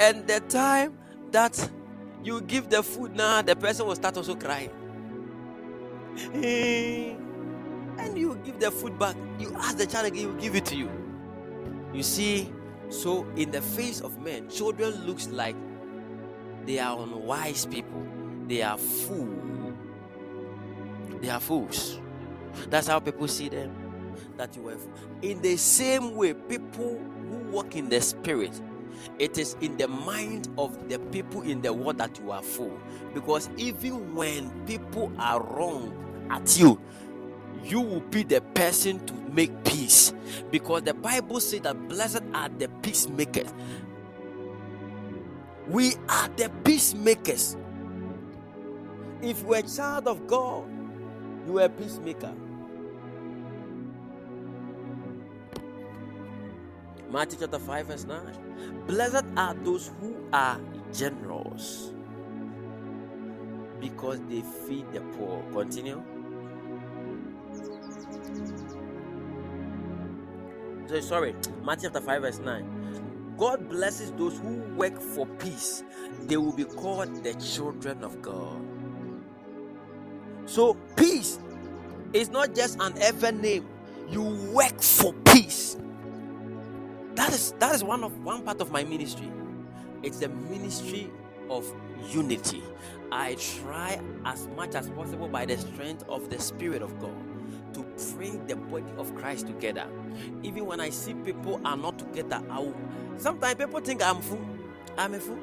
And 0.00 0.26
the 0.26 0.40
time 0.40 0.98
that 1.30 1.70
you 2.24 2.40
give 2.40 2.68
the 2.68 2.82
food 2.82 3.14
now, 3.14 3.40
the 3.40 3.54
person 3.54 3.86
will 3.86 3.94
start 3.94 4.16
also 4.16 4.34
crying. 4.34 4.70
and 6.34 8.18
you 8.18 8.36
give 8.44 8.58
the 8.58 8.72
food 8.72 8.98
back. 8.98 9.14
You 9.38 9.54
ask 9.58 9.76
the 9.76 9.86
child 9.86 10.06
again, 10.06 10.22
he 10.22 10.26
will 10.26 10.40
give 10.40 10.56
it 10.56 10.64
to 10.66 10.76
you. 10.76 10.90
You 11.94 12.02
see, 12.02 12.50
so 12.88 13.26
in 13.36 13.50
the 13.50 13.60
face 13.60 14.00
of 14.00 14.18
men, 14.20 14.48
children 14.48 15.06
looks 15.06 15.28
like 15.28 15.56
they 16.66 16.78
are 16.78 16.98
unwise 16.98 17.66
people. 17.66 18.06
They 18.46 18.62
are 18.62 18.78
fool. 18.78 19.74
They 21.20 21.30
are 21.30 21.40
fools. 21.40 22.00
That's 22.68 22.86
how 22.86 23.00
people 23.00 23.28
see 23.28 23.48
them. 23.48 23.74
That 24.36 24.56
you 24.56 24.68
are. 24.68 24.76
In 25.22 25.40
the 25.42 25.56
same 25.56 26.14
way, 26.16 26.34
people 26.34 26.98
who 27.28 27.36
walk 27.50 27.76
in 27.76 27.88
the 27.88 28.00
spirit, 28.00 28.60
it 29.18 29.38
is 29.38 29.56
in 29.60 29.76
the 29.76 29.88
mind 29.88 30.48
of 30.58 30.88
the 30.88 30.98
people 30.98 31.42
in 31.42 31.62
the 31.62 31.72
world 31.72 31.98
that 31.98 32.18
you 32.18 32.30
are 32.30 32.42
fool. 32.42 32.78
Because 33.14 33.48
even 33.56 34.14
when 34.14 34.50
people 34.66 35.12
are 35.18 35.42
wrong 35.42 36.26
at 36.30 36.58
you, 36.58 36.80
you 37.64 37.80
will 37.80 38.00
be 38.00 38.22
the 38.22 38.40
person 38.40 39.04
to 39.06 39.14
make 39.32 39.64
peace. 39.64 40.12
Because 40.50 40.82
the 40.82 40.94
Bible 40.94 41.40
says 41.40 41.60
that 41.60 41.88
blessed 41.88 42.22
are 42.34 42.48
the 42.48 42.68
peacemakers. 42.82 43.52
We 45.68 45.94
are 46.08 46.28
the 46.36 46.50
peacemakers. 46.64 47.56
If 49.22 49.42
you're 49.42 49.56
a 49.56 49.62
child 49.62 50.06
of 50.06 50.26
God, 50.26 50.64
you 51.46 51.58
are 51.58 51.64
a 51.64 51.68
peacemaker. 51.68 52.32
Matthew 57.10 57.38
chapter 57.40 57.58
5, 57.58 57.86
verse 57.86 58.04
9. 58.04 58.84
Blessed 58.86 59.24
are 59.36 59.54
those 59.54 59.90
who 60.00 60.16
are 60.32 60.60
generous 60.92 61.92
because 63.80 64.20
they 64.28 64.42
feed 64.66 64.90
the 64.92 65.00
poor. 65.16 65.42
Continue. 65.52 66.02
Sorry, 71.02 71.34
Matthew 71.64 71.88
chapter 71.88 72.00
5, 72.00 72.22
verse 72.22 72.38
9. 72.38 73.34
God 73.38 73.68
blesses 73.68 74.12
those 74.12 74.38
who 74.38 74.56
work 74.76 75.00
for 75.00 75.26
peace, 75.26 75.82
they 76.22 76.36
will 76.36 76.52
be 76.54 76.64
called 76.64 77.22
the 77.22 77.34
children 77.34 78.02
of 78.02 78.22
God. 78.22 78.60
So, 80.46 80.74
peace 80.96 81.38
is 82.12 82.30
not 82.30 82.54
just 82.54 82.80
an 82.80 82.94
ever 83.00 83.32
name, 83.32 83.66
you 84.08 84.22
work 84.52 84.80
for 84.80 85.12
peace. 85.24 85.76
That 87.14 87.32
is 87.32 87.52
that 87.58 87.74
is 87.74 87.82
one 87.84 88.04
of 88.04 88.24
one 88.24 88.42
part 88.42 88.60
of 88.60 88.70
my 88.70 88.84
ministry. 88.84 89.30
It's 90.02 90.18
the 90.18 90.28
ministry 90.28 91.10
of 91.50 91.66
unity. 92.10 92.62
I 93.10 93.34
try 93.36 94.00
as 94.24 94.48
much 94.48 94.74
as 94.74 94.88
possible 94.90 95.28
by 95.28 95.46
the 95.46 95.58
strength 95.58 96.04
of 96.08 96.30
the 96.30 96.38
Spirit 96.38 96.82
of 96.82 96.98
God 97.00 97.25
to 97.76 98.14
bring 98.14 98.46
the 98.46 98.56
body 98.56 98.92
of 98.96 99.14
Christ 99.14 99.46
together. 99.46 99.86
Even 100.42 100.64
when 100.66 100.80
I 100.80 100.90
see 100.90 101.14
people 101.14 101.60
are 101.64 101.76
not 101.76 101.98
together, 101.98 102.42
I 102.50 102.58
will, 102.60 102.74
sometimes 103.18 103.54
people 103.56 103.80
think 103.80 104.02
I'm 104.02 104.20
fool. 104.20 104.44
I'm 104.96 105.14
a 105.14 105.20
fool. 105.20 105.38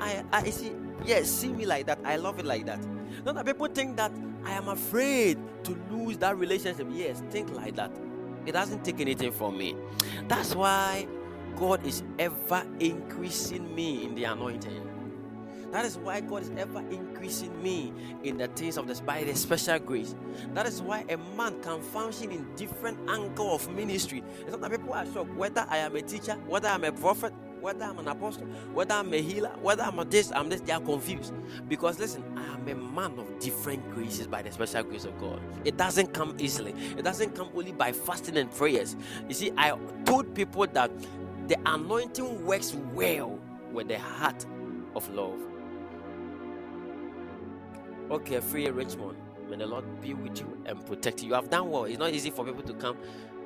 I, 0.00 0.22
I 0.32 0.50
see, 0.50 0.72
yes, 1.04 1.30
see 1.30 1.48
me 1.48 1.64
like 1.64 1.86
that. 1.86 1.98
I 2.04 2.16
love 2.16 2.38
it 2.38 2.44
like 2.44 2.66
that. 2.66 2.80
Not 3.24 3.34
that 3.36 3.46
people 3.46 3.66
think 3.68 3.96
that 3.96 4.12
I 4.44 4.52
am 4.52 4.68
afraid 4.68 5.38
to 5.64 5.78
lose 5.90 6.18
that 6.18 6.36
relationship. 6.36 6.86
Yes, 6.90 7.22
think 7.30 7.50
like 7.54 7.76
that. 7.76 7.90
It 8.44 8.52
doesn't 8.52 8.84
take 8.84 9.00
anything 9.00 9.32
from 9.32 9.56
me. 9.56 9.74
That's 10.28 10.54
why 10.54 11.06
God 11.56 11.86
is 11.86 12.02
ever 12.18 12.66
increasing 12.78 13.74
me 13.74 14.04
in 14.04 14.14
the 14.14 14.24
anointing. 14.24 14.93
That 15.74 15.84
is 15.84 15.98
why 15.98 16.20
God 16.20 16.42
is 16.42 16.52
ever 16.56 16.84
increasing 16.88 17.60
me 17.60 17.92
in 18.22 18.38
the 18.38 18.46
things 18.46 18.76
of 18.76 18.86
the 18.86 18.94
by 19.02 19.24
the 19.24 19.34
special 19.34 19.80
grace. 19.80 20.14
That 20.52 20.66
is 20.66 20.80
why 20.80 21.04
a 21.08 21.16
man 21.36 21.60
can 21.62 21.82
function 21.82 22.30
in 22.30 22.46
different 22.54 23.10
angle 23.10 23.52
of 23.52 23.68
ministry. 23.74 24.22
Sometimes 24.48 24.76
people 24.76 24.94
are 24.94 25.04
shocked 25.04 25.34
whether 25.34 25.66
I 25.68 25.78
am 25.78 25.96
a 25.96 26.02
teacher, 26.02 26.34
whether 26.46 26.68
I'm 26.68 26.84
a 26.84 26.92
prophet, 26.92 27.34
whether 27.60 27.84
I'm 27.86 27.98
an 27.98 28.06
apostle, 28.06 28.44
whether 28.72 28.94
I'm 28.94 29.12
a 29.12 29.20
healer, 29.20 29.50
whether 29.62 29.82
I'm 29.82 29.98
a 29.98 30.04
this, 30.04 30.30
I'm 30.30 30.48
this. 30.48 30.60
They 30.60 30.72
are 30.72 30.80
confused 30.80 31.34
because 31.66 31.98
listen, 31.98 32.22
I 32.36 32.54
am 32.54 32.68
a 32.68 32.76
man 32.76 33.18
of 33.18 33.40
different 33.40 33.90
graces 33.90 34.28
by 34.28 34.42
the 34.42 34.52
special 34.52 34.84
grace 34.84 35.04
of 35.04 35.18
God. 35.18 35.40
It 35.64 35.76
doesn't 35.76 36.14
come 36.14 36.36
easily. 36.38 36.72
It 36.96 37.02
doesn't 37.02 37.34
come 37.34 37.48
only 37.52 37.72
by 37.72 37.90
fasting 37.90 38.36
and 38.36 38.48
prayers. 38.48 38.94
You 39.28 39.34
see, 39.34 39.50
I 39.56 39.76
told 40.04 40.36
people 40.36 40.68
that 40.68 40.92
the 41.48 41.58
anointing 41.66 42.46
works 42.46 42.76
well 42.92 43.40
with 43.72 43.88
the 43.88 43.98
heart 43.98 44.46
of 44.94 45.12
love. 45.12 45.40
Okay, 48.10 48.38
free 48.40 48.68
Richmond. 48.68 49.16
May 49.48 49.56
the 49.56 49.66
Lord 49.66 49.84
be 50.02 50.12
with 50.12 50.38
you 50.38 50.62
and 50.66 50.84
protect 50.86 51.22
you. 51.22 51.28
You 51.28 51.34
have 51.34 51.48
done 51.48 51.70
well. 51.70 51.84
It's 51.84 51.98
not 51.98 52.12
easy 52.12 52.30
for 52.30 52.44
people 52.44 52.62
to 52.62 52.74
come 52.74 52.98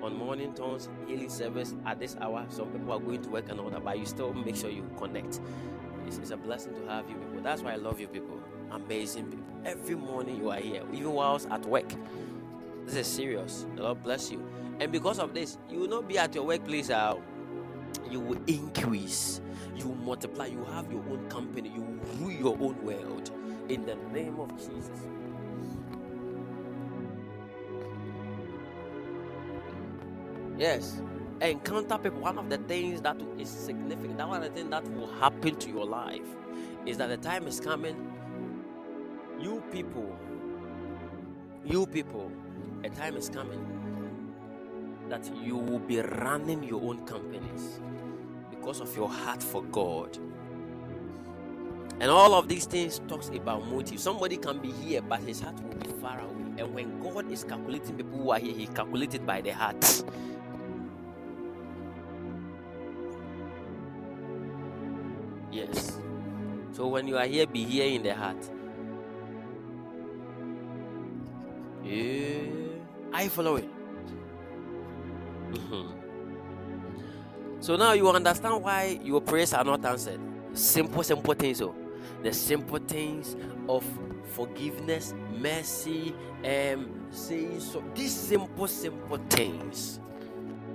on 0.02 0.16
morning 0.16 0.52
tones, 0.52 0.89
healing 1.06 1.28
service 1.28 1.74
at 1.86 2.01
this 2.01 2.16
hour. 2.20 2.44
Some 2.48 2.66
people 2.70 2.93
are 2.93 2.98
going 2.98 3.22
to 3.22 3.28
work 3.30 3.48
and 3.51 3.60
all 3.60 3.70
that, 3.70 3.85
but 3.85 3.98
you 3.98 4.05
still 4.05 4.32
make 4.35 4.56
sure 4.56 4.68
you 4.68 4.85
connect. 4.97 5.40
It's, 6.06 6.18
it's 6.18 6.30
a 6.32 6.36
blessing 6.36 6.74
to 6.74 6.86
have 6.89 7.09
you 7.09 7.16
people. 7.16 7.40
That's 7.43 7.62
why 7.62 7.72
I 7.72 7.76
love 7.76 8.01
you 8.01 8.09
people. 8.09 8.40
Amazing 8.72 9.26
people. 9.26 9.47
Every 9.64 9.94
morning 9.94 10.36
you 10.36 10.51
are 10.51 10.59
here, 10.60 10.82
even 10.93 11.12
whilst 11.12 11.48
at 11.51 11.64
work. 11.64 11.93
This 12.85 12.97
is 12.97 13.06
serious. 13.06 13.64
The 13.76 13.82
Lord 13.82 14.02
bless 14.02 14.30
you. 14.30 14.44
And 14.80 14.90
because 14.90 15.20
of 15.20 15.35
this, 15.35 15.59
you 15.70 15.80
will 15.80 15.89
not 15.89 16.09
be 16.09 16.18
at 16.18 16.35
your 16.35 16.44
workplace. 16.44 16.90
Uh, 16.90 17.14
you 18.10 18.20
will 18.20 18.40
increase. 18.47 19.40
You 19.76 19.89
will 19.89 19.97
multiply. 19.97 20.47
You 20.47 20.64
have 20.64 20.90
your 20.90 21.02
own 21.10 21.28
company. 21.28 21.70
You 21.74 22.01
rule 22.18 22.32
your 22.32 22.56
own 22.60 22.82
world. 22.85 23.30
In 23.69 23.86
the 23.86 23.97
name 24.15 24.40
of 24.40 24.57
Jesus. 24.59 25.09
Yes. 30.59 31.03
Encounter 31.40 31.99
people. 31.99 32.20
One 32.20 32.39
of 32.39 32.51
the 32.51 32.59
things 32.59 33.03
that 33.03 33.20
is 33.39 33.51
significant, 33.51 34.19
that 34.19 34.28
one 34.28 34.43
of 34.43 34.49
the 34.55 34.59
things 34.61 34.70
that 34.70 34.89
will 34.95 35.12
happen 35.20 35.57
to 35.57 35.70
your 35.70 35.86
life 35.86 36.27
is 36.86 36.99
that 36.99 37.09
the 37.09 37.19
time 37.19 37.47
is 37.47 37.61
coming. 37.61 38.12
You 39.40 39.62
people, 39.73 40.16
you 41.65 41.86
people, 41.86 42.32
a 42.85 42.90
time 42.90 43.16
is 43.16 43.28
coming 43.28 43.66
that 45.09 45.31
you 45.43 45.57
will 45.57 45.78
be 45.81 46.01
running 46.01 46.62
your 46.65 46.82
own 46.82 47.07
companies 47.07 47.81
because 48.51 48.81
of 48.81 48.95
your 48.97 49.09
heart 49.09 49.43
for 49.43 49.62
God. 49.65 50.19
And 52.01 52.11
all 52.11 52.35
of 52.35 52.49
these 52.49 52.65
things 52.66 53.01
talks 53.09 53.29
about 53.31 53.66
motive. 53.66 53.99
Somebody 53.99 54.37
can 54.37 54.59
be 54.59 54.70
here, 54.70 55.03
but 55.03 55.20
his 55.20 55.41
heart 55.41 55.61
will 55.62 55.75
be 55.77 55.89
far 56.01 56.20
away. 56.20 56.39
And 56.59 56.75
when 56.75 57.01
God 57.01 57.31
is 57.31 57.45
calculating 57.45 57.97
people 57.97 58.19
who 58.19 58.31
are 58.31 58.39
here, 58.39 58.53
He 58.55 58.66
calculated 58.66 59.25
by 59.25 59.41
the 59.41 59.51
heart. 59.51 60.05
Yes. 65.51 65.99
So 66.73 66.89
when 66.89 67.09
you 67.09 67.16
are 67.16 67.27
here, 67.27 67.47
be 67.47 67.65
here 67.65 67.87
in 67.87 68.03
the 68.03 68.15
heart. 68.15 68.51
Yeah. 71.85 72.43
I 73.12 73.29
follow 73.29 73.57
it. 73.57 73.69
Mhm. 75.51 75.95
So 77.61 77.77
now 77.77 77.93
you 77.93 78.09
understand 78.09 78.62
why 78.62 79.01
your 79.03 79.20
prayers 79.20 79.55
are 79.55 79.65
not 79.65 79.85
answered. 79.85 80.20
Simple, 80.53 81.03
simple 81.03 81.35
things. 81.35 81.59
So 81.59 81.75
the 82.23 82.32
simple 82.32 82.78
things 82.78 83.36
of 83.69 83.85
forgiveness, 84.32 85.15
mercy, 85.39 86.15
and 86.43 86.89
saying 87.11 87.61
so. 87.61 87.82
These 87.95 88.15
simple, 88.15 88.66
simple 88.66 89.19
things. 89.31 90.01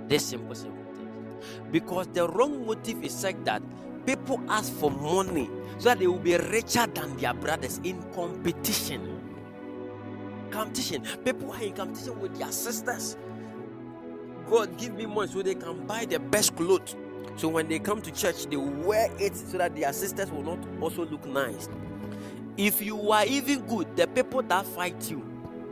These 0.08 0.24
simple, 0.24 0.54
simple 0.54 0.84
things. 0.94 1.44
Because 1.70 2.06
the 2.08 2.28
wrong 2.28 2.66
motive 2.66 3.02
is 3.04 3.12
such 3.12 3.36
that 3.44 3.62
people 4.06 4.40
ask 4.48 4.72
for 4.72 4.90
money 4.90 5.50
so 5.78 5.90
that 5.90 5.98
they 5.98 6.06
will 6.06 6.18
be 6.18 6.36
richer 6.36 6.86
than 6.86 7.16
their 7.16 7.34
brothers 7.34 7.80
in 7.84 8.02
competition. 8.12 9.20
Competition. 10.50 11.02
People 11.24 11.52
are 11.52 11.62
in 11.62 11.74
competition 11.74 12.18
with 12.20 12.36
their 12.38 12.52
sisters. 12.52 13.16
God 14.48 14.76
give 14.76 14.94
me 14.94 15.06
money 15.06 15.30
so 15.30 15.42
they 15.42 15.54
can 15.54 15.86
buy 15.86 16.04
the 16.04 16.18
best 16.18 16.54
clothes. 16.56 16.96
So 17.36 17.48
when 17.48 17.68
they 17.68 17.78
come 17.78 18.00
to 18.02 18.10
church, 18.12 18.46
they 18.46 18.56
wear 18.56 19.10
it 19.18 19.36
so 19.36 19.58
that 19.58 19.74
their 19.74 19.92
sisters 19.92 20.30
will 20.30 20.42
not 20.42 20.58
also 20.80 21.04
look 21.06 21.26
nice. 21.26 21.68
If 22.56 22.80
you 22.80 23.10
are 23.10 23.24
even 23.26 23.60
good, 23.66 23.96
the 23.96 24.06
people 24.06 24.42
that 24.42 24.64
fight 24.66 25.10
you, 25.10 25.18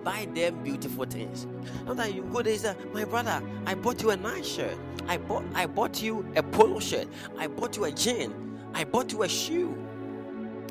buy 0.03 0.27
them 0.35 0.63
beautiful 0.65 1.05
things. 1.05 1.47
Sometimes 1.87 2.15
you 2.15 2.23
go 2.25 2.43
there 2.43 2.57
say, 2.59 2.75
My 2.93 3.05
brother, 3.05 3.41
I 3.67 3.75
bought 3.75 4.03
you 4.03 4.11
a 4.11 4.17
nice 4.17 4.47
shirt. 4.47 4.77
I 5.07 5.17
bought 5.17 5.45
I 5.55 5.67
bought 5.67 6.03
you 6.03 6.27
a 6.37 6.43
polo 6.43 6.81
shirt. 6.81 7.07
I 7.39 7.47
bought 7.47 7.77
you 7.77 7.85
a 7.85 7.93
jean. 7.93 8.59
I 8.75 8.85
bought 8.85 9.13
you 9.13 9.23
a 9.23 9.29
shoe. 9.29 9.77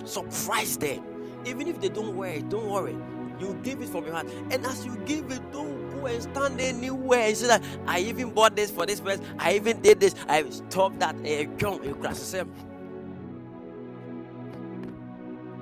Surprise 0.03 0.77
them. 0.77 1.03
Even 1.45 1.67
if 1.67 1.79
they 1.79 1.89
don't 1.89 2.15
wear 2.15 2.33
it, 2.33 2.49
don't 2.49 2.69
worry. 2.69 2.95
You 3.39 3.57
give 3.63 3.81
it 3.81 3.89
from 3.89 4.05
your 4.05 4.13
heart. 4.13 4.27
And 4.51 4.65
as 4.65 4.85
you 4.85 4.95
give 5.05 5.31
it, 5.31 5.51
don't 5.51 5.80
and 6.05 6.23
stand 6.23 6.61
anywhere 6.61 7.33
say 7.35 7.47
that 7.47 7.63
I 7.87 7.99
even 7.99 8.31
bought 8.31 8.55
this 8.55 8.71
for 8.71 8.85
this 8.85 8.99
person. 8.99 9.25
I 9.39 9.53
even 9.55 9.81
did 9.81 9.99
this. 9.99 10.15
I 10.27 10.49
stopped 10.49 10.99
that. 10.99 11.15
Eh, 11.25 11.45
come, 11.57 11.83
you 11.83 11.95
crash 11.95 12.17
them. 12.17 12.51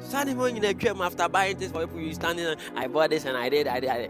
Standing 0.02 0.38
when 0.38 0.56
you 0.56 0.74
came 0.74 1.02
after 1.02 1.30
buying 1.30 1.58
this 1.58 1.72
for 1.72 1.86
people, 1.86 2.02
you 2.02 2.14
standing. 2.14 2.56
I 2.76 2.88
bought 2.88 3.12
this 3.12 3.26
and 3.26 3.38
I 3.38 3.50
did. 3.50 3.68
I 3.68 3.80
did. 3.80 3.90
I. 3.90 4.10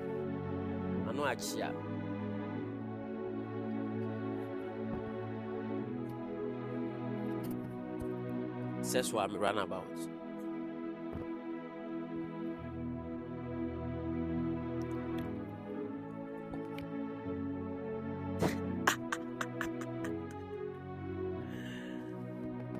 I 1.07 1.11
know 1.13 1.25
actually. 1.25 1.63
That's 8.91 9.13
what 9.13 9.29
I'm 9.29 9.37
runabout. 9.37 10.18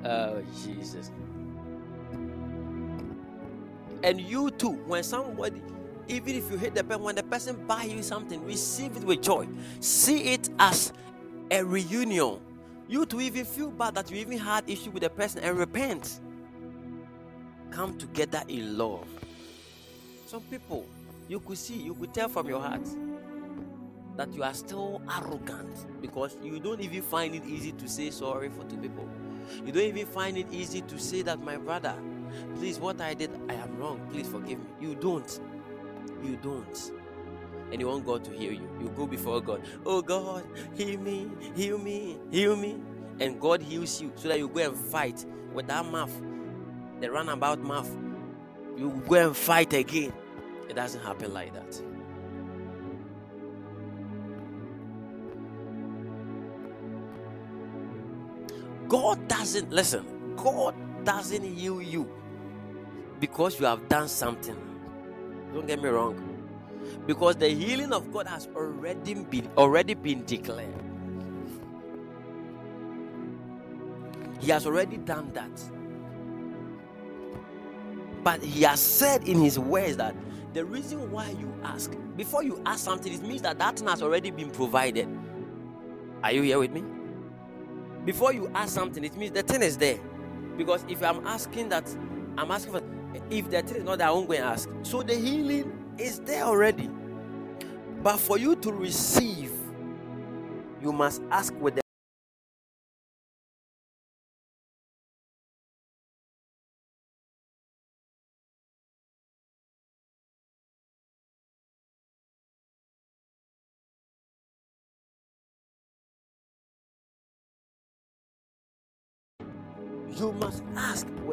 Oh 0.09 0.43
Jesus. 0.63 1.11
And 4.03 4.21
you 4.21 4.51
too, 4.51 4.71
when 4.87 5.03
somebody, 5.03 5.61
even 6.07 6.35
if 6.35 6.49
you 6.51 6.57
hate 6.57 6.75
the 6.75 6.83
person, 6.83 7.03
when 7.03 7.15
the 7.15 7.23
person 7.23 7.65
buy 7.67 7.83
you 7.83 8.01
something, 8.01 8.43
receive 8.45 8.95
it 8.97 9.03
with 9.03 9.21
joy. 9.21 9.47
See 9.81 10.33
it 10.33 10.49
as 10.59 10.93
a 11.51 11.63
reunion. 11.63 12.39
You 12.87 13.05
too 13.05 13.21
even 13.21 13.45
feel 13.45 13.71
bad 13.71 13.95
that 13.95 14.09
you 14.09 14.17
even 14.17 14.37
had 14.37 14.69
issue 14.69 14.91
with 14.91 15.03
the 15.03 15.09
person 15.09 15.43
and 15.43 15.57
repent. 15.57 16.21
Come 17.71 17.97
together 17.97 18.43
in 18.47 18.77
love. 18.77 19.07
Some 20.25 20.41
people, 20.43 20.85
you 21.27 21.39
could 21.39 21.57
see, 21.57 21.75
you 21.75 21.93
could 21.93 22.13
tell 22.13 22.29
from 22.29 22.47
your 22.47 22.61
heart 22.61 22.87
that 24.17 24.33
you 24.33 24.43
are 24.43 24.53
still 24.53 25.01
arrogant 25.09 26.01
because 26.01 26.37
you 26.43 26.59
don't 26.59 26.81
even 26.81 27.01
find 27.01 27.35
it 27.35 27.45
easy 27.45 27.71
to 27.73 27.87
say 27.87 28.09
sorry 28.11 28.49
for 28.49 28.63
two 28.65 28.77
people. 28.77 29.07
You 29.65 29.71
don't 29.71 29.83
even 29.83 30.05
find 30.05 30.37
it 30.37 30.47
easy 30.51 30.81
to 30.81 30.99
say 30.99 31.21
that 31.23 31.41
my 31.41 31.57
brother, 31.57 31.95
please, 32.55 32.79
what 32.79 33.01
I 33.01 33.13
did, 33.13 33.31
I 33.49 33.53
am 33.53 33.77
wrong. 33.77 33.99
Please 34.11 34.27
forgive 34.27 34.59
me. 34.59 34.65
You 34.79 34.95
don't. 34.95 35.39
You 36.23 36.37
don't. 36.37 36.91
And 37.71 37.79
you 37.79 37.87
want 37.87 38.05
God 38.05 38.23
to 38.25 38.31
heal 38.31 38.53
you. 38.53 38.69
You 38.79 38.89
go 38.95 39.05
before 39.05 39.41
God. 39.41 39.61
Oh 39.85 40.01
God, 40.01 40.43
heal 40.75 40.99
me, 40.99 41.29
heal 41.55 41.77
me, 41.77 42.17
heal 42.31 42.55
me. 42.55 42.79
And 43.19 43.39
God 43.39 43.61
heals 43.61 44.01
you 44.01 44.11
so 44.15 44.29
that 44.29 44.39
you 44.39 44.47
go 44.47 44.61
and 44.61 44.77
fight 44.77 45.25
with 45.53 45.67
that 45.67 45.85
mouth, 45.85 46.11
the 46.99 47.11
runabout 47.11 47.59
mouth. 47.59 47.89
You 48.77 49.03
go 49.07 49.27
and 49.27 49.37
fight 49.37 49.73
again. 49.73 50.13
It 50.69 50.75
doesn't 50.75 51.01
happen 51.01 51.33
like 51.33 51.53
that. 51.53 51.81
God 58.89 59.27
doesn't 59.27 59.71
listen. 59.71 60.35
God 60.35 60.75
doesn't 61.05 61.43
heal 61.43 61.81
you 61.81 62.11
because 63.19 63.59
you 63.59 63.67
have 63.67 63.87
done 63.87 64.09
something. 64.09 64.57
Don't 65.53 65.67
get 65.67 65.81
me 65.81 65.89
wrong. 65.89 66.25
Because 67.05 67.35
the 67.35 67.49
healing 67.49 67.93
of 67.93 68.11
God 68.11 68.27
has 68.27 68.47
already 68.55 69.13
been 69.13 69.49
already 69.57 69.93
been 69.93 70.25
declared. 70.25 70.73
He 74.39 74.49
has 74.51 74.65
already 74.65 74.97
done 74.97 75.31
that. 75.33 75.51
But 78.23 78.41
he 78.43 78.63
has 78.63 78.79
said 78.79 79.27
in 79.27 79.39
his 79.39 79.59
words 79.59 79.97
that 79.97 80.15
the 80.53 80.65
reason 80.65 81.11
why 81.11 81.29
you 81.29 81.53
ask, 81.63 81.91
before 82.17 82.43
you 82.43 82.61
ask 82.65 82.83
something, 82.83 83.13
it 83.13 83.21
means 83.21 83.43
that 83.43 83.59
that 83.59 83.77
thing 83.77 83.87
has 83.87 84.01
already 84.01 84.31
been 84.31 84.49
provided. 84.49 85.07
Are 86.23 86.31
you 86.31 86.41
here 86.41 86.59
with 86.59 86.71
me? 86.71 86.83
Before 88.05 88.33
you 88.33 88.49
ask 88.53 88.73
something, 88.73 89.03
it 89.03 89.15
means 89.17 89.31
the 89.33 89.43
thing 89.43 89.61
is 89.61 89.77
there. 89.77 89.99
Because 90.57 90.83
if 90.87 91.03
I'm 91.03 91.25
asking 91.25 91.69
that, 91.69 91.89
I'm 92.37 92.51
asking 92.51 92.73
for, 92.73 92.81
if 93.29 93.49
the 93.49 93.61
thing 93.61 93.77
is 93.77 93.83
not 93.83 93.99
there, 93.99 94.07
I 94.07 94.11
won't 94.11 94.27
go 94.27 94.33
and 94.33 94.43
ask. 94.43 94.69
So 94.83 95.01
the 95.01 95.15
healing 95.15 95.95
is 95.97 96.19
there 96.19 96.43
already. 96.43 96.89
But 98.01 98.17
for 98.17 98.37
you 98.37 98.55
to 98.57 98.71
receive, 98.71 99.51
you 100.81 100.93
must 100.93 101.21
ask 101.31 101.53
with 101.55 101.75
the 101.75 101.81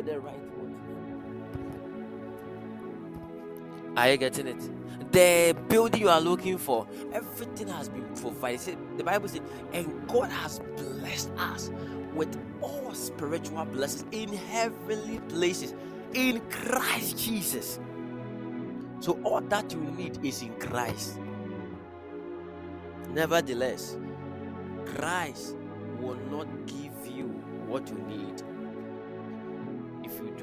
the 0.07 0.21
right. 0.21 0.41
Are 3.97 4.11
you 4.11 4.17
getting 4.17 4.47
it? 4.47 5.13
The 5.13 5.57
building 5.69 6.03
you 6.03 6.09
are 6.09 6.21
looking 6.21 6.59
for, 6.59 6.87
everything 7.13 7.69
has 7.69 7.89
been 7.89 8.07
provided. 8.15 8.79
The 8.99 9.05
Bible 9.05 9.29
says, 9.29 9.41
and 9.73 10.07
God 10.07 10.31
has 10.31 10.61
blessed 10.77 11.31
us 11.39 11.71
with 12.15 12.39
all 12.61 12.95
spiritual 12.95 13.65
blessings 13.67 14.05
in 14.13 14.33
heavenly 14.33 15.19
places 15.29 15.75
in 16.15 16.41
Christ 16.51 17.19
Jesus. 17.19 17.81
So 19.01 19.19
all 19.25 19.41
that 19.41 19.73
you 19.73 19.81
need 19.81 20.25
is 20.25 20.43
in 20.43 20.55
Christ. 20.59 21.19
Nevertheless, 23.11 23.97
Christ 24.85 25.57
will 26.01 26.19
not 26.31 26.47
give 26.67 27.07
you 27.07 27.27
what 27.67 27.89
you 27.89 27.99
need 28.07 28.43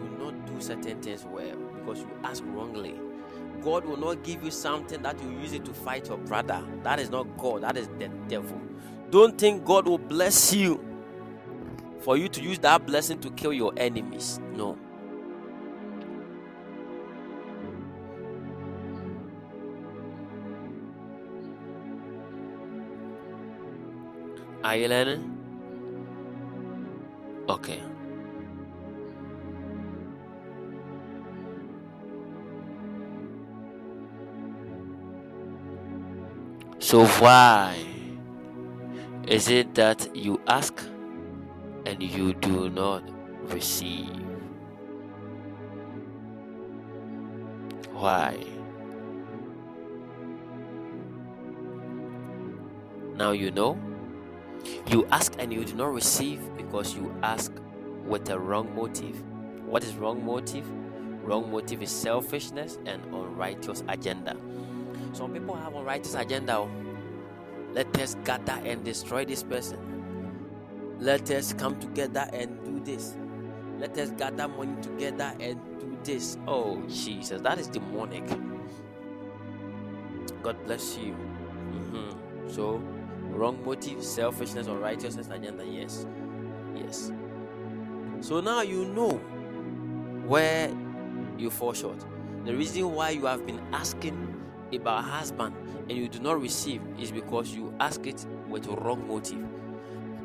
do 0.03 0.23
not 0.23 0.45
do 0.45 0.61
certain 0.61 1.01
things 1.01 1.25
well 1.25 1.55
because 1.75 1.99
you 1.99 2.09
ask 2.23 2.43
wrongly. 2.47 2.95
God 3.61 3.85
will 3.85 3.97
not 3.97 4.23
give 4.23 4.43
you 4.43 4.51
something 4.51 5.01
that 5.03 5.21
you 5.21 5.29
use 5.39 5.53
it 5.53 5.63
to 5.65 5.73
fight 5.73 6.07
your 6.07 6.17
brother. 6.17 6.63
That 6.83 6.99
is 6.99 7.09
not 7.09 7.37
God, 7.37 7.63
that 7.63 7.77
is 7.77 7.87
the 7.99 8.09
devil. 8.27 8.59
Don't 9.09 9.37
think 9.37 9.63
God 9.63 9.87
will 9.87 9.97
bless 9.97 10.53
you 10.53 10.83
for 11.99 12.17
you 12.17 12.27
to 12.29 12.41
use 12.41 12.59
that 12.59 12.85
blessing 12.85 13.19
to 13.21 13.31
kill 13.31 13.53
your 13.53 13.73
enemies. 13.77 14.39
No. 14.53 14.77
Are 24.63 24.75
you 24.77 24.87
learning? 24.87 25.37
Okay. 27.49 27.81
So 36.93 37.07
why 37.17 37.75
is 39.25 39.49
it 39.49 39.73
that 39.73 40.15
you 40.15 40.39
ask 40.45 40.79
and 41.87 42.03
you 42.03 42.35
do 42.35 42.69
not 42.69 43.01
receive? 43.49 44.13
Why? 47.93 48.37
Now 53.15 53.31
you 53.31 53.49
know. 53.49 53.79
You 54.85 55.07
ask 55.11 55.33
and 55.39 55.51
you 55.51 55.65
do 55.65 55.73
not 55.73 55.91
receive 55.91 56.41
because 56.55 56.93
you 56.93 57.11
ask 57.23 57.51
with 58.05 58.29
a 58.29 58.37
wrong 58.37 58.69
motive. 58.75 59.19
What 59.65 59.83
is 59.83 59.95
wrong 59.95 60.23
motive? 60.23 60.69
Wrong 61.23 61.49
motive 61.49 61.81
is 61.81 61.89
selfishness 61.89 62.77
and 62.85 63.03
unrighteous 63.05 63.83
agenda. 63.87 64.37
Some 65.13 65.33
people 65.33 65.55
have 65.55 65.73
unrighteous 65.73 66.13
agenda. 66.13 66.57
Oh. 66.57 66.82
Let 67.73 67.97
us 67.99 68.15
gather 68.23 68.59
and 68.65 68.83
destroy 68.83 69.25
this 69.25 69.43
person. 69.43 69.79
Let 70.99 71.29
us 71.31 71.53
come 71.53 71.79
together 71.79 72.29
and 72.33 72.63
do 72.65 72.79
this. 72.81 73.17
Let 73.79 73.97
us 73.97 74.11
gather 74.11 74.47
money 74.47 74.81
together 74.81 75.33
and 75.39 75.59
do 75.79 75.97
this. 76.03 76.37
Oh, 76.47 76.81
Jesus, 76.87 77.41
that 77.41 77.59
is 77.59 77.67
demonic. 77.67 78.25
God 80.43 80.57
bless 80.65 80.97
you. 80.97 81.15
Mhm. 81.71 82.51
So, 82.51 82.77
wrong 83.31 83.63
motive, 83.65 84.03
selfishness, 84.03 84.67
unrighteousness 84.67 85.29
agenda. 85.29 85.65
Yes. 85.65 86.05
Yes. 86.75 87.11
So 88.21 88.39
now 88.41 88.61
you 88.61 88.85
know 88.85 89.17
where 90.27 90.71
you 91.37 91.49
fall 91.49 91.73
short. 91.73 92.05
The 92.45 92.55
reason 92.55 92.91
why 92.93 93.11
you 93.11 93.25
have 93.25 93.45
been 93.45 93.59
asking 93.73 94.32
about 94.75 95.03
husband 95.03 95.55
and 95.89 95.91
you 95.91 96.07
do 96.07 96.19
not 96.19 96.41
receive 96.41 96.81
is 96.99 97.11
because 97.11 97.53
you 97.53 97.73
ask 97.79 98.05
it 98.07 98.25
with 98.47 98.67
a 98.67 98.75
wrong 98.75 99.07
motive. 99.07 99.43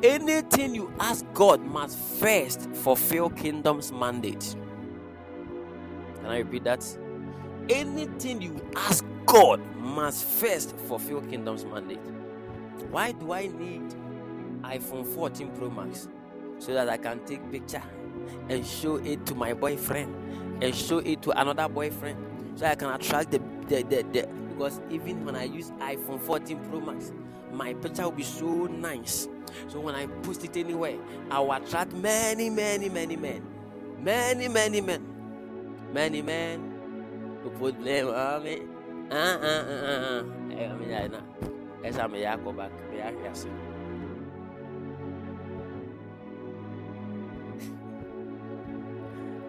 Anything 0.02 0.74
you 0.74 0.92
ask 1.00 1.24
God 1.34 1.60
must 1.60 1.98
first 1.98 2.70
fulfill 2.70 3.30
kingdom's 3.30 3.90
mandate. 3.90 4.54
Can 6.16 6.26
I 6.26 6.38
repeat 6.38 6.64
that? 6.64 6.86
Anything 7.68 8.40
you 8.40 8.64
ask 8.76 9.04
God 9.26 9.60
must 9.76 10.24
first 10.24 10.76
fulfill 10.76 11.20
kingdom's 11.22 11.64
mandate. 11.64 12.00
Why 12.90 13.12
do 13.12 13.32
I 13.32 13.48
need 13.48 13.82
iPhone 14.62 15.04
14 15.04 15.50
Pro 15.56 15.68
Max? 15.70 16.08
So 16.58 16.74
that 16.74 16.88
I 16.88 16.96
can 16.96 17.24
take 17.24 17.50
picture 17.50 17.82
and 18.48 18.66
show 18.66 18.96
it 18.96 19.26
to 19.26 19.34
my 19.34 19.52
boyfriend 19.52 20.14
and 20.62 20.74
show 20.74 20.98
it 20.98 21.22
to 21.22 21.30
another 21.40 21.68
boyfriend 21.68 22.18
so 22.56 22.66
I 22.66 22.74
can 22.74 22.90
attract 22.90 23.30
the 23.30 23.40
the, 23.68 23.82
the, 23.82 24.02
the 24.12 24.28
because 24.50 24.80
even 24.90 25.24
when 25.24 25.36
I 25.36 25.44
use 25.44 25.70
iPhone 25.78 26.20
14 26.20 26.58
Pro 26.68 26.80
Max, 26.80 27.12
my 27.52 27.74
picture 27.74 28.02
will 28.04 28.12
be 28.12 28.24
so 28.24 28.66
nice. 28.66 29.28
So 29.68 29.80
when 29.80 29.94
I 29.94 30.06
post 30.22 30.44
it 30.44 30.56
anywhere, 30.56 30.98
I 31.30 31.40
will 31.40 31.52
attract 31.52 31.92
many, 31.92 32.50
many, 32.50 32.88
many 32.88 33.16
men. 33.16 33.42
Many, 34.00 34.48
many 34.48 34.80
men. 34.80 35.04
Many 35.92 36.22
men 36.22 37.38
who 37.42 37.50
put 37.50 37.78
blame 37.78 38.08
on 38.08 38.42
me. 38.42 38.62
Uh 39.10 39.14
uh 39.14 39.38
uh 39.38 39.72
uh. 39.72 40.22
uh. 40.22 40.54
Eh, 40.54 40.68
I 40.68 40.76
mean, 40.76 40.94
I 40.94 41.06
know. 41.06 41.22
That's 41.82 41.96
how 41.96 42.08
me 42.08 42.22
go 42.22 42.52
back. 42.52 42.72
Me 42.90 43.00
I 43.00 43.12
hear 43.12 43.34
say. 43.34 43.48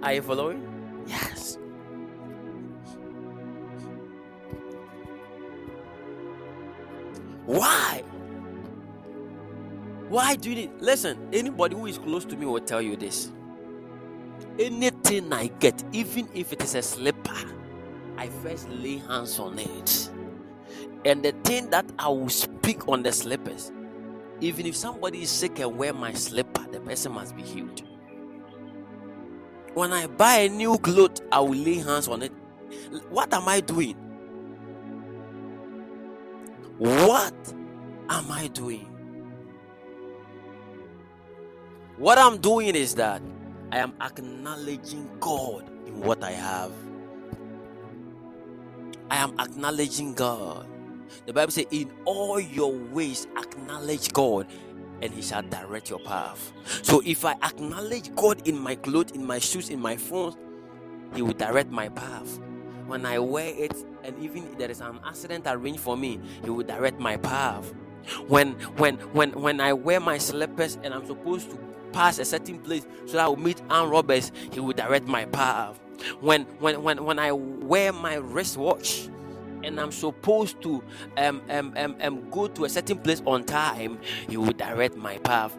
Are 0.02 0.14
you 0.14 0.22
following? 0.22 1.04
Yes. 1.08 1.58
Why? 7.50 8.04
Why 10.08 10.36
do 10.36 10.52
you 10.52 10.56
need? 10.56 10.72
Listen, 10.80 11.18
anybody 11.34 11.76
who 11.76 11.88
is 11.88 11.98
close 11.98 12.24
to 12.26 12.38
me 12.38 12.46
will 12.46 12.60
tell 12.60 12.80
you 12.80 12.96
this. 12.96 13.32
Anything 14.60 15.34
I 15.34 15.48
get, 15.48 15.84
even 15.92 16.30
if 16.36 16.54
it 16.54 16.62
is 16.62 16.76
a 16.76 16.84
slipper, 16.84 17.36
I 18.18 18.28
first 18.28 18.70
lay 18.70 18.98
hands 18.98 19.40
on 19.40 19.58
it. 19.58 20.12
And 21.06 21.24
the 21.24 21.32
thing 21.44 21.72
that 21.72 21.88
I 21.98 22.10
will 22.10 22.30
speak 22.30 22.88
on 22.88 23.02
the 23.02 23.12
slippers, 23.12 23.72
even 24.42 24.68
if 24.68 24.76
somebody 24.76 25.24
is 25.24 25.32
sick 25.32 25.58
and 25.58 25.76
wear 25.76 25.92
my 25.92 26.14
slipper, 26.14 26.68
the 26.72 26.80
person 26.82 27.14
must 27.14 27.36
be 27.36 27.42
healed. 27.42 27.82
When 29.74 29.92
I 29.92 30.06
buy 30.06 30.36
a 30.36 30.50
new 30.50 30.78
cloth, 30.78 31.20
I 31.32 31.40
will 31.40 31.58
lay 31.58 31.78
hands 31.80 32.08
on 32.10 32.22
it. 32.22 32.32
What 33.10 33.34
am 33.34 33.48
I 33.48 33.62
doing? 33.62 33.98
What 36.80 37.36
am 38.10 38.32
I 38.32 38.48
doing? 38.48 38.88
What 41.98 42.18
I'm 42.18 42.38
doing 42.38 42.74
is 42.76 42.96
that 42.96 43.22
I 43.72 43.80
am 43.80 43.94
acknowledging 44.02 45.10
God 45.20 45.70
in 45.86 46.00
what 46.00 46.24
I 46.24 46.32
have. 46.32 46.72
I 49.12 49.18
am 49.18 49.36
acknowledging 49.40 50.14
God. 50.14 50.68
The 51.26 51.34
Bible 51.34 51.52
says, 51.52 51.66
In 51.72 51.92
all 52.06 52.40
your 52.40 52.72
ways, 52.72 53.28
acknowledge 53.38 54.14
God, 54.14 54.48
and 55.02 55.14
He 55.14 55.22
shall 55.22 55.44
direct 55.44 55.90
your 55.90 56.00
path. 56.00 56.54
So 56.82 57.02
if 57.06 57.26
I 57.26 57.34
acknowledge 57.44 58.16
God 58.16 58.48
in 58.48 58.58
my 58.58 58.76
clothes, 58.76 59.12
in 59.12 59.26
my 59.26 59.40
shoes, 59.40 59.70
in 59.70 59.82
my 59.82 59.98
phone, 59.98 60.36
He 61.14 61.22
will 61.22 61.34
direct 61.34 61.72
my 61.72 61.90
path. 61.90 62.40
When 62.90 63.06
I 63.06 63.20
wear 63.20 63.54
it, 63.56 63.76
and 64.04 64.18
even 64.18 64.46
if 64.46 64.58
there 64.58 64.72
is 64.72 64.82
an 64.82 65.00
accident 65.06 65.46
arranged 65.46 65.80
for 65.80 65.96
me, 65.96 66.20
He 66.44 66.50
will 66.50 66.66
direct 66.66 67.00
my 67.00 67.18
path. 67.18 67.72
When 68.28 68.54
when 68.78 68.96
when 69.14 69.32
when 69.40 69.62
I 69.62 69.74
wear 69.74 70.00
my 70.00 70.18
slippers 70.18 70.80
and 70.84 70.92
I'm 70.92 71.06
supposed 71.06 71.52
to 71.52 71.60
pass 71.92 72.18
a 72.18 72.26
certain 72.26 72.58
place 72.58 72.88
so 73.06 73.14
that 73.14 73.26
I 73.26 73.28
will 73.28 73.38
meet 73.38 73.62
armed 73.70 73.92
robbers, 73.92 74.32
He 74.52 74.60
will 74.60 74.74
direct 74.74 75.08
my 75.08 75.26
path. 75.26 75.80
When 76.20 76.46
when 76.58 76.82
when 76.82 77.06
when 77.06 77.20
I 77.20 77.32
wear 77.32 77.94
my 77.94 78.16
wristwatch 78.16 79.08
and 79.64 79.80
I'm 79.80 79.92
supposed 79.92 80.60
to 80.64 80.84
um, 81.18 81.44
um, 81.50 81.74
um, 81.78 81.96
um, 82.02 82.30
go 82.32 82.48
to 82.48 82.66
a 82.66 82.70
certain 82.70 82.98
place 82.98 83.22
on 83.28 83.44
time, 83.44 84.00
He 84.28 84.38
will 84.38 84.54
direct 84.54 84.98
my 84.98 85.20
path. 85.20 85.56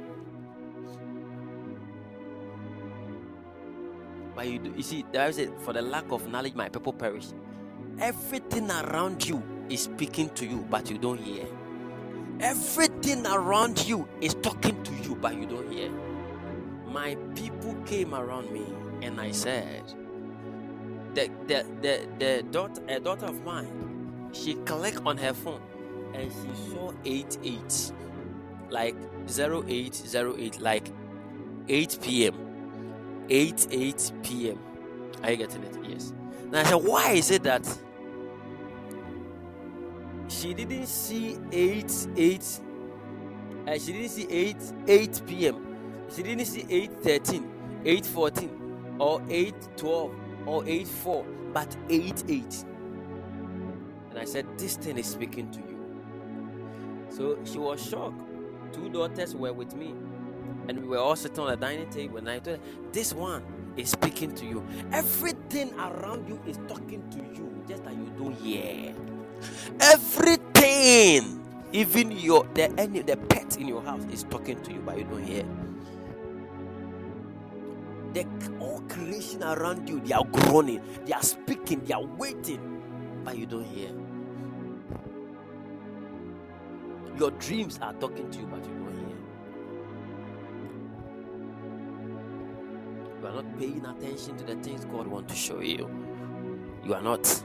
But 4.41 4.49
you, 4.49 4.59
do, 4.59 4.73
you 4.75 4.83
see, 4.83 5.05
there 5.13 5.29
is 5.29 5.39
a, 5.39 5.49
for 5.59 5.75
the 5.75 5.83
lack 5.83 6.11
of 6.11 6.27
knowledge, 6.29 6.55
my 6.55 6.71
people 6.71 6.95
perish. 6.95 7.27
Everything 7.99 8.71
around 8.71 9.29
you 9.29 9.43
is 9.69 9.83
speaking 9.83 10.31
to 10.31 10.47
you, 10.47 10.67
but 10.71 10.91
you 10.91 10.97
don't 10.97 11.21
hear. 11.21 11.45
Everything 12.41 13.27
around 13.27 13.87
you 13.87 14.09
is 14.23 14.33
talking 14.33 14.83
to 14.83 14.95
you, 14.95 15.15
but 15.15 15.37
you 15.37 15.45
don't 15.45 15.71
hear. 15.71 15.91
My 16.87 17.17
people 17.35 17.75
came 17.85 18.15
around 18.15 18.51
me, 18.51 18.65
and 19.03 19.21
I 19.21 19.31
said, 19.31 19.85
the 21.13 21.31
the 21.47 21.67
the, 21.83 22.09
the 22.19 22.43
daughter 22.51 22.83
a 22.89 22.99
daughter 22.99 23.27
of 23.27 23.45
mine 23.45 24.31
she 24.33 24.55
clicked 24.55 25.03
on 25.05 25.19
her 25.19 25.35
phone 25.35 25.61
and 26.15 26.33
she 26.33 26.71
saw 26.71 26.93
eight 27.05 27.37
eight, 27.45 27.93
like 28.71 28.97
0808 29.29 30.61
like 30.61 30.91
8 31.69 31.99
p.m 32.01 32.50
8 33.31 33.69
8 33.71 34.13
p.m 34.23 34.59
are 35.23 35.31
you 35.31 35.37
getting 35.37 35.63
it 35.63 35.77
yes 35.89 36.13
now 36.51 36.61
i 36.61 36.65
said 36.65 36.75
why 36.77 37.13
is 37.13 37.31
it 37.31 37.43
that 37.45 37.67
she 40.29 40.55
didn't 40.55 40.87
see 40.87 41.39
8 41.53 42.09
8 42.17 42.61
uh, 43.67 43.79
she 43.79 43.93
didn't 43.93 44.09
see 44.09 44.27
8 44.29 44.57
8 44.89 45.23
p.m 45.27 45.67
she 46.15 46.23
didn't 46.23 46.47
see 46.47 46.67
8 46.69 46.93
13 47.03 47.53
8 47.85 48.07
14 48.07 48.61
or 48.99 49.23
8 49.29 49.55
12 49.77 50.15
or 50.47 50.65
8 50.67 50.87
4, 50.87 51.25
but 51.53 51.77
8 51.89 52.25
8. 52.29 52.65
And 54.11 54.19
I 54.19 54.25
said, 54.25 54.47
This 54.59 54.77
thing 54.77 54.99
is 54.99 55.07
speaking 55.07 55.51
to 55.53 55.59
you. 55.59 55.79
So 57.09 57.39
she 57.45 57.59
was 57.59 57.85
shocked. 57.85 58.21
Two 58.73 58.89
daughters 58.89 59.35
were 59.35 59.53
with 59.53 59.75
me, 59.75 59.95
and 60.71 60.83
we 60.83 60.89
were 60.89 60.99
all 60.99 61.17
sitting 61.17 61.41
on 61.41 61.51
the 61.51 61.57
dining 61.57 61.91
table. 61.91 62.19
And 62.19 62.31
I 62.31 62.39
told 62.39 62.59
her, 62.59 62.65
This 62.93 63.13
one 63.13 63.45
is 63.77 63.91
speaking 63.91 64.35
to 64.37 64.47
you. 64.47 64.65
Everything 64.93 65.75
around 65.75 66.29
you 66.29 66.41
is 66.47 66.59
talking 66.69 67.03
to 67.11 67.19
you, 67.19 67.65
just 67.69 67.85
that 67.85 67.95
you 67.95 68.11
don't 68.17 68.35
hear. 68.37 68.95
Everything, 69.81 71.45
even 71.73 72.13
your 72.13 72.47
the 72.55 72.73
any 72.81 73.03
the 73.03 73.17
pet 73.17 73.57
in 73.59 73.69
your 73.69 73.83
house 73.83 74.05
is 74.13 74.25
talking 74.25 74.63
to 74.63 74.73
you, 74.73 74.81
but 74.87 74.97
you 74.99 75.05
don't 75.05 75.25
hear 75.25 75.45
the 78.15 78.27
all 78.61 78.81
creation 78.89 79.43
around 79.45 79.89
you 79.89 80.01
they 80.01 80.15
are 80.15 80.25
groaning 80.25 80.83
they 81.07 81.13
are 81.13 81.23
speaking 81.23 81.85
they 81.85 81.95
are 81.95 82.05
waiting 82.19 82.83
but 83.25 83.39
you 83.39 83.47
don't 83.47 83.65
hear 83.67 83.91
your 87.19 87.31
dreams 87.33 87.79
are 87.83 87.95
talking 87.95 88.31
to 88.31 88.41
you 88.41 88.47
but 88.47 88.65
you 88.65 88.80
are 93.31 93.43
not 93.43 93.59
paying 93.59 93.85
attention 93.85 94.37
to 94.37 94.45
the 94.45 94.57
things 94.57 94.85
god 94.87 95.07
wants 95.07 95.33
to 95.33 95.39
show 95.39 95.61
you 95.61 95.89
you 96.85 96.95
are 96.95 97.03
not 97.03 97.43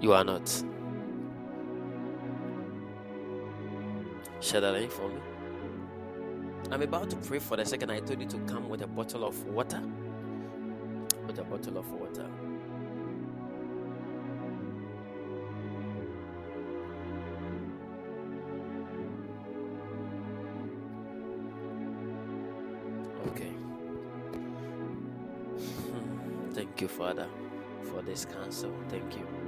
you 0.00 0.12
are 0.12 0.24
not 0.24 0.64
Share 4.40 4.60
that 4.60 4.72
link 4.72 4.90
for 4.90 5.08
me. 5.08 5.20
I'm 6.70 6.82
about 6.82 7.10
to 7.10 7.16
pray 7.16 7.40
for 7.40 7.56
the 7.56 7.64
second. 7.64 7.90
I 7.90 7.98
told 8.00 8.20
you 8.20 8.28
to 8.28 8.38
come 8.40 8.68
with 8.68 8.82
a 8.82 8.86
bottle 8.86 9.24
of 9.24 9.44
water. 9.46 9.82
With 11.26 11.38
a 11.38 11.44
bottle 11.44 11.78
of 11.78 11.90
water. 11.92 12.26
Thank 26.78 26.92
you, 26.92 26.96
Father, 26.96 27.26
for 27.90 28.02
this 28.02 28.24
counsel. 28.24 28.72
Thank 28.88 29.16
you. 29.16 29.47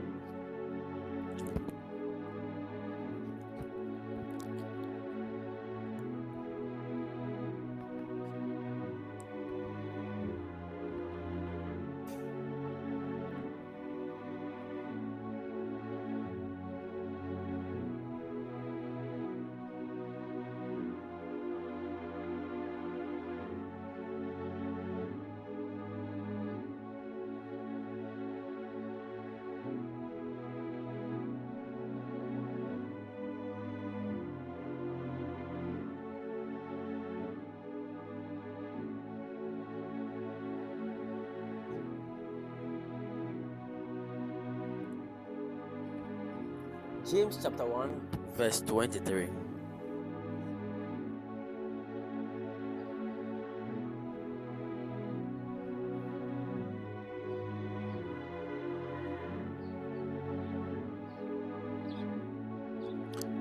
James 47.31 47.44
chapter 47.44 47.65
1 47.65 48.09
verse 48.36 48.61
23. 48.62 49.28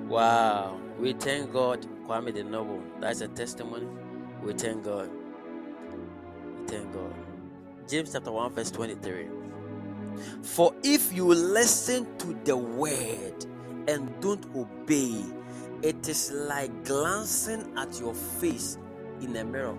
Wow, 0.08 0.80
we 1.00 1.14
thank 1.14 1.52
God, 1.52 1.84
Kwame 2.06 2.32
the 2.32 2.44
Noble. 2.44 2.84
That's 3.00 3.22
a 3.22 3.28
testimony. 3.28 3.88
We 4.44 4.54
thank 4.54 4.84
God. 4.84 5.10
We 6.60 6.68
thank 6.68 6.94
God. 6.94 7.14
James 7.88 8.12
chapter 8.12 8.32
1, 8.32 8.54
verse 8.54 8.70
23. 8.70 9.28
For 10.44 10.76
if 10.84 11.12
you 11.12 11.26
listen 11.26 12.06
to 12.20 12.38
the 12.44 12.56
word 12.56 13.46
and 13.88 14.10
don't 14.22 14.46
obey, 14.56 15.24
it 15.82 16.08
is 16.08 16.32
like 16.32 16.84
glancing 16.84 17.72
at 17.78 18.00
your 18.00 18.14
face 18.14 18.78
in 19.22 19.36
a 19.36 19.44
mirror. 19.44 19.78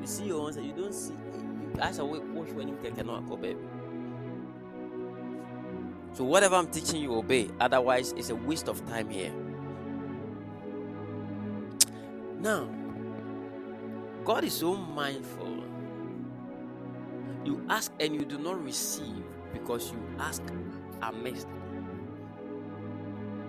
You 0.00 0.06
see 0.06 0.26
your 0.26 0.42
own, 0.42 0.62
you 0.62 0.72
don't 0.72 0.94
see. 0.94 1.14
That's 1.74 1.98
a 1.98 2.04
way 2.04 2.18
wash 2.18 2.50
when 2.50 2.68
you 2.68 2.76
cannot 2.82 3.28
go, 3.28 3.36
baby. 3.36 3.58
So 6.12 6.24
whatever 6.24 6.56
I'm 6.56 6.68
teaching 6.68 7.00
you, 7.00 7.14
obey. 7.14 7.48
Otherwise, 7.60 8.12
it's 8.16 8.30
a 8.30 8.34
waste 8.34 8.68
of 8.68 8.84
time 8.88 9.08
here. 9.08 9.32
Now, 12.40 12.68
God 14.24 14.44
is 14.44 14.54
so 14.54 14.74
mindful. 14.74 15.62
You 17.44 17.64
ask 17.68 17.92
and 18.00 18.14
you 18.14 18.24
do 18.24 18.38
not 18.38 18.62
receive 18.62 19.24
because 19.52 19.92
you 19.92 19.98
ask 20.18 20.42
amiss 21.02 21.46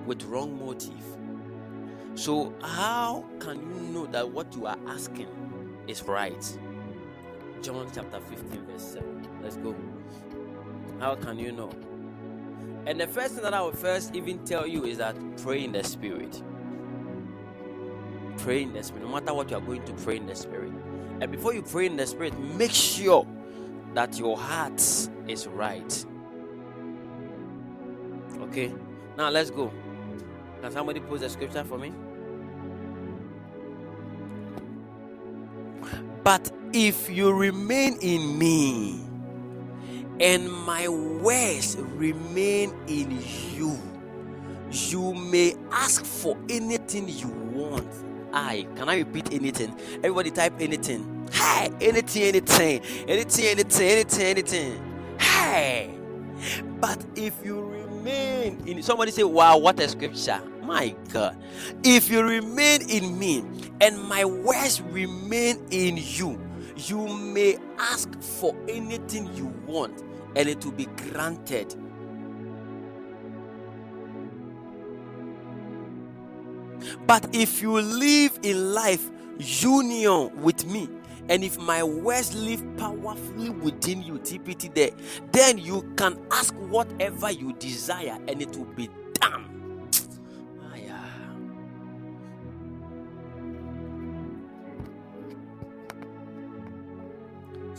with 0.09 0.23
wrong 0.23 0.57
motive. 0.59 1.05
So, 2.15 2.51
how 2.63 3.23
can 3.39 3.59
you 3.59 3.93
know 3.93 4.07
that 4.07 4.27
what 4.27 4.53
you 4.55 4.65
are 4.65 4.77
asking 4.87 5.27
is 5.87 6.01
right? 6.01 6.59
John 7.61 7.87
chapter 7.93 8.19
15, 8.19 8.65
verse 8.65 8.81
7. 8.81 9.27
Let's 9.43 9.57
go. 9.57 9.75
How 10.99 11.13
can 11.13 11.37
you 11.37 11.51
know? 11.51 11.69
And 12.87 12.99
the 12.99 13.05
first 13.05 13.35
thing 13.35 13.43
that 13.43 13.53
I 13.53 13.61
will 13.61 13.71
first 13.71 14.15
even 14.15 14.43
tell 14.45 14.65
you 14.65 14.83
is 14.85 14.97
that 14.97 15.15
pray 15.37 15.63
in 15.63 15.73
the 15.73 15.83
spirit. 15.83 16.41
Pray 18.37 18.63
in 18.63 18.73
the 18.73 18.81
spirit. 18.81 19.05
No 19.05 19.13
matter 19.13 19.35
what 19.35 19.51
you 19.51 19.57
are 19.57 19.61
going 19.61 19.85
to 19.85 19.93
pray 19.93 20.17
in 20.17 20.25
the 20.25 20.35
spirit. 20.35 20.71
And 21.21 21.31
before 21.31 21.53
you 21.53 21.61
pray 21.61 21.85
in 21.85 21.97
the 21.97 22.07
spirit, 22.07 22.37
make 22.39 22.71
sure 22.71 23.27
that 23.93 24.17
your 24.17 24.37
heart 24.37 24.81
is 25.27 25.45
right. 25.47 26.05
Okay? 28.41 28.73
Now 29.15 29.29
let's 29.29 29.51
go. 29.51 29.71
Can 30.61 30.71
somebody 30.71 30.99
post 30.99 31.21
the 31.21 31.29
scripture 31.29 31.63
for 31.63 31.77
me? 31.77 31.93
But 36.23 36.51
if 36.73 37.09
you 37.09 37.31
remain 37.33 37.97
in 38.01 38.37
me 38.37 39.01
and 40.19 40.51
my 40.51 40.87
words 40.87 41.77
remain 41.77 42.73
in 42.87 43.19
you, 43.55 43.79
you 44.71 45.13
may 45.13 45.55
ask 45.71 46.05
for 46.05 46.37
anything 46.49 47.07
you 47.09 47.29
want. 47.53 47.87
I 48.33 48.67
can 48.75 48.89
I 48.89 48.99
repeat 48.99 49.33
anything? 49.33 49.75
Everybody 49.97 50.31
type 50.31 50.53
anything. 50.59 51.27
Hey, 51.31 51.71
anything, 51.81 52.23
anything, 52.23 52.81
anything, 53.07 53.45
anything, 53.45 53.87
anything, 53.87 54.25
anything. 54.25 55.17
Hey, 55.19 55.95
but 56.79 57.03
if 57.15 57.43
you 57.43 57.61
remain 57.99 58.67
in 58.67 58.81
somebody 58.83 59.11
say, 59.11 59.23
Wow, 59.23 59.57
what 59.57 59.79
a 59.79 59.87
scripture! 59.87 60.41
My 60.63 60.95
God, 61.11 61.37
if 61.83 62.09
you 62.09 62.21
remain 62.23 62.89
in 62.89 63.17
me 63.17 63.43
and 63.81 64.01
my 64.03 64.25
words 64.25 64.81
remain 64.81 65.65
in 65.71 65.97
you, 65.97 66.39
you 66.75 67.07
may 67.07 67.57
ask 67.77 68.21
for 68.21 68.55
anything 68.67 69.33
you 69.35 69.47
want 69.65 70.03
and 70.35 70.47
it 70.47 70.63
will 70.63 70.73
be 70.73 70.85
granted. 70.85 71.75
But 77.05 77.27
if 77.33 77.61
you 77.61 77.81
live 77.81 78.39
in 78.43 78.73
life 78.73 79.09
union 79.39 80.41
with 80.41 80.65
me, 80.65 80.87
and 81.29 81.43
if 81.43 81.57
my 81.59 81.83
words 81.83 82.33
live 82.33 82.63
powerfully 82.77 83.51
within 83.51 84.01
you, 84.01 84.13
TPT 84.15 84.73
there, 84.73 84.89
then 85.31 85.57
you 85.57 85.83
can 85.95 86.19
ask 86.31 86.53
whatever 86.55 87.31
you 87.31 87.53
desire 87.53 88.17
and 88.27 88.41
it 88.41 88.55
will 88.57 88.65
be 88.65 88.89
done. 89.13 89.59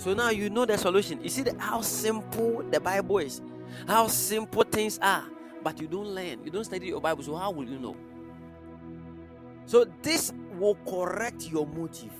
So 0.00 0.14
now 0.14 0.30
you 0.30 0.48
know 0.48 0.64
the 0.64 0.78
solution. 0.78 1.22
You 1.22 1.28
see 1.28 1.44
how 1.58 1.82
simple 1.82 2.64
the 2.70 2.80
Bible 2.80 3.18
is, 3.18 3.42
how 3.86 4.06
simple 4.06 4.62
things 4.62 4.98
are, 5.02 5.24
but 5.62 5.78
you 5.78 5.88
don't 5.88 6.06
learn, 6.06 6.42
you 6.42 6.50
don't 6.50 6.64
study 6.64 6.86
your 6.86 7.02
Bible. 7.02 7.22
So 7.22 7.36
how 7.36 7.50
will 7.50 7.68
you 7.68 7.78
know? 7.78 7.94
So 9.66 9.84
this 10.00 10.32
will 10.54 10.76
correct 10.88 11.50
your 11.50 11.66
motive. 11.66 12.12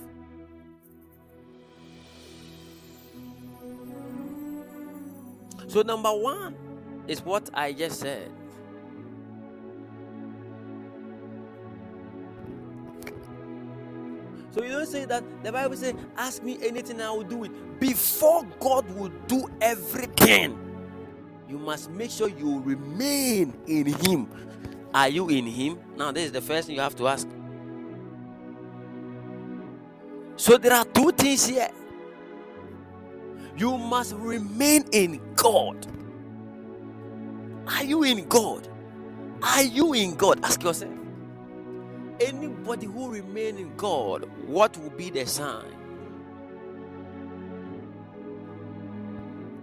So 5.70 5.82
number 5.82 6.10
one 6.10 6.56
is 7.06 7.24
what 7.24 7.48
I 7.55 7.72
just 7.72 8.01
said. 8.01 8.28
So 14.51 14.64
you 14.64 14.72
don't 14.72 14.86
say 14.86 15.05
that 15.05 15.22
the 15.44 15.52
Bible 15.52 15.76
says, 15.76 15.94
ask 16.16 16.42
me 16.42 16.59
anything, 16.60 17.01
I 17.01 17.12
will 17.12 17.22
do 17.22 17.44
it. 17.44 17.78
Before 17.78 18.44
God 18.59 18.90
will 18.97 19.12
do 19.28 19.48
everything, 19.60 20.59
you 21.48 21.56
must 21.56 21.88
make 21.88 22.10
sure 22.10 22.28
you 22.28 22.60
remain 22.62 23.56
in 23.68 23.86
Him. 23.86 24.28
Are 24.92 25.09
you 25.09 25.28
in 25.28 25.47
Him? 25.47 25.78
Now, 25.97 26.10
this 26.10 26.24
is 26.24 26.32
the 26.32 26.40
first 26.40 26.66
thing 26.66 26.74
you 26.74 26.82
have 26.82 26.97
to 26.97 27.06
ask. 27.06 27.28
So 30.34 30.59
there 30.59 30.72
are 30.72 30.84
two 30.84 31.12
things 31.12 31.47
here. 31.47 31.70
You 33.61 33.77
must 33.77 34.15
remain 34.15 34.87
in 34.91 35.20
God. 35.37 35.87
Are 37.66 37.85
you 37.85 38.05
in 38.05 38.27
God? 38.27 38.66
Are 39.43 39.62
you 39.62 39.93
in 39.93 40.15
God? 40.15 40.43
Ask 40.43 40.62
yourself. 40.62 40.95
Anybody 42.23 42.87
who 42.87 43.11
remain 43.11 43.59
in 43.59 43.77
God, 43.77 44.24
what 44.47 44.78
will 44.78 44.89
be 44.89 45.11
the 45.11 45.27
sign? 45.27 45.74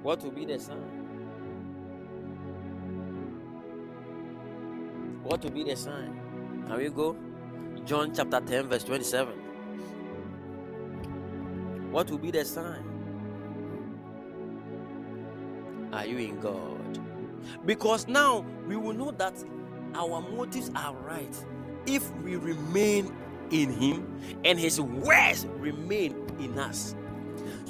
What 0.03 0.22
will 0.22 0.30
be 0.30 0.45
the 0.45 0.60
sign? 0.60 1.07
What 5.24 5.44
will 5.44 5.49
be 5.49 5.64
the 5.64 5.76
sign? 5.76 6.22
Can 6.68 6.78
we 6.78 6.90
go? 6.90 7.18
John 7.84 8.14
chapter 8.14 8.41
10, 8.41 8.69
verse 8.69 8.84
27. 8.84 9.34
What 11.90 12.11
will 12.11 12.19
be 12.19 12.30
the 12.30 12.45
sign? 12.45 12.97
Are 15.93 16.05
you 16.05 16.18
in 16.18 16.39
God? 16.39 16.99
Because 17.65 18.07
now 18.07 18.45
we 18.68 18.76
will 18.76 18.93
know 18.93 19.11
that 19.11 19.43
our 19.95 20.22
motives 20.22 20.72
are 20.76 20.93
right 20.95 21.35
if 21.85 22.11
we 22.18 22.35
remain 22.35 23.15
in 23.51 23.72
Him 23.72 24.19
and 24.43 24.59
His 24.59 24.80
words 24.81 25.45
remain 25.57 26.15
in 26.39 26.57
us. 26.59 26.95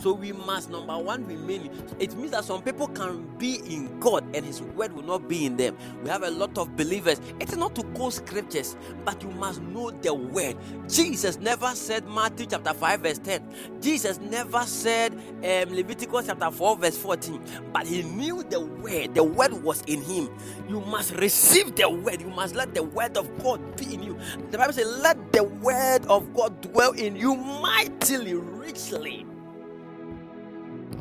So 0.02 0.14
we 0.14 0.32
must 0.32 0.70
number 0.70 0.98
one 0.98 1.26
remain. 1.26 1.70
It 2.00 2.16
means 2.16 2.32
that 2.32 2.46
some 2.46 2.62
people 2.62 2.88
can 2.88 3.28
be 3.38 3.56
in 3.68 4.00
God 4.00 4.24
and 4.36 4.46
His 4.46 4.62
word 4.62 4.94
will 4.94 5.04
not 5.04 5.28
be 5.28 5.46
in 5.46 5.58
them. 5.58 5.78
We 6.04 6.10
have 6.10 6.24
a 6.24 6.32
lot 6.32 6.58
of 6.58 6.76
believers. 6.78 7.22
It's 7.40 7.56
not 7.56 7.76
to 7.76 7.84
quote 7.84 8.14
scriptures, 8.14 8.78
but 9.06 9.22
you 9.24 9.30
must 9.32 9.62
know 9.62 9.92
the 9.92 10.14
word. 10.14 10.58
Jesus 10.90 11.38
never 11.40 11.70
said 11.76 12.08
Matthew 12.08 12.48
chapter 12.48 12.74
5, 12.74 13.02
verse 13.02 13.20
10. 13.20 13.82
Jesus 13.82 14.20
never 14.20 14.62
said 14.64 15.14
um, 15.14 15.76
Leviticus 15.76 16.28
chapter 16.28 16.52
4, 16.52 16.78
verse 16.78 16.98
14. 16.98 17.42
But 17.74 17.88
he 17.88 18.04
knew 18.04 18.44
the 18.44 18.62
word. 18.62 19.16
The 19.16 19.24
word 19.24 19.54
was 19.64 19.82
in 19.88 20.02
him. 20.04 20.30
You 20.70 20.82
must 20.82 21.14
receive 21.16 21.76
the 21.76 21.90
word. 21.90 22.22
You 22.22 22.30
must 22.30 22.56
let 22.56 22.74
the 22.74 22.84
word 22.84 23.18
of 23.18 23.28
God 23.44 23.76
be 23.78 23.96
in 23.96 24.04
you. 24.04 24.18
The 24.52 24.58
Bible 24.58 24.74
says, 24.74 24.88
Let 25.02 25.32
the 25.34 25.44
word 25.44 26.06
of 26.08 26.34
God 26.34 26.62
dwell 26.62 26.92
in 26.94 27.16
you 27.16 27.36
mightily, 27.36 28.36
richly. 28.36 29.26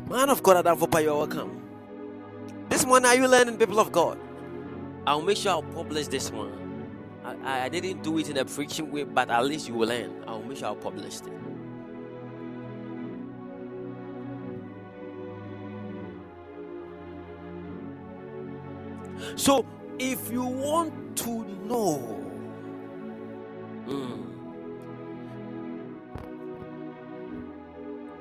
Man 0.09 0.29
of 0.29 0.41
God, 0.41 0.57
Adam 0.57 0.77
Fopa, 0.79 1.03
you're 1.03 1.17
welcome. 1.17 1.61
This 2.69 2.85
one, 2.85 3.03
are 3.03 3.15
you 3.15 3.27
learning, 3.27 3.57
people 3.57 3.77
of 3.77 3.91
God? 3.91 4.17
I'll 5.05 5.21
make 5.21 5.35
sure 5.35 5.51
I'll 5.51 5.63
publish 5.63 6.07
this 6.07 6.31
one. 6.31 6.53
I, 7.25 7.65
I 7.65 7.69
didn't 7.69 8.03
do 8.03 8.17
it 8.17 8.29
in 8.29 8.37
a 8.37 8.45
preaching 8.45 8.89
way, 8.89 9.03
but 9.03 9.29
at 9.29 9.43
least 9.45 9.67
you 9.67 9.73
will 9.73 9.89
learn. 9.89 10.23
I'll 10.25 10.41
make 10.41 10.59
sure 10.59 10.67
I'll 10.69 10.75
publish 10.77 11.15
it. 11.15 11.33
So, 19.35 19.65
if 19.99 20.31
you 20.31 20.43
want 20.43 21.17
to 21.17 21.43
know, 21.65 22.25
mm, 23.85 24.25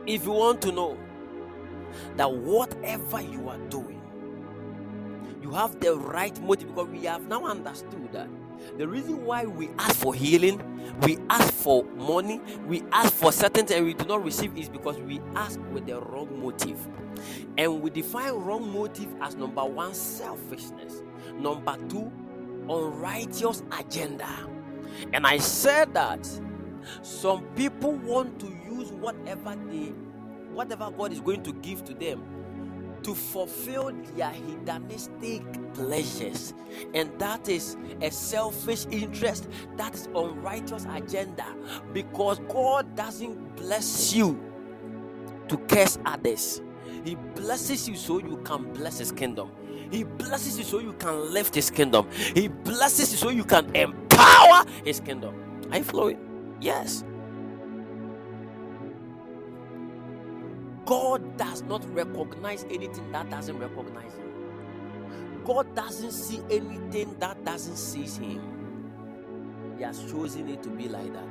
if 0.05 0.25
you 0.25 0.33
want 0.33 0.61
to 0.63 0.73
know 0.73 0.99
that 2.17 2.33
whatever 2.33 3.21
you 3.21 3.49
are 3.49 3.59
doing, 3.69 4.01
you 5.43 5.51
have 5.51 5.79
the 5.81 5.95
right 5.97 6.41
motive 6.43 6.69
because 6.69 6.89
we 6.89 7.05
have 7.05 7.27
now 7.29 7.45
understood 7.47 8.13
that 8.13 8.29
the 8.79 8.87
reason 8.87 9.25
why 9.25 9.45
we 9.45 9.69
ask 9.79 9.97
for 9.97 10.15
healing, 10.15 10.61
we 11.03 11.19
ask 11.31 11.53
for 11.53 11.85
money, 11.97 12.41
we 12.67 12.83
ask 12.93 13.13
for 13.13 13.33
certain 13.33 13.71
and 13.73 13.85
we 13.85 13.95
do 13.95 14.05
not 14.05 14.25
receive 14.25 14.57
is 14.57 14.69
because 14.69 14.99
we 14.99 15.21
ask 15.35 15.61
with 15.73 15.87
the 15.87 16.01
wrong 16.01 16.41
motive. 16.41 16.79
And 17.57 17.81
we 17.81 17.91
define 17.91 18.33
wrong 18.35 18.71
motive 18.73 19.09
as 19.21 19.37
number 19.37 19.65
one, 19.65 19.95
selfishness, 19.95 21.03
number 21.39 21.77
two, 21.89 22.11
unrighteous 22.69 23.63
agenda. 23.79 24.29
And 25.13 25.27
I 25.27 25.39
said 25.39 25.95
that 25.95 26.29
some 27.03 27.43
people 27.57 27.93
want 27.93 28.39
to 28.41 28.47
use 28.47 28.93
whatever 28.93 29.57
they 29.71 29.93
whatever 30.57 30.91
God 30.91 31.13
is 31.13 31.21
going 31.21 31.43
to 31.45 31.53
give 31.55 31.85
to 31.85 31.95
them 31.95 32.23
to 33.03 33.15
fulfill 33.15 33.93
their 34.17 34.31
hedonistic 34.31 35.43
pleasures. 35.75 36.55
And 36.95 37.17
that 37.21 37.49
is 37.49 37.77
a 38.03 38.11
selfish 38.11 38.87
interest, 38.91 39.49
that 39.77 39.95
is 39.95 40.09
unrighteous 40.15 40.87
agenda 40.91 41.47
because 41.93 42.41
God 42.49 42.97
doesn't 42.97 43.57
bless 43.57 44.13
you 44.15 44.41
to 45.49 45.57
curse 45.59 45.99
others. 46.05 46.63
He 47.05 47.15
blesses 47.15 47.89
you 47.89 47.97
so 47.97 48.19
you 48.19 48.39
can 48.39 48.73
bless 48.73 48.99
his 48.99 49.13
kingdom. 49.13 49.51
He 49.91 50.03
blesses 50.03 50.59
you 50.59 50.65
so 50.65 50.81
you 50.81 50.95
can 50.95 51.33
lift 51.33 51.55
his 51.55 51.71
kingdom. 51.71 52.09
He 52.11 52.49
blesses 52.49 53.13
you 53.13 53.19
so 53.19 53.31
you 53.31 53.45
can 53.45 53.75
empower 53.77 54.65
his 54.85 55.01
kingdom. 55.01 55.35
Are 55.71 55.79
you 55.79 55.85
flowing? 55.85 56.57
Yes. 56.61 57.05
God 60.87 61.37
does 61.37 61.63
not 61.63 61.85
recognize 61.95 62.65
anything 62.71 63.11
that 63.13 63.29
doesn't 63.29 63.59
recognize 63.59 64.15
Him. 64.15 65.43
God 65.45 65.75
doesn't 65.75 66.13
see 66.13 66.41
anything 66.51 67.17
that 67.19 67.45
doesn't 67.45 67.77
see 67.77 68.05
Him. 68.05 68.41
He 69.77 69.83
has 69.85 70.01
chosen 70.11 70.49
it 70.49 70.63
to 70.63 70.71
be 70.71 70.89
like 70.89 71.13
that. 71.13 71.29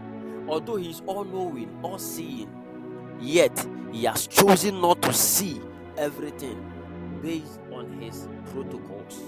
Although 0.48 0.76
He 0.76 0.90
is 0.90 1.02
all 1.06 1.24
knowing, 1.24 1.80
all 1.82 1.98
seeing, 1.98 2.50
yet 3.20 3.66
He 3.92 4.04
has 4.04 4.28
chosen 4.28 4.82
not 4.82 5.02
to 5.04 5.14
see 5.14 5.62
everything 5.98 6.72
based 7.22 7.60
on 7.72 8.00
His 8.00 8.28
protocols. 8.52 9.22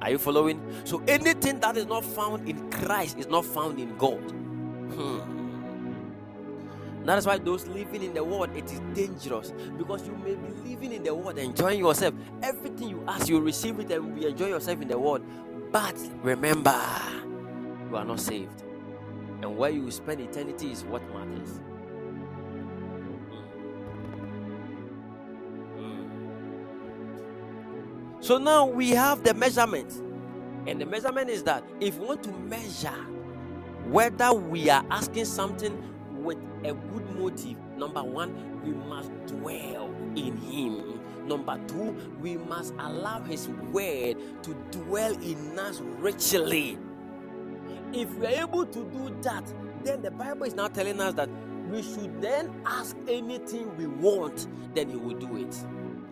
Are 0.00 0.10
you 0.10 0.18
following? 0.18 0.62
So 0.84 1.02
anything 1.06 1.60
that 1.60 1.76
is 1.76 1.86
not 1.86 2.04
found 2.04 2.48
in 2.48 2.70
Christ 2.70 3.18
is 3.18 3.26
not 3.26 3.44
found 3.44 3.78
in 3.78 3.96
God. 3.98 4.30
Hmm. 4.92 5.37
That 7.08 7.16
is 7.16 7.24
why 7.26 7.38
those 7.38 7.66
living 7.66 8.02
in 8.02 8.12
the 8.12 8.22
world 8.22 8.54
it 8.54 8.70
is 8.70 8.80
dangerous 8.92 9.54
because 9.78 10.06
you 10.06 10.14
may 10.16 10.34
be 10.34 10.48
living 10.68 10.92
in 10.92 11.02
the 11.02 11.14
world 11.14 11.38
enjoying 11.38 11.78
yourself. 11.78 12.12
Everything 12.42 12.90
you 12.90 13.02
ask, 13.08 13.30
you 13.30 13.40
receive 13.40 13.80
it 13.80 13.90
and 13.90 14.20
you 14.20 14.28
enjoy 14.28 14.48
yourself 14.48 14.82
in 14.82 14.88
the 14.88 14.98
world. 14.98 15.24
But 15.72 15.96
remember, 16.22 16.78
you 17.88 17.96
are 17.96 18.04
not 18.04 18.20
saved, 18.20 18.62
and 19.40 19.56
where 19.56 19.70
you 19.70 19.90
spend 19.90 20.20
eternity 20.20 20.70
is 20.70 20.84
what 20.84 21.00
matters. 21.14 21.60
Mm. 23.30 23.48
Mm. 25.78 26.10
So 28.22 28.36
now 28.36 28.66
we 28.66 28.90
have 28.90 29.24
the 29.24 29.32
measurement, 29.32 29.90
and 30.66 30.78
the 30.78 30.84
measurement 30.84 31.30
is 31.30 31.42
that 31.44 31.64
if 31.80 31.96
we 31.96 32.04
want 32.04 32.22
to 32.24 32.32
measure 32.32 33.06
whether 33.86 34.30
we 34.34 34.68
are 34.68 34.84
asking 34.90 35.24
something 35.24 35.82
a 36.68 36.74
good 36.74 37.18
motive. 37.18 37.56
Number 37.76 38.02
one, 38.02 38.62
we 38.64 38.72
must 38.72 39.10
dwell 39.26 39.90
in 40.16 40.36
Him. 40.36 41.00
Number 41.26 41.58
two, 41.66 41.96
we 42.20 42.36
must 42.36 42.74
allow 42.78 43.20
His 43.22 43.48
word 43.48 44.16
to 44.42 44.54
dwell 44.70 45.12
in 45.22 45.58
us 45.58 45.80
richly. 45.80 46.78
If 47.92 48.14
we 48.16 48.26
are 48.26 48.42
able 48.42 48.66
to 48.66 48.84
do 48.84 49.16
that, 49.22 49.44
then 49.82 50.02
the 50.02 50.10
Bible 50.10 50.44
is 50.44 50.54
now 50.54 50.68
telling 50.68 51.00
us 51.00 51.14
that 51.14 51.28
we 51.70 51.82
should 51.82 52.20
then 52.20 52.50
ask 52.64 52.96
anything 53.08 53.76
we 53.76 53.86
want, 53.86 54.46
then 54.74 54.88
He 54.88 54.96
will 54.96 55.18
do 55.18 55.36
it. 55.36 55.64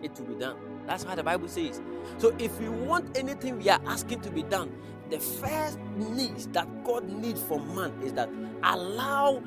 It 0.03 0.17
will 0.19 0.35
be 0.35 0.39
done. 0.39 0.55
That's 0.85 1.03
what 1.05 1.17
the 1.17 1.23
Bible 1.23 1.47
says. 1.47 1.81
So 2.17 2.33
if 2.39 2.59
we 2.59 2.69
want 2.69 3.17
anything 3.17 3.57
we 3.57 3.69
are 3.69 3.81
asking 3.87 4.21
to 4.21 4.29
be 4.31 4.43
done, 4.43 4.71
the 5.09 5.19
first 5.19 5.79
needs 5.95 6.47
that 6.47 6.67
God 6.83 7.09
needs 7.09 7.41
from 7.41 7.75
man 7.75 7.93
is 8.03 8.13
that 8.13 8.29
allow 8.63 9.41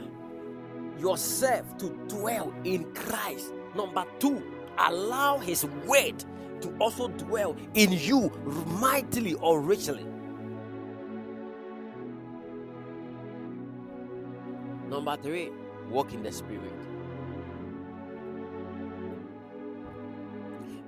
yourself 1.01 1.79
to 1.79 1.91
dwell 2.09 2.55
in 2.65 2.85
Christ. 2.95 3.53
Number 3.77 4.05
two, 4.21 4.43
allow 4.79 5.39
His 5.39 5.65
word 5.87 6.25
to 6.63 6.77
also 6.79 7.09
dwell 7.09 7.57
in 7.75 7.93
you 7.93 8.31
mightily 8.81 9.35
or 9.35 9.61
richly. 9.61 10.07
Number 14.89 15.17
three, 15.19 15.51
walk 15.91 16.13
in 16.15 16.23
the 16.23 16.33
Spirit. 16.33 16.73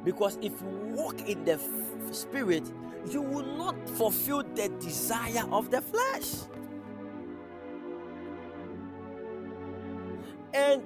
Because 0.05 0.39
if 0.43 0.52
you 0.60 0.68
walk 0.94 1.20
in 1.28 1.44
the 1.44 1.55
f- 1.55 2.14
Spirit, 2.14 2.72
you 3.10 3.22
will 3.22 3.47
not 3.56 3.76
fulfill 3.90 4.43
the 4.55 4.68
desire 4.80 5.44
of 5.52 5.70
the 5.70 5.82
flesh. 5.82 6.48
And 10.54 10.82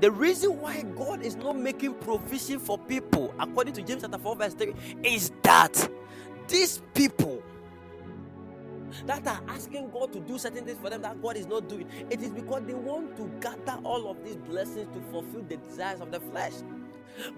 the 0.00 0.10
reason 0.10 0.60
why 0.60 0.82
God 0.96 1.22
is 1.22 1.36
not 1.36 1.56
making 1.56 1.94
provision 1.94 2.58
for 2.60 2.78
people, 2.78 3.34
according 3.38 3.74
to 3.74 3.82
James 3.82 4.02
chapter 4.02 4.18
4, 4.18 4.36
verse 4.36 4.54
3, 4.54 4.74
is 5.02 5.32
that 5.42 5.90
these 6.48 6.82
people 6.94 7.42
that 9.06 9.26
are 9.26 9.40
asking 9.48 9.90
God 9.90 10.12
to 10.12 10.20
do 10.20 10.38
certain 10.38 10.64
things 10.64 10.78
for 10.80 10.90
them 10.90 11.02
that 11.02 11.20
God 11.20 11.36
is 11.36 11.46
not 11.46 11.68
doing, 11.68 11.86
it 12.10 12.22
is 12.22 12.30
because 12.30 12.62
they 12.64 12.74
want 12.74 13.16
to 13.16 13.30
gather 13.40 13.80
all 13.84 14.10
of 14.10 14.22
these 14.24 14.36
blessings 14.36 14.88
to 14.94 15.00
fulfill 15.10 15.42
the 15.42 15.56
desires 15.56 16.00
of 16.00 16.10
the 16.10 16.20
flesh. 16.20 16.52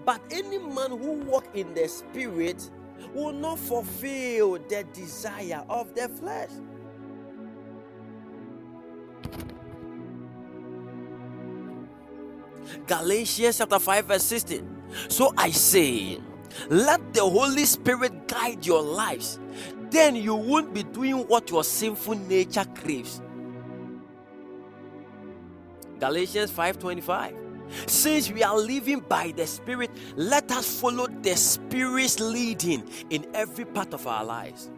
But 0.05 0.21
any 0.31 0.59
man 0.59 0.91
who 0.91 1.13
walk 1.25 1.47
in 1.55 1.73
the 1.73 1.87
spirit 1.87 2.69
will 3.13 3.33
not 3.33 3.59
fulfill 3.59 4.53
the 4.69 4.85
desire 4.93 5.63
of 5.67 5.95
the 5.95 6.09
flesh. 6.09 6.49
Galatians 12.87 13.57
chapter 13.57 13.79
5, 13.79 14.05
verse 14.05 14.23
16. 14.23 14.83
So 15.07 15.33
I 15.37 15.51
say, 15.51 16.19
let 16.69 17.13
the 17.13 17.21
Holy 17.21 17.65
Spirit 17.65 18.27
guide 18.27 18.65
your 18.65 18.81
lives. 18.81 19.39
Then 19.89 20.15
you 20.15 20.35
won't 20.35 20.73
be 20.73 20.83
doing 20.83 21.27
what 21.27 21.49
your 21.49 21.63
sinful 21.63 22.15
nature 22.15 22.65
craves. 22.75 23.21
Galatians 25.99 26.49
5:25. 26.51 27.35
Since 27.85 28.31
we 28.31 28.43
are 28.43 28.57
living 28.57 28.99
by 28.99 29.31
the 29.35 29.47
Spirit, 29.47 29.91
let 30.15 30.51
us 30.51 30.79
follow 30.79 31.07
the 31.07 31.35
Spirit's 31.35 32.19
leading 32.19 32.83
in 33.09 33.25
every 33.33 33.65
part 33.65 33.93
of 33.93 34.07
our 34.07 34.25
lives. 34.25 34.69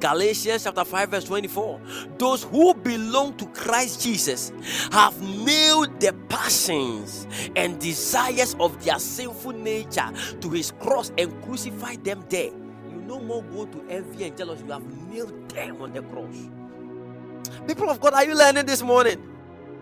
Galatians 0.00 0.64
chapter 0.64 0.84
5, 0.84 1.08
verse 1.10 1.24
24. 1.24 1.80
Those 2.18 2.44
who 2.44 2.74
belong 2.74 3.36
to 3.38 3.46
Christ 3.46 4.02
Jesus 4.02 4.52
have 4.92 5.20
nailed 5.22 6.00
the 6.00 6.12
passions 6.28 7.26
and 7.56 7.78
desires 7.80 8.54
of 8.60 8.84
their 8.84 8.98
sinful 8.98 9.52
nature 9.52 10.10
to 10.40 10.50
his 10.50 10.72
cross 10.72 11.12
and 11.18 11.42
crucified 11.42 12.04
them 12.04 12.24
there. 12.28 12.50
You 12.90 13.02
no 13.06 13.20
more 13.20 13.42
go 13.44 13.66
to 13.66 13.84
envy 13.88 14.24
and 14.24 14.36
jealousy, 14.36 14.64
you 14.64 14.72
have 14.72 15.08
nailed 15.08 15.48
them 15.50 15.80
on 15.80 15.92
the 15.92 16.02
cross. 16.02 16.50
People 17.66 17.90
of 17.90 18.00
God, 18.00 18.14
are 18.14 18.24
you 18.24 18.34
learning 18.34 18.66
this 18.66 18.82
morning? 18.82 19.22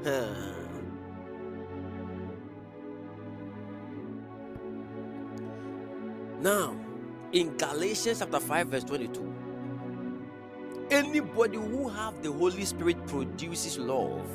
Now, 6.40 6.76
in 7.32 7.56
Galatians 7.56 8.18
chapter 8.18 8.38
5, 8.38 8.66
verse 8.68 8.84
22 8.84 9.33
anybody 10.90 11.56
who 11.56 11.88
have 11.88 12.22
the 12.22 12.30
holy 12.30 12.64
spirit 12.64 13.06
produces 13.06 13.78
love 13.78 14.26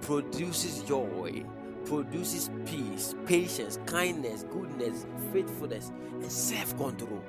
produces 0.00 0.82
joy 0.82 1.44
produces 1.84 2.50
peace 2.66 3.14
patience 3.26 3.78
kindness 3.86 4.44
goodness 4.52 5.06
faithfulness 5.32 5.90
and 6.14 6.30
self-control. 6.30 7.22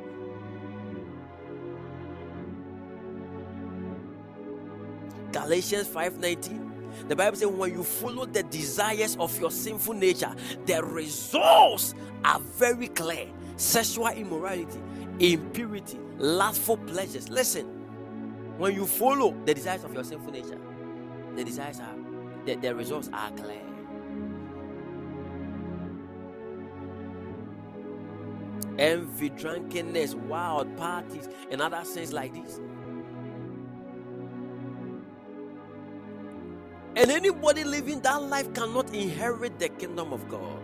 Galatians 5.32 5.88
5:19 5.88 6.68
the 7.08 7.16
bible 7.16 7.38
says 7.38 7.48
when 7.48 7.72
you 7.72 7.84
follow 7.84 8.26
the 8.26 8.44
desires 8.44 9.16
of 9.18 9.40
your 9.40 9.52
sinful 9.52 9.94
nature 9.94 10.34
the 10.66 10.84
results 10.84 11.94
are 12.26 12.40
very 12.40 12.88
clear. 12.90 13.28
Sexual 13.58 14.08
immorality 14.10 14.80
impurity 15.20 16.00
lustful 16.18 16.78
pleasures. 16.78 17.30
Listen 17.30 17.79
when 18.60 18.76
you 18.76 18.86
follow 18.86 19.34
the 19.46 19.54
desires 19.54 19.86
of 19.86 19.94
your 19.94 20.04
sinful 20.04 20.34
nature, 20.34 20.60
the 21.36 21.46
desires 21.46 21.80
are 21.80 21.96
the, 22.46 22.56
the 22.56 22.76
results 22.76 23.10
are 23.14 23.32
clear. 23.32 23.62
Envy, 28.78 29.30
drunkenness, 29.30 30.16
wild 30.16 30.76
parties, 30.78 31.30
and 31.52 31.62
other 31.62 31.84
things 31.84 32.14
like 32.14 32.34
this. 32.34 32.60
And 36.96 37.12
anybody 37.12 37.64
living 37.64 38.02
that 38.02 38.22
life 38.22 38.54
cannot 38.54 38.94
inherit 38.94 39.58
the 39.60 39.70
kingdom 39.70 40.12
of 40.12 40.28
God. 40.30 40.60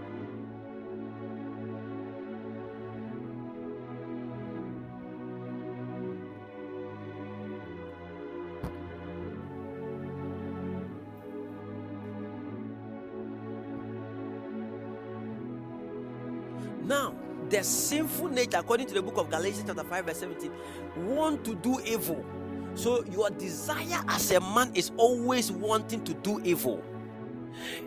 The 17.55 17.63
sinful 17.63 18.27
nature, 18.27 18.57
according 18.57 18.85
to 18.87 18.93
the 18.93 19.01
book 19.01 19.17
of 19.17 19.29
Galatians, 19.29 19.63
chapter 19.65 19.83
5, 19.83 20.05
verse 20.05 20.19
17, 20.19 20.51
want 20.97 21.45
to 21.45 21.55
do 21.55 21.79
evil. 21.85 22.23
So, 22.73 23.05
your 23.05 23.29
desire 23.29 24.03
as 24.09 24.29
a 24.31 24.41
man 24.41 24.71
is 24.75 24.91
always 24.97 25.53
wanting 25.53 26.03
to 26.03 26.13
do 26.15 26.41
evil, 26.43 26.83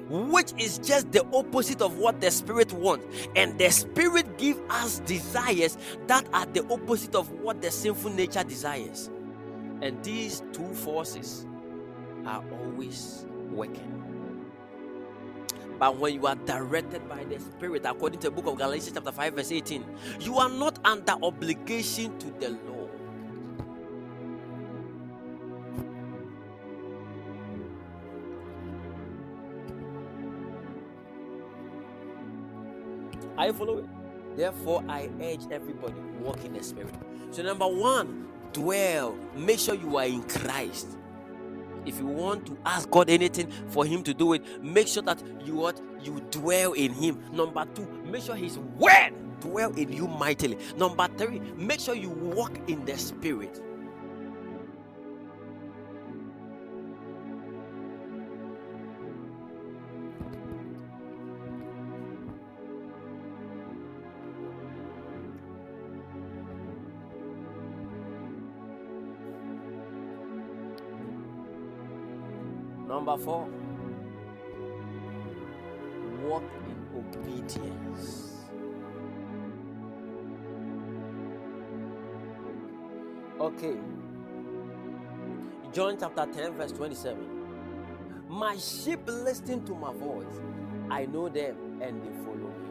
which 0.08 0.54
is 0.56 0.78
just 0.78 1.12
the 1.12 1.22
opposite 1.34 1.82
of 1.82 1.98
what 1.98 2.18
the 2.22 2.30
spirit 2.30 2.72
wants. 2.72 3.28
And 3.36 3.58
the 3.58 3.70
spirit 3.70 4.38
give 4.38 4.58
us 4.70 5.00
desires 5.00 5.76
that 6.06 6.26
are 6.32 6.46
the 6.46 6.64
opposite 6.72 7.14
of 7.14 7.30
what 7.32 7.60
the 7.60 7.70
sinful 7.70 8.12
nature 8.12 8.44
desires. 8.44 9.10
And 9.82 10.02
these 10.02 10.42
two 10.54 10.72
forces 10.72 11.46
are 12.24 12.42
always 12.52 13.26
working. 13.50 13.97
But 15.78 15.96
when 15.96 16.14
you 16.14 16.26
are 16.26 16.34
directed 16.34 17.08
by 17.08 17.24
the 17.24 17.38
Spirit, 17.38 17.82
according 17.84 18.18
to 18.20 18.30
the 18.30 18.30
book 18.32 18.46
of 18.46 18.58
Galatians, 18.58 18.92
chapter 18.94 19.12
5, 19.12 19.34
verse 19.34 19.52
18, 19.52 19.84
you 20.20 20.38
are 20.38 20.48
not 20.48 20.78
under 20.84 21.12
obligation 21.22 22.18
to 22.18 22.30
the 22.40 22.50
law. 22.50 22.88
Are 33.36 33.46
you 33.46 33.52
following? 33.52 33.88
Therefore, 34.34 34.84
I 34.88 35.08
urge 35.22 35.46
everybody 35.52 35.94
walk 36.20 36.44
in 36.44 36.54
the 36.54 36.62
Spirit. 36.62 36.92
So, 37.30 37.42
number 37.42 37.68
one, 37.68 38.26
dwell. 38.52 39.16
Make 39.36 39.60
sure 39.60 39.76
you 39.76 39.96
are 39.96 40.06
in 40.06 40.24
Christ 40.24 40.97
if 41.88 41.98
you 41.98 42.06
want 42.06 42.46
to 42.46 42.56
ask 42.64 42.90
God 42.90 43.10
anything 43.10 43.50
for 43.68 43.84
Him 43.84 44.02
to 44.04 44.14
do 44.14 44.34
it, 44.34 44.62
make 44.62 44.88
sure 44.88 45.02
that 45.04 45.22
you 45.44 45.54
what 45.54 45.80
you 46.02 46.20
dwell 46.30 46.72
in 46.74 46.92
Him. 46.92 47.22
Number 47.32 47.64
two, 47.74 47.86
make 48.04 48.22
sure 48.22 48.36
His 48.36 48.58
word 48.58 49.12
dwell 49.40 49.72
in 49.74 49.92
you 49.92 50.06
mightily. 50.06 50.58
Number 50.76 51.08
three, 51.16 51.40
make 51.56 51.80
sure 51.80 51.94
you 51.94 52.10
walk 52.10 52.58
in 52.68 52.84
the 52.84 52.96
Spirit. 52.98 53.60
Number 73.08 73.24
four, 73.24 73.48
walk 76.28 76.42
in 76.66 76.76
obedience. 76.94 78.34
Okay. 83.40 83.76
John 85.72 85.96
chapter 85.98 86.26
10, 86.26 86.52
verse 86.52 86.72
27. 86.72 87.26
My 88.28 88.58
sheep 88.58 89.00
listen 89.06 89.64
to 89.64 89.74
my 89.74 89.94
voice. 89.94 90.26
I 90.90 91.06
know 91.06 91.30
them 91.30 91.80
and 91.80 92.02
they 92.02 92.12
follow 92.26 92.36
me. 92.36 92.68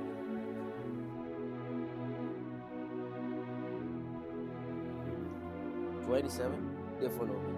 Twenty-seven, 6.06 6.78
they 7.02 7.10
follow 7.10 7.26
me. 7.26 7.58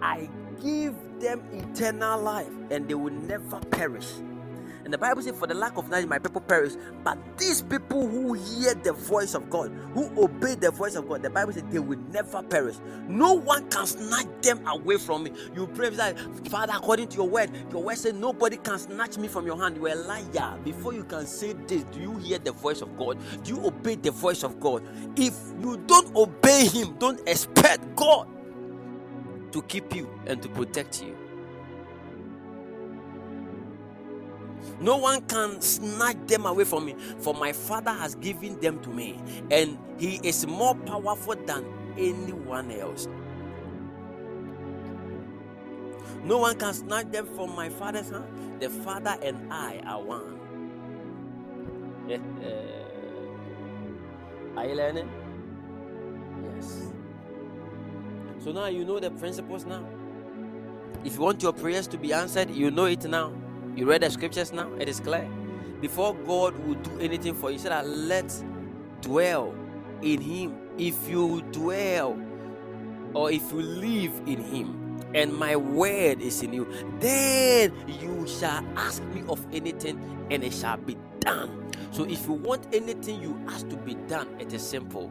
I 0.00 0.28
give 0.62 0.94
them 1.20 1.42
eternal 1.52 2.20
life 2.20 2.50
and 2.70 2.88
they 2.88 2.94
will 2.94 3.12
never 3.12 3.60
perish. 3.70 4.12
And 4.84 4.92
the 4.92 4.98
Bible 4.98 5.22
says, 5.22 5.36
For 5.36 5.46
the 5.46 5.54
lack 5.54 5.76
of 5.76 5.88
knowledge, 5.88 6.06
my 6.06 6.18
people 6.18 6.40
perish. 6.40 6.72
But 7.04 7.18
these 7.38 7.62
people 7.62 8.08
who 8.08 8.32
hear 8.32 8.74
the 8.74 8.92
voice 8.92 9.34
of 9.34 9.50
God, 9.50 9.70
who 9.94 10.10
obey 10.22 10.54
the 10.54 10.70
voice 10.70 10.94
of 10.94 11.08
God, 11.08 11.22
the 11.22 11.30
Bible 11.30 11.52
says 11.52 11.64
they 11.70 11.78
will 11.78 11.98
never 12.10 12.42
perish. 12.42 12.76
No 13.06 13.34
one 13.34 13.68
can 13.70 13.86
snatch 13.86 14.26
them 14.42 14.66
away 14.66 14.96
from 14.96 15.24
me. 15.24 15.32
You 15.54 15.66
pray 15.68 15.90
that, 15.90 16.18
Father, 16.48 16.72
according 16.74 17.08
to 17.08 17.16
your 17.16 17.28
word, 17.28 17.50
your 17.70 17.82
word 17.82 17.98
says, 17.98 18.14
Nobody 18.14 18.56
can 18.56 18.78
snatch 18.78 19.18
me 19.18 19.28
from 19.28 19.46
your 19.46 19.58
hand. 19.58 19.76
You 19.76 19.86
are 19.86 19.90
a 19.90 19.94
liar. 19.94 20.58
Before 20.64 20.92
you 20.94 21.04
can 21.04 21.26
say 21.26 21.52
this, 21.52 21.84
do 21.84 22.00
you 22.00 22.16
hear 22.18 22.38
the 22.38 22.52
voice 22.52 22.80
of 22.80 22.96
God? 22.98 23.18
Do 23.44 23.54
you 23.54 23.64
obey 23.66 23.96
the 23.96 24.10
voice 24.10 24.42
of 24.42 24.58
God? 24.60 24.82
If 25.16 25.34
you 25.60 25.76
don't 25.86 26.14
obey 26.16 26.66
Him, 26.66 26.96
don't 26.98 27.20
expect 27.28 27.94
God 27.96 28.26
to 29.52 29.62
keep 29.62 29.94
you 29.94 30.08
and 30.26 30.42
to 30.42 30.48
protect 30.48 31.02
you. 31.02 31.16
No 34.80 34.96
one 34.96 35.22
can 35.22 35.60
snatch 35.60 36.16
them 36.26 36.46
away 36.46 36.64
from 36.64 36.86
me, 36.86 36.94
for 37.18 37.34
my 37.34 37.52
Father 37.52 37.92
has 37.92 38.14
given 38.14 38.58
them 38.60 38.78
to 38.80 38.88
me, 38.90 39.20
and 39.50 39.78
He 39.98 40.20
is 40.22 40.46
more 40.46 40.74
powerful 40.74 41.34
than 41.46 41.64
anyone 41.98 42.70
else. 42.70 43.08
No 46.24 46.38
one 46.38 46.56
can 46.58 46.72
snatch 46.74 47.10
them 47.10 47.26
from 47.34 47.54
my 47.54 47.68
Father's 47.68 48.10
hand. 48.10 48.60
The 48.60 48.68
Father 48.70 49.16
and 49.22 49.52
I 49.52 49.80
are 49.86 50.02
one. 50.02 50.40
are 54.56 54.66
you 54.66 54.74
learning? 54.74 55.10
Yes. 56.56 56.92
So 58.42 58.52
now 58.52 58.66
you 58.66 58.84
know 58.84 58.98
the 58.98 59.10
principles 59.10 59.66
now. 59.66 59.84
If 61.04 61.14
you 61.14 61.20
want 61.20 61.42
your 61.42 61.52
prayers 61.52 61.86
to 61.88 61.98
be 61.98 62.12
answered, 62.12 62.50
you 62.50 62.70
know 62.70 62.86
it 62.86 63.04
now. 63.04 63.32
You 63.76 63.86
read 63.86 64.02
the 64.02 64.10
scriptures 64.10 64.52
now, 64.52 64.70
it 64.78 64.88
is 64.88 65.00
clear. 65.00 65.28
Before 65.80 66.14
God 66.14 66.58
will 66.66 66.74
do 66.74 66.98
anything 67.00 67.34
for 67.34 67.50
you, 67.50 67.56
he 67.56 67.62
said 67.62 67.86
let's 67.86 68.44
dwell 69.00 69.54
in 70.02 70.20
him. 70.20 70.56
If 70.78 71.08
you 71.08 71.42
dwell 71.52 72.18
or 73.14 73.30
if 73.30 73.50
you 73.52 73.60
live 73.60 74.22
in 74.26 74.42
him, 74.42 74.80
and 75.14 75.36
my 75.36 75.56
word 75.56 76.20
is 76.20 76.42
in 76.42 76.52
you, 76.52 76.66
then 77.00 77.72
you 78.00 78.26
shall 78.28 78.64
ask 78.76 79.02
me 79.06 79.22
of 79.28 79.44
anything, 79.52 79.98
and 80.30 80.44
it 80.44 80.52
shall 80.52 80.76
be 80.76 80.96
done. 81.20 81.70
So 81.90 82.04
if 82.04 82.26
you 82.26 82.34
want 82.34 82.66
anything 82.72 83.20
you 83.20 83.40
ask 83.48 83.68
to 83.70 83.76
be 83.76 83.94
done, 83.94 84.28
it 84.38 84.52
is 84.52 84.66
simple. 84.66 85.10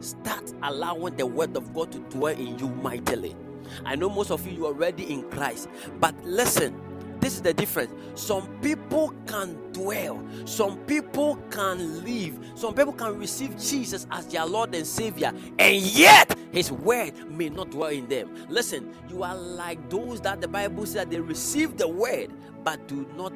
Start 0.00 0.52
allowing 0.62 1.16
the 1.16 1.26
word 1.26 1.56
of 1.56 1.74
God 1.74 1.92
to 1.92 1.98
dwell 1.98 2.34
in 2.36 2.58
you 2.58 2.68
mightily. 2.68 3.36
I 3.84 3.96
know 3.96 4.10
most 4.10 4.30
of 4.30 4.46
you 4.46 4.52
you 4.52 4.64
are 4.66 4.68
already 4.72 5.12
in 5.12 5.30
Christ, 5.30 5.68
but 6.00 6.14
listen, 6.24 6.80
this 7.20 7.34
is 7.34 7.42
the 7.42 7.52
difference. 7.54 7.92
Some 8.20 8.48
people 8.60 9.14
can 9.26 9.54
dwell, 9.72 10.24
some 10.46 10.78
people 10.86 11.36
can 11.50 12.04
live, 12.04 12.38
some 12.54 12.74
people 12.74 12.92
can 12.94 13.18
receive 13.18 13.58
Jesus 13.60 14.06
as 14.10 14.26
their 14.28 14.46
Lord 14.46 14.74
and 14.74 14.86
Savior, 14.86 15.32
and 15.58 15.76
yet 15.76 16.36
His 16.52 16.72
word 16.72 17.12
may 17.30 17.50
not 17.50 17.70
dwell 17.70 17.90
in 17.90 18.08
them. 18.08 18.34
Listen, 18.48 18.94
you 19.08 19.22
are 19.22 19.36
like 19.36 19.88
those 19.90 20.20
that 20.22 20.40
the 20.40 20.48
Bible 20.48 20.86
says 20.86 21.06
they 21.06 21.20
receive 21.20 21.76
the 21.76 21.88
word 21.88 22.30
but 22.64 22.86
do 22.88 23.06
not 23.16 23.32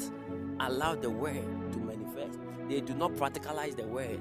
allow 0.61 0.95
the 0.95 1.11
word 1.11 1.45
to 1.73 1.79
manifest, 1.79 2.39
they 2.69 2.81
do 2.81 2.95
not 2.95 3.13
practicalize 3.13 3.77
the 3.77 3.85
word. 3.87 4.21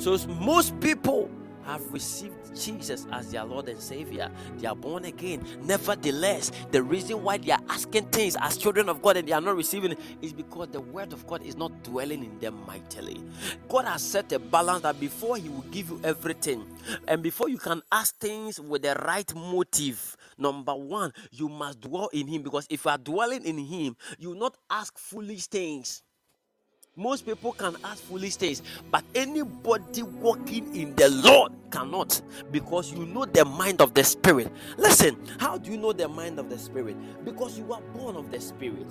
So, 0.00 0.16
most 0.28 0.80
people 0.80 1.30
have 1.66 1.92
received 1.92 2.56
Jesus 2.58 3.06
as 3.12 3.30
their 3.30 3.44
Lord 3.44 3.68
and 3.68 3.78
Savior. 3.78 4.30
They 4.56 4.66
are 4.66 4.74
born 4.74 5.04
again. 5.04 5.44
Nevertheless, 5.62 6.52
the 6.70 6.82
reason 6.82 7.22
why 7.22 7.36
they 7.36 7.52
are 7.52 7.60
asking 7.68 8.06
things 8.06 8.34
as 8.40 8.56
children 8.56 8.88
of 8.88 9.02
God 9.02 9.18
and 9.18 9.28
they 9.28 9.32
are 9.32 9.42
not 9.42 9.56
receiving 9.56 9.94
is 10.22 10.32
because 10.32 10.68
the 10.68 10.80
Word 10.80 11.12
of 11.12 11.26
God 11.26 11.42
is 11.42 11.54
not 11.54 11.82
dwelling 11.82 12.24
in 12.24 12.38
them 12.38 12.64
mightily. 12.66 13.22
God 13.68 13.84
has 13.84 14.00
set 14.00 14.32
a 14.32 14.38
balance 14.38 14.84
that 14.84 14.98
before 14.98 15.36
He 15.36 15.50
will 15.50 15.66
give 15.70 15.90
you 15.90 16.00
everything, 16.02 16.64
and 17.06 17.22
before 17.22 17.50
you 17.50 17.58
can 17.58 17.82
ask 17.92 18.18
things 18.18 18.58
with 18.58 18.80
the 18.80 18.94
right 19.06 19.32
motive, 19.34 20.16
number 20.38 20.74
one, 20.74 21.12
you 21.30 21.50
must 21.50 21.82
dwell 21.82 22.08
in 22.14 22.26
Him 22.26 22.40
because 22.40 22.66
if 22.70 22.86
you 22.86 22.90
are 22.90 22.96
dwelling 22.96 23.44
in 23.44 23.58
Him, 23.58 23.98
you 24.18 24.30
will 24.30 24.38
not 24.38 24.56
ask 24.70 24.98
foolish 24.98 25.46
things. 25.48 26.02
Most 27.00 27.24
people 27.24 27.52
can 27.52 27.76
ask 27.82 28.04
foolish 28.04 28.36
things, 28.36 28.62
but 28.90 29.04
anybody 29.14 30.02
walking 30.02 30.76
in 30.76 30.94
the 30.96 31.08
Lord 31.08 31.50
cannot 31.72 32.20
because 32.52 32.92
you 32.92 33.06
know 33.06 33.24
the 33.24 33.46
mind 33.46 33.80
of 33.80 33.94
the 33.94 34.04
Spirit. 34.04 34.52
Listen, 34.76 35.16
how 35.38 35.56
do 35.56 35.70
you 35.70 35.78
know 35.78 35.94
the 35.94 36.08
mind 36.08 36.38
of 36.38 36.50
the 36.50 36.58
Spirit? 36.58 36.98
Because 37.24 37.58
you 37.58 37.72
are 37.72 37.80
born 37.96 38.16
of 38.16 38.30
the 38.30 38.38
Spirit. 38.38 38.86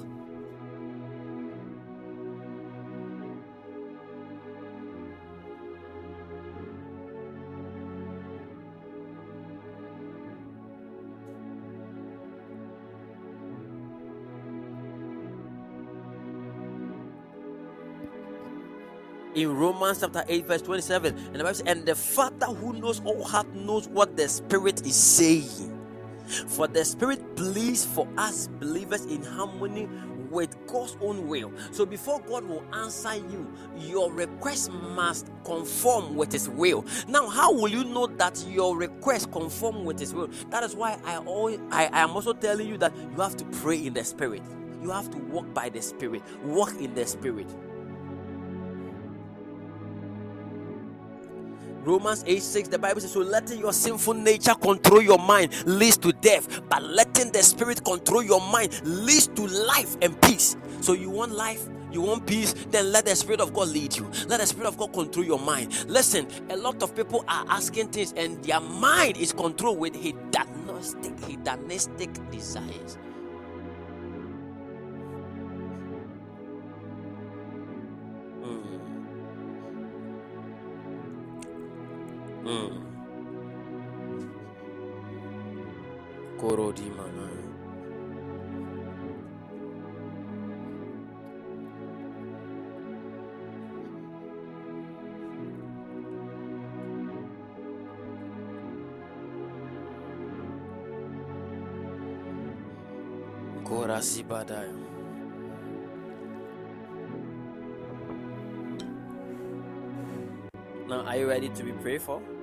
In 19.42 19.56
Romans 19.56 20.02
chapter 20.02 20.24
8, 20.28 20.48
verse 20.48 20.62
27. 20.62 21.18
And 21.18 21.36
the 21.36 21.40
Bible 21.40 21.56
says, 21.56 21.68
And 21.68 21.86
the 21.86 21.96
Father 21.96 22.48
who 22.48 22.74
knows 22.74 23.02
all 23.06 23.24
heart 23.24 23.54
knows 23.56 23.88
what 23.88 24.18
the 24.18 24.28
Spirit 24.28 24.86
is 24.86 24.96
saying. 24.96 25.76
For 26.48 26.68
the 26.68 26.86
Spirit 26.86 27.36
pleads 27.36 27.86
for 27.86 28.08
us 28.18 28.48
believers 28.60 29.06
in 29.06 29.24
harmony 29.24 29.90
with 30.30 30.56
God's 30.68 30.96
own 31.02 31.28
will. 31.28 31.52
So 31.72 31.86
before 31.86 32.20
God 32.22 32.46
will 32.46 32.64
answer 32.74 33.16
you, 33.16 33.52
your 33.78 34.12
request 34.14 34.72
must 34.72 35.32
conform 35.44 36.16
with 36.16 36.32
His 36.32 36.50
will. 36.50 36.86
Now, 37.08 37.28
how 37.30 37.52
will 37.52 37.68
you 37.70 37.84
know 37.84 38.08
that 38.08 38.46
your 38.48 38.78
request 38.78 39.32
conform 39.32 39.86
with 39.86 40.00
His 40.00 40.14
will? 40.14 40.30
That 40.50 40.64
is 40.64 40.76
why 40.76 41.00
I 41.06 41.18
always 41.18 41.60
I, 41.72 41.88
I 41.88 42.02
am 42.02 42.12
also 42.12 42.34
telling 42.34 42.68
you 42.68 42.78
that 42.80 42.96
you 42.96 43.22
have 43.22 43.38
to 43.38 43.46
pray 43.46 43.86
in 43.86 43.94
the 43.94 44.04
Spirit. 44.04 44.44
You 44.82 44.92
have 44.92 45.10
to 45.12 45.18
walk 45.18 45.54
by 45.54 45.70
the 45.70 45.82
Spirit. 45.82 46.24
Walk 46.44 46.80
in 46.80 46.94
the 46.94 47.06
Spirit. 47.06 47.48
Romans 51.84 52.24
8 52.28 52.42
6, 52.42 52.70
the 52.70 52.80
Bible 52.80 53.02
says, 53.02 53.12
So 53.12 53.22
letting 53.22 53.60
your 53.60 53.74
sinful 53.74 54.16
nature 54.16 54.56
control 54.56 55.02
your 55.02 55.20
mind 55.20 55.54
leads 55.66 55.98
to 55.98 56.12
death, 56.14 56.62
but 56.70 56.84
letting 56.84 57.32
the 57.32 57.44
spirit 57.44 57.84
control 57.84 58.24
your 58.24 58.42
mind 58.42 58.82
leads 58.84 59.28
to 59.28 59.46
life 59.48 59.98
and 60.02 60.20
peace. 60.22 60.58
So 60.82 60.94
you 60.94 61.10
want 61.10 61.34
life, 61.34 61.68
you 61.92 62.02
want 62.02 62.26
peace, 62.28 62.54
then 62.70 62.92
let 62.92 63.06
the 63.06 63.16
Spirit 63.16 63.42
of 63.42 63.54
God 63.54 63.70
lead 63.70 63.96
you. 63.98 64.10
Let 64.28 64.40
the 64.40 64.48
Spirit 64.48 64.68
of 64.68 64.78
God 64.78 64.94
control 64.94 65.26
your 65.26 65.40
mind. 65.40 65.86
Listen, 65.90 66.28
a 66.50 66.56
lot 66.58 66.82
of 66.84 66.96
people 66.96 67.26
are 67.28 67.46
asking 67.50 67.90
things, 67.90 68.14
and 68.16 68.44
their 68.44 68.60
mind 68.60 69.18
is 69.18 69.34
controlled 69.34 69.80
with 69.80 69.96
hedonistic, 69.96 71.20
hedonistic 71.26 72.32
desires. 72.32 72.98
Mm. 82.50 82.82
Koro 86.42 86.72
di 86.74 86.90
mana? 86.90 87.30
Korasi 103.62 104.26
badai. 104.26 104.74
Now, 110.90 111.06
are 111.06 111.16
you 111.16 111.30
ready 111.30 111.50
to 111.50 111.64
be 111.64 111.74
prayed 111.74 112.02
for? 112.02 112.39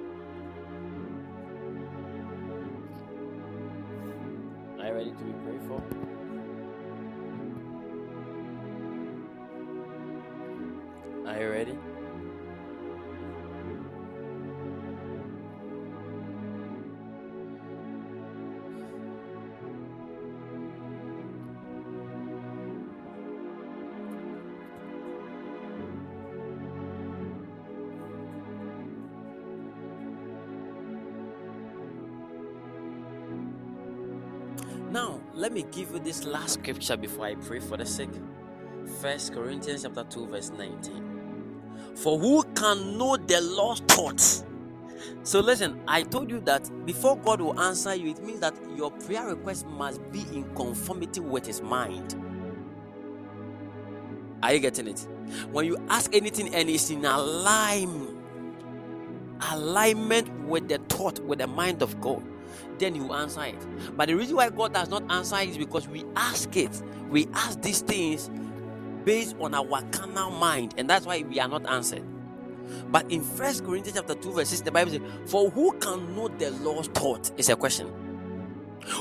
Ready 5.06 5.18
to 5.18 5.24
be 5.24 5.32
for? 5.68 5.80
Are 11.28 11.40
you 11.40 11.48
ready? 11.48 11.95
Let 35.36 35.52
me 35.52 35.66
give 35.70 35.92
you 35.92 35.98
this 35.98 36.24
last 36.24 36.54
scripture 36.54 36.96
before 36.96 37.26
I 37.26 37.34
pray 37.34 37.60
for 37.60 37.76
the 37.76 37.84
sick. 37.84 38.08
First 39.02 39.34
Corinthians 39.34 39.82
chapter 39.82 40.02
2, 40.04 40.28
verse 40.28 40.50
19. 40.50 41.94
For 41.94 42.18
who 42.18 42.42
can 42.54 42.96
know 42.96 43.18
the 43.18 43.42
Lord's 43.42 43.80
thoughts? 43.80 44.44
So 45.24 45.40
listen, 45.40 45.78
I 45.86 46.04
told 46.04 46.30
you 46.30 46.40
that 46.40 46.70
before 46.86 47.18
God 47.18 47.42
will 47.42 47.60
answer 47.60 47.94
you, 47.94 48.12
it 48.12 48.24
means 48.24 48.40
that 48.40 48.54
your 48.74 48.90
prayer 48.90 49.26
request 49.26 49.66
must 49.66 50.00
be 50.10 50.20
in 50.32 50.44
conformity 50.54 51.20
with 51.20 51.44
his 51.44 51.60
mind. 51.60 52.14
Are 54.42 54.54
you 54.54 54.60
getting 54.60 54.88
it? 54.88 55.06
When 55.50 55.66
you 55.66 55.76
ask 55.90 56.14
anything 56.14 56.54
and 56.54 56.70
it's 56.70 56.88
in 56.88 57.04
alignment, 57.04 58.16
alignment 59.52 60.30
with 60.46 60.68
the 60.68 60.78
thought, 60.88 61.18
with 61.20 61.40
the 61.40 61.46
mind 61.46 61.82
of 61.82 62.00
God, 62.00 62.22
then 62.78 62.94
you 62.94 63.12
answer 63.12 63.44
it. 63.44 63.66
But 63.96 64.08
the 64.08 64.14
reason 64.14 64.36
why 64.36 64.50
God 64.50 64.74
does 64.74 64.88
not 64.90 65.10
answer 65.10 65.38
is 65.38 65.58
because 65.58 65.88
we 65.88 66.04
ask 66.16 66.56
it. 66.56 66.82
We 67.10 67.28
ask 67.34 67.60
these 67.62 67.80
things 67.82 68.30
based 69.04 69.36
on 69.40 69.54
our 69.54 69.82
carnal 69.92 70.30
mind, 70.32 70.74
and 70.76 70.90
that's 70.90 71.06
why 71.06 71.24
we 71.28 71.40
are 71.40 71.48
not 71.48 71.66
answered. 71.68 72.04
But 72.90 73.10
in 73.10 73.22
First 73.22 73.64
Corinthians 73.64 73.98
chapter 73.98 74.14
2, 74.14 74.32
verse 74.32 74.48
6, 74.50 74.62
the 74.62 74.72
Bible 74.72 74.92
says, 74.92 75.02
For 75.26 75.50
who 75.50 75.72
can 75.78 76.14
know 76.16 76.28
the 76.28 76.50
Lord's 76.50 76.88
thought? 76.88 77.30
Is 77.38 77.48
a 77.48 77.56
question. 77.56 77.92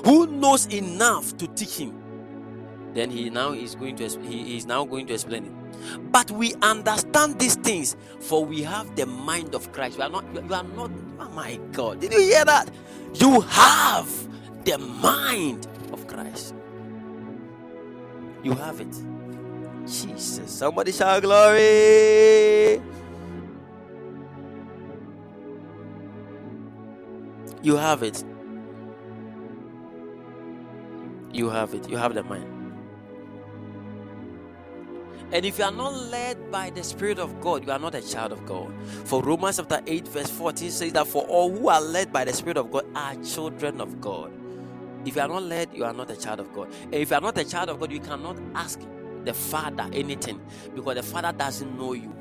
Who 0.06 0.28
knows 0.28 0.68
enough 0.68 1.38
to 1.38 1.48
teach 1.48 1.78
him? 1.78 1.94
Then 2.94 3.12
he 3.12 3.30
now 3.30 3.52
is 3.52 3.76
going 3.76 3.98
to 3.98 4.08
he 4.22 4.58
is 4.58 4.66
now 4.66 4.86
going 4.86 5.08
to 5.08 5.14
explain 5.14 5.46
it. 5.46 6.12
But 6.12 6.32
we 6.32 6.54
understand 6.62 7.40
these 7.40 7.56
things, 7.56 7.96
for 8.20 8.46
we 8.46 8.62
have 8.64 8.96
the 8.96 9.06
mind 9.06 9.54
of 9.54 9.72
Christ. 9.74 9.98
You 9.98 10.04
are 10.04 10.10
not, 10.10 10.26
you 10.34 10.54
are 10.54 10.64
not, 10.64 10.92
oh 11.20 11.30
my 11.32 11.60
God, 11.74 12.00
did 12.02 12.14
you 12.14 12.22
hear 12.22 12.46
that? 12.46 12.72
You 13.16 13.42
have 13.42 14.10
the 14.66 14.78
mind 14.78 15.68
of 15.94 16.08
Christ. 16.08 16.56
You 18.44 18.54
have 18.54 18.82
it. 18.82 18.96
Jesus. 19.86 20.52
Somebody 20.52 20.92
shout 20.92 21.24
glory. 21.24 22.82
You 27.62 27.78
have 27.78 28.04
it. 28.04 28.24
You 31.34 31.50
have 31.50 31.74
it. 31.74 31.90
You 31.90 31.98
have 31.98 32.14
the 32.14 32.24
mind. 32.24 32.55
And 35.36 35.46
if 35.46 35.60
you 35.60 35.66
are 35.66 35.72
not 35.72 35.94
led 35.94 36.50
by 36.50 36.70
the 36.70 36.82
Spirit 36.82 37.20
of 37.20 37.42
God, 37.42 37.66
you 37.66 37.72
are 37.74 37.78
not 37.78 37.94
a 37.94 38.02
child 38.02 38.32
of 38.32 38.46
God. 38.46 38.74
For 39.04 39.22
Romans 39.22 39.58
chapter 39.58 39.82
8, 39.86 40.08
verse 40.08 40.30
14 40.32 40.72
says 40.72 40.94
that 40.94 41.08
for 41.08 41.24
all 41.24 41.52
who 41.52 41.68
are 41.68 41.82
led 41.82 42.14
by 42.14 42.24
the 42.24 42.32
Spirit 42.32 42.56
of 42.56 42.72
God 42.72 42.86
are 42.96 43.16
children 43.16 43.82
of 43.82 44.00
God. 44.00 44.32
If 45.06 45.18
you 45.18 45.22
are 45.22 45.28
not 45.28 45.44
led, 45.44 45.72
you 45.74 45.84
are 45.84 45.92
not 45.92 46.10
a 46.10 46.16
child 46.16 46.40
of 46.40 46.54
God. 46.54 46.72
And 46.84 46.96
if 46.96 47.10
you 47.10 47.18
are 47.18 47.22
not 47.22 47.38
a 47.38 47.44
child 47.44 47.68
of 47.68 47.82
God, 47.82 47.92
you 47.92 48.00
cannot 48.00 48.38
ask 48.56 48.80
the 49.26 49.34
Father 49.34 49.90
anything 49.92 50.40
because 50.74 50.96
the 50.96 51.04
Father 51.04 51.34
doesn't 51.34 51.78
know 51.78 51.92
you. 51.92 52.16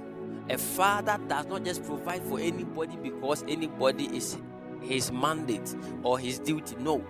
A 0.51 0.59
father 0.59 1.17
does 1.29 1.47
not 1.47 1.65
just 1.65 1.85
provide 1.85 2.23
for 2.25 2.41
anybody 2.41 2.97
because 2.97 3.45
anybody 3.47 4.07
is 4.07 4.37
his 4.83 5.13
mandate 5.13 5.75
or 6.03 6.19
his 6.19 6.41
duty. 6.41 6.75
No. 6.81 7.03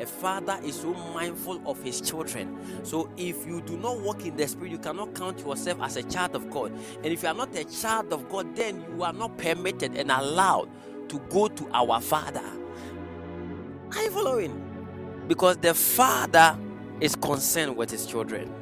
A 0.00 0.06
father 0.06 0.58
is 0.64 0.80
so 0.80 0.92
mindful 1.14 1.62
of 1.66 1.82
his 1.82 2.00
children. 2.00 2.58
So 2.82 3.08
if 3.16 3.46
you 3.46 3.60
do 3.60 3.76
not 3.76 4.00
walk 4.00 4.26
in 4.26 4.36
the 4.36 4.48
spirit, 4.48 4.72
you 4.72 4.78
cannot 4.78 5.14
count 5.14 5.40
yourself 5.40 5.80
as 5.82 5.96
a 5.96 6.02
child 6.02 6.34
of 6.34 6.50
God. 6.50 6.72
And 6.96 7.06
if 7.06 7.22
you 7.22 7.28
are 7.28 7.34
not 7.34 7.54
a 7.56 7.64
child 7.64 8.12
of 8.12 8.28
God, 8.28 8.56
then 8.56 8.84
you 8.96 9.04
are 9.04 9.12
not 9.12 9.38
permitted 9.38 9.96
and 9.96 10.10
allowed 10.10 10.68
to 11.08 11.18
go 11.30 11.48
to 11.48 11.68
our 11.72 12.00
father. 12.00 12.44
Are 13.96 14.02
you 14.02 14.10
following? 14.10 14.60
Because 15.28 15.58
the 15.58 15.74
father 15.74 16.58
is 17.00 17.14
concerned 17.14 17.76
with 17.76 17.90
his 17.90 18.06
children. 18.06 18.52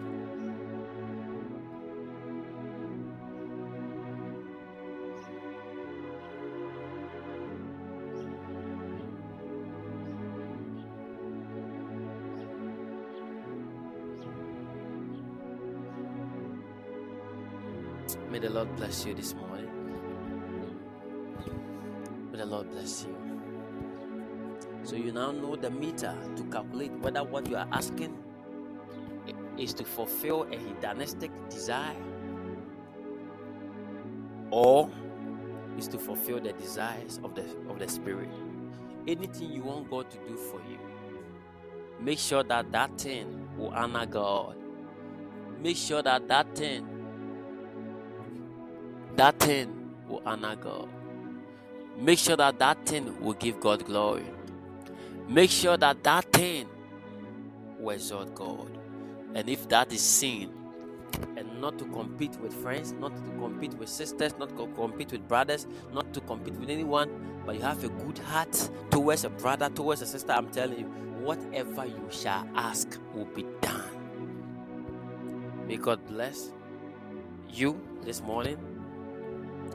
Lord 18.52 18.76
bless 18.76 19.06
you 19.06 19.14
this 19.14 19.34
morning. 19.34 19.70
May 22.30 22.36
the 22.36 22.44
Lord 22.44 22.70
bless 22.70 23.06
you. 23.06 23.16
So 24.82 24.94
you 24.94 25.10
now 25.10 25.30
know 25.30 25.56
the 25.56 25.70
meter 25.70 26.14
to 26.36 26.42
calculate 26.44 26.92
whether 26.98 27.24
what 27.24 27.48
you 27.48 27.56
are 27.56 27.66
asking 27.72 28.14
is 29.56 29.72
to 29.74 29.84
fulfill 29.84 30.42
a 30.52 30.56
hedonistic 30.56 31.30
desire 31.48 31.96
or 34.50 34.90
is 35.78 35.88
to 35.88 35.98
fulfill 35.98 36.38
the 36.38 36.52
desires 36.52 37.20
of 37.24 37.34
the 37.34 37.44
of 37.70 37.78
the 37.78 37.88
spirit. 37.88 38.28
Anything 39.08 39.50
you 39.50 39.62
want 39.62 39.88
God 39.88 40.10
to 40.10 40.18
do 40.28 40.36
for 40.36 40.60
you, 40.68 40.78
make 42.00 42.18
sure 42.18 42.42
that 42.44 42.70
that 42.72 43.00
thing 43.00 43.48
will 43.56 43.70
honor 43.70 44.04
God. 44.04 44.56
Make 45.58 45.78
sure 45.78 46.02
that 46.02 46.28
that 46.28 46.54
thing 46.54 46.91
that 49.16 49.38
thing 49.38 49.94
will 50.08 50.22
honor 50.24 50.56
God. 50.56 50.88
Make 51.98 52.18
sure 52.18 52.36
that 52.36 52.58
that 52.58 52.84
thing 52.86 53.20
will 53.20 53.34
give 53.34 53.60
God 53.60 53.84
glory. 53.84 54.26
Make 55.28 55.50
sure 55.50 55.76
that 55.76 56.02
that 56.02 56.32
thing 56.32 56.68
will 57.78 57.90
exalt 57.90 58.34
God. 58.34 58.78
And 59.34 59.48
if 59.48 59.68
that 59.68 59.92
is 59.92 60.00
sin, 60.00 60.52
and 61.36 61.60
not 61.60 61.78
to 61.78 61.84
compete 61.86 62.36
with 62.40 62.52
friends, 62.54 62.92
not 62.92 63.14
to 63.14 63.30
compete 63.38 63.74
with 63.74 63.88
sisters, 63.88 64.34
not 64.38 64.48
to 64.56 64.66
compete 64.74 65.12
with 65.12 65.26
brothers, 65.28 65.66
not 65.92 66.12
to 66.14 66.20
compete 66.22 66.54
with 66.54 66.70
anyone, 66.70 67.42
but 67.44 67.54
you 67.54 67.60
have 67.60 67.84
a 67.84 67.88
good 67.88 68.18
heart 68.18 68.70
towards 68.90 69.24
a 69.24 69.30
brother, 69.30 69.68
towards 69.68 70.00
a 70.02 70.06
sister, 70.06 70.32
I'm 70.32 70.48
telling 70.48 70.80
you, 70.80 70.86
whatever 71.22 71.86
you 71.86 72.08
shall 72.10 72.46
ask 72.54 72.98
will 73.14 73.26
be 73.26 73.44
done. 73.60 73.90
May 75.66 75.76
God 75.76 76.04
bless 76.06 76.50
you 77.48 77.80
this 78.02 78.20
morning 78.20 78.71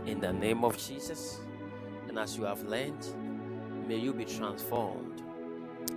in 0.05 0.19
the 0.19 0.31
name 0.31 0.63
of 0.63 0.77
Jesus. 0.77 1.39
And 2.07 2.17
as 2.17 2.37
you 2.37 2.43
have 2.45 2.63
learned, 2.63 3.05
may 3.87 3.97
you 3.97 4.13
be 4.13 4.25
transformed 4.25 5.21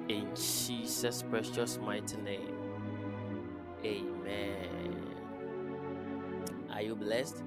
in 0.09 0.29
Jesus' 0.35 1.23
precious 1.23 1.79
mighty 1.79 2.17
name. 2.19 2.57
Amen. 3.85 5.15
Are 6.73 6.83
you 6.83 6.95
blessed? 6.95 7.43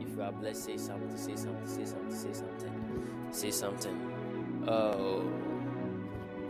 If 0.00 0.10
you 0.14 0.22
are 0.22 0.32
blessed, 0.32 0.64
say 0.64 0.76
something, 0.76 1.16
say 1.16 1.36
something, 1.36 1.66
say 1.66 1.84
something, 1.84 2.14
say 2.14 2.32
something, 2.32 3.28
say 3.30 3.50
something. 3.50 4.64
Oh, 4.68 5.22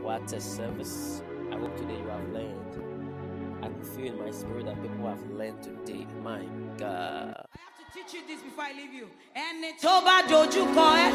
what 0.03 0.33
a 0.33 0.41
service. 0.41 1.23
I 1.51 1.57
hope 1.57 1.77
today 1.77 1.99
you 1.99 2.09
have 2.09 2.29
learned. 2.31 3.63
I 3.63 3.69
can 3.69 3.83
feel 3.83 4.13
in 4.13 4.19
my 4.19 4.31
spirit 4.31 4.67
that 4.67 4.81
people 4.81 5.07
have 5.07 5.23
learned 5.31 5.63
today. 5.63 6.07
My 6.23 6.45
God. 6.77 7.47
I 7.89 7.99
have 7.99 8.07
teach 8.07 8.21
you 8.21 8.27
this 8.29 8.43
before 8.43 8.65
I 8.65 8.73
leave 8.73 8.93
you. 8.93 9.07
Ẹni 9.35 9.73
tó 9.83 10.01
bá 10.07 10.17
dojú 10.29 10.63
kọ 10.77 10.89
ẹ́, 11.07 11.11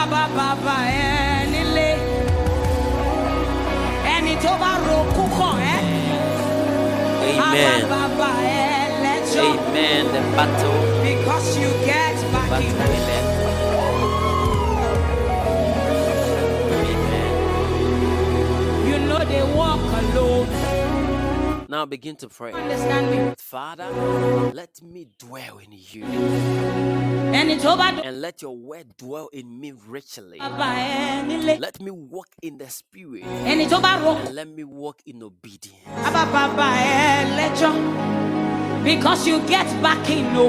àbá 0.00 0.22
bàbá 0.36 0.76
ẹ 0.86 1.46
nílé. 1.52 1.90
Ẹni 4.14 4.34
tó 4.44 4.52
bá 4.62 4.72
rokú 4.86 5.22
kàn 5.38 5.56
ẹ́, 5.74 5.78
àbá 7.38 7.48
Amen. 7.48 7.82
bàbá 7.92 8.30
ẹ 8.42 8.68
lẹ́jọ́. 9.04 9.48
Amen. 9.50 10.04
The 10.14 10.22
battle. 10.36 10.78
Because 11.04 11.48
you 11.62 11.70
get 11.86 12.16
back 12.32 12.50
battle. 12.50 12.66
in. 12.66 13.19
Now 21.70 21.86
begin 21.86 22.16
to 22.16 22.28
pray. 22.28 22.50
Father, 23.38 23.86
let 24.52 24.82
me 24.82 25.06
dwell 25.20 25.58
in 25.58 25.70
you 25.70 26.04
Ẹni 27.30 27.60
tó 27.62 27.76
bá 27.76 28.02
and 28.04 28.20
let 28.20 28.42
your 28.42 28.56
word 28.56 28.96
dwell 28.98 29.28
in 29.32 29.60
me 29.60 29.72
richly. 29.86 30.40
bàbá 30.40 30.74
ẹ 30.74 31.22
nílé. 31.28 31.60
Let 31.60 31.80
me 31.80 31.92
walk 31.92 32.26
in 32.42 32.58
the 32.58 32.68
spirit 32.68 33.22
Ẹni 33.22 33.68
tó 33.70 33.80
bá 33.80 34.02
and 34.26 34.34
let 34.34 34.48
me 34.48 34.64
walk 34.64 34.96
in 35.06 35.22
obedience. 35.22 35.86
àbá 36.02 36.26
bàbá 36.32 36.74
ẹ 36.74 37.36
lẹ́jọ́. 37.38 38.82
Because 38.82 39.28
you 39.28 39.38
get 39.46 39.66
back 39.80 40.10
in. 40.10 40.24
No. 40.34 40.48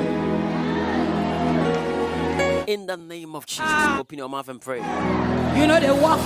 In 2.65 2.87
the 2.87 2.97
name 2.97 3.35
of 3.35 3.45
Jesus, 3.45 3.61
ah. 3.67 3.99
open 3.99 4.17
your 4.17 4.29
mouth 4.29 4.49
and 4.49 4.59
pray. 4.59 4.79
You 5.55 5.67
know 5.67 5.79
they 5.79 5.91
walk 5.91 6.19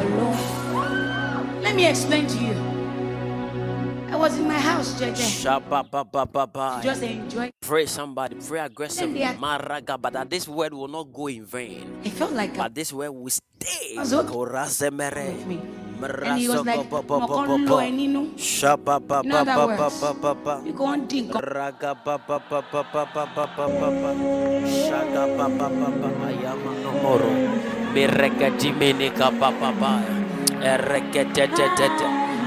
alone. 0.00 1.60
Let 1.62 1.74
me 1.76 1.86
explain 1.86 2.26
to 2.28 2.38
you. 2.38 2.77
I 4.08 4.16
was 4.16 4.38
in 4.38 4.48
my 4.48 4.58
house, 4.58 4.96
JJ. 4.96 5.20
Just 6.82 7.02
enjoy. 7.02 7.50
Pray 7.60 7.84
somebody, 7.86 8.36
pray 8.40 8.60
aggressively. 8.60 9.20
Maraga, 9.36 10.00
but 10.00 10.12
that 10.14 10.30
this 10.30 10.48
word 10.48 10.72
will 10.72 10.88
not 10.88 11.12
go 11.12 11.28
in 11.28 11.44
vain. 11.44 11.84
It 12.02 12.12
felt 12.16 12.32
like 12.32 12.56
a, 12.56 12.64
But 12.64 12.74
this 12.74 12.92
word 12.92 13.10
will 13.10 13.28
stay. 13.28 13.96
Was 14.00 14.14
okay 14.14 14.32
Korazemere. 14.32 15.36
with 15.36 15.46
me. 15.46 15.60
And 15.98 16.38
he 16.38 16.48
was 16.48 16.64
like, 16.64 16.78
"Mọ̀kàn 16.88 17.66
lo 17.66 17.76
ẹ 17.82 17.90
nínú." 17.90 18.22
Shabba 18.38 19.02
In 19.24 19.32
other 19.32 19.66
words. 19.66 20.00
You 20.64 20.72
go 20.72 20.84
on 20.86 21.06
think. 21.10 21.34
Raga 21.34 21.94
ba 21.94 22.16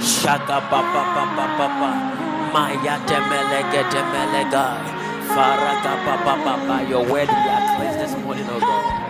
Shaka 0.01 0.61
papa 0.69 1.03
papa 1.15 1.45
papa. 1.57 1.91
Maya 2.53 2.97
temelega 3.07 3.83
temelega. 3.91 4.65
Faraka 5.33 5.93
papa 6.05 6.33
papa. 6.43 6.85
Your 6.89 7.03
word 7.05 7.30
we 7.30 7.49
are 7.53 7.77
cleansed 7.77 7.99
this 7.99 8.25
morning, 8.25 8.45
oh 8.49 8.59
God. 8.59 9.00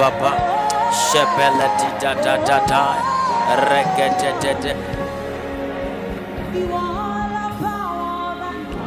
Shepelati 0.00 1.88
da 2.00 2.14
da 2.14 2.36
da 2.40 2.58
da, 2.64 2.82
regete 3.68 4.32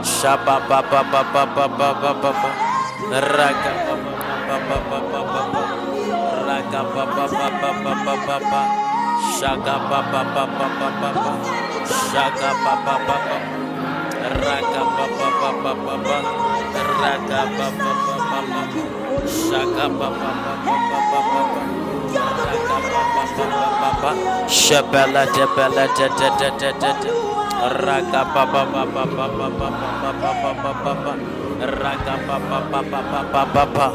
Shaba 0.04 0.58
ba 0.68 0.82
ba 0.82 1.04
ba 1.12 1.22
ba 1.34 1.46
ba 1.46 1.68
ba 1.78 1.94
ba 2.02 2.14
ba 2.18 2.32
ba, 2.34 2.50
raga 3.14 3.74
ba 3.86 3.96
ba 4.02 4.58
ba 4.58 4.78
ba 4.90 5.00
ba 5.14 5.22
ba 5.22 5.42
ba 5.54 5.62
raga 6.48 6.82
ba 6.82 7.04
ba 7.06 7.26
ba 7.30 7.48
ba 7.62 7.72
ba 7.84 7.94
ba 8.06 8.16
ba 8.26 8.38
ba, 8.52 8.62
shaga 9.38 9.76
ba 9.90 10.00
ba 10.12 10.22
ba 10.34 10.46
ba 10.58 10.68
ba 10.80 10.90
ba 11.02 11.10
ba, 11.14 11.32
shaga 12.10 12.52
ba 12.66 12.74
ba 12.86 12.96
ba 13.08 13.18
ba. 13.30 13.38
Raga 14.44 14.82
ba 14.98 15.06
ba 15.20 15.28
ba 15.42 15.50
ba 15.62 15.74
ba 15.86 15.96
ba, 16.08 16.18
raga 17.02 17.42
ba 17.58 17.68
ba 17.78 17.92
ba 18.06 18.16
ba 18.30 18.40
ba, 18.50 18.62
shaga 19.30 19.86
ba 20.00 20.10
ba 20.10 20.32
ba 20.44 20.53
Ragapa 23.94 24.50
Shabala 24.50 25.24
Debella 25.30 25.86
Ragapa 27.86 28.44
Baba 28.50 28.84
Baba 28.86 29.06
Baba 29.06 30.12
Baba 30.34 30.74
Baba 30.84 31.14
Ragapa 31.62 32.38
Baba 32.50 32.82
Baba 32.84 33.44
Baba 33.54 33.88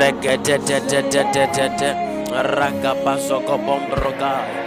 Regate 0.00 0.56
Ragapa 2.32 3.14
Sokobom 3.20 3.86
Rogai 3.92 4.65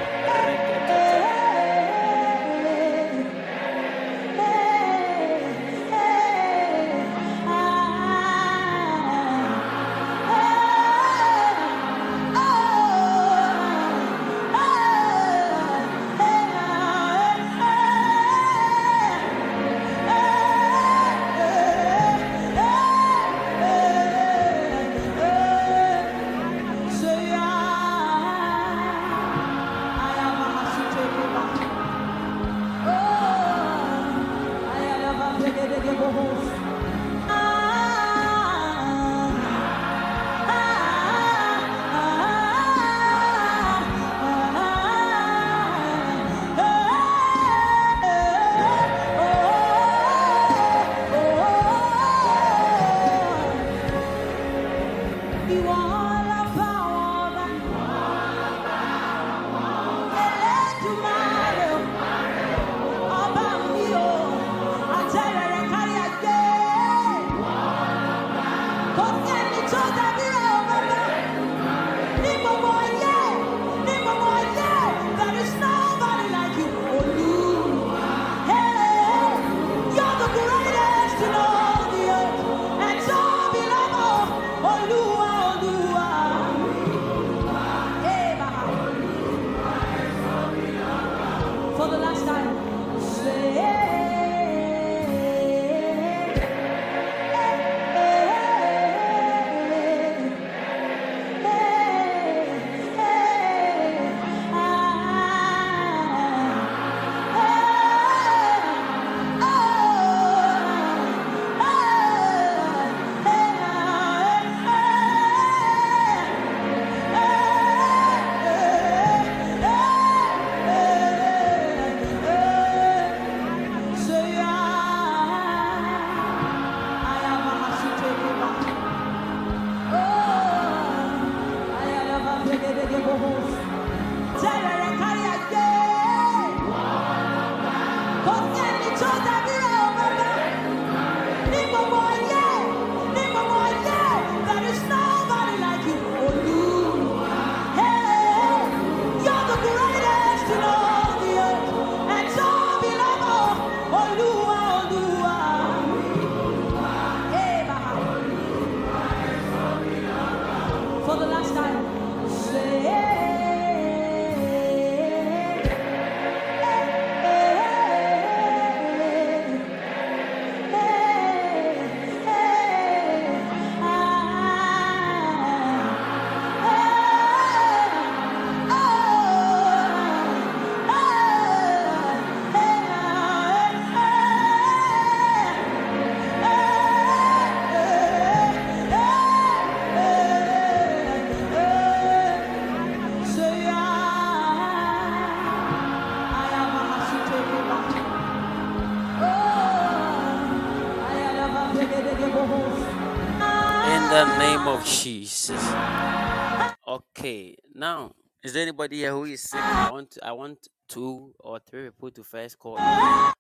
here 208.91 209.11
who 209.11 209.25
is 209.25 209.41
sick? 209.43 209.59
I 209.59 209.91
want 209.91 210.17
I 210.23 210.31
want 210.31 210.67
two 210.87 211.33
or 211.39 211.59
three 211.59 211.89
people 211.89 212.11
to 212.11 212.23
first 212.23 212.57
call. 212.57 212.77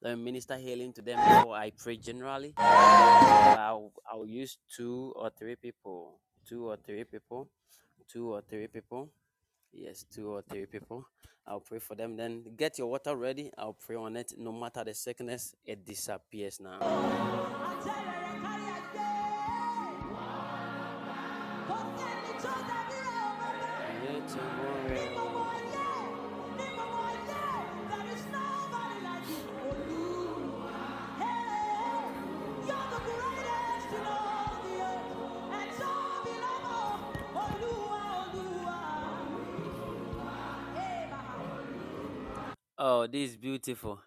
Me 0.03 0.15
minister 0.15 0.57
healing 0.57 0.93
to 0.93 1.01
them 1.01 1.17
before 1.17 1.55
I 1.55 1.71
pray 1.71 1.97
generally. 1.97 2.53
I'll 2.57 3.91
I'll 4.09 4.25
use 4.25 4.57
two 4.75 5.13
or 5.15 5.29
three 5.29 5.55
people. 5.55 6.19
Two 6.47 6.69
or 6.69 6.77
three 6.77 7.03
people. 7.03 7.49
Two 8.07 8.33
or 8.33 8.41
three 8.41 8.67
people. 8.67 9.09
Yes, 9.71 10.05
two 10.13 10.29
or 10.29 10.41
three 10.41 10.65
people. 10.65 11.05
I'll 11.47 11.59
pray 11.59 11.79
for 11.79 11.95
them. 11.95 12.15
Then 12.15 12.43
get 12.55 12.77
your 12.77 12.87
water 12.87 13.15
ready. 13.15 13.51
I'll 13.57 13.73
pray 13.73 13.95
on 13.95 14.15
it. 14.17 14.33
No 14.37 14.51
matter 14.51 14.83
the 14.83 14.93
sickness, 14.93 15.55
it 15.65 15.85
disappears 15.85 16.59
now. 16.59 16.79
Oh, 42.81 43.07
this 43.07 43.31
is 43.31 43.35
beautiful. 43.35 43.99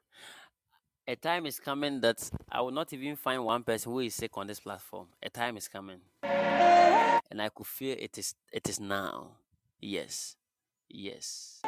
A 1.06 1.14
time 1.14 1.44
is 1.44 1.60
coming 1.60 2.00
that 2.00 2.30
I 2.50 2.62
will 2.62 2.70
not 2.70 2.90
even 2.94 3.16
find 3.16 3.44
one 3.44 3.62
person 3.62 3.92
who 3.92 3.98
is 3.98 4.14
sick 4.14 4.30
on 4.38 4.46
this 4.46 4.60
platform. 4.60 5.08
A 5.22 5.28
time 5.28 5.58
is 5.58 5.68
coming. 5.68 6.00
And 6.22 7.42
I 7.42 7.50
could 7.54 7.66
feel 7.66 7.94
it 7.98 8.16
is 8.16 8.34
it 8.50 8.70
is 8.70 8.80
now. 8.80 9.32
Yes. 9.78 10.36
Yes. 10.88 11.60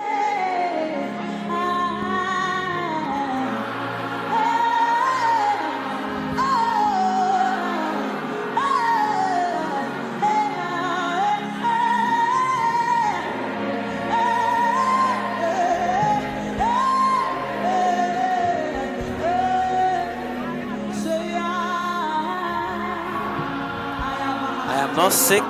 Not 24.97 25.13
sick, 25.13 25.43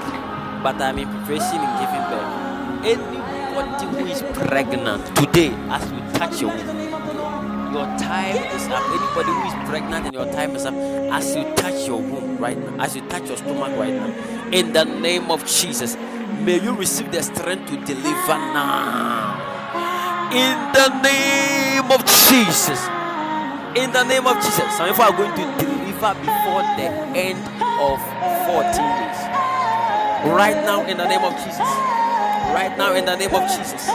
but 0.62 0.80
I'm 0.80 0.98
in 0.98 1.08
preparation 1.08 1.60
in 1.60 1.72
giving 1.80 2.04
birth. 2.08 2.44
Anybody 2.84 3.86
who 3.86 4.06
is 4.06 4.22
pregnant 4.48 5.04
today, 5.16 5.52
as 5.68 5.90
you 5.92 6.00
touch 6.18 6.40
your 6.40 6.50
womb, 6.50 7.72
your 7.74 7.84
time 7.98 8.36
is 8.56 8.66
up. 8.68 8.82
Anybody 8.88 9.32
who 9.32 9.46
is 9.46 9.68
pregnant 9.68 10.06
and 10.06 10.14
your 10.14 10.26
time 10.32 10.56
is 10.56 10.64
up, 10.64 10.74
as 10.74 11.36
you 11.36 11.44
touch 11.56 11.86
your 11.86 12.00
womb 12.00 12.38
right 12.38 12.56
now, 12.56 12.84
as 12.84 12.96
you 12.96 13.02
touch 13.08 13.28
your 13.28 13.36
stomach 13.36 13.76
right 13.78 13.92
now, 13.92 14.08
in 14.50 14.72
the 14.72 14.84
name 14.84 15.30
of 15.30 15.44
Jesus, 15.46 15.96
may 16.40 16.62
you 16.62 16.74
receive 16.74 17.10
the 17.12 17.22
strength 17.22 17.68
to 17.70 17.76
deliver 17.84 18.38
now. 18.54 19.40
In 20.32 20.72
the 20.72 20.88
name 21.02 21.90
of 21.92 22.00
Jesus. 22.06 22.80
In 23.76 23.92
the 23.92 24.04
name 24.04 24.26
of 24.26 24.36
Jesus. 24.36 24.76
Some 24.76 24.88
people 24.88 25.04
are 25.04 25.12
going 25.12 25.34
to 25.34 25.64
deliver 25.64 26.14
before 26.20 26.62
the 26.78 26.88
end 27.14 27.38
of 27.80 27.98
14 28.46 28.72
days. 28.72 29.33
Right 30.24 30.56
now, 30.64 30.80
in 30.86 30.96
the 30.96 31.06
name 31.06 31.20
of 31.22 31.36
Jesus. 31.44 31.60
Right 31.60 32.72
now, 32.78 32.94
in 32.94 33.04
the 33.04 33.14
name 33.14 33.34
of 33.34 33.42
Jesus. 33.44 33.88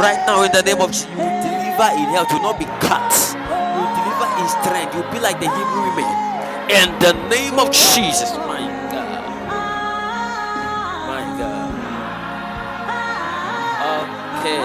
Right 0.00 0.24
now, 0.26 0.42
in 0.42 0.50
the 0.50 0.62
name 0.62 0.80
of 0.80 0.90
Jesus. 0.90 1.10
You 1.10 1.18
will 1.18 1.42
deliver 1.44 1.92
in 1.92 2.08
health. 2.08 2.30
You 2.32 2.36
will 2.38 2.48
not 2.52 2.58
be 2.58 2.64
cut. 2.80 3.12
You 3.36 3.84
will 3.84 3.92
deliver 3.92 4.24
in 4.40 4.48
strength. 4.48 4.94
You 4.96 5.02
will 5.02 5.12
be 5.12 5.20
like 5.20 5.38
the 5.40 5.48
Hebrew 5.52 5.92
women. 5.92 6.08
In 6.72 6.88
the 7.04 7.12
name 7.28 7.58
of 7.58 7.70
Jesus. 7.70 8.32
My 8.32 8.64
God. 8.88 9.28
My 11.04 11.22
God. 11.36 11.68
Okay. 14.40 14.64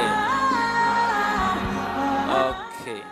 Okay. 2.95 3.03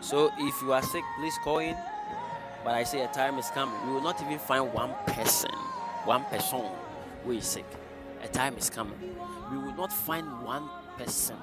So 0.00 0.32
if 0.38 0.62
you 0.62 0.72
are 0.72 0.82
sick, 0.82 1.04
please 1.18 1.36
call 1.44 1.58
in. 1.58 1.76
But 2.64 2.74
I 2.74 2.84
say 2.84 3.02
a 3.02 3.08
time 3.08 3.38
is 3.38 3.50
coming. 3.50 3.76
We 3.86 3.92
will 3.92 4.02
not 4.02 4.22
even 4.22 4.38
find 4.38 4.72
one 4.72 4.94
person, 5.06 5.52
one 6.04 6.24
person 6.24 6.64
who 7.26 7.32
is 7.32 7.44
sick. 7.44 7.66
A 8.22 8.28
time 8.28 8.56
is 8.56 8.70
coming. 8.70 8.98
We 9.50 9.58
will 9.58 9.74
not 9.74 9.92
find 9.92 10.42
one 10.42 10.68
person 10.96 11.36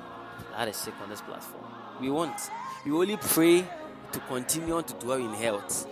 that 0.58 0.68
is 0.68 0.78
sick 0.78 0.94
on 1.04 1.10
this 1.10 1.22
platform. 1.22 1.64
We 2.02 2.10
won't. 2.10 2.40
We 2.86 2.92
only 2.94 3.18
pray 3.18 3.68
to 4.14 4.20
continue 4.28 4.82
to 4.82 4.94
dwell 4.96 5.18
in 5.18 5.34
health. 5.34 5.88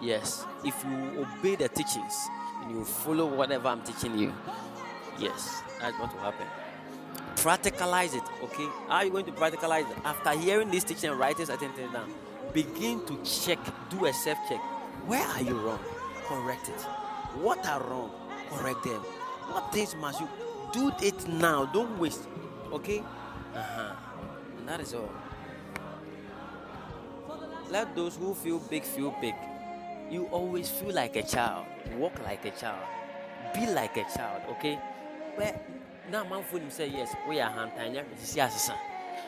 Yes. 0.00 0.44
If 0.64 0.74
you 0.84 1.24
obey 1.24 1.54
the 1.54 1.68
teachings 1.68 2.28
and 2.62 2.72
you 2.72 2.84
follow 2.84 3.26
whatever 3.26 3.68
I'm 3.68 3.82
teaching 3.82 4.18
you, 4.18 4.34
yes, 5.18 5.62
that's 5.80 5.98
what 5.98 6.12
will 6.12 6.20
happen 6.20 6.46
practicalize 7.36 8.14
it 8.14 8.22
okay 8.42 8.66
how 8.88 8.96
are 8.96 9.04
you 9.04 9.10
going 9.10 9.24
to 9.24 9.32
practicalize 9.32 9.90
it 9.90 9.96
after 10.04 10.30
hearing 10.38 10.70
this 10.70 10.84
teaching 10.84 11.10
and 11.10 11.18
writing 11.18 11.44
certain 11.44 11.72
things 11.72 11.92
down 11.92 12.08
begin 12.52 13.04
to 13.04 13.18
check 13.24 13.58
do 13.90 14.06
a 14.06 14.12
self 14.12 14.38
check 14.48 14.60
where 15.06 15.26
are 15.26 15.42
you 15.42 15.54
wrong 15.58 15.80
correct 16.26 16.68
it 16.68 16.80
what 17.40 17.66
are 17.66 17.82
wrong 17.82 18.10
correct 18.56 18.84
them. 18.84 19.00
What 19.50 19.72
things 19.72 19.94
must 19.96 20.20
you 20.20 20.28
do 20.72 20.92
it 21.02 21.26
now? 21.28 21.66
Don't 21.66 21.98
waste 21.98 22.28
okay? 22.72 23.02
Uh-huh. 23.54 23.94
And 24.58 24.68
that 24.68 24.80
is 24.80 24.94
all. 24.94 25.10
Let 27.70 27.94
those 27.96 28.16
who 28.16 28.34
feel 28.34 28.58
big 28.58 28.84
feel 28.84 29.14
big. 29.20 29.34
You 30.10 30.26
always 30.26 30.68
feel 30.68 30.92
like 30.92 31.16
a 31.16 31.22
child. 31.22 31.66
Walk 31.96 32.12
like 32.24 32.44
a 32.44 32.50
child. 32.50 32.84
Be 33.54 33.66
like 33.66 33.96
a 33.96 34.04
child 34.04 34.42
okay? 34.50 34.78
But 35.36 35.64
now 36.10 36.24
man 36.24 36.42
for 36.44 36.60
say 36.68 36.88
yes 36.88 37.14
we 37.28 37.40
are 37.40 37.50
hantanya 37.50 38.04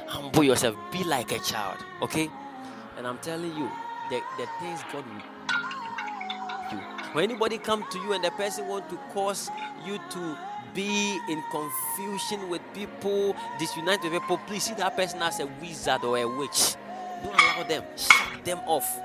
humble 0.06 0.44
yourself. 0.44 0.76
Be 0.92 1.04
like 1.04 1.32
a 1.32 1.38
child 1.40 1.78
okay? 2.02 2.30
And 2.96 3.06
i'm 3.06 3.18
telling 3.18 3.56
you 3.56 3.68
the, 4.10 4.20
the 4.38 4.46
things 4.60 4.80
god 4.92 5.04
will 5.06 5.33
when 7.15 7.31
anybody 7.31 7.59
come 7.59 7.84
to 7.91 7.99
you 8.01 8.12
and 8.12 8.23
the 8.23 8.31
person 8.33 8.67
want 8.68 8.89
to 8.91 8.97
cause 9.12 9.51
you 9.86 9.99
to 10.10 10.36
be 10.75 11.18
in 11.31 11.43
confusion 11.51 12.49
with 12.49 12.60
people 12.75 13.34
disunite 13.59 14.02
with 14.02 14.12
people 14.12 14.39
please 14.47 14.65
see 14.65 14.75
that 14.75 14.97
person 14.97 15.23
as 15.23 15.41
a 15.41 15.47
wizard 15.60 16.02
or 16.05 16.18
a 16.18 16.26
witch 16.26 16.75
don't 17.23 17.34
allow 17.41 17.62
them 17.68 17.84
shut 17.97 18.44
them 18.44 18.59
off 18.67 18.99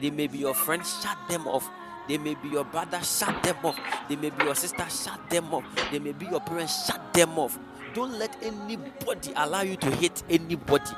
they 0.00 0.10
may 0.10 0.26
be 0.28 0.38
your 0.38 0.54
friend 0.54 0.82
shut 0.86 1.18
them 1.28 1.46
off 1.46 1.68
they 2.08 2.18
may 2.18 2.34
be 2.34 2.48
your 2.48 2.64
brother, 2.64 3.00
shut 3.02 3.42
them 3.42 3.56
off. 3.64 3.76
They 4.08 4.16
may 4.16 4.30
be 4.30 4.44
your 4.44 4.54
sister, 4.54 4.86
shut 4.88 5.28
them 5.28 5.52
off. 5.52 5.64
They 5.90 5.98
may 5.98 6.12
be 6.12 6.26
your 6.26 6.40
parents, 6.40 6.86
shut 6.86 7.12
them 7.12 7.36
off. 7.38 7.58
Don't 7.94 8.18
let 8.18 8.36
anybody 8.42 9.32
allow 9.34 9.62
you 9.62 9.76
to 9.76 9.90
hate 9.96 10.22
anybody. 10.30 10.90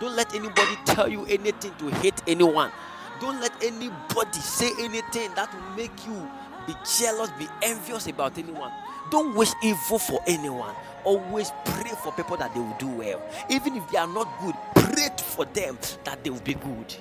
Don't 0.00 0.16
let 0.16 0.34
anybody 0.34 0.76
tell 0.86 1.08
you 1.08 1.26
anything 1.26 1.74
to 1.78 1.88
hate 1.96 2.22
anyone. 2.26 2.70
Don't 3.24 3.40
let 3.40 3.52
anybody 3.64 4.38
say 4.38 4.70
anything 4.78 5.30
that 5.34 5.48
will 5.54 5.76
make 5.78 6.06
you 6.06 6.28
be 6.66 6.74
jealous, 6.98 7.30
be 7.38 7.48
envious 7.62 8.06
about 8.06 8.36
anyone. 8.36 8.70
Don't 9.10 9.34
wish 9.34 9.48
evil 9.62 9.98
for 9.98 10.20
anyone. 10.26 10.74
Always 11.04 11.50
pray 11.64 11.90
for 12.02 12.12
people 12.12 12.36
that 12.36 12.52
they 12.52 12.60
will 12.60 12.76
do 12.78 12.86
well. 12.86 13.22
Even 13.48 13.76
if 13.76 13.90
they 13.90 13.96
are 13.96 14.06
not 14.06 14.28
good, 14.42 14.54
pray 14.74 15.08
for 15.16 15.46
them 15.46 15.78
that 16.04 16.22
they 16.22 16.28
will 16.28 16.40
be 16.40 16.52
good. 16.52 16.94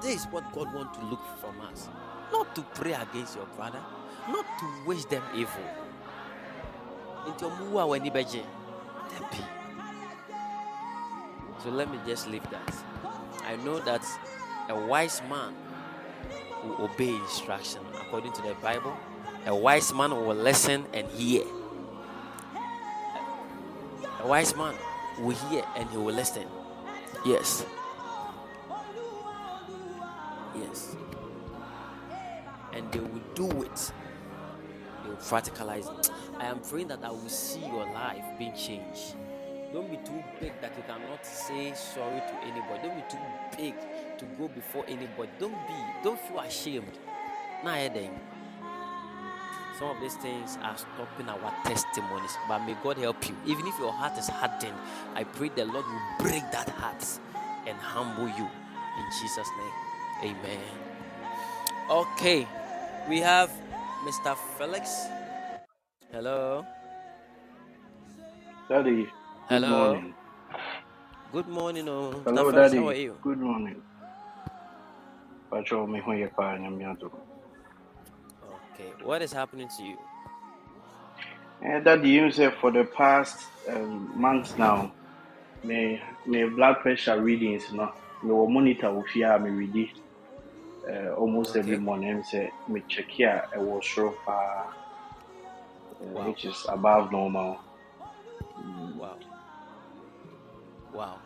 This 0.00 0.20
is 0.20 0.26
what 0.26 0.52
God 0.52 0.72
wants 0.72 0.96
to 0.98 1.04
look 1.06 1.20
from 1.40 1.60
us. 1.62 1.88
Not 2.30 2.54
to 2.54 2.62
pray 2.76 2.92
against 2.92 3.34
your 3.34 3.46
brother, 3.56 3.80
not 4.28 4.46
to 4.60 4.86
wish 4.86 5.04
them 5.06 5.24
evil. 5.34 5.50
So 11.64 11.70
let 11.70 11.90
me 11.90 11.98
just 12.06 12.28
leave 12.28 12.48
that. 12.50 12.72
I 13.44 13.56
know 13.56 13.80
that 13.80 14.06
a 14.68 14.74
wise 14.86 15.20
man 15.28 15.54
will 16.64 16.84
obey 16.84 17.14
instruction 17.14 17.82
according 18.00 18.32
to 18.32 18.42
the 18.42 18.54
Bible. 18.62 18.96
A 19.46 19.54
wise 19.54 19.92
man 19.92 20.10
will 20.10 20.34
listen 20.34 20.86
and 20.94 21.06
hear. 21.08 21.44
A 24.20 24.26
wise 24.26 24.56
man 24.56 24.74
will 25.18 25.36
hear 25.48 25.64
and 25.76 25.88
he 25.90 25.96
will 25.98 26.14
listen. 26.14 26.46
Yes. 27.26 27.66
Yes. 30.56 30.96
And 32.72 32.90
they 32.90 33.00
will 33.00 33.22
do 33.34 33.62
it. 33.62 33.92
They 35.02 35.10
will 35.10 35.16
practicalize 35.16 35.98
it. 35.98 36.10
I 36.38 36.46
am 36.46 36.60
praying 36.60 36.88
that 36.88 37.04
I 37.04 37.10
will 37.10 37.28
see 37.28 37.60
your 37.60 37.84
life 37.92 38.24
being 38.38 38.54
changed. 38.54 39.14
Don't 39.74 39.90
be 39.90 39.96
too 39.98 40.22
big 40.40 40.52
that 40.60 40.72
you 40.76 40.84
cannot 40.84 41.26
say 41.26 41.74
sorry 41.74 42.20
to 42.20 42.34
anybody. 42.44 42.88
Don't 42.88 42.96
be 42.96 43.04
too 43.10 43.18
big 43.56 43.74
to 44.18 44.24
go 44.38 44.48
before 44.48 44.84
anybody. 44.88 45.30
Don't 45.38 45.52
be, 45.66 45.74
don't 46.02 46.20
feel 46.20 46.40
ashamed. 46.40 46.98
Now, 47.64 47.74
eh, 47.74 47.88
then, 47.88 48.10
some 49.78 49.88
of 49.90 50.00
these 50.00 50.14
things 50.16 50.58
are 50.62 50.76
stopping 50.76 51.28
our 51.28 51.52
testimonies, 51.64 52.36
but 52.48 52.60
may 52.60 52.76
God 52.82 52.98
help 52.98 53.28
you. 53.28 53.36
Even 53.46 53.66
if 53.66 53.78
your 53.78 53.92
heart 53.92 54.16
is 54.18 54.28
hardened, 54.28 54.76
I 55.14 55.24
pray 55.24 55.48
the 55.48 55.64
Lord 55.64 55.84
will 55.86 56.02
break 56.26 56.42
that 56.52 56.68
heart 56.68 57.04
and 57.66 57.76
humble 57.78 58.28
you 58.28 58.44
in 58.98 59.04
Jesus' 59.20 59.48
name. 59.58 60.30
Amen. 60.36 60.60
Okay, 61.90 62.46
we 63.08 63.18
have 63.20 63.50
Mr. 64.04 64.36
Felix. 64.56 65.06
Hello. 66.12 66.64
Daddy. 68.68 69.08
Hello. 69.48 69.68
Good 69.68 69.92
morning. 69.92 70.14
Good 71.32 71.48
morning, 71.48 71.88
oh. 71.88 72.22
Mr. 72.24 72.24
Hello, 72.24 72.50
Felix, 72.50 72.72
Daddy. 72.72 72.76
how 72.76 72.88
are 72.88 72.94
you? 72.94 73.16
Good 73.22 73.38
morning. 73.38 73.82
Pacho, 75.54 75.86
me 75.86 76.00
ho 76.00 76.12
ye 76.12 76.26
pa. 76.36 76.56
Okay, 78.74 78.92
what 79.04 79.22
is 79.22 79.32
happening 79.32 79.68
to 79.78 79.84
you? 79.84 79.98
Daddy, 81.84 82.10
you 82.10 82.30
say 82.32 82.50
for 82.60 82.72
the 82.72 82.84
past 82.84 83.38
um, 83.70 84.12
months 84.20 84.58
now, 84.58 84.92
me 85.64 86.00
me 86.26 86.44
blood 86.44 86.80
pressure 86.82 87.20
readings 87.22 87.72
no, 87.72 87.92
will 88.24 88.48
monitor 88.50 88.92
with 88.92 89.08
fear 89.08 89.38
me 89.38 89.50
read 89.50 89.90
uh, 90.90 91.14
almost 91.14 91.56
every 91.56 91.76
Okay. 91.76 91.78
morning. 91.78 92.22
Say 92.24 92.50
me 92.68 92.82
check 92.88 93.06
here, 93.10 93.42
it 93.54 93.60
was 93.60 93.84
sure 93.84 94.14
uh, 94.28 94.64
Wow. 96.00 96.26
which 96.26 96.44
is 96.44 96.66
above 96.68 97.12
normal. 97.12 97.60
Wow. 98.98 99.18
Wow. 100.92 101.20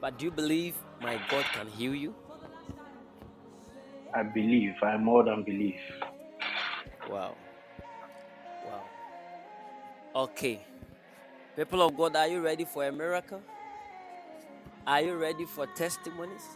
But 0.00 0.18
do 0.18 0.26
you 0.26 0.30
believe 0.32 0.76
my 1.00 1.18
God 1.30 1.44
can 1.54 1.68
heal 1.68 1.94
you? 1.94 2.14
I 4.16 4.22
believe, 4.22 4.76
I 4.82 4.96
more 4.96 5.24
than 5.24 5.42
believe. 5.42 5.78
Wow. 7.10 7.34
Wow. 8.64 8.82
Okay. 10.24 10.60
People 11.54 11.82
of 11.82 11.94
God, 11.94 12.16
are 12.16 12.26
you 12.26 12.40
ready 12.40 12.64
for 12.64 12.86
a 12.86 12.90
miracle? 12.90 13.42
Are 14.86 15.02
you 15.02 15.16
ready 15.16 15.44
for 15.44 15.66
testimonies? 15.66 16.46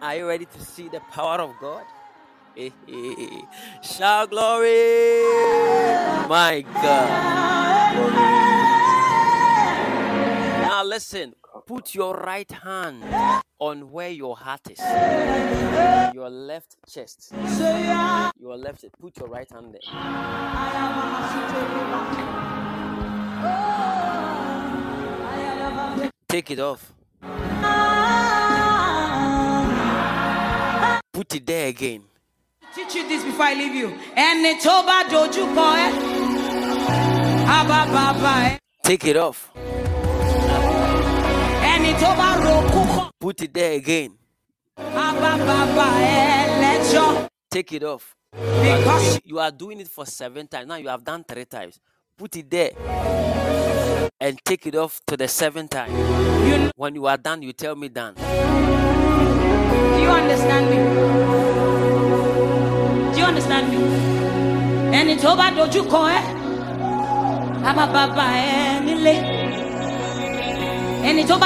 Are 0.00 0.14
you 0.14 0.28
ready 0.28 0.44
to 0.44 0.60
see 0.64 0.88
the 0.88 1.00
power 1.10 1.40
of 1.40 1.54
God? 1.60 1.82
Shout 3.82 4.30
glory! 4.30 5.26
My 6.28 6.64
God. 6.72 7.08
Now 10.62 10.84
listen, 10.84 11.34
put 11.66 11.96
your 11.96 12.14
right 12.14 12.50
hand 12.50 13.02
on 13.60 13.90
where 13.90 14.10
your 14.10 14.36
heart 14.36 14.60
is. 14.70 14.78
Your 16.14 16.30
left 16.30 16.76
chest. 16.88 17.32
Your 18.40 18.56
left 18.56 18.80
chest. 18.82 18.94
Put 19.00 19.16
your 19.18 19.28
right 19.28 19.48
hand 19.50 19.74
there. 19.74 19.80
Take 26.28 26.50
it 26.50 26.60
off. 26.60 26.92
Put 31.12 31.34
it 31.34 31.46
there 31.46 31.68
again. 31.68 32.02
Teach 32.74 32.94
you 32.94 33.08
this 33.08 33.24
before 33.24 33.46
I 33.46 33.54
leave 33.54 33.74
you. 33.74 33.88
Ẹni 34.14 34.54
tó 34.62 34.82
dojú 35.10 35.44
kọ 35.56 35.68
ẹ́, 35.84 35.90
á 37.56 37.58
bá 37.68 37.80
bàbá 37.94 38.34
ẹ̀. 38.48 38.58
Take 38.84 39.04
it 39.10 39.16
off. 39.16 39.50
Ẹni 43.18 43.24
tó 43.24 43.38
bá 43.38 43.38
rokú 43.38 43.38
kọ, 43.38 43.38
Put 43.38 43.42
it 43.42 43.52
there 43.54 43.74
again. 43.74 44.10
á 44.78 45.12
bá 45.20 45.36
bàbá 45.36 45.86
ẹ̀ 46.00 46.46
lẹ́jọ́. 46.60 47.28
Take 47.50 47.72
it 47.76 47.82
off. 47.82 48.14
You 48.34 48.40
are, 48.40 48.78
Because 48.78 49.02
doing, 49.08 49.20
you 49.24 49.38
are 49.40 49.50
doing 49.50 49.80
it 49.80 49.88
for 49.88 50.06
seven 50.06 50.46
times. 50.46 50.66
Now 50.68 50.76
you 50.76 50.88
have 50.88 51.02
done 51.04 51.24
three 51.24 51.44
times. 51.46 51.80
Put 52.16 52.36
it 52.36 52.50
there. 52.50 52.70
And 54.20 54.38
take 54.44 54.66
it 54.66 54.74
off 54.76 55.00
to 55.06 55.16
the 55.16 55.26
seventh 55.28 55.70
time. 55.70 55.90
you 56.46 56.70
When 56.76 56.94
you 56.94 57.06
are 57.06 57.16
done, 57.16 57.42
you 57.42 57.52
tell 57.52 57.74
me 57.76 57.88
done. 57.88 58.14
do 58.14 58.22
you 60.02 60.10
understand 60.10 60.70
me? 60.70 60.76
Do 63.12 63.18
you 63.18 63.24
understand 63.26 63.68
me? 63.70 63.78
Ẹni 64.98 65.16
tó 65.22 65.34
bá 65.36 65.50
dojú 65.56 65.82
kọ 65.90 66.02
ẹ́, 66.16 66.22
á 67.64 67.72
bá 67.76 67.86
bàbá 67.94 68.26
ẹ̀ 68.34 68.80
nílé. 68.86 69.14
Ẹni 71.08 71.22
tó 71.28 71.38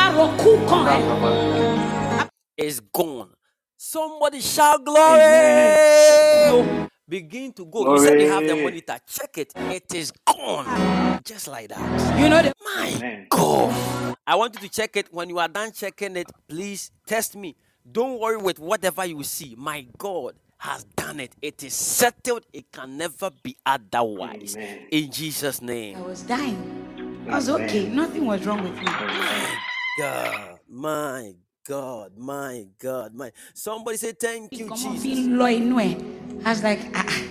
bá 2.58 2.64
rokú 2.64 2.66
kàn 2.66 2.66
ẹ́. 2.66 2.66
It's 2.66 2.80
gone. 2.80 3.30
Somebody 3.78 4.40
shout 4.40 4.84
glory. 4.84 5.22
Amen. 5.24 6.88
Begin 7.08 7.52
to 7.52 7.64
go. 7.66 7.92
You 7.92 7.98
said 7.98 8.20
you 8.20 8.28
have 8.28 8.46
the 8.46 8.56
monitor. 8.56 8.98
Check 9.06 9.38
it. 9.38 9.52
It 9.56 9.94
is 9.94 10.12
gone. 10.24 11.20
Just 11.24 11.48
like 11.48 11.68
that. 11.68 12.20
You 12.20 12.28
know 12.28 12.42
the 12.42 12.52
My 12.64 12.92
Amen. 12.96 13.26
God. 13.30 14.16
I 14.26 14.36
want 14.36 14.54
you 14.54 14.60
to 14.60 14.68
check 14.68 14.96
it. 14.96 15.12
When 15.12 15.28
you 15.28 15.38
are 15.38 15.48
done 15.48 15.72
checking 15.72 16.16
it, 16.16 16.30
please 16.48 16.90
test 17.06 17.36
me. 17.36 17.56
Don't 17.90 18.20
worry 18.20 18.36
with 18.36 18.58
whatever 18.60 19.04
you 19.04 19.24
see. 19.24 19.54
My 19.58 19.86
God 19.98 20.34
has 20.58 20.84
done 20.96 21.20
it. 21.20 21.34
It 21.42 21.62
is 21.64 21.74
settled. 21.74 22.46
It 22.52 22.70
can 22.72 22.96
never 22.96 23.30
be 23.42 23.56
otherwise. 23.66 24.54
Amen. 24.56 24.86
In 24.92 25.10
Jesus' 25.10 25.60
name. 25.60 25.98
I 25.98 26.02
was 26.02 26.22
dying. 26.22 27.26
I 27.28 27.34
was 27.34 27.50
okay. 27.50 27.88
Nothing 27.88 28.26
was 28.26 28.46
wrong 28.46 28.62
with 28.62 28.74
me. 28.76 28.86
Amen. 28.86 29.58
God, 29.98 30.60
my 30.70 31.34
God, 31.66 32.12
my 32.18 32.66
God, 32.80 33.14
my. 33.14 33.32
Somebody 33.54 33.98
say 33.98 34.12
thank 34.12 34.58
you, 34.58 34.68
Come 34.68 34.78
Jesus. 34.78 35.02
feel 35.04 35.36
low 35.38 35.46
in 35.46 35.74
way. 35.74 35.96
I 36.44 36.50
was 36.50 36.62
like, 36.62 36.80
ah, 36.94 37.04
ah. 37.08 37.22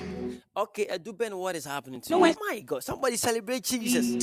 Okay, 0.64 0.88
Eduben, 0.88 1.34
what 1.38 1.56
is 1.56 1.66
happening 1.66 2.02
to 2.02 2.10
No, 2.12 2.18
you? 2.18 2.24
wait. 2.24 2.38
My 2.50 2.60
God, 2.62 2.84
somebody 2.84 3.18
celebrate 3.18 3.64
Jesus. 3.64 4.18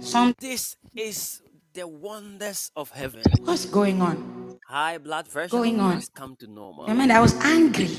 some 0.00 0.34
This 0.40 0.76
is 0.96 1.42
the 1.74 1.86
wonders 1.88 2.70
of 2.76 2.90
heaven. 2.90 3.22
what's 3.44 3.66
going 3.66 4.02
on? 4.02 4.58
High 4.66 4.98
blood 4.98 5.28
pressure 5.30 5.50
Going 5.50 5.80
on? 5.80 5.94
has 5.94 6.08
come 6.08 6.36
to 6.40 6.46
normal. 6.48 6.86
I 6.88 6.94
mean, 6.94 7.10
I 7.10 7.20
was 7.20 7.34
angry. 7.44 7.90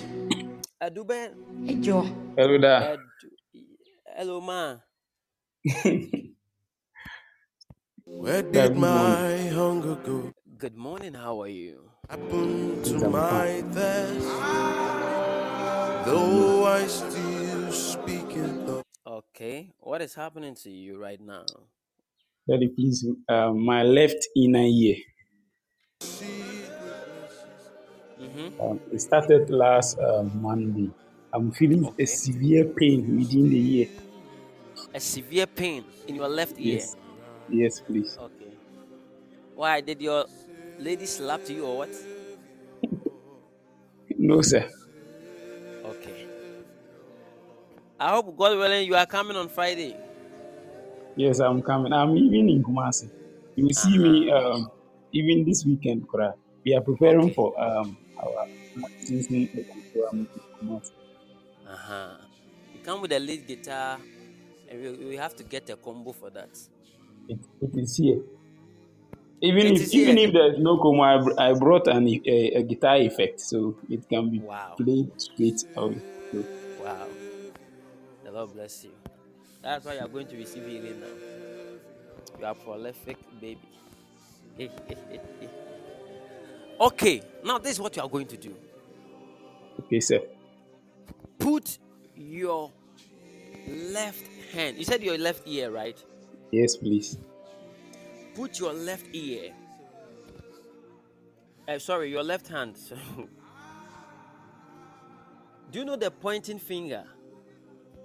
Eduben, 0.82 1.34
Hey, 1.66 1.76
Joe. 1.76 2.08
Hello 2.38 2.58
there. 2.60 2.90
Hello, 4.18 4.42
ma. 4.42 4.78
Where 8.06 8.44
did 8.44 8.76
good 8.76 8.78
my 8.78 9.50
hunger 9.50 9.96
go? 9.96 10.32
Good 10.58 10.76
morning. 10.76 11.14
How 11.14 11.42
are 11.42 11.48
you? 11.48 11.92
Happened 12.10 12.86
to 12.86 13.04
I'm 13.04 13.12
my 13.12 13.20
fine. 13.30 13.72
thirst. 13.72 14.46
Though 16.06 16.66
I 16.66 16.88
still 16.88 17.72
speak 17.72 18.32
in 18.36 18.66
tongues. 18.66 18.84
Okay. 19.08 19.74
What 19.80 20.02
is 20.02 20.16
happening 20.16 20.56
to 20.64 20.70
you 20.72 20.98
right 20.98 21.20
now? 21.22 21.70
Daddy, 22.50 22.70
please, 22.70 23.06
uh, 23.30 23.52
my 23.54 23.84
left 23.84 24.28
inner 24.36 24.64
ear. 24.66 24.98
Mm-hmm. 28.20 28.50
Um, 28.60 28.80
it 28.92 29.00
started 29.02 29.50
last 29.50 29.98
uh, 30.00 30.24
Monday. 30.24 30.92
I'm 31.34 31.52
feeling 31.52 31.94
a 32.00 32.06
Okay. 32.06 32.06
severe 32.06 32.66
pain 32.78 33.16
within 33.18 33.50
the 33.50 33.60
ear. 33.80 33.88
A 34.94 35.00
severe 35.00 35.48
pain 35.48 35.86
in 36.08 36.16
your 36.16 36.30
left 36.30 36.58
ear. 36.60 36.84
Yes, 36.84 36.96
yes, 37.48 37.82
please. 37.82 38.18
Okay. 38.18 38.54
Why 39.56 39.82
did 39.82 40.02
your 40.02 40.26
lady 40.84 41.06
slapped 41.06 41.50
you 41.50 41.66
or 41.66 41.78
what? 41.78 41.94
No, 44.18 44.42
sir. 44.42 44.70
Okay. 45.84 46.28
I 48.00 48.10
hope 48.12 48.38
God 48.38 48.58
willing 48.58 48.86
you 48.88 48.96
are 48.96 49.06
coming 49.08 49.36
on 49.38 49.50
Friday. 49.50 49.98
Yes, 51.16 51.40
I'm 51.40 51.62
coming. 51.62 51.94
I'm 51.94 52.16
even 52.18 52.50
in 52.50 52.64
Kumasi. 52.64 53.10
You 53.56 53.66
will 53.66 53.74
see 53.74 53.98
me 53.98 54.30
Uh-huh. 54.32 54.32
um, 54.32 54.70
even 55.12 55.46
this 55.46 55.66
weekend. 55.66 56.08
Kora. 56.08 56.34
We 56.66 56.76
are 56.76 56.82
preparing 56.82 57.30
Okay. 57.30 57.34
for 57.34 57.60
um, 57.62 57.98
our 58.18 58.48
Kumasi. 60.60 60.92
Uh-huh. 61.66 62.18
You 62.74 62.80
come 62.82 63.02
with 63.02 63.12
a 63.12 63.20
lead 63.20 63.48
guitar 63.48 64.00
and 64.68 64.82
we, 64.82 65.06
we 65.06 65.16
have 65.18 65.36
to 65.38 65.44
get 65.44 65.70
a 65.70 65.76
combo 65.78 66.12
for 66.12 66.30
that. 66.32 66.58
It, 67.28 67.40
it 67.62 67.72
is 67.76 67.98
here. 67.98 68.22
Even 69.44 69.68
if 69.68 69.82
is 69.82 69.94
even 69.94 70.18
if 70.18 70.32
there's 70.32 70.58
no 70.58 70.78
Como, 70.78 71.04
I, 71.04 71.50
I 71.50 71.54
brought 71.54 71.88
an 71.88 72.08
a, 72.08 72.52
a 72.56 72.64
guitar 72.64 72.96
effect, 72.96 73.42
so 73.42 73.76
it 73.90 74.08
can 74.10 74.32
be 74.32 74.40
Wow. 74.40 74.76
played 74.78 75.12
straight 75.20 75.62
away. 75.76 76.02
So, 76.32 76.46
Wow. 76.82 77.08
The 78.24 78.32
Lord 78.32 78.54
bless 78.54 78.86
you. 78.86 78.92
That's 79.62 79.86
why 79.86 79.96
you 79.96 80.00
are 80.00 80.08
going 80.08 80.28
to 80.28 80.38
receive 80.38 80.66
healing 80.66 81.02
now. 81.02 82.40
You 82.40 82.46
are 82.46 82.56
prolific, 82.56 83.18
baby. 83.42 83.60
okay, 86.80 87.22
now 87.44 87.58
this 87.58 87.74
is 87.74 87.80
what 87.82 87.96
you 87.98 88.02
are 88.04 88.10
going 88.10 88.28
to 88.28 88.38
do. 88.38 88.56
okay, 89.82 90.00
sir. 90.00 90.22
Put 91.38 91.80
your 92.16 92.72
left 93.68 94.26
hand. 94.54 94.78
You 94.78 94.86
said 94.86 95.04
your 95.04 95.18
left 95.18 95.46
ear, 95.48 95.70
right? 95.72 96.02
Yes, 96.52 96.78
please. 96.78 97.18
Put 98.36 98.60
your 98.60 98.74
left 98.74 99.06
ear. 99.14 99.54
Uh, 101.68 101.80
sorry, 101.80 102.10
your 102.12 102.24
left 102.24 102.48
hand. 102.48 102.76
Do 105.72 105.80
you 105.80 105.86
know 105.86 105.96
the 105.96 106.12
pointing 106.12 106.60
finger? 106.60 107.06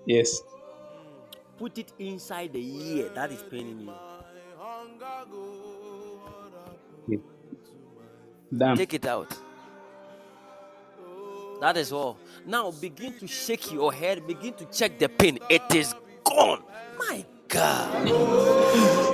Yes. 0.06 0.40
Put 1.58 1.76
it 1.78 1.92
inside 1.98 2.52
the 2.52 2.60
ear 2.60 3.10
that 3.14 3.32
is 3.32 3.42
paining 3.42 3.80
you. 3.80 3.92
Okay. 7.08 7.22
Done. 8.56 8.76
Take 8.76 8.94
it 8.94 9.06
out. 9.06 9.36
That 11.60 11.76
is 11.76 11.92
all. 11.92 12.16
Now 12.46 12.70
begin 12.70 13.18
to 13.18 13.26
shake 13.26 13.72
your 13.72 13.92
head. 13.92 14.26
Begin 14.26 14.54
to 14.54 14.64
check 14.66 14.98
the 14.98 15.08
pain. 15.08 15.38
It 15.50 15.74
is 15.74 15.94
gone. 16.24 16.62
My 16.98 17.24
God. 17.48 19.04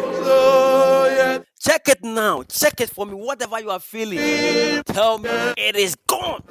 Check 1.61 1.89
it 1.89 2.03
now. 2.05 2.43
Check 2.45 2.81
it 2.81 2.91
for 2.91 3.07
me. 3.07 3.15
Whatever 3.15 3.61
you 3.61 3.71
are 3.71 3.81
feeling, 3.81 4.83
tell 4.85 5.19
me 5.19 5.31
it 5.57 5.77
is 5.77 5.97
gone. 6.07 6.43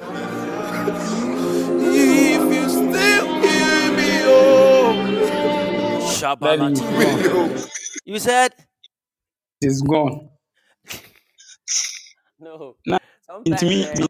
If 1.78 2.42
you 2.54 2.68
still 2.68 3.26
hear 3.42 3.92
me, 3.96 4.22
oh, 4.24 5.20
Daddy, 6.40 6.72
it's 6.72 6.82
Shabalati. 6.82 7.28
gone. 7.28 7.54
You 8.06 8.18
said 8.18 8.54
It's 9.60 9.82
gone. 9.82 10.30
no. 12.40 12.76
Now, 12.86 12.98
Sometimes, 13.26 13.62
It 13.62 13.62
me, 13.62 13.88
me, 13.98 14.06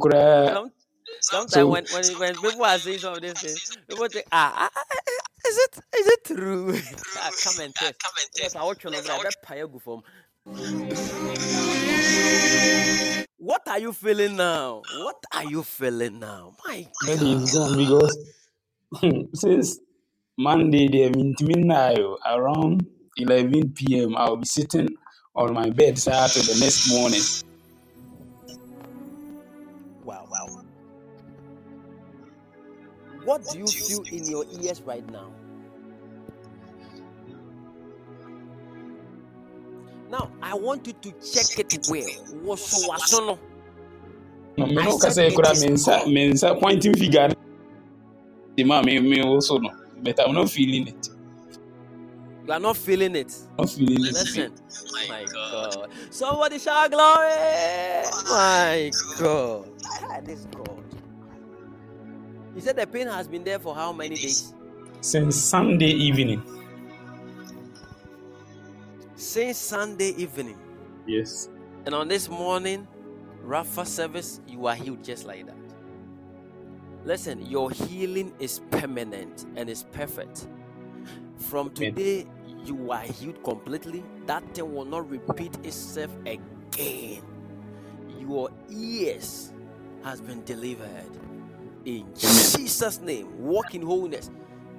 cry. 0.00 0.54
some, 0.54 0.72
sometimes 1.20 1.52
So- 1.52 1.68
when, 1.68 1.86
when 1.92 2.16
when 2.18 2.34
people 2.40 2.64
are 2.64 2.78
saying 2.78 3.00
some 3.00 3.14
of 3.14 3.22
these 3.22 3.34
things, 3.40 3.78
people 3.88 4.08
think, 4.08 4.26
ah, 4.32 4.68
ah, 4.68 4.70
ah, 4.76 5.27
is 5.48 5.56
it 5.56 5.78
is 5.98 6.06
it 6.06 6.24
true? 6.24 6.78
ah, 7.16 7.30
come 7.42 7.54
and 7.62 7.74
test. 7.74 7.94
Yes, 8.36 8.56
I 8.56 8.62
watch 8.62 8.84
you 8.84 8.90
know, 8.90 8.98
I 8.98 9.22
bet 9.22 9.42
pay 9.42 9.58
you 9.58 9.80
from. 9.82 10.02
What 13.38 13.62
are 13.68 13.78
you 13.78 13.92
feeling 13.92 14.36
now? 14.36 14.82
What 14.90 15.16
are 15.32 15.44
you 15.44 15.62
feeling 15.62 16.18
now? 16.18 16.54
My 16.66 16.86
Daddy 17.06 17.32
is 17.32 17.54
gone 17.54 17.76
because 17.76 18.18
since 19.34 19.78
Monday, 20.36 20.88
they 20.88 21.10
mint 21.10 21.42
midnight 21.42 21.98
around 22.26 22.86
11 23.16 23.72
p.m. 23.72 24.16
I'll 24.16 24.36
be 24.36 24.46
sitting 24.46 24.88
on 25.34 25.54
my 25.54 25.70
bed 25.70 25.98
side 25.98 26.30
till 26.30 26.42
the 26.42 26.60
next 26.60 26.90
morning. 26.90 27.22
wow, 30.04 30.26
wow. 30.30 30.64
What 33.24 33.48
do 33.50 33.58
you 33.58 33.66
feel 33.66 34.04
in 34.10 34.26
your 34.26 34.44
ears 34.62 34.80
right 34.82 35.06
now? 35.10 35.30
Now 40.10 40.30
I 40.42 40.54
want 40.54 40.86
you 40.86 40.94
to 40.94 41.12
check 41.20 41.58
it 41.58 41.78
well. 41.86 42.08
Waso 42.44 42.88
waso 42.88 43.26
no. 43.26 43.38
Me 44.56 44.76
I 44.78 44.84
no 44.84 44.98
kasa 44.98 45.26
it 45.26 45.34
kura 45.34 45.54
mensa 45.54 46.06
mensa 46.06 46.54
pointing 46.54 46.94
figure. 46.94 47.28
The 48.56 48.64
man 48.64 48.84
me 48.84 48.98
me 49.00 49.22
also 49.22 49.58
no, 49.58 49.70
but 50.02 50.18
I'm 50.20 50.34
not 50.34 50.50
feeling 50.50 50.88
it. 50.88 51.08
You 52.46 52.52
are 52.54 52.60
not 52.60 52.76
feeling 52.76 53.14
it. 53.14 53.36
Not 53.58 53.68
feeling 53.68 54.06
it. 54.06 54.12
Listen. 54.12 54.52
My 55.08 55.26
God. 55.26 55.90
Somebody 56.10 56.58
shout 56.58 56.90
glory. 56.90 57.28
My 58.24 58.90
God. 59.18 59.70
That 60.08 60.26
is 60.28 60.46
God. 60.46 60.84
He 62.54 62.60
said 62.62 62.76
the 62.76 62.86
pain 62.86 63.06
has 63.06 63.28
been 63.28 63.44
there 63.44 63.58
for 63.58 63.74
how 63.74 63.92
many 63.92 64.16
days? 64.16 64.54
Since 65.02 65.36
Sunday 65.36 65.90
evening. 65.90 66.42
Since 69.18 69.58
Sunday 69.58 70.10
evening. 70.10 70.56
Yes. 71.04 71.48
And 71.86 71.92
on 71.92 72.06
this 72.06 72.28
morning, 72.28 72.86
Rapha 73.44 73.84
service, 73.84 74.40
you 74.46 74.68
are 74.68 74.76
healed 74.76 75.02
just 75.02 75.26
like 75.26 75.44
that. 75.46 75.56
Listen, 77.04 77.44
your 77.44 77.72
healing 77.72 78.32
is 78.38 78.60
permanent 78.70 79.44
and 79.56 79.68
is 79.68 79.82
perfect. 79.90 80.46
From 81.36 81.70
today, 81.70 82.28
you 82.64 82.92
are 82.92 83.00
healed 83.00 83.42
completely. 83.42 84.04
That 84.26 84.54
thing 84.54 84.72
will 84.72 84.84
not 84.84 85.10
repeat 85.10 85.56
itself 85.64 86.16
again. 86.24 87.22
Your 88.20 88.50
ears 88.70 89.52
has 90.04 90.20
been 90.20 90.44
delivered. 90.44 91.10
In 91.84 92.06
Jesus' 92.14 93.00
name, 93.00 93.36
walk 93.36 93.74
in 93.74 93.82
wholeness. 93.82 94.30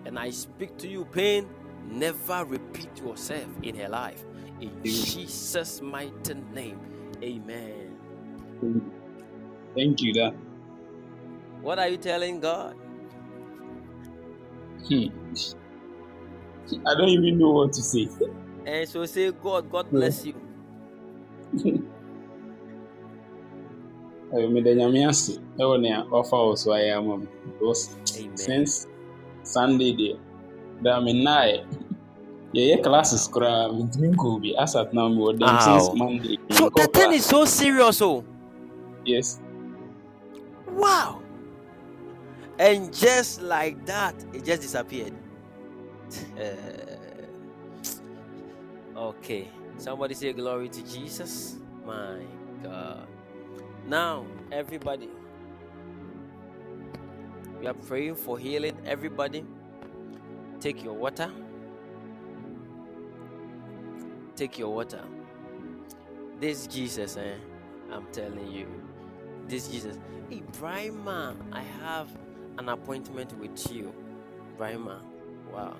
And 0.05 0.17
I 0.17 0.29
speak 0.29 0.77
to 0.77 0.87
you, 0.87 1.03
pain, 1.03 1.49
never 1.85 2.45
repeat 2.45 2.89
yourself 2.99 3.49
in 3.63 3.75
her 3.75 3.89
life. 3.89 4.23
In 4.61 4.83
Jesus' 4.83 5.81
mighty 5.81 6.33
name, 6.53 6.79
amen. 7.23 7.95
Thank 9.75 10.01
you, 10.01 10.13
that. 10.13 10.33
What 11.61 11.79
are 11.79 11.87
you 11.87 11.97
telling 11.97 12.39
God? 12.39 12.75
Hmm. 14.87 15.07
I 16.85 16.95
don't 16.95 17.09
even 17.09 17.37
know 17.39 17.51
what 17.51 17.73
to 17.73 17.81
say. 17.81 18.07
And 18.65 18.87
so 18.87 19.05
say, 19.05 19.31
God, 19.31 19.69
God 19.71 19.89
bless 19.89 20.25
you. 20.25 20.35
Meda 24.31 24.75
nyame 24.75 25.07
ase 25.09 25.33
ɛwɔ 25.61 25.75
nea 25.81 26.05
wafa 26.11 26.35
wɔ 26.45 26.53
so 26.57 26.69
ayɛ 26.71 26.97
ama 26.97 27.17
me 27.17 27.27
because 27.45 27.81
Amen. 28.17 28.37
since 28.37 28.87
sunday 29.43 29.91
deɛ 29.93 30.19
da 30.83 31.01
me 32.53 32.59
nnaeɛ 32.59 32.75
yɛyɛ 32.75 32.83
classes 32.83 33.27
koraa 33.27 33.71
mentumi 33.71 34.07
nkɔɔ 34.13 34.41
bi 34.41 34.49
asat 34.63 34.93
now 34.93 35.09
mewɔ 35.09 35.29
ah, 35.29 35.37
dɛm 35.39 35.55
Ow. 35.55 35.59
since 35.65 35.89
oh. 35.89 35.95
monday 35.95 36.37
So 36.51 36.69
menkɔ 36.69 36.75
the 36.75 36.87
thing 36.87 37.11
is 37.13 37.25
so 37.25 37.45
serious, 37.45 38.01
oh. 38.01 38.23
yes 39.05 39.39
Wow. 40.79 41.21
And 42.57 42.93
just 42.93 43.41
like 43.41 43.85
that, 43.85 44.15
it 44.33 44.45
just 44.45 44.61
disappeared. 44.61 45.13
Eh. 46.37 46.55
okay. 48.95 49.47
Somebody 49.77 50.13
say 50.13 50.33
glory 50.33 50.69
to 50.69 50.81
Jesus. 50.83 51.57
My 51.85 52.19
God. 52.63 53.07
Now, 53.87 54.25
everybody, 54.51 55.09
we 57.59 57.67
are 57.67 57.73
praying 57.73 58.15
for 58.15 58.37
healing. 58.37 58.77
Everybody, 58.85 59.45
take 60.59 60.83
your 60.83 60.93
water. 60.93 61.31
Take 64.39 64.57
your 64.57 64.73
water. 64.73 65.03
This 66.39 66.65
Jesus, 66.65 67.17
eh? 67.17 67.33
I'm 67.91 68.05
telling 68.13 68.49
you. 68.49 68.67
This 69.49 69.67
Jesus. 69.67 69.99
Hey, 70.29 70.43
Brahma, 70.57 71.35
I 71.51 71.59
have 71.59 72.07
an 72.57 72.69
appointment 72.69 73.37
with 73.37 73.69
you. 73.69 73.93
Brahma. 74.57 75.01
Wow. 75.51 75.75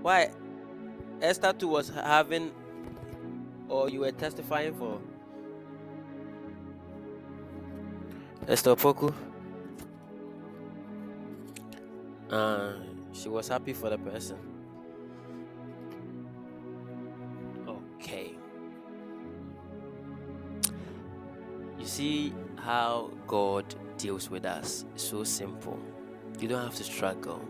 Why? 0.00 0.30
Esther 1.20 1.52
too 1.52 1.68
was 1.68 1.90
having, 1.90 2.50
or 3.68 3.90
you 3.90 4.00
were 4.00 4.12
testifying 4.12 4.74
for 4.74 4.98
Esther 8.48 8.74
Poku? 8.76 9.12
Uh, 12.30 12.72
she 13.12 13.28
was 13.28 13.46
happy 13.46 13.74
for 13.74 13.90
the 13.90 13.98
person. 13.98 14.38
Okay. 17.68 18.34
You 21.78 21.84
see 21.84 22.32
how 22.56 23.10
God 23.26 23.74
deals 23.98 24.30
with 24.30 24.46
us. 24.46 24.86
It's 24.94 25.04
so 25.04 25.24
simple. 25.24 25.78
You 26.40 26.48
don't 26.48 26.64
have 26.64 26.74
to 26.76 26.84
struggle. 26.84 27.46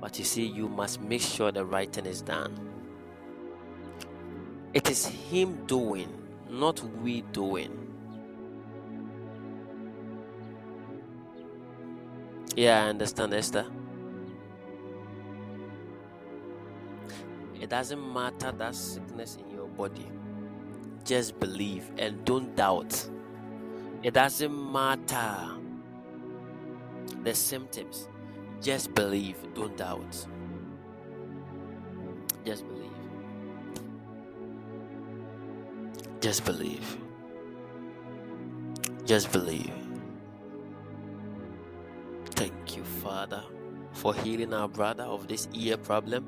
But 0.00 0.18
you 0.18 0.24
see, 0.24 0.44
you 0.44 0.68
must 0.68 1.00
make 1.00 1.20
sure 1.20 1.52
the 1.52 1.64
right 1.64 1.92
thing 1.92 2.06
is 2.06 2.20
done. 2.20 2.52
It 4.72 4.90
is 4.90 5.06
Him 5.06 5.64
doing, 5.66 6.12
not 6.50 6.80
we 7.00 7.22
doing. 7.30 7.93
Yeah, 12.56 12.84
I 12.84 12.88
understand, 12.88 13.34
Esther. 13.34 13.66
It 17.60 17.68
doesn't 17.68 18.12
matter 18.12 18.52
that 18.52 18.74
sickness 18.74 19.36
in 19.36 19.50
your 19.50 19.66
body. 19.66 20.08
Just 21.04 21.40
believe 21.40 21.90
and 21.98 22.24
don't 22.24 22.54
doubt. 22.54 23.08
It 24.02 24.14
doesn't 24.14 24.72
matter 24.72 25.50
the 27.22 27.34
symptoms. 27.34 28.08
Just 28.60 28.94
believe, 28.94 29.36
don't 29.54 29.76
doubt. 29.76 30.26
Just 32.44 32.64
believe. 32.68 32.90
Just 36.20 36.44
believe. 36.44 36.96
Just 39.04 39.32
believe. 39.32 39.83
Father, 43.04 43.44
for 43.92 44.14
healing 44.14 44.54
our 44.54 44.66
brother 44.66 45.02
of 45.04 45.28
this 45.28 45.46
ear 45.52 45.76
problem. 45.76 46.24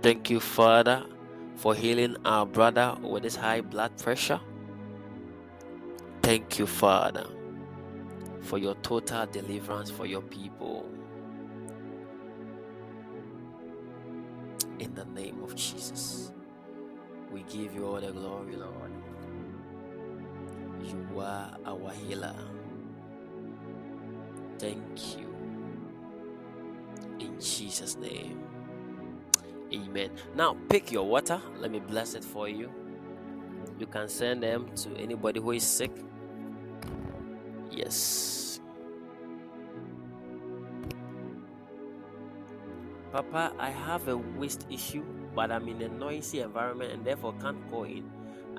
Thank 0.00 0.30
you, 0.30 0.38
Father, 0.38 1.04
for 1.56 1.74
healing 1.74 2.16
our 2.24 2.46
brother 2.46 2.96
with 3.02 3.24
his 3.24 3.34
high 3.34 3.60
blood 3.60 3.98
pressure. 3.98 4.40
Thank 6.22 6.60
you, 6.60 6.68
Father, 6.68 7.26
for 8.42 8.58
your 8.58 8.76
total 8.76 9.26
deliverance 9.26 9.90
for 9.90 10.06
your 10.06 10.22
people. 10.22 10.88
In 14.78 14.94
the 14.94 15.04
name 15.06 15.42
of 15.42 15.56
Jesus, 15.56 16.30
we 17.32 17.42
give 17.42 17.74
you 17.74 17.86
all 17.86 18.00
the 18.00 18.12
glory, 18.12 18.54
Lord. 18.54 18.92
You 20.84 21.20
are 21.20 21.56
our 21.66 21.90
healer. 21.90 22.36
Thank 24.58 25.16
you. 25.16 25.28
In 27.20 27.40
Jesus' 27.40 27.96
name. 27.96 28.42
Amen. 29.72 30.10
Now 30.34 30.56
pick 30.68 30.90
your 30.90 31.06
water. 31.06 31.40
Let 31.58 31.70
me 31.70 31.80
bless 31.80 32.14
it 32.14 32.24
for 32.24 32.48
you. 32.48 32.70
You 33.78 33.86
can 33.86 34.08
send 34.08 34.42
them 34.42 34.74
to 34.76 34.96
anybody 34.96 35.40
who 35.40 35.52
is 35.52 35.62
sick. 35.62 35.92
Yes. 37.70 38.60
Papa, 43.12 43.52
I 43.58 43.70
have 43.70 44.08
a 44.08 44.16
waist 44.16 44.66
issue, 44.70 45.04
but 45.34 45.50
I'm 45.50 45.68
in 45.68 45.80
a 45.82 45.88
noisy 45.88 46.40
environment 46.40 46.92
and 46.92 47.04
therefore 47.04 47.34
can't 47.40 47.70
go 47.70 47.84
in. 47.84 48.10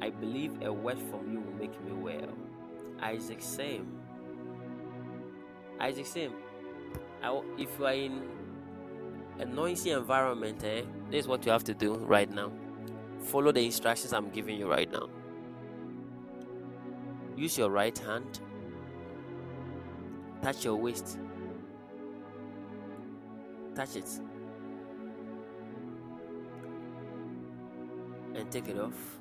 I 0.02 0.10
believe 0.10 0.62
a 0.62 0.72
word 0.72 0.98
from 0.98 1.32
you 1.32 1.42
will 1.42 1.54
make 1.54 1.76
me 1.84 1.92
well. 1.92 2.34
Isaac, 3.02 3.42
same. 3.42 3.99
Isaac, 5.80 6.06
same. 6.06 6.34
I, 7.24 7.42
if 7.58 7.70
you 7.80 7.86
are 7.86 7.94
in 7.94 8.24
a 9.40 9.46
noisy 9.46 9.92
environment, 9.92 10.64
eh, 10.64 10.82
this 11.10 11.22
is 11.22 11.28
what 11.28 11.46
you 11.46 11.52
have 11.52 11.64
to 11.66 11.74
do 11.74 11.96
right 11.96 12.30
now. 12.30 12.52
Follow 13.22 13.52
the 13.52 13.64
instructions 13.64 14.14
I'm 14.14 14.30
giving 14.30 14.58
you 14.58 14.70
right 14.70 14.92
now. 14.92 15.10
Use 17.38 17.58
your 17.58 17.70
right 17.70 17.98
hand, 17.98 18.42
touch 20.42 20.66
your 20.66 20.76
waist, 20.76 21.18
touch 23.76 23.96
it, 23.96 24.10
and 28.36 28.52
take 28.52 28.68
it 28.68 28.78
off. 28.78 29.20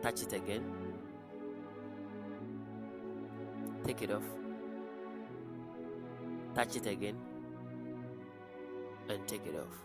Touch 0.00 0.22
it 0.22 0.32
again, 0.32 0.64
take 3.84 4.02
it 4.02 4.10
off 4.10 4.24
touch 6.58 6.74
it 6.74 6.86
again 6.86 7.14
and 9.08 9.26
take 9.28 9.46
it 9.46 9.54
off. 9.54 9.76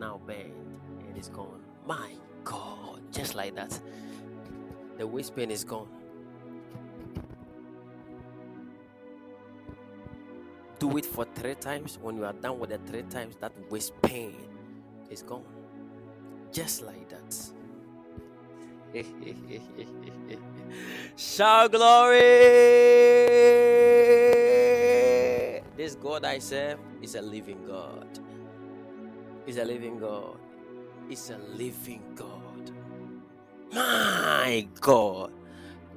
Now 0.00 0.20
bend 0.26 0.52
it 1.08 1.16
is 1.16 1.28
gone. 1.28 1.62
My 1.86 2.10
god 2.42 3.00
just 3.12 3.36
like 3.36 3.54
that. 3.54 3.80
The 4.98 5.06
waist 5.06 5.36
pain 5.36 5.52
is 5.52 5.62
gone. 5.62 5.86
Do 10.80 10.96
it 10.96 11.06
for 11.06 11.24
three 11.36 11.54
times. 11.54 11.98
When 12.02 12.16
you 12.16 12.24
are 12.24 12.32
done 12.32 12.58
with 12.58 12.70
the 12.70 12.78
three 12.78 13.02
times 13.02 13.36
that 13.40 13.52
waist 13.70 13.92
pain 14.02 14.34
is 15.08 15.22
gone. 15.22 15.44
Just 16.50 16.82
like 16.82 17.08
that 17.10 17.36
shout 21.16 21.72
glory. 21.72 22.20
This 25.76 25.94
god 25.96 26.24
i 26.24 26.38
serve 26.38 26.78
is 27.02 27.14
a 27.14 27.22
living 27.22 27.64
god. 27.66 28.18
Is 29.46 29.58
a 29.58 29.64
living 29.64 29.98
god. 29.98 30.38
Is 31.10 31.30
a 31.30 31.38
living 31.56 32.02
god. 32.14 32.70
My 33.74 34.66
god. 34.80 35.32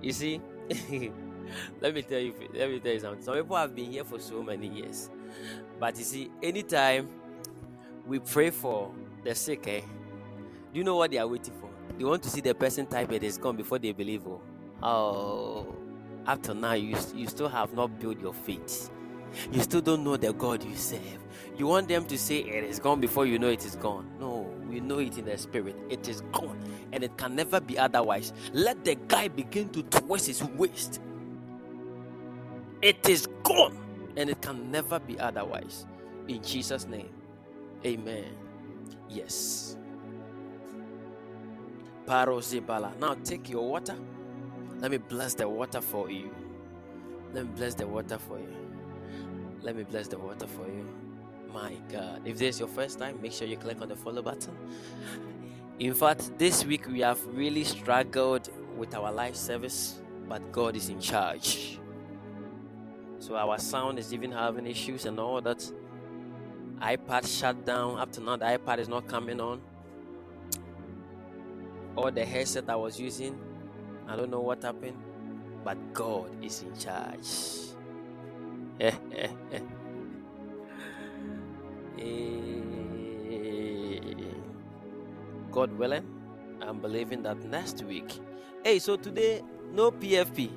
You 0.02 0.12
see 0.12 0.42
let 1.82 1.94
me 1.94 2.02
tell 2.02 2.20
you 2.20 2.34
let 2.54 2.70
me 2.70 2.80
tell 2.80 2.94
you 2.94 3.00
something. 3.00 3.24
Some 3.24 3.36
people 3.36 3.56
have 3.56 3.76
been 3.76 3.92
here 3.92 4.04
for 4.04 4.20
so 4.20 4.44
many 4.44 4.68
years. 4.68 5.10
But 5.80 5.98
you 5.98 6.04
see 6.04 6.32
anytime 6.42 7.08
we 8.06 8.20
pray 8.20 8.50
for 8.50 8.92
the 9.24 9.36
sick 9.36 9.68
eh, 9.68 9.82
do 10.74 10.80
you 10.80 10.84
know 10.84 10.96
what 10.96 11.12
they 11.12 11.18
are 11.18 11.28
waiting 11.28 11.54
for? 11.60 11.70
They 11.98 12.04
want 12.04 12.24
to 12.24 12.30
see 12.30 12.42
the 12.42 12.54
person 12.54 12.86
type 12.86 13.12
it 13.12 13.24
is 13.24 13.38
gone 13.38 13.56
before 13.56 13.80
they 13.80 13.92
believe 13.92 14.26
oh 14.28 14.42
oh 14.84 15.76
up 16.28 16.44
to 16.44 16.54
now 16.54 16.74
you, 16.74 16.98
you 17.16 17.28
still 17.28 17.50
have 17.50 17.74
not 17.74 18.00
built 18.00 18.20
your 18.22 18.34
faith. 18.34 18.92
You 19.52 19.62
still 19.62 19.82
don't 19.82 20.04
know 20.04 20.18
the 20.18 20.34
god 20.34 20.64
you 20.64 20.76
serve. 20.76 21.02
You 21.58 21.68
want 21.68 21.88
them 21.90 22.06
to 22.06 22.18
say 22.18 22.40
it 22.40 22.64
is 22.66 22.80
gone 22.80 23.02
before 23.02 23.26
you 23.26 23.40
know 23.40 23.50
it 23.50 23.66
is 23.66 23.76
gone. 23.78 24.10
No 24.20 24.52
we 24.70 24.80
know 24.82 25.00
it 25.00 25.18
in 25.18 25.26
the 25.26 25.38
spirit. 25.38 25.76
It 25.90 26.08
is 26.10 26.22
gone 26.34 26.60
and 26.94 27.04
it 27.04 27.18
can 27.18 27.36
never 27.36 27.62
be 27.62 27.78
otherwise. 27.80 28.34
Let 28.54 28.86
the 28.86 28.96
guy 29.08 29.30
begin 29.30 29.70
to 29.70 29.84
twist 29.84 30.28
his 30.28 30.44
waist. 30.44 31.02
It 32.82 33.08
is 33.10 33.28
gone 33.44 33.78
and 34.18 34.30
it 34.30 34.42
can 34.42 34.72
never 34.72 35.00
be 35.00 35.20
otherwise. 35.20 35.88
In 36.28 36.44
jesus 36.44 36.88
name 36.88 37.10
amen. 37.86 38.26
Yes. 39.10 39.78
Now 43.00 43.16
take 43.24 43.50
your 43.50 43.70
water. 43.70 43.96
Let 44.80 44.92
me 44.92 44.98
bless 44.98 45.34
the 45.34 45.50
water 45.50 45.82
for 45.82 46.12
you. 46.12 46.32
Let 47.34 47.46
me 47.46 47.52
bless 47.56 47.76
the 47.76 47.88
water 47.88 48.18
for 48.20 48.40
you. 48.40 48.56
Let 49.62 49.76
me 49.76 49.84
bless 49.84 50.08
the 50.08 50.20
water 50.20 50.48
for 50.48 50.68
you. 50.68 50.86
My 51.54 51.74
God. 51.92 52.22
If 52.26 52.38
this 52.38 52.56
is 52.56 52.60
your 52.60 52.70
first 52.70 53.00
time, 53.00 53.20
make 53.22 53.34
sure 53.34 53.48
you 53.48 53.58
click 53.58 53.82
on 53.82 53.90
the 53.90 53.96
follow 53.96 54.22
button. 54.22 54.56
In 55.80 55.94
fact, 55.94 56.38
this 56.38 56.66
week 56.66 56.88
we 56.88 57.02
have 57.02 57.24
really 57.28 57.64
struggled 57.64 58.50
with 58.78 58.96
our 58.96 59.12
live 59.12 59.36
service, 59.36 60.00
but 60.30 60.52
God 60.52 60.76
is 60.76 60.90
in 60.90 61.00
charge. 61.00 61.80
So 63.20 63.36
our 63.36 63.58
sound 63.58 64.00
is 64.00 64.14
even 64.14 64.32
having 64.32 64.68
issues 64.68 65.06
and 65.06 65.20
all 65.20 65.42
that. 65.42 65.72
iPad 66.80 67.28
shut 67.28 67.66
down. 67.66 68.00
Up 68.00 68.12
to 68.14 68.22
now, 68.22 68.38
the 68.38 68.46
iPad 68.46 68.80
is 68.80 68.88
not 68.88 69.08
coming 69.08 69.42
on 69.42 69.62
All 71.96 72.12
the 72.12 72.26
headset 72.26 72.70
I 72.70 72.76
was 72.76 73.00
using. 73.00 73.40
I 74.08 74.16
don't 74.16 74.32
know 74.32 74.40
what 74.40 74.64
happened, 74.64 74.98
but 75.64 75.78
God 75.94 76.32
is 76.42 76.64
in 76.64 76.76
charge. 76.78 77.28
Eh, 78.80 78.94
eh, 79.18 79.30
eh. 79.52 79.60
God 85.52 85.74
willing, 85.80 86.06
I'm 86.62 86.80
believing 86.80 87.24
that 87.24 87.44
next 87.44 87.84
week. 87.84 88.20
Hey, 88.64 88.78
so 88.78 88.96
today 88.98 89.42
no 89.74 89.90
PFP. 89.90 90.52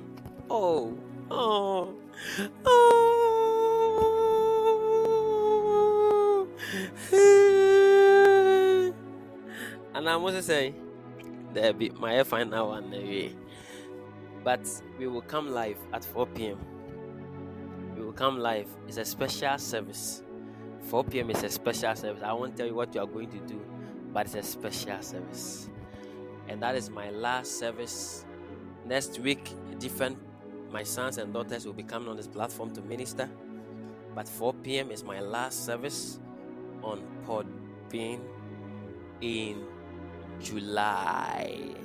Oh, 0.49 0.95
oh, 1.31 1.95
oh. 2.63 3.17
and 9.95 10.07
I 10.07 10.17
must 10.17 10.45
say 10.45 10.75
there 11.53 11.73
be 11.73 11.89
my 11.89 12.23
final 12.23 12.69
one 12.69 12.93
away. 12.93 13.33
But 14.43 14.67
we 14.97 15.07
will 15.07 15.21
come 15.21 15.51
live 15.51 15.77
at 15.93 16.03
4 16.03 16.27
p.m. 16.27 16.57
We 17.95 18.03
will 18.03 18.13
come 18.13 18.39
live. 18.39 18.67
It's 18.87 18.97
a 18.97 19.05
special 19.05 19.57
service. 19.57 20.23
4 20.87 21.03
p.m. 21.03 21.29
is 21.29 21.43
a 21.43 21.49
special 21.49 21.95
service. 21.95 22.23
I 22.23 22.33
won't 22.33 22.57
tell 22.57 22.65
you 22.65 22.75
what 22.75 22.93
you 22.95 23.01
are 23.01 23.07
going 23.07 23.29
to 23.29 23.39
do, 23.39 23.61
but 24.11 24.25
it's 24.25 24.35
a 24.35 24.43
special 24.43 25.01
service. 25.01 25.69
And 26.47 26.61
that 26.61 26.75
is 26.75 26.89
my 26.89 27.11
last 27.11 27.59
service. 27.59 28.25
Next 28.85 29.19
week, 29.19 29.51
different 29.77 30.17
my 30.71 30.83
sons 30.83 31.17
and 31.17 31.33
daughters 31.33 31.65
will 31.65 31.73
be 31.73 31.83
coming 31.83 32.07
on 32.07 32.15
this 32.15 32.27
platform 32.27 32.71
to 32.71 32.81
minister. 32.81 33.29
But 34.15 34.27
4 34.27 34.53
p.m. 34.55 34.91
is 34.91 35.03
my 35.03 35.19
last 35.19 35.65
service 35.65 36.19
on 36.81 37.03
Podbean 37.25 38.21
in 39.21 39.65
July. 40.39 41.75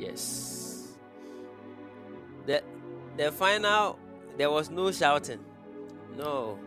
Yes. 0.00 0.96
The 2.46 2.62
the 3.16 3.30
final 3.32 3.98
there 4.38 4.50
was 4.50 4.70
no 4.70 4.90
shouting. 4.90 5.40
No. 6.16 6.58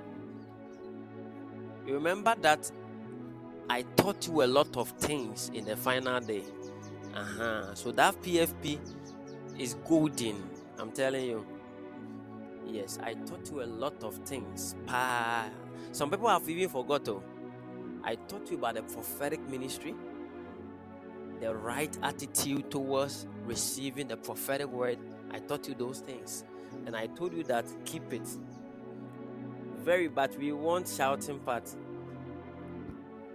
You 1.85 1.95
remember 1.95 2.35
that 2.41 2.71
I 3.69 3.81
taught 3.97 4.27
you 4.27 4.43
a 4.43 4.45
lot 4.45 4.77
of 4.77 4.89
things 4.91 5.49
in 5.53 5.65
the 5.65 5.75
final 5.75 6.19
day. 6.19 6.43
Uh-huh. 7.15 7.73
So 7.73 7.91
that 7.93 8.21
PFP 8.21 8.79
is 9.57 9.73
golden. 9.87 10.43
I'm 10.77 10.91
telling 10.91 11.25
you. 11.25 11.45
Yes, 12.65 12.97
I 13.03 13.13
taught 13.13 13.49
you 13.51 13.63
a 13.63 13.65
lot 13.65 14.03
of 14.03 14.15
things. 14.25 14.75
Pa. 14.85 15.49
Some 15.91 16.09
people 16.09 16.29
have 16.29 16.47
even 16.47 16.69
forgotten. 16.69 17.19
I 18.03 18.15
taught 18.15 18.49
you 18.49 18.57
about 18.57 18.75
the 18.75 18.83
prophetic 18.83 19.39
ministry, 19.49 19.95
the 21.43 21.53
right 21.53 21.95
attitude 22.01 22.71
towards 22.71 23.27
receiving 23.45 24.07
the 24.07 24.15
prophetic 24.15 24.67
word. 24.67 24.97
I 25.29 25.39
taught 25.39 25.67
you 25.67 25.75
those 25.75 25.99
things. 25.99 26.45
And 26.85 26.95
I 26.95 27.07
told 27.07 27.33
you 27.33 27.43
that 27.43 27.65
keep 27.83 28.13
it. 28.13 28.25
Very, 29.79 30.07
but 30.07 30.37
we 30.39 30.53
want 30.53 30.87
shouting 30.87 31.39
part. 31.39 31.69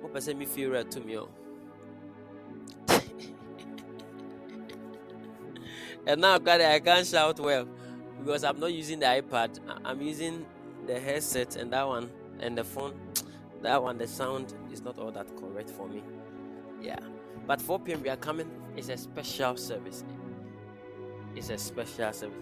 What 0.00 0.14
person 0.14 0.38
me 0.38 0.46
feel 0.46 0.70
right 0.70 0.90
to 0.90 1.00
me? 1.00 1.18
oh. 1.18 1.28
and 6.06 6.22
now 6.22 6.36
I 6.36 6.80
can't 6.80 7.06
shout 7.06 7.38
well 7.38 7.68
because 8.20 8.42
I'm 8.42 8.58
not 8.58 8.72
using 8.72 9.00
the 9.00 9.06
iPad. 9.06 9.58
I'm 9.84 10.00
using 10.00 10.46
the 10.86 10.98
headset 10.98 11.56
and 11.56 11.70
that 11.74 11.86
one 11.86 12.08
and 12.40 12.56
the 12.56 12.64
phone. 12.64 12.94
That 13.60 13.82
one, 13.82 13.98
the 13.98 14.06
sound 14.06 14.54
is 14.72 14.82
not 14.82 15.00
all 15.00 15.10
that 15.10 15.36
correct 15.36 15.68
for 15.70 15.88
me. 15.88 16.04
Yeah. 16.80 17.00
But 17.48 17.62
4 17.62 17.80
p.m. 17.80 18.02
we 18.02 18.10
are 18.10 18.16
coming. 18.16 18.50
It's 18.76 18.90
a 18.90 18.96
special 18.98 19.56
service. 19.56 20.04
It's 21.34 21.48
a 21.48 21.56
special 21.56 22.12
service. 22.12 22.36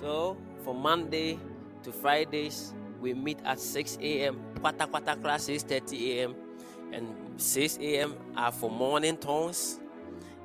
So 0.00 0.36
for 0.64 0.74
Monday 0.74 1.38
to 1.84 1.92
Fridays, 1.92 2.74
we 3.00 3.14
meet 3.14 3.38
at 3.44 3.60
6 3.60 3.98
a.m. 4.02 4.40
Quarter 4.60 4.86
quarter 4.86 5.14
class 5.14 5.46
6:30 5.48 6.18
a.m. 6.18 6.34
and 6.92 7.06
6 7.40 7.78
a.m. 7.78 8.16
are 8.36 8.50
for 8.50 8.70
morning 8.70 9.16
tongues. 9.16 9.78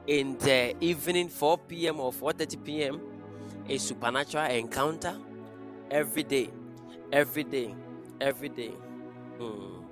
In 0.06 0.38
the 0.38 0.76
evening, 0.82 1.28
4 1.28 1.58
p.m. 1.58 2.00
or 2.00 2.14
4:30 2.14 2.64
p.m. 2.64 3.02
a 3.68 3.78
supernatural 3.80 4.46
encounter 4.52 5.18
every 5.90 6.22
day, 6.24 6.52
every 7.12 7.44
day, 7.44 7.74
every 8.22 8.50
day. 8.50 8.74
Hmm. 9.40 9.85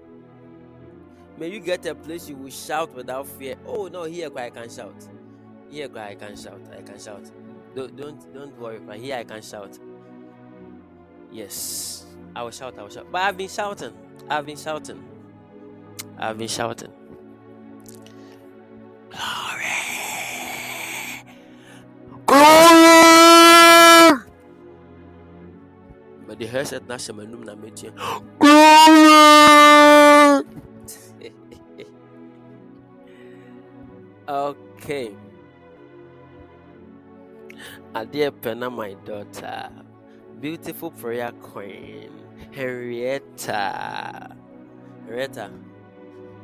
May 1.37 1.49
you 1.49 1.59
get 1.59 1.85
a 1.85 1.95
place 1.95 2.29
you 2.29 2.35
will 2.35 2.51
shout 2.51 2.93
without 2.93 3.27
fear. 3.27 3.55
Oh 3.65 3.87
no, 3.87 4.03
here 4.03 4.29
I 4.35 4.49
can 4.49 4.69
shout. 4.69 5.07
Here 5.69 5.89
I 5.97 6.15
can 6.15 6.35
shout. 6.35 6.61
I 6.77 6.81
can 6.81 6.99
shout. 6.99 7.31
Don't 7.75 7.95
don't 7.95 8.33
don't 8.33 8.59
worry, 8.59 8.79
but 8.79 8.97
here 8.97 9.17
I 9.17 9.23
can 9.23 9.41
shout. 9.41 9.79
Yes, 11.31 12.05
I 12.35 12.43
will 12.43 12.51
shout. 12.51 12.77
I 12.77 12.83
will 12.83 12.89
shout. 12.89 13.07
But 13.11 13.21
I've 13.23 13.37
been 13.37 13.49
shouting. 13.49 13.93
I've 14.29 14.45
been 14.45 14.57
shouting. 14.57 15.03
I've 16.17 16.37
been 16.37 16.47
shouting. 16.47 16.91
Glory. 19.09 19.65
Glory. 22.27 24.23
But 26.27 26.37
the 26.39 26.45
headset 26.47 26.87
na 26.87 26.97
shema 26.97 27.23
num 27.23 27.43
na 27.43 27.55
okay. 34.27 35.15
Adeɛ 37.93 38.31
pɛ 38.41 38.57
na 38.57 38.69
my 38.69 38.93
daughter, 39.05 39.69
beautiful 40.39 40.91
prayer 40.91 41.31
queen, 41.41 42.11
Henrietta. 42.51 44.35
Henrietta, 45.05 45.51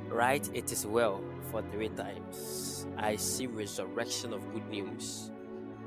right? 0.09 0.49
It 0.53 0.71
is 0.71 0.85
well 0.85 1.21
for 1.49 1.61
three 1.71 1.89
times. 1.89 2.85
I 2.97 3.15
see 3.15 3.47
resurrection 3.47 4.33
of 4.33 4.41
good 4.53 4.67
news. 4.69 5.31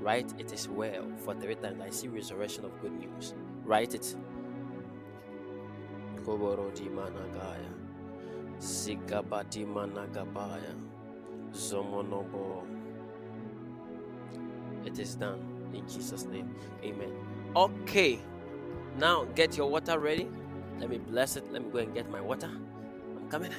Right? 0.01 0.27
It 0.37 0.53
is 0.53 0.69
well 0.69 1.07
for 1.19 1.33
three 1.35 1.55
times. 1.55 1.81
I 1.81 1.91
see 1.91 2.09
resurrection 2.09 2.65
of 2.65 2.73
good 2.81 2.93
news. 2.93 3.35
Write 3.65 3.95
it. 3.95 4.17
Koborodi 6.25 6.91
managaya. 6.91 7.71
Sigabati 8.59 9.65
managabaya. 9.65 10.75
It 14.85 14.99
is 14.99 15.15
done 15.15 15.41
in 15.75 15.87
Jesus' 15.89 16.25
name. 16.25 16.55
Amen. 16.83 17.13
Okay. 17.55 18.19
Now 18.99 19.25
get 19.35 19.57
your 19.57 19.71
water 19.71 19.99
ready. 19.99 20.29
Let 20.79 20.91
me 20.91 20.99
bless 20.99 21.37
it. 21.37 21.51
Let 21.53 21.65
me 21.65 21.71
go 21.71 21.79
and 21.79 21.95
get 21.95 22.11
my 22.11 22.21
water. 22.21 22.51
I'm 22.51 23.29
coming. 23.29 23.53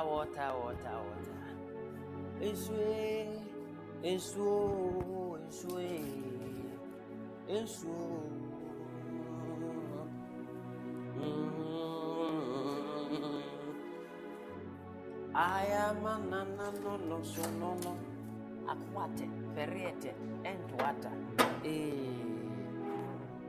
Water, 0.00 0.08
water, 0.08 0.52
water, 0.64 0.96
water. 1.06 1.40
Ensue, 2.40 3.28
ensuo, 4.02 5.36
ensue, 5.36 6.00
ensuo. 7.48 8.22
Mm. 11.18 11.60
I 15.34 15.66
am 15.66 16.06
a 16.06 16.18
nana 16.30 16.72
no 16.82 16.96
no 16.96 17.18
so 17.22 17.42
no 17.60 17.70
no. 17.84 17.92
Aquate, 18.72 19.26
periete, 19.54 20.12
and 20.44 20.70
water. 20.80 21.12
Eh. 21.64 21.92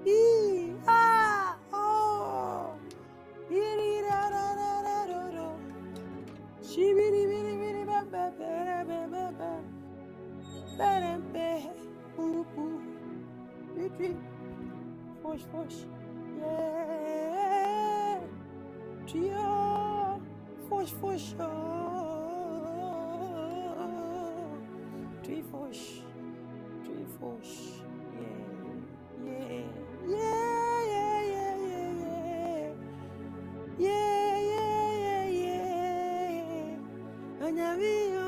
Ee, 0.06 0.51
Fosh, 15.32 15.48
fosh. 15.54 15.78
Yeah. 16.42 18.20
Trio. 19.08 20.22
Fosh, 20.68 20.92
fosh. 21.00 21.28
Oh. 21.40 21.46
Three 25.24 25.44
fosh. 25.50 26.04
Three 26.84 27.06
fosh. 27.18 27.54
Yeah. 28.20 28.28
Yeah. 29.24 29.64
Yeah, 30.10 30.80
yeah, 30.92 31.22
yeah, 31.34 31.56
yeah, 31.72 31.92
yeah. 32.04 32.76
Yeah, 33.80 34.36
yeah, 34.52 34.84
yeah, 35.08 36.28
yeah. 36.44 37.48
Anyami, 37.48 37.88
oh, 37.88 38.12
you. 38.16 38.21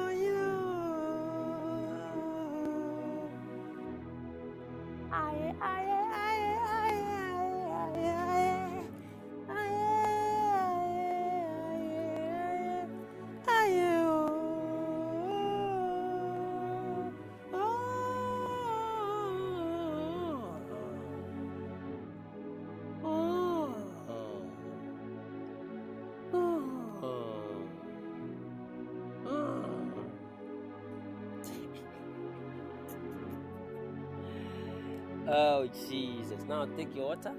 Oh, 35.35 35.67
Jesus. 35.89 36.43
Now 36.47 36.65
take 36.77 36.95
your 36.95 37.07
water. 37.07 37.33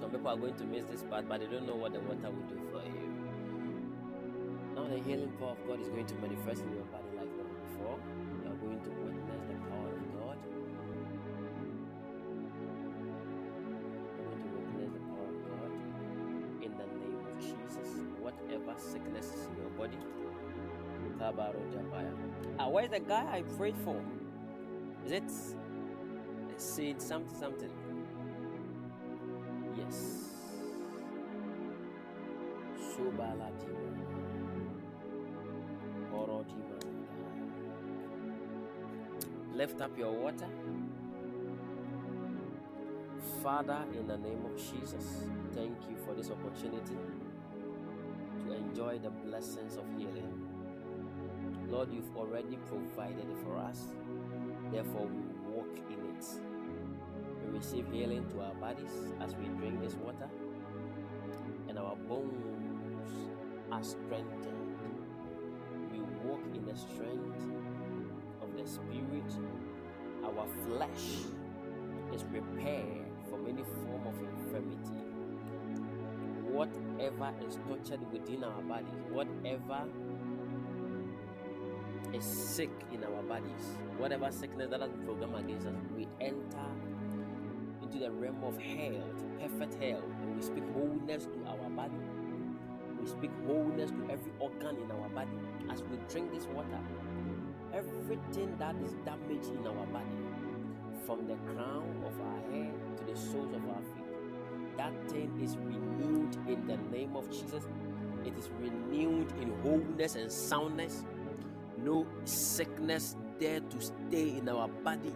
Some 0.00 0.10
people 0.10 0.26
are 0.28 0.36
going 0.36 0.54
to 0.54 0.64
miss 0.64 0.84
this 0.86 1.04
part, 1.04 1.28
but 1.28 1.38
they 1.38 1.46
don't 1.46 1.64
know 1.64 1.76
what 1.76 1.92
the 1.92 2.00
water 2.00 2.28
will 2.28 2.42
do 2.50 2.58
for 2.72 2.82
you. 2.82 3.06
Now 4.74 4.88
the 4.88 4.98
healing 4.98 5.30
power 5.38 5.52
of 5.52 5.64
God 5.64 5.80
is 5.80 5.88
going 5.88 6.06
to 6.06 6.14
manifest 6.16 6.62
in 6.62 6.74
your 6.74 6.82
body 6.90 7.04
like 7.16 7.30
never 7.36 7.54
before. 7.70 8.00
You 8.42 8.50
are 8.50 8.56
going 8.56 8.80
to 8.82 8.90
witness 8.90 9.42
the 9.46 9.54
power 9.70 9.90
of 9.94 10.02
God. 10.18 10.38
You're 14.18 14.26
going 14.26 14.42
to 14.42 14.48
witness 14.66 14.90
the 14.92 15.02
power 15.06 15.30
of 15.30 15.38
God 15.46 15.70
in 16.66 16.72
the 16.74 16.86
name 16.98 17.22
of 17.30 17.38
Jesus. 17.38 17.88
Whatever 18.18 18.74
sickness 18.76 19.26
is 19.26 19.46
in 19.46 19.56
your 19.62 19.70
body. 19.78 19.98
Ah, 22.58 22.68
where's 22.68 22.90
the 22.90 23.00
guy 23.00 23.24
I 23.32 23.42
prayed 23.56 23.76
for? 23.84 24.02
Is 25.06 25.12
it 25.12 25.30
Said 26.76 27.00
something 27.00 27.38
something? 27.40 27.70
Yes. 29.78 30.28
Subalatima. 32.76 33.94
Orotima. 36.12 36.76
Lift 39.54 39.80
up 39.80 39.96
your 39.96 40.12
water. 40.12 40.48
Father, 43.42 43.82
in 43.98 44.06
the 44.06 44.18
name 44.18 44.44
of 44.44 44.58
Jesus, 44.58 45.24
thank 45.54 45.78
you 45.88 45.96
for 46.04 46.12
this 46.12 46.30
opportunity 46.30 46.98
to 48.44 48.52
enjoy 48.52 48.98
the 48.98 49.08
blessings 49.08 49.78
of 49.78 49.84
healing. 49.96 50.46
Lord, 51.70 51.90
you've 51.90 52.14
already 52.14 52.58
provided 52.68 53.30
it 53.30 53.38
for 53.42 53.56
us. 53.56 53.80
Therefore, 54.70 55.06
we 55.06 55.54
walk 55.54 55.74
in 55.88 56.04
it. 56.14 56.45
Receive 57.56 57.86
healing 57.90 58.26
to 58.32 58.42
our 58.42 58.54
bodies 58.56 58.90
as 59.18 59.34
we 59.36 59.46
drink 59.46 59.80
this 59.80 59.94
water, 59.94 60.28
and 61.68 61.78
our 61.78 61.96
bones 61.96 63.10
are 63.72 63.82
strengthened. 63.82 64.76
We 65.90 66.00
walk 66.28 66.42
in 66.54 66.66
the 66.66 66.76
strength 66.76 67.40
of 68.42 68.54
the 68.58 68.68
Spirit. 68.70 69.32
Our 70.22 70.46
flesh 70.66 71.24
is 72.14 72.22
prepared 72.24 73.06
from 73.30 73.46
any 73.48 73.62
form 73.62 74.06
of 74.06 74.20
infirmity. 74.20 75.00
Whatever 76.52 77.32
is 77.48 77.58
tortured 77.66 78.12
within 78.12 78.44
our 78.44 78.60
bodies, 78.62 79.00
whatever 79.10 79.88
is 82.12 82.24
sick 82.24 82.70
in 82.92 83.02
our 83.02 83.22
bodies, 83.22 83.78
whatever 83.96 84.30
sickness 84.30 84.68
that 84.70 84.82
has 84.82 84.90
been 84.90 85.06
programmed 85.06 85.48
against 85.48 85.66
us, 85.66 85.74
we 85.96 86.06
enter 86.20 86.68
into 87.96 88.06
the 88.06 88.12
realm 88.12 88.42
of 88.44 88.58
health, 88.58 89.24
perfect 89.40 89.82
health, 89.82 90.04
and 90.22 90.36
we 90.36 90.42
speak 90.42 90.64
wholeness 90.74 91.24
to 91.24 91.48
our 91.48 91.70
body. 91.70 91.94
We 93.00 93.06
speak 93.06 93.30
wholeness 93.46 93.90
to 93.90 94.02
every 94.10 94.32
organ 94.38 94.76
in 94.82 94.90
our 94.90 95.08
body 95.10 95.38
as 95.70 95.82
we 95.82 95.98
drink 96.10 96.32
this 96.32 96.46
water. 96.46 96.80
Everything 97.72 98.56
that 98.58 98.74
is 98.84 98.94
damaged 99.04 99.50
in 99.50 99.66
our 99.66 99.86
body, 99.86 100.06
from 101.04 101.26
the 101.28 101.36
crown 101.52 102.04
of 102.04 102.20
our 102.20 102.52
head 102.52 102.72
to 102.98 103.12
the 103.12 103.18
soles 103.18 103.54
of 103.54 103.68
our 103.68 103.82
feet, 103.94 104.76
that 104.76 105.10
thing 105.10 105.38
is 105.42 105.56
renewed 105.56 106.36
in 106.48 106.66
the 106.66 106.76
name 106.96 107.16
of 107.16 107.30
Jesus. 107.30 107.66
It 108.24 108.36
is 108.36 108.50
renewed 108.60 109.32
in 109.40 109.52
wholeness 109.62 110.16
and 110.16 110.30
soundness. 110.30 111.04
No 111.78 112.06
sickness 112.24 113.16
dare 113.38 113.60
to 113.60 113.80
stay 113.80 114.38
in 114.38 114.48
our 114.48 114.68
body 114.68 115.12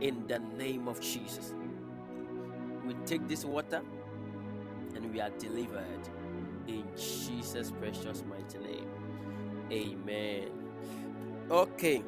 in 0.00 0.26
the 0.26 0.38
name 0.56 0.88
of 0.88 1.00
Jesus. 1.00 1.52
Take 3.08 3.26
this 3.26 3.42
water 3.42 3.80
and 4.94 5.10
we 5.14 5.18
are 5.18 5.30
delivered 5.38 6.06
in 6.66 6.84
Jesus' 6.94 7.70
precious 7.70 8.22
mighty 8.28 8.58
name. 8.58 8.86
Amen. 9.72 10.50
Okay, 11.50 12.02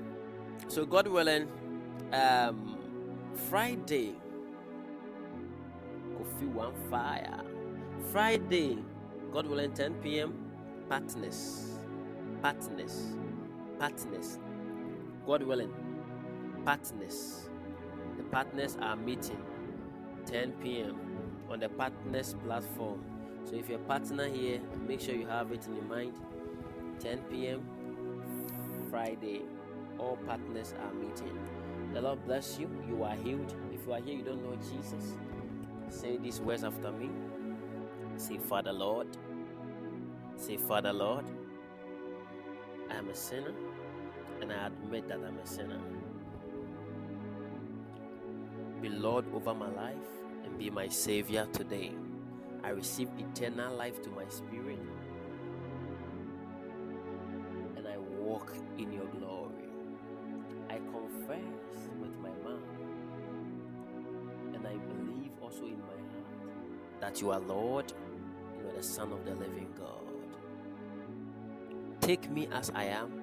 so 0.68 0.84
God 0.84 1.08
willing, 1.08 1.48
um, 2.12 2.76
Friday, 3.48 4.12
Kofi 6.18 6.46
One 6.52 6.74
Fire. 6.90 7.44
Friday, 8.12 8.76
God 9.32 9.46
willing, 9.46 9.72
10 9.72 9.94
p.m. 10.02 10.34
Partners, 10.90 11.78
partners, 12.42 13.16
partners. 13.78 14.38
God 15.26 15.44
willing, 15.44 15.72
partners. 16.66 17.48
The 18.18 18.24
partners 18.24 18.76
are 18.82 18.96
meeting 18.96 19.42
10 20.30 20.52
p.m. 20.62 20.96
on 21.50 21.58
the 21.58 21.68
partners 21.68 22.36
platform. 22.44 23.00
So 23.44 23.56
if 23.56 23.68
you're 23.68 23.80
a 23.80 23.82
partner 23.82 24.28
here, 24.28 24.60
make 24.86 25.00
sure 25.00 25.14
you 25.14 25.26
have 25.26 25.50
it 25.50 25.66
in 25.66 25.74
your 25.74 25.84
mind. 25.84 26.12
10 27.00 27.18
p.m. 27.30 27.66
Friday, 28.90 29.42
all 29.98 30.16
partners 30.28 30.72
are 30.84 30.94
meeting. 30.94 31.36
The 31.92 32.00
Lord 32.00 32.24
bless 32.26 32.60
you. 32.60 32.70
You 32.88 33.02
are 33.02 33.16
healed. 33.16 33.56
If 33.74 33.84
you 33.86 33.92
are 33.92 34.00
here, 34.00 34.18
you 34.18 34.22
don't 34.22 34.44
know 34.44 34.56
Jesus. 34.56 35.16
Say 35.88 36.16
these 36.16 36.40
words 36.40 36.62
after 36.62 36.92
me. 36.92 37.10
Say, 38.16 38.38
Father 38.38 38.72
Lord. 38.72 39.08
Say, 40.36 40.58
Father 40.58 40.92
Lord. 40.92 41.24
I 42.88 42.94
am 42.94 43.08
a 43.08 43.14
sinner, 43.14 43.54
and 44.40 44.52
I 44.52 44.66
admit 44.66 45.08
that 45.08 45.18
I'm 45.18 45.38
a 45.38 45.46
sinner. 45.46 45.80
Be 48.80 48.88
Lord 48.88 49.24
over 49.34 49.54
my 49.54 49.68
life 49.68 50.19
be 50.60 50.68
my 50.68 50.88
Savior 50.88 51.48
today. 51.54 51.90
I 52.62 52.68
receive 52.68 53.08
eternal 53.18 53.74
life 53.74 54.02
to 54.02 54.10
my 54.10 54.26
spirit 54.28 54.78
and 57.78 57.88
I 57.88 57.96
walk 57.96 58.52
in 58.76 58.92
your 58.92 59.06
glory. 59.06 59.70
I 60.68 60.74
confess 60.74 61.88
with 61.98 62.14
my 62.18 62.28
mouth 62.44 62.60
and 64.52 64.66
I 64.66 64.76
believe 64.76 65.30
also 65.40 65.64
in 65.64 65.80
my 65.80 65.96
heart 66.12 67.00
that 67.00 67.22
you 67.22 67.30
are 67.30 67.40
Lord, 67.40 67.94
you 68.60 68.68
are 68.68 68.76
the 68.76 68.82
Son 68.82 69.12
of 69.12 69.24
the 69.24 69.30
living 69.30 69.72
God. 69.78 70.12
Take 72.02 72.30
me 72.30 72.48
as 72.52 72.70
I 72.74 72.84
am, 72.84 73.22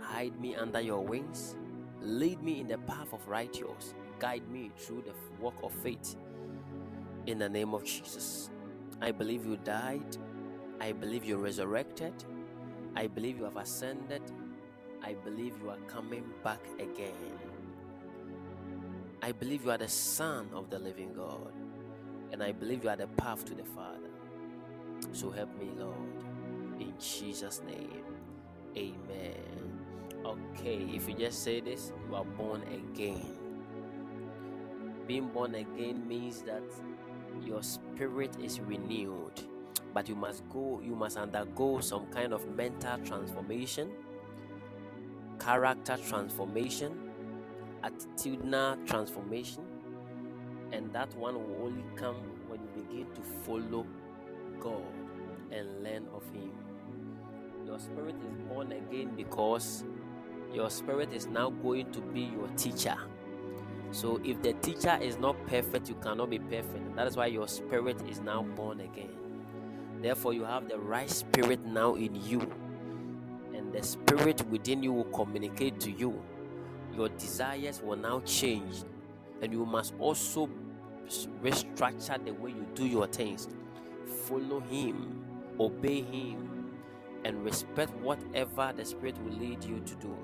hide 0.00 0.40
me 0.40 0.56
under 0.56 0.80
your 0.80 1.04
wings, 1.04 1.54
lead 2.00 2.42
me 2.42 2.60
in 2.60 2.68
the 2.68 2.78
path 2.78 3.12
of 3.12 3.28
righteousness, 3.28 3.92
guide 4.18 4.48
me 4.48 4.70
through 4.78 5.02
the 5.02 5.12
walk 5.38 5.56
of 5.62 5.70
faith. 5.82 6.16
In 7.26 7.38
the 7.38 7.48
name 7.48 7.72
of 7.72 7.84
Jesus. 7.84 8.50
I 9.00 9.12
believe 9.12 9.46
you 9.46 9.56
died. 9.56 10.16
I 10.80 10.90
believe 10.90 11.24
you 11.24 11.36
resurrected. 11.36 12.12
I 12.96 13.06
believe 13.06 13.38
you 13.38 13.44
have 13.44 13.56
ascended. 13.56 14.22
I 15.04 15.14
believe 15.14 15.54
you 15.62 15.70
are 15.70 15.78
coming 15.86 16.24
back 16.42 16.60
again. 16.80 17.38
I 19.22 19.30
believe 19.30 19.64
you 19.64 19.70
are 19.70 19.78
the 19.78 19.88
Son 19.88 20.48
of 20.52 20.68
the 20.68 20.80
living 20.80 21.12
God. 21.14 21.52
And 22.32 22.42
I 22.42 22.50
believe 22.50 22.82
you 22.82 22.90
are 22.90 22.96
the 22.96 23.06
path 23.06 23.44
to 23.44 23.54
the 23.54 23.64
Father. 23.64 24.10
So 25.12 25.30
help 25.30 25.56
me, 25.58 25.70
Lord. 25.76 25.96
In 26.80 26.92
Jesus' 26.98 27.62
name. 27.64 28.02
Amen. 28.76 29.78
Okay, 30.24 30.88
if 30.92 31.08
you 31.08 31.14
just 31.14 31.44
say 31.44 31.60
this, 31.60 31.92
you 32.08 32.16
are 32.16 32.24
born 32.24 32.62
again. 32.62 33.36
Being 35.06 35.28
born 35.28 35.54
again 35.54 36.06
means 36.08 36.42
that 36.42 36.62
your 37.44 37.62
spirit 37.62 38.36
is 38.42 38.60
renewed. 38.60 39.42
But 39.94 40.08
you 40.08 40.14
must 40.14 40.42
go 40.48 40.80
you 40.82 40.94
must 40.94 41.16
undergo 41.16 41.80
some 41.80 42.06
kind 42.06 42.32
of 42.32 42.46
mental 42.56 42.98
transformation 43.04 43.90
character 45.38 45.98
transformation 46.08 47.12
attitudinal 47.82 48.86
transformation. 48.86 49.64
And 50.72 50.92
that 50.92 51.14
one 51.16 51.34
will 51.34 51.66
only 51.66 51.84
come 51.96 52.16
when 52.48 52.60
you 52.60 52.82
begin 52.82 53.06
to 53.14 53.22
follow 53.44 53.86
god 54.60 54.82
and 55.50 55.82
learn 55.82 56.06
of 56.14 56.24
him. 56.32 56.52
Your 57.66 57.78
spirit 57.78 58.14
is 58.16 58.48
born 58.48 58.72
again 58.72 59.12
because 59.16 59.84
your 60.52 60.70
spirit 60.70 61.12
is 61.12 61.26
now 61.26 61.50
going 61.50 61.90
to 61.92 62.00
be 62.00 62.22
your 62.22 62.48
teacher 62.56 62.96
so 63.92 64.18
if 64.24 64.40
the 64.42 64.54
teacher 64.54 64.98
is 65.00 65.18
not 65.18 65.36
perfect, 65.46 65.88
you 65.88 65.94
cannot 65.96 66.30
be 66.30 66.38
perfect. 66.38 66.96
That 66.96 67.06
is 67.06 67.16
why 67.16 67.26
your 67.26 67.46
spirit 67.46 68.00
is 68.08 68.20
now 68.20 68.42
born 68.42 68.80
again. 68.80 69.10
Therefore, 70.00 70.32
you 70.32 70.44
have 70.44 70.68
the 70.68 70.78
right 70.78 71.08
spirit 71.08 71.64
now 71.64 71.94
in 71.94 72.14
you, 72.14 72.40
and 73.54 73.72
the 73.72 73.82
spirit 73.82 74.44
within 74.48 74.82
you 74.82 74.92
will 74.92 75.04
communicate 75.04 75.78
to 75.80 75.90
you. 75.90 76.20
Your 76.96 77.10
desires 77.10 77.82
will 77.82 77.96
now 77.96 78.20
change, 78.20 78.82
and 79.42 79.52
you 79.52 79.66
must 79.66 79.94
also 79.98 80.48
restructure 81.42 82.24
the 82.24 82.32
way 82.32 82.50
you 82.50 82.66
do 82.74 82.86
your 82.86 83.06
things. 83.06 83.46
Follow 84.26 84.60
Him, 84.60 85.24
obey 85.60 86.00
Him, 86.00 86.72
and 87.24 87.44
respect 87.44 87.92
whatever 87.96 88.72
the 88.74 88.84
Spirit 88.84 89.22
will 89.22 89.34
lead 89.34 89.62
you 89.62 89.80
to 89.80 89.94
do. 89.96 90.16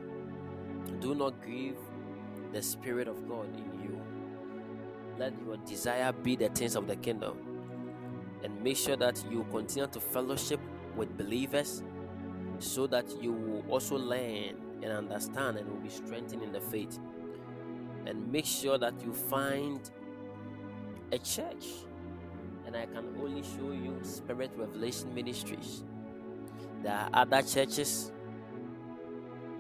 Do 1.00 1.14
not 1.14 1.40
grieve 1.42 1.76
the 2.52 2.62
Spirit 2.62 3.08
of 3.08 3.28
God 3.28 3.46
in 3.56 3.80
you. 3.80 4.00
Let 5.18 5.34
your 5.44 5.56
desire 5.58 6.12
be 6.12 6.36
the 6.36 6.48
things 6.48 6.76
of 6.76 6.86
the 6.86 6.96
kingdom. 6.96 7.38
And 8.42 8.62
make 8.62 8.76
sure 8.76 8.96
that 8.96 9.24
you 9.30 9.44
continue 9.50 9.88
to 9.88 10.00
fellowship 10.00 10.60
with 10.96 11.16
believers 11.16 11.82
so 12.60 12.86
that 12.86 13.22
you 13.22 13.32
will 13.32 13.64
also 13.68 13.96
learn 13.96 14.54
and 14.82 14.92
understand 14.92 15.58
and 15.58 15.68
will 15.68 15.80
be 15.80 15.88
strengthened 15.88 16.42
in 16.42 16.52
the 16.52 16.60
faith. 16.60 16.98
And 18.06 18.30
make 18.30 18.46
sure 18.46 18.78
that 18.78 18.94
you 19.04 19.12
find 19.12 19.90
a 21.12 21.18
church. 21.18 21.66
And 22.66 22.76
I 22.76 22.86
can 22.86 23.16
only 23.20 23.42
show 23.42 23.72
you 23.72 23.98
Spirit 24.02 24.52
Revelation 24.56 25.14
Ministries. 25.14 25.82
There 26.82 26.92
are 26.92 27.10
other 27.12 27.42
churches, 27.42 28.12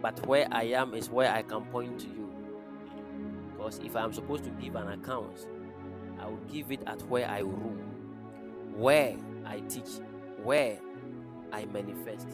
but 0.00 0.24
where 0.26 0.46
I 0.52 0.64
am 0.64 0.94
is 0.94 1.10
where 1.10 1.32
I 1.32 1.42
can 1.42 1.64
point 1.66 1.98
to 2.00 2.06
you. 2.06 2.27
Because 3.68 3.84
if 3.84 3.96
I'm 3.96 4.14
supposed 4.14 4.44
to 4.44 4.50
give 4.52 4.76
an 4.76 4.88
account, 4.88 5.46
I 6.18 6.26
will 6.26 6.40
give 6.50 6.72
it 6.72 6.80
at 6.86 7.02
where 7.02 7.28
I 7.28 7.40
rule, 7.40 7.76
where 8.74 9.14
I 9.44 9.60
teach, 9.60 10.00
where 10.42 10.78
I 11.52 11.66
manifest. 11.66 12.28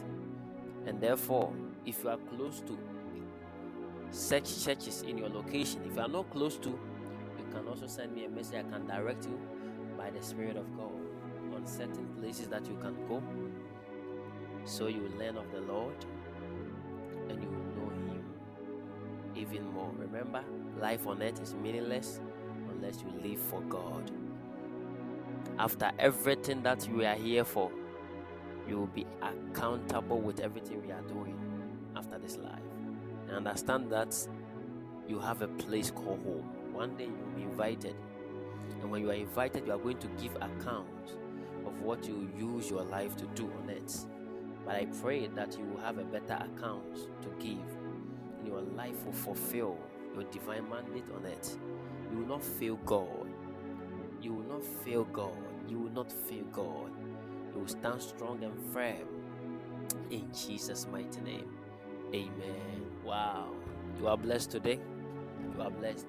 And 0.85 1.01
therefore, 1.01 1.51
if 1.85 2.05
you 2.05 2.09
are 2.09 2.17
close 2.17 2.61
to 2.61 2.79
such 4.11 4.63
churches 4.63 5.01
in 5.01 5.17
your 5.17 5.27
location, 5.27 5.81
if 5.85 5.97
you 5.97 6.01
are 6.03 6.07
not 6.07 6.29
close 6.31 6.55
to, 6.59 6.69
you 6.69 7.45
can 7.51 7.67
also 7.67 7.87
send 7.87 8.15
me 8.15 8.23
a 8.23 8.29
message. 8.29 8.63
I 8.65 8.71
can 8.71 8.87
direct 8.87 9.25
you 9.25 9.37
by 9.97 10.11
the 10.11 10.21
Spirit 10.23 10.55
of 10.55 10.73
God 10.77 10.93
on 11.53 11.67
certain 11.67 12.07
places 12.17 12.47
that 12.47 12.65
you 12.65 12.77
can 12.77 12.95
go 13.09 13.21
so 14.63 14.87
you 14.87 15.01
will 15.01 15.19
learn 15.19 15.35
of 15.35 15.51
the 15.51 15.59
Lord 15.59 16.05
and 17.27 17.43
you 17.43 17.64
even 19.35 19.67
more. 19.73 19.91
Remember, 19.97 20.43
life 20.79 21.07
on 21.07 21.21
earth 21.21 21.41
is 21.41 21.53
meaningless 21.55 22.19
unless 22.69 23.01
you 23.01 23.29
live 23.29 23.39
for 23.39 23.61
God. 23.61 24.11
After 25.57 25.91
everything 25.99 26.63
that 26.63 26.87
you 26.87 27.05
are 27.05 27.15
here 27.15 27.45
for, 27.45 27.71
you 28.67 28.77
will 28.77 28.87
be 28.87 29.05
accountable 29.21 30.19
with 30.19 30.39
everything 30.39 30.81
we 30.85 30.91
are 30.91 31.01
doing 31.03 31.37
after 31.95 32.17
this 32.17 32.37
life. 32.37 32.59
And 33.27 33.47
understand 33.47 33.91
that 33.91 34.15
you 35.07 35.19
have 35.19 35.41
a 35.41 35.47
place 35.47 35.91
called 35.91 36.23
home. 36.23 36.49
One 36.73 36.97
day 36.97 37.05
you'll 37.05 37.35
be 37.35 37.43
invited. 37.43 37.95
And 38.81 38.91
when 38.91 39.01
you 39.01 39.11
are 39.11 39.15
invited, 39.15 39.65
you 39.65 39.73
are 39.73 39.77
going 39.77 39.99
to 39.99 40.07
give 40.21 40.35
account 40.35 41.17
of 41.65 41.79
what 41.81 42.07
you 42.07 42.29
use 42.37 42.69
your 42.69 42.83
life 42.83 43.15
to 43.17 43.25
do 43.27 43.45
on 43.45 43.69
earth. 43.69 44.05
But 44.65 44.75
I 44.75 44.85
pray 45.01 45.27
that 45.27 45.57
you 45.57 45.63
will 45.65 45.81
have 45.81 45.99
a 45.99 46.03
better 46.03 46.33
account 46.33 46.95
to 47.21 47.29
give. 47.39 47.74
Your 48.45 48.61
life 48.61 49.03
will 49.05 49.13
fulfill 49.13 49.77
your 50.13 50.23
divine 50.25 50.69
mandate 50.69 51.05
on 51.15 51.25
earth. 51.25 51.57
You 52.11 52.19
will 52.19 52.27
not 52.27 52.43
fail 52.43 52.75
God. 52.85 53.27
You 54.21 54.33
will 54.33 54.47
not 54.47 54.63
fail 54.63 55.03
God. 55.05 55.35
You 55.67 55.79
will 55.79 55.91
not 55.91 56.11
fail 56.11 56.43
God. 56.51 56.91
You 57.53 57.59
will 57.59 57.67
stand 57.67 58.01
strong 58.01 58.43
and 58.43 58.53
firm 58.73 59.07
in 60.09 60.31
Jesus' 60.33 60.87
mighty 60.91 61.21
name. 61.21 61.49
Amen. 62.13 62.85
Wow. 63.03 63.49
You 63.99 64.07
are 64.07 64.17
blessed 64.17 64.51
today. 64.51 64.79
You 65.55 65.61
are 65.61 65.71
blessed. 65.71 66.05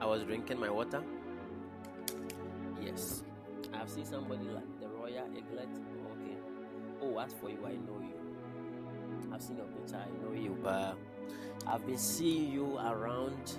I 0.00 0.06
was 0.06 0.24
drinking 0.24 0.58
my 0.58 0.70
water. 0.70 1.02
Yes. 2.80 3.22
I've 3.82 3.90
seen 3.90 4.04
somebody 4.04 4.44
like 4.44 4.80
the 4.80 4.86
Royal 4.86 5.26
Eaglet. 5.34 5.66
Okay. 6.12 6.36
Oh, 7.02 7.18
as 7.18 7.32
for 7.32 7.50
you, 7.50 7.58
I 7.66 7.72
know 7.72 7.98
you. 8.00 8.14
I've 9.32 9.42
seen 9.42 9.56
your 9.56 9.66
picture, 9.66 9.96
I 9.96 10.24
know 10.24 10.40
you, 10.40 10.56
but 10.62 10.96
I've 11.66 11.84
been 11.84 11.98
seeing 11.98 12.52
you 12.52 12.78
around 12.78 13.58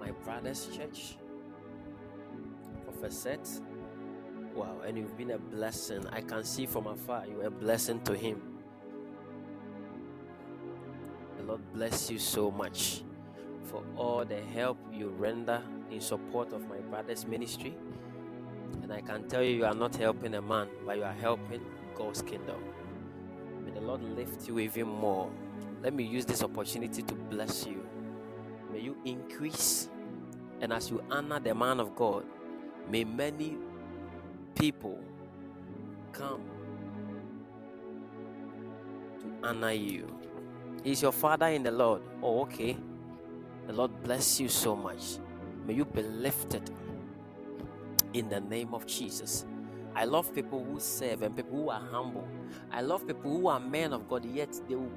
my 0.00 0.10
brother's 0.24 0.66
church. 0.76 1.18
Prophet 2.84 3.62
Wow, 4.56 4.80
and 4.84 4.98
you've 4.98 5.16
been 5.16 5.30
a 5.30 5.38
blessing. 5.38 6.04
I 6.08 6.20
can 6.20 6.42
see 6.42 6.66
from 6.66 6.88
afar 6.88 7.24
you're 7.28 7.46
a 7.46 7.50
blessing 7.50 8.00
to 8.06 8.16
him. 8.16 8.42
The 11.36 11.44
Lord 11.44 11.60
bless 11.72 12.10
you 12.10 12.18
so 12.18 12.50
much 12.50 13.04
for 13.62 13.84
all 13.96 14.24
the 14.24 14.40
help 14.40 14.78
you 14.92 15.10
render 15.10 15.62
in 15.92 16.00
support 16.00 16.52
of 16.52 16.68
my 16.68 16.78
brother's 16.78 17.24
ministry. 17.24 17.76
And 18.88 18.96
I 18.96 19.02
can 19.02 19.28
tell 19.28 19.42
you, 19.42 19.54
you 19.54 19.64
are 19.66 19.74
not 19.74 19.94
helping 19.96 20.34
a 20.34 20.40
man, 20.40 20.66
but 20.86 20.96
you 20.96 21.04
are 21.04 21.12
helping 21.12 21.60
God's 21.94 22.22
kingdom. 22.22 22.56
May 23.62 23.72
the 23.72 23.82
Lord 23.82 24.02
lift 24.02 24.48
you 24.48 24.58
even 24.60 24.88
more. 24.88 25.30
Let 25.82 25.92
me 25.92 26.04
use 26.04 26.24
this 26.24 26.42
opportunity 26.42 27.02
to 27.02 27.14
bless 27.14 27.66
you. 27.66 27.86
May 28.72 28.80
you 28.80 28.96
increase. 29.04 29.90
And 30.62 30.72
as 30.72 30.88
you 30.90 31.04
honor 31.10 31.38
the 31.38 31.54
man 31.54 31.80
of 31.80 31.94
God, 31.94 32.24
may 32.90 33.04
many 33.04 33.58
people 34.54 34.98
come 36.12 36.40
to 39.20 39.46
honor 39.46 39.72
you. 39.72 40.06
Is 40.82 41.02
your 41.02 41.12
father 41.12 41.48
in 41.48 41.62
the 41.62 41.70
Lord? 41.70 42.00
Oh, 42.22 42.40
okay. 42.42 42.74
The 43.66 43.74
Lord 43.74 44.02
bless 44.02 44.40
you 44.40 44.48
so 44.48 44.74
much. 44.74 45.18
May 45.66 45.74
you 45.74 45.84
be 45.84 46.02
lifted 46.02 46.70
in 48.12 48.28
the 48.28 48.40
name 48.40 48.74
of 48.74 48.86
Jesus. 48.86 49.44
I 49.94 50.04
love 50.04 50.34
people 50.34 50.64
who 50.64 50.78
serve 50.78 51.22
and 51.22 51.34
people 51.34 51.56
who 51.56 51.70
are 51.70 51.80
humble. 51.80 52.26
I 52.70 52.82
love 52.82 53.06
people 53.06 53.30
who 53.30 53.48
are 53.48 53.60
men 53.60 53.92
of 53.92 54.08
God, 54.08 54.24
yet 54.24 54.54
they 54.68 54.76
will 54.76 54.92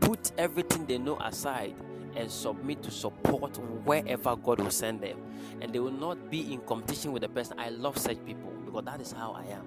put 0.00 0.32
everything 0.38 0.86
they 0.86 0.98
know 0.98 1.18
aside 1.18 1.74
and 2.14 2.30
submit 2.30 2.82
to 2.82 2.90
support 2.90 3.56
wherever 3.84 4.36
God 4.36 4.60
will 4.60 4.70
send 4.70 5.00
them. 5.00 5.18
And 5.60 5.72
they 5.72 5.78
will 5.80 5.90
not 5.90 6.30
be 6.30 6.52
in 6.52 6.60
competition 6.60 7.12
with 7.12 7.22
the 7.22 7.28
person. 7.28 7.58
I 7.58 7.70
love 7.70 7.98
such 7.98 8.24
people 8.24 8.52
because 8.64 8.84
that 8.84 9.00
is 9.00 9.12
how 9.12 9.32
I 9.32 9.52
am. 9.52 9.66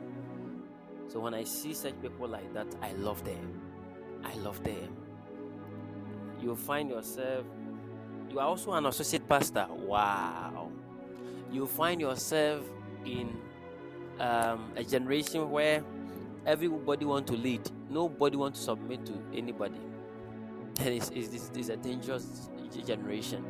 So 1.07 1.19
when 1.19 1.33
I 1.33 1.43
see 1.43 1.73
such 1.73 1.99
people 2.01 2.27
like 2.27 2.53
that, 2.53 2.67
I 2.81 2.91
love 2.93 3.23
them. 3.23 3.61
I 4.23 4.33
love 4.35 4.63
them. 4.63 4.95
You 6.41 6.55
find 6.55 6.89
yourself, 6.89 7.45
you 8.29 8.39
are 8.39 8.47
also 8.47 8.71
an 8.73 8.85
associate 8.85 9.27
pastor. 9.27 9.67
Wow. 9.69 10.71
You 11.51 11.65
find 11.65 11.99
yourself 11.99 12.63
in 13.05 13.35
um, 14.19 14.71
a 14.75 14.83
generation 14.83 15.49
where 15.49 15.83
everybody 16.45 17.05
want 17.05 17.27
to 17.27 17.33
lead. 17.33 17.69
Nobody 17.89 18.37
want 18.37 18.55
to 18.55 18.61
submit 18.61 19.05
to 19.07 19.13
anybody. 19.33 19.79
And 20.79 20.89
it's, 20.89 21.09
it's, 21.09 21.33
it's, 21.33 21.51
it's 21.55 21.69
a 21.69 21.77
dangerous 21.77 22.49
generation. 22.85 23.43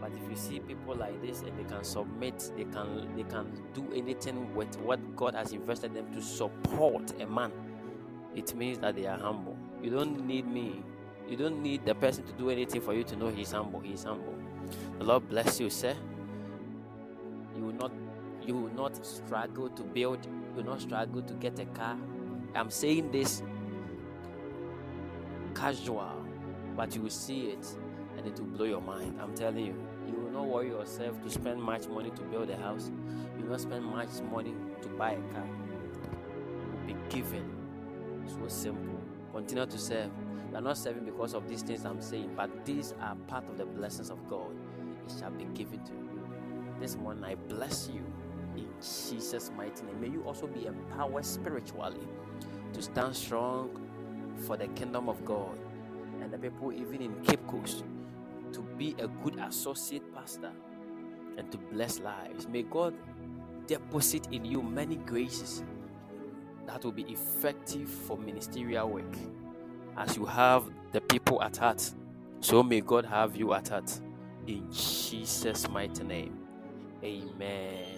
But 0.00 0.12
if 0.14 0.30
you 0.30 0.36
see 0.36 0.60
people 0.60 0.94
like 0.94 1.20
this 1.20 1.42
and 1.42 1.58
they 1.58 1.64
can 1.64 1.84
submit 1.84 2.52
they 2.56 2.64
can 2.64 3.14
they 3.16 3.24
can 3.24 3.52
do 3.74 3.86
anything 3.94 4.54
with 4.54 4.74
what 4.78 4.98
god 5.14 5.34
has 5.34 5.52
invested 5.52 5.92
them 5.92 6.10
to 6.14 6.22
support 6.22 7.12
a 7.20 7.26
man 7.26 7.52
it 8.34 8.54
means 8.54 8.78
that 8.78 8.94
they 8.96 9.06
are 9.06 9.18
humble. 9.18 9.56
You 9.82 9.90
don't 9.90 10.26
need 10.26 10.46
me. 10.46 10.82
You 11.28 11.36
don't 11.36 11.62
need 11.62 11.84
the 11.84 11.94
person 11.94 12.24
to 12.24 12.32
do 12.32 12.50
anything 12.50 12.80
for 12.80 12.94
you 12.94 13.04
to 13.04 13.16
know 13.16 13.28
he's 13.28 13.52
humble. 13.52 13.80
He's 13.80 14.04
humble. 14.04 14.34
The 14.98 15.04
lord 15.04 15.28
bless 15.28 15.60
you 15.60 15.70
sir. 15.70 15.96
You 17.56 17.64
will 17.64 17.74
not 17.74 17.92
you 18.46 18.56
will 18.56 18.74
not 18.74 19.04
struggle 19.04 19.68
to 19.68 19.82
build, 19.82 20.24
you 20.24 20.54
will 20.56 20.64
not 20.64 20.80
struggle 20.80 21.22
to 21.22 21.34
get 21.34 21.58
a 21.58 21.66
car. 21.66 21.96
I'm 22.54 22.70
saying 22.70 23.10
this 23.12 23.42
casual, 25.54 26.24
but 26.76 26.94
you 26.94 27.02
will 27.02 27.10
see 27.10 27.46
it 27.46 27.66
and 28.16 28.26
it 28.26 28.38
will 28.38 28.46
blow 28.46 28.66
your 28.66 28.80
mind. 28.80 29.18
I'm 29.20 29.34
telling 29.34 29.66
you. 29.66 29.74
You 30.06 30.14
will 30.16 30.30
not 30.30 30.46
worry 30.46 30.68
yourself 30.68 31.22
to 31.22 31.30
spend 31.30 31.62
much 31.62 31.86
money 31.86 32.10
to 32.10 32.22
build 32.22 32.50
a 32.50 32.56
house. 32.56 32.90
You 33.36 33.44
will 33.44 33.50
not 33.50 33.60
spend 33.60 33.84
much 33.84 34.08
money 34.32 34.54
to 34.82 34.88
buy 34.88 35.12
a 35.12 35.34
car. 35.34 35.46
You 35.46 36.72
will 36.72 36.86
be 36.86 36.96
given. 37.08 37.48
So 38.26 38.48
simple. 38.48 39.00
Continue 39.32 39.66
to 39.66 39.78
serve. 39.78 40.10
You 40.50 40.56
are 40.56 40.60
not 40.60 40.78
serving 40.78 41.04
because 41.04 41.34
of 41.34 41.48
these 41.48 41.62
things 41.62 41.84
I'm 41.84 42.00
saying, 42.00 42.32
but 42.36 42.64
these 42.64 42.94
are 43.00 43.14
part 43.28 43.48
of 43.48 43.56
the 43.56 43.66
blessings 43.66 44.10
of 44.10 44.28
God. 44.28 44.50
It 45.06 45.14
shall 45.18 45.30
be 45.30 45.44
given 45.54 45.78
to 45.84 45.92
you. 45.92 46.28
This 46.80 46.96
morning 46.96 47.24
I 47.24 47.34
bless 47.34 47.88
you 47.92 48.02
Jesus' 48.80 49.50
mighty 49.56 49.84
name. 49.84 50.00
May 50.00 50.08
you 50.08 50.22
also 50.24 50.46
be 50.46 50.66
empowered 50.66 51.24
spiritually 51.24 52.06
to 52.72 52.82
stand 52.82 53.16
strong 53.16 53.70
for 54.46 54.56
the 54.56 54.68
kingdom 54.68 55.08
of 55.08 55.24
God 55.24 55.58
and 56.20 56.32
the 56.32 56.38
people, 56.38 56.72
even 56.72 57.02
in 57.02 57.14
Cape 57.22 57.46
Coast, 57.46 57.84
to 58.52 58.60
be 58.60 58.94
a 58.98 59.08
good 59.08 59.38
associate 59.38 60.12
pastor 60.14 60.52
and 61.36 61.50
to 61.52 61.58
bless 61.58 62.00
lives. 62.00 62.48
May 62.48 62.62
God 62.62 62.94
deposit 63.66 64.28
in 64.32 64.44
you 64.44 64.62
many 64.62 64.96
graces 64.96 65.62
that 66.66 66.84
will 66.84 66.92
be 66.92 67.02
effective 67.02 67.88
for 67.88 68.16
ministerial 68.18 68.88
work 68.88 69.16
as 69.96 70.16
you 70.16 70.24
have 70.24 70.70
the 70.92 71.00
people 71.00 71.42
at 71.42 71.56
heart. 71.56 71.90
So 72.40 72.62
may 72.62 72.80
God 72.80 73.04
have 73.04 73.36
you 73.36 73.52
at 73.54 73.68
heart 73.68 74.00
in 74.46 74.70
Jesus' 74.72 75.68
mighty 75.68 76.04
name. 76.04 76.38
Amen. 77.04 77.89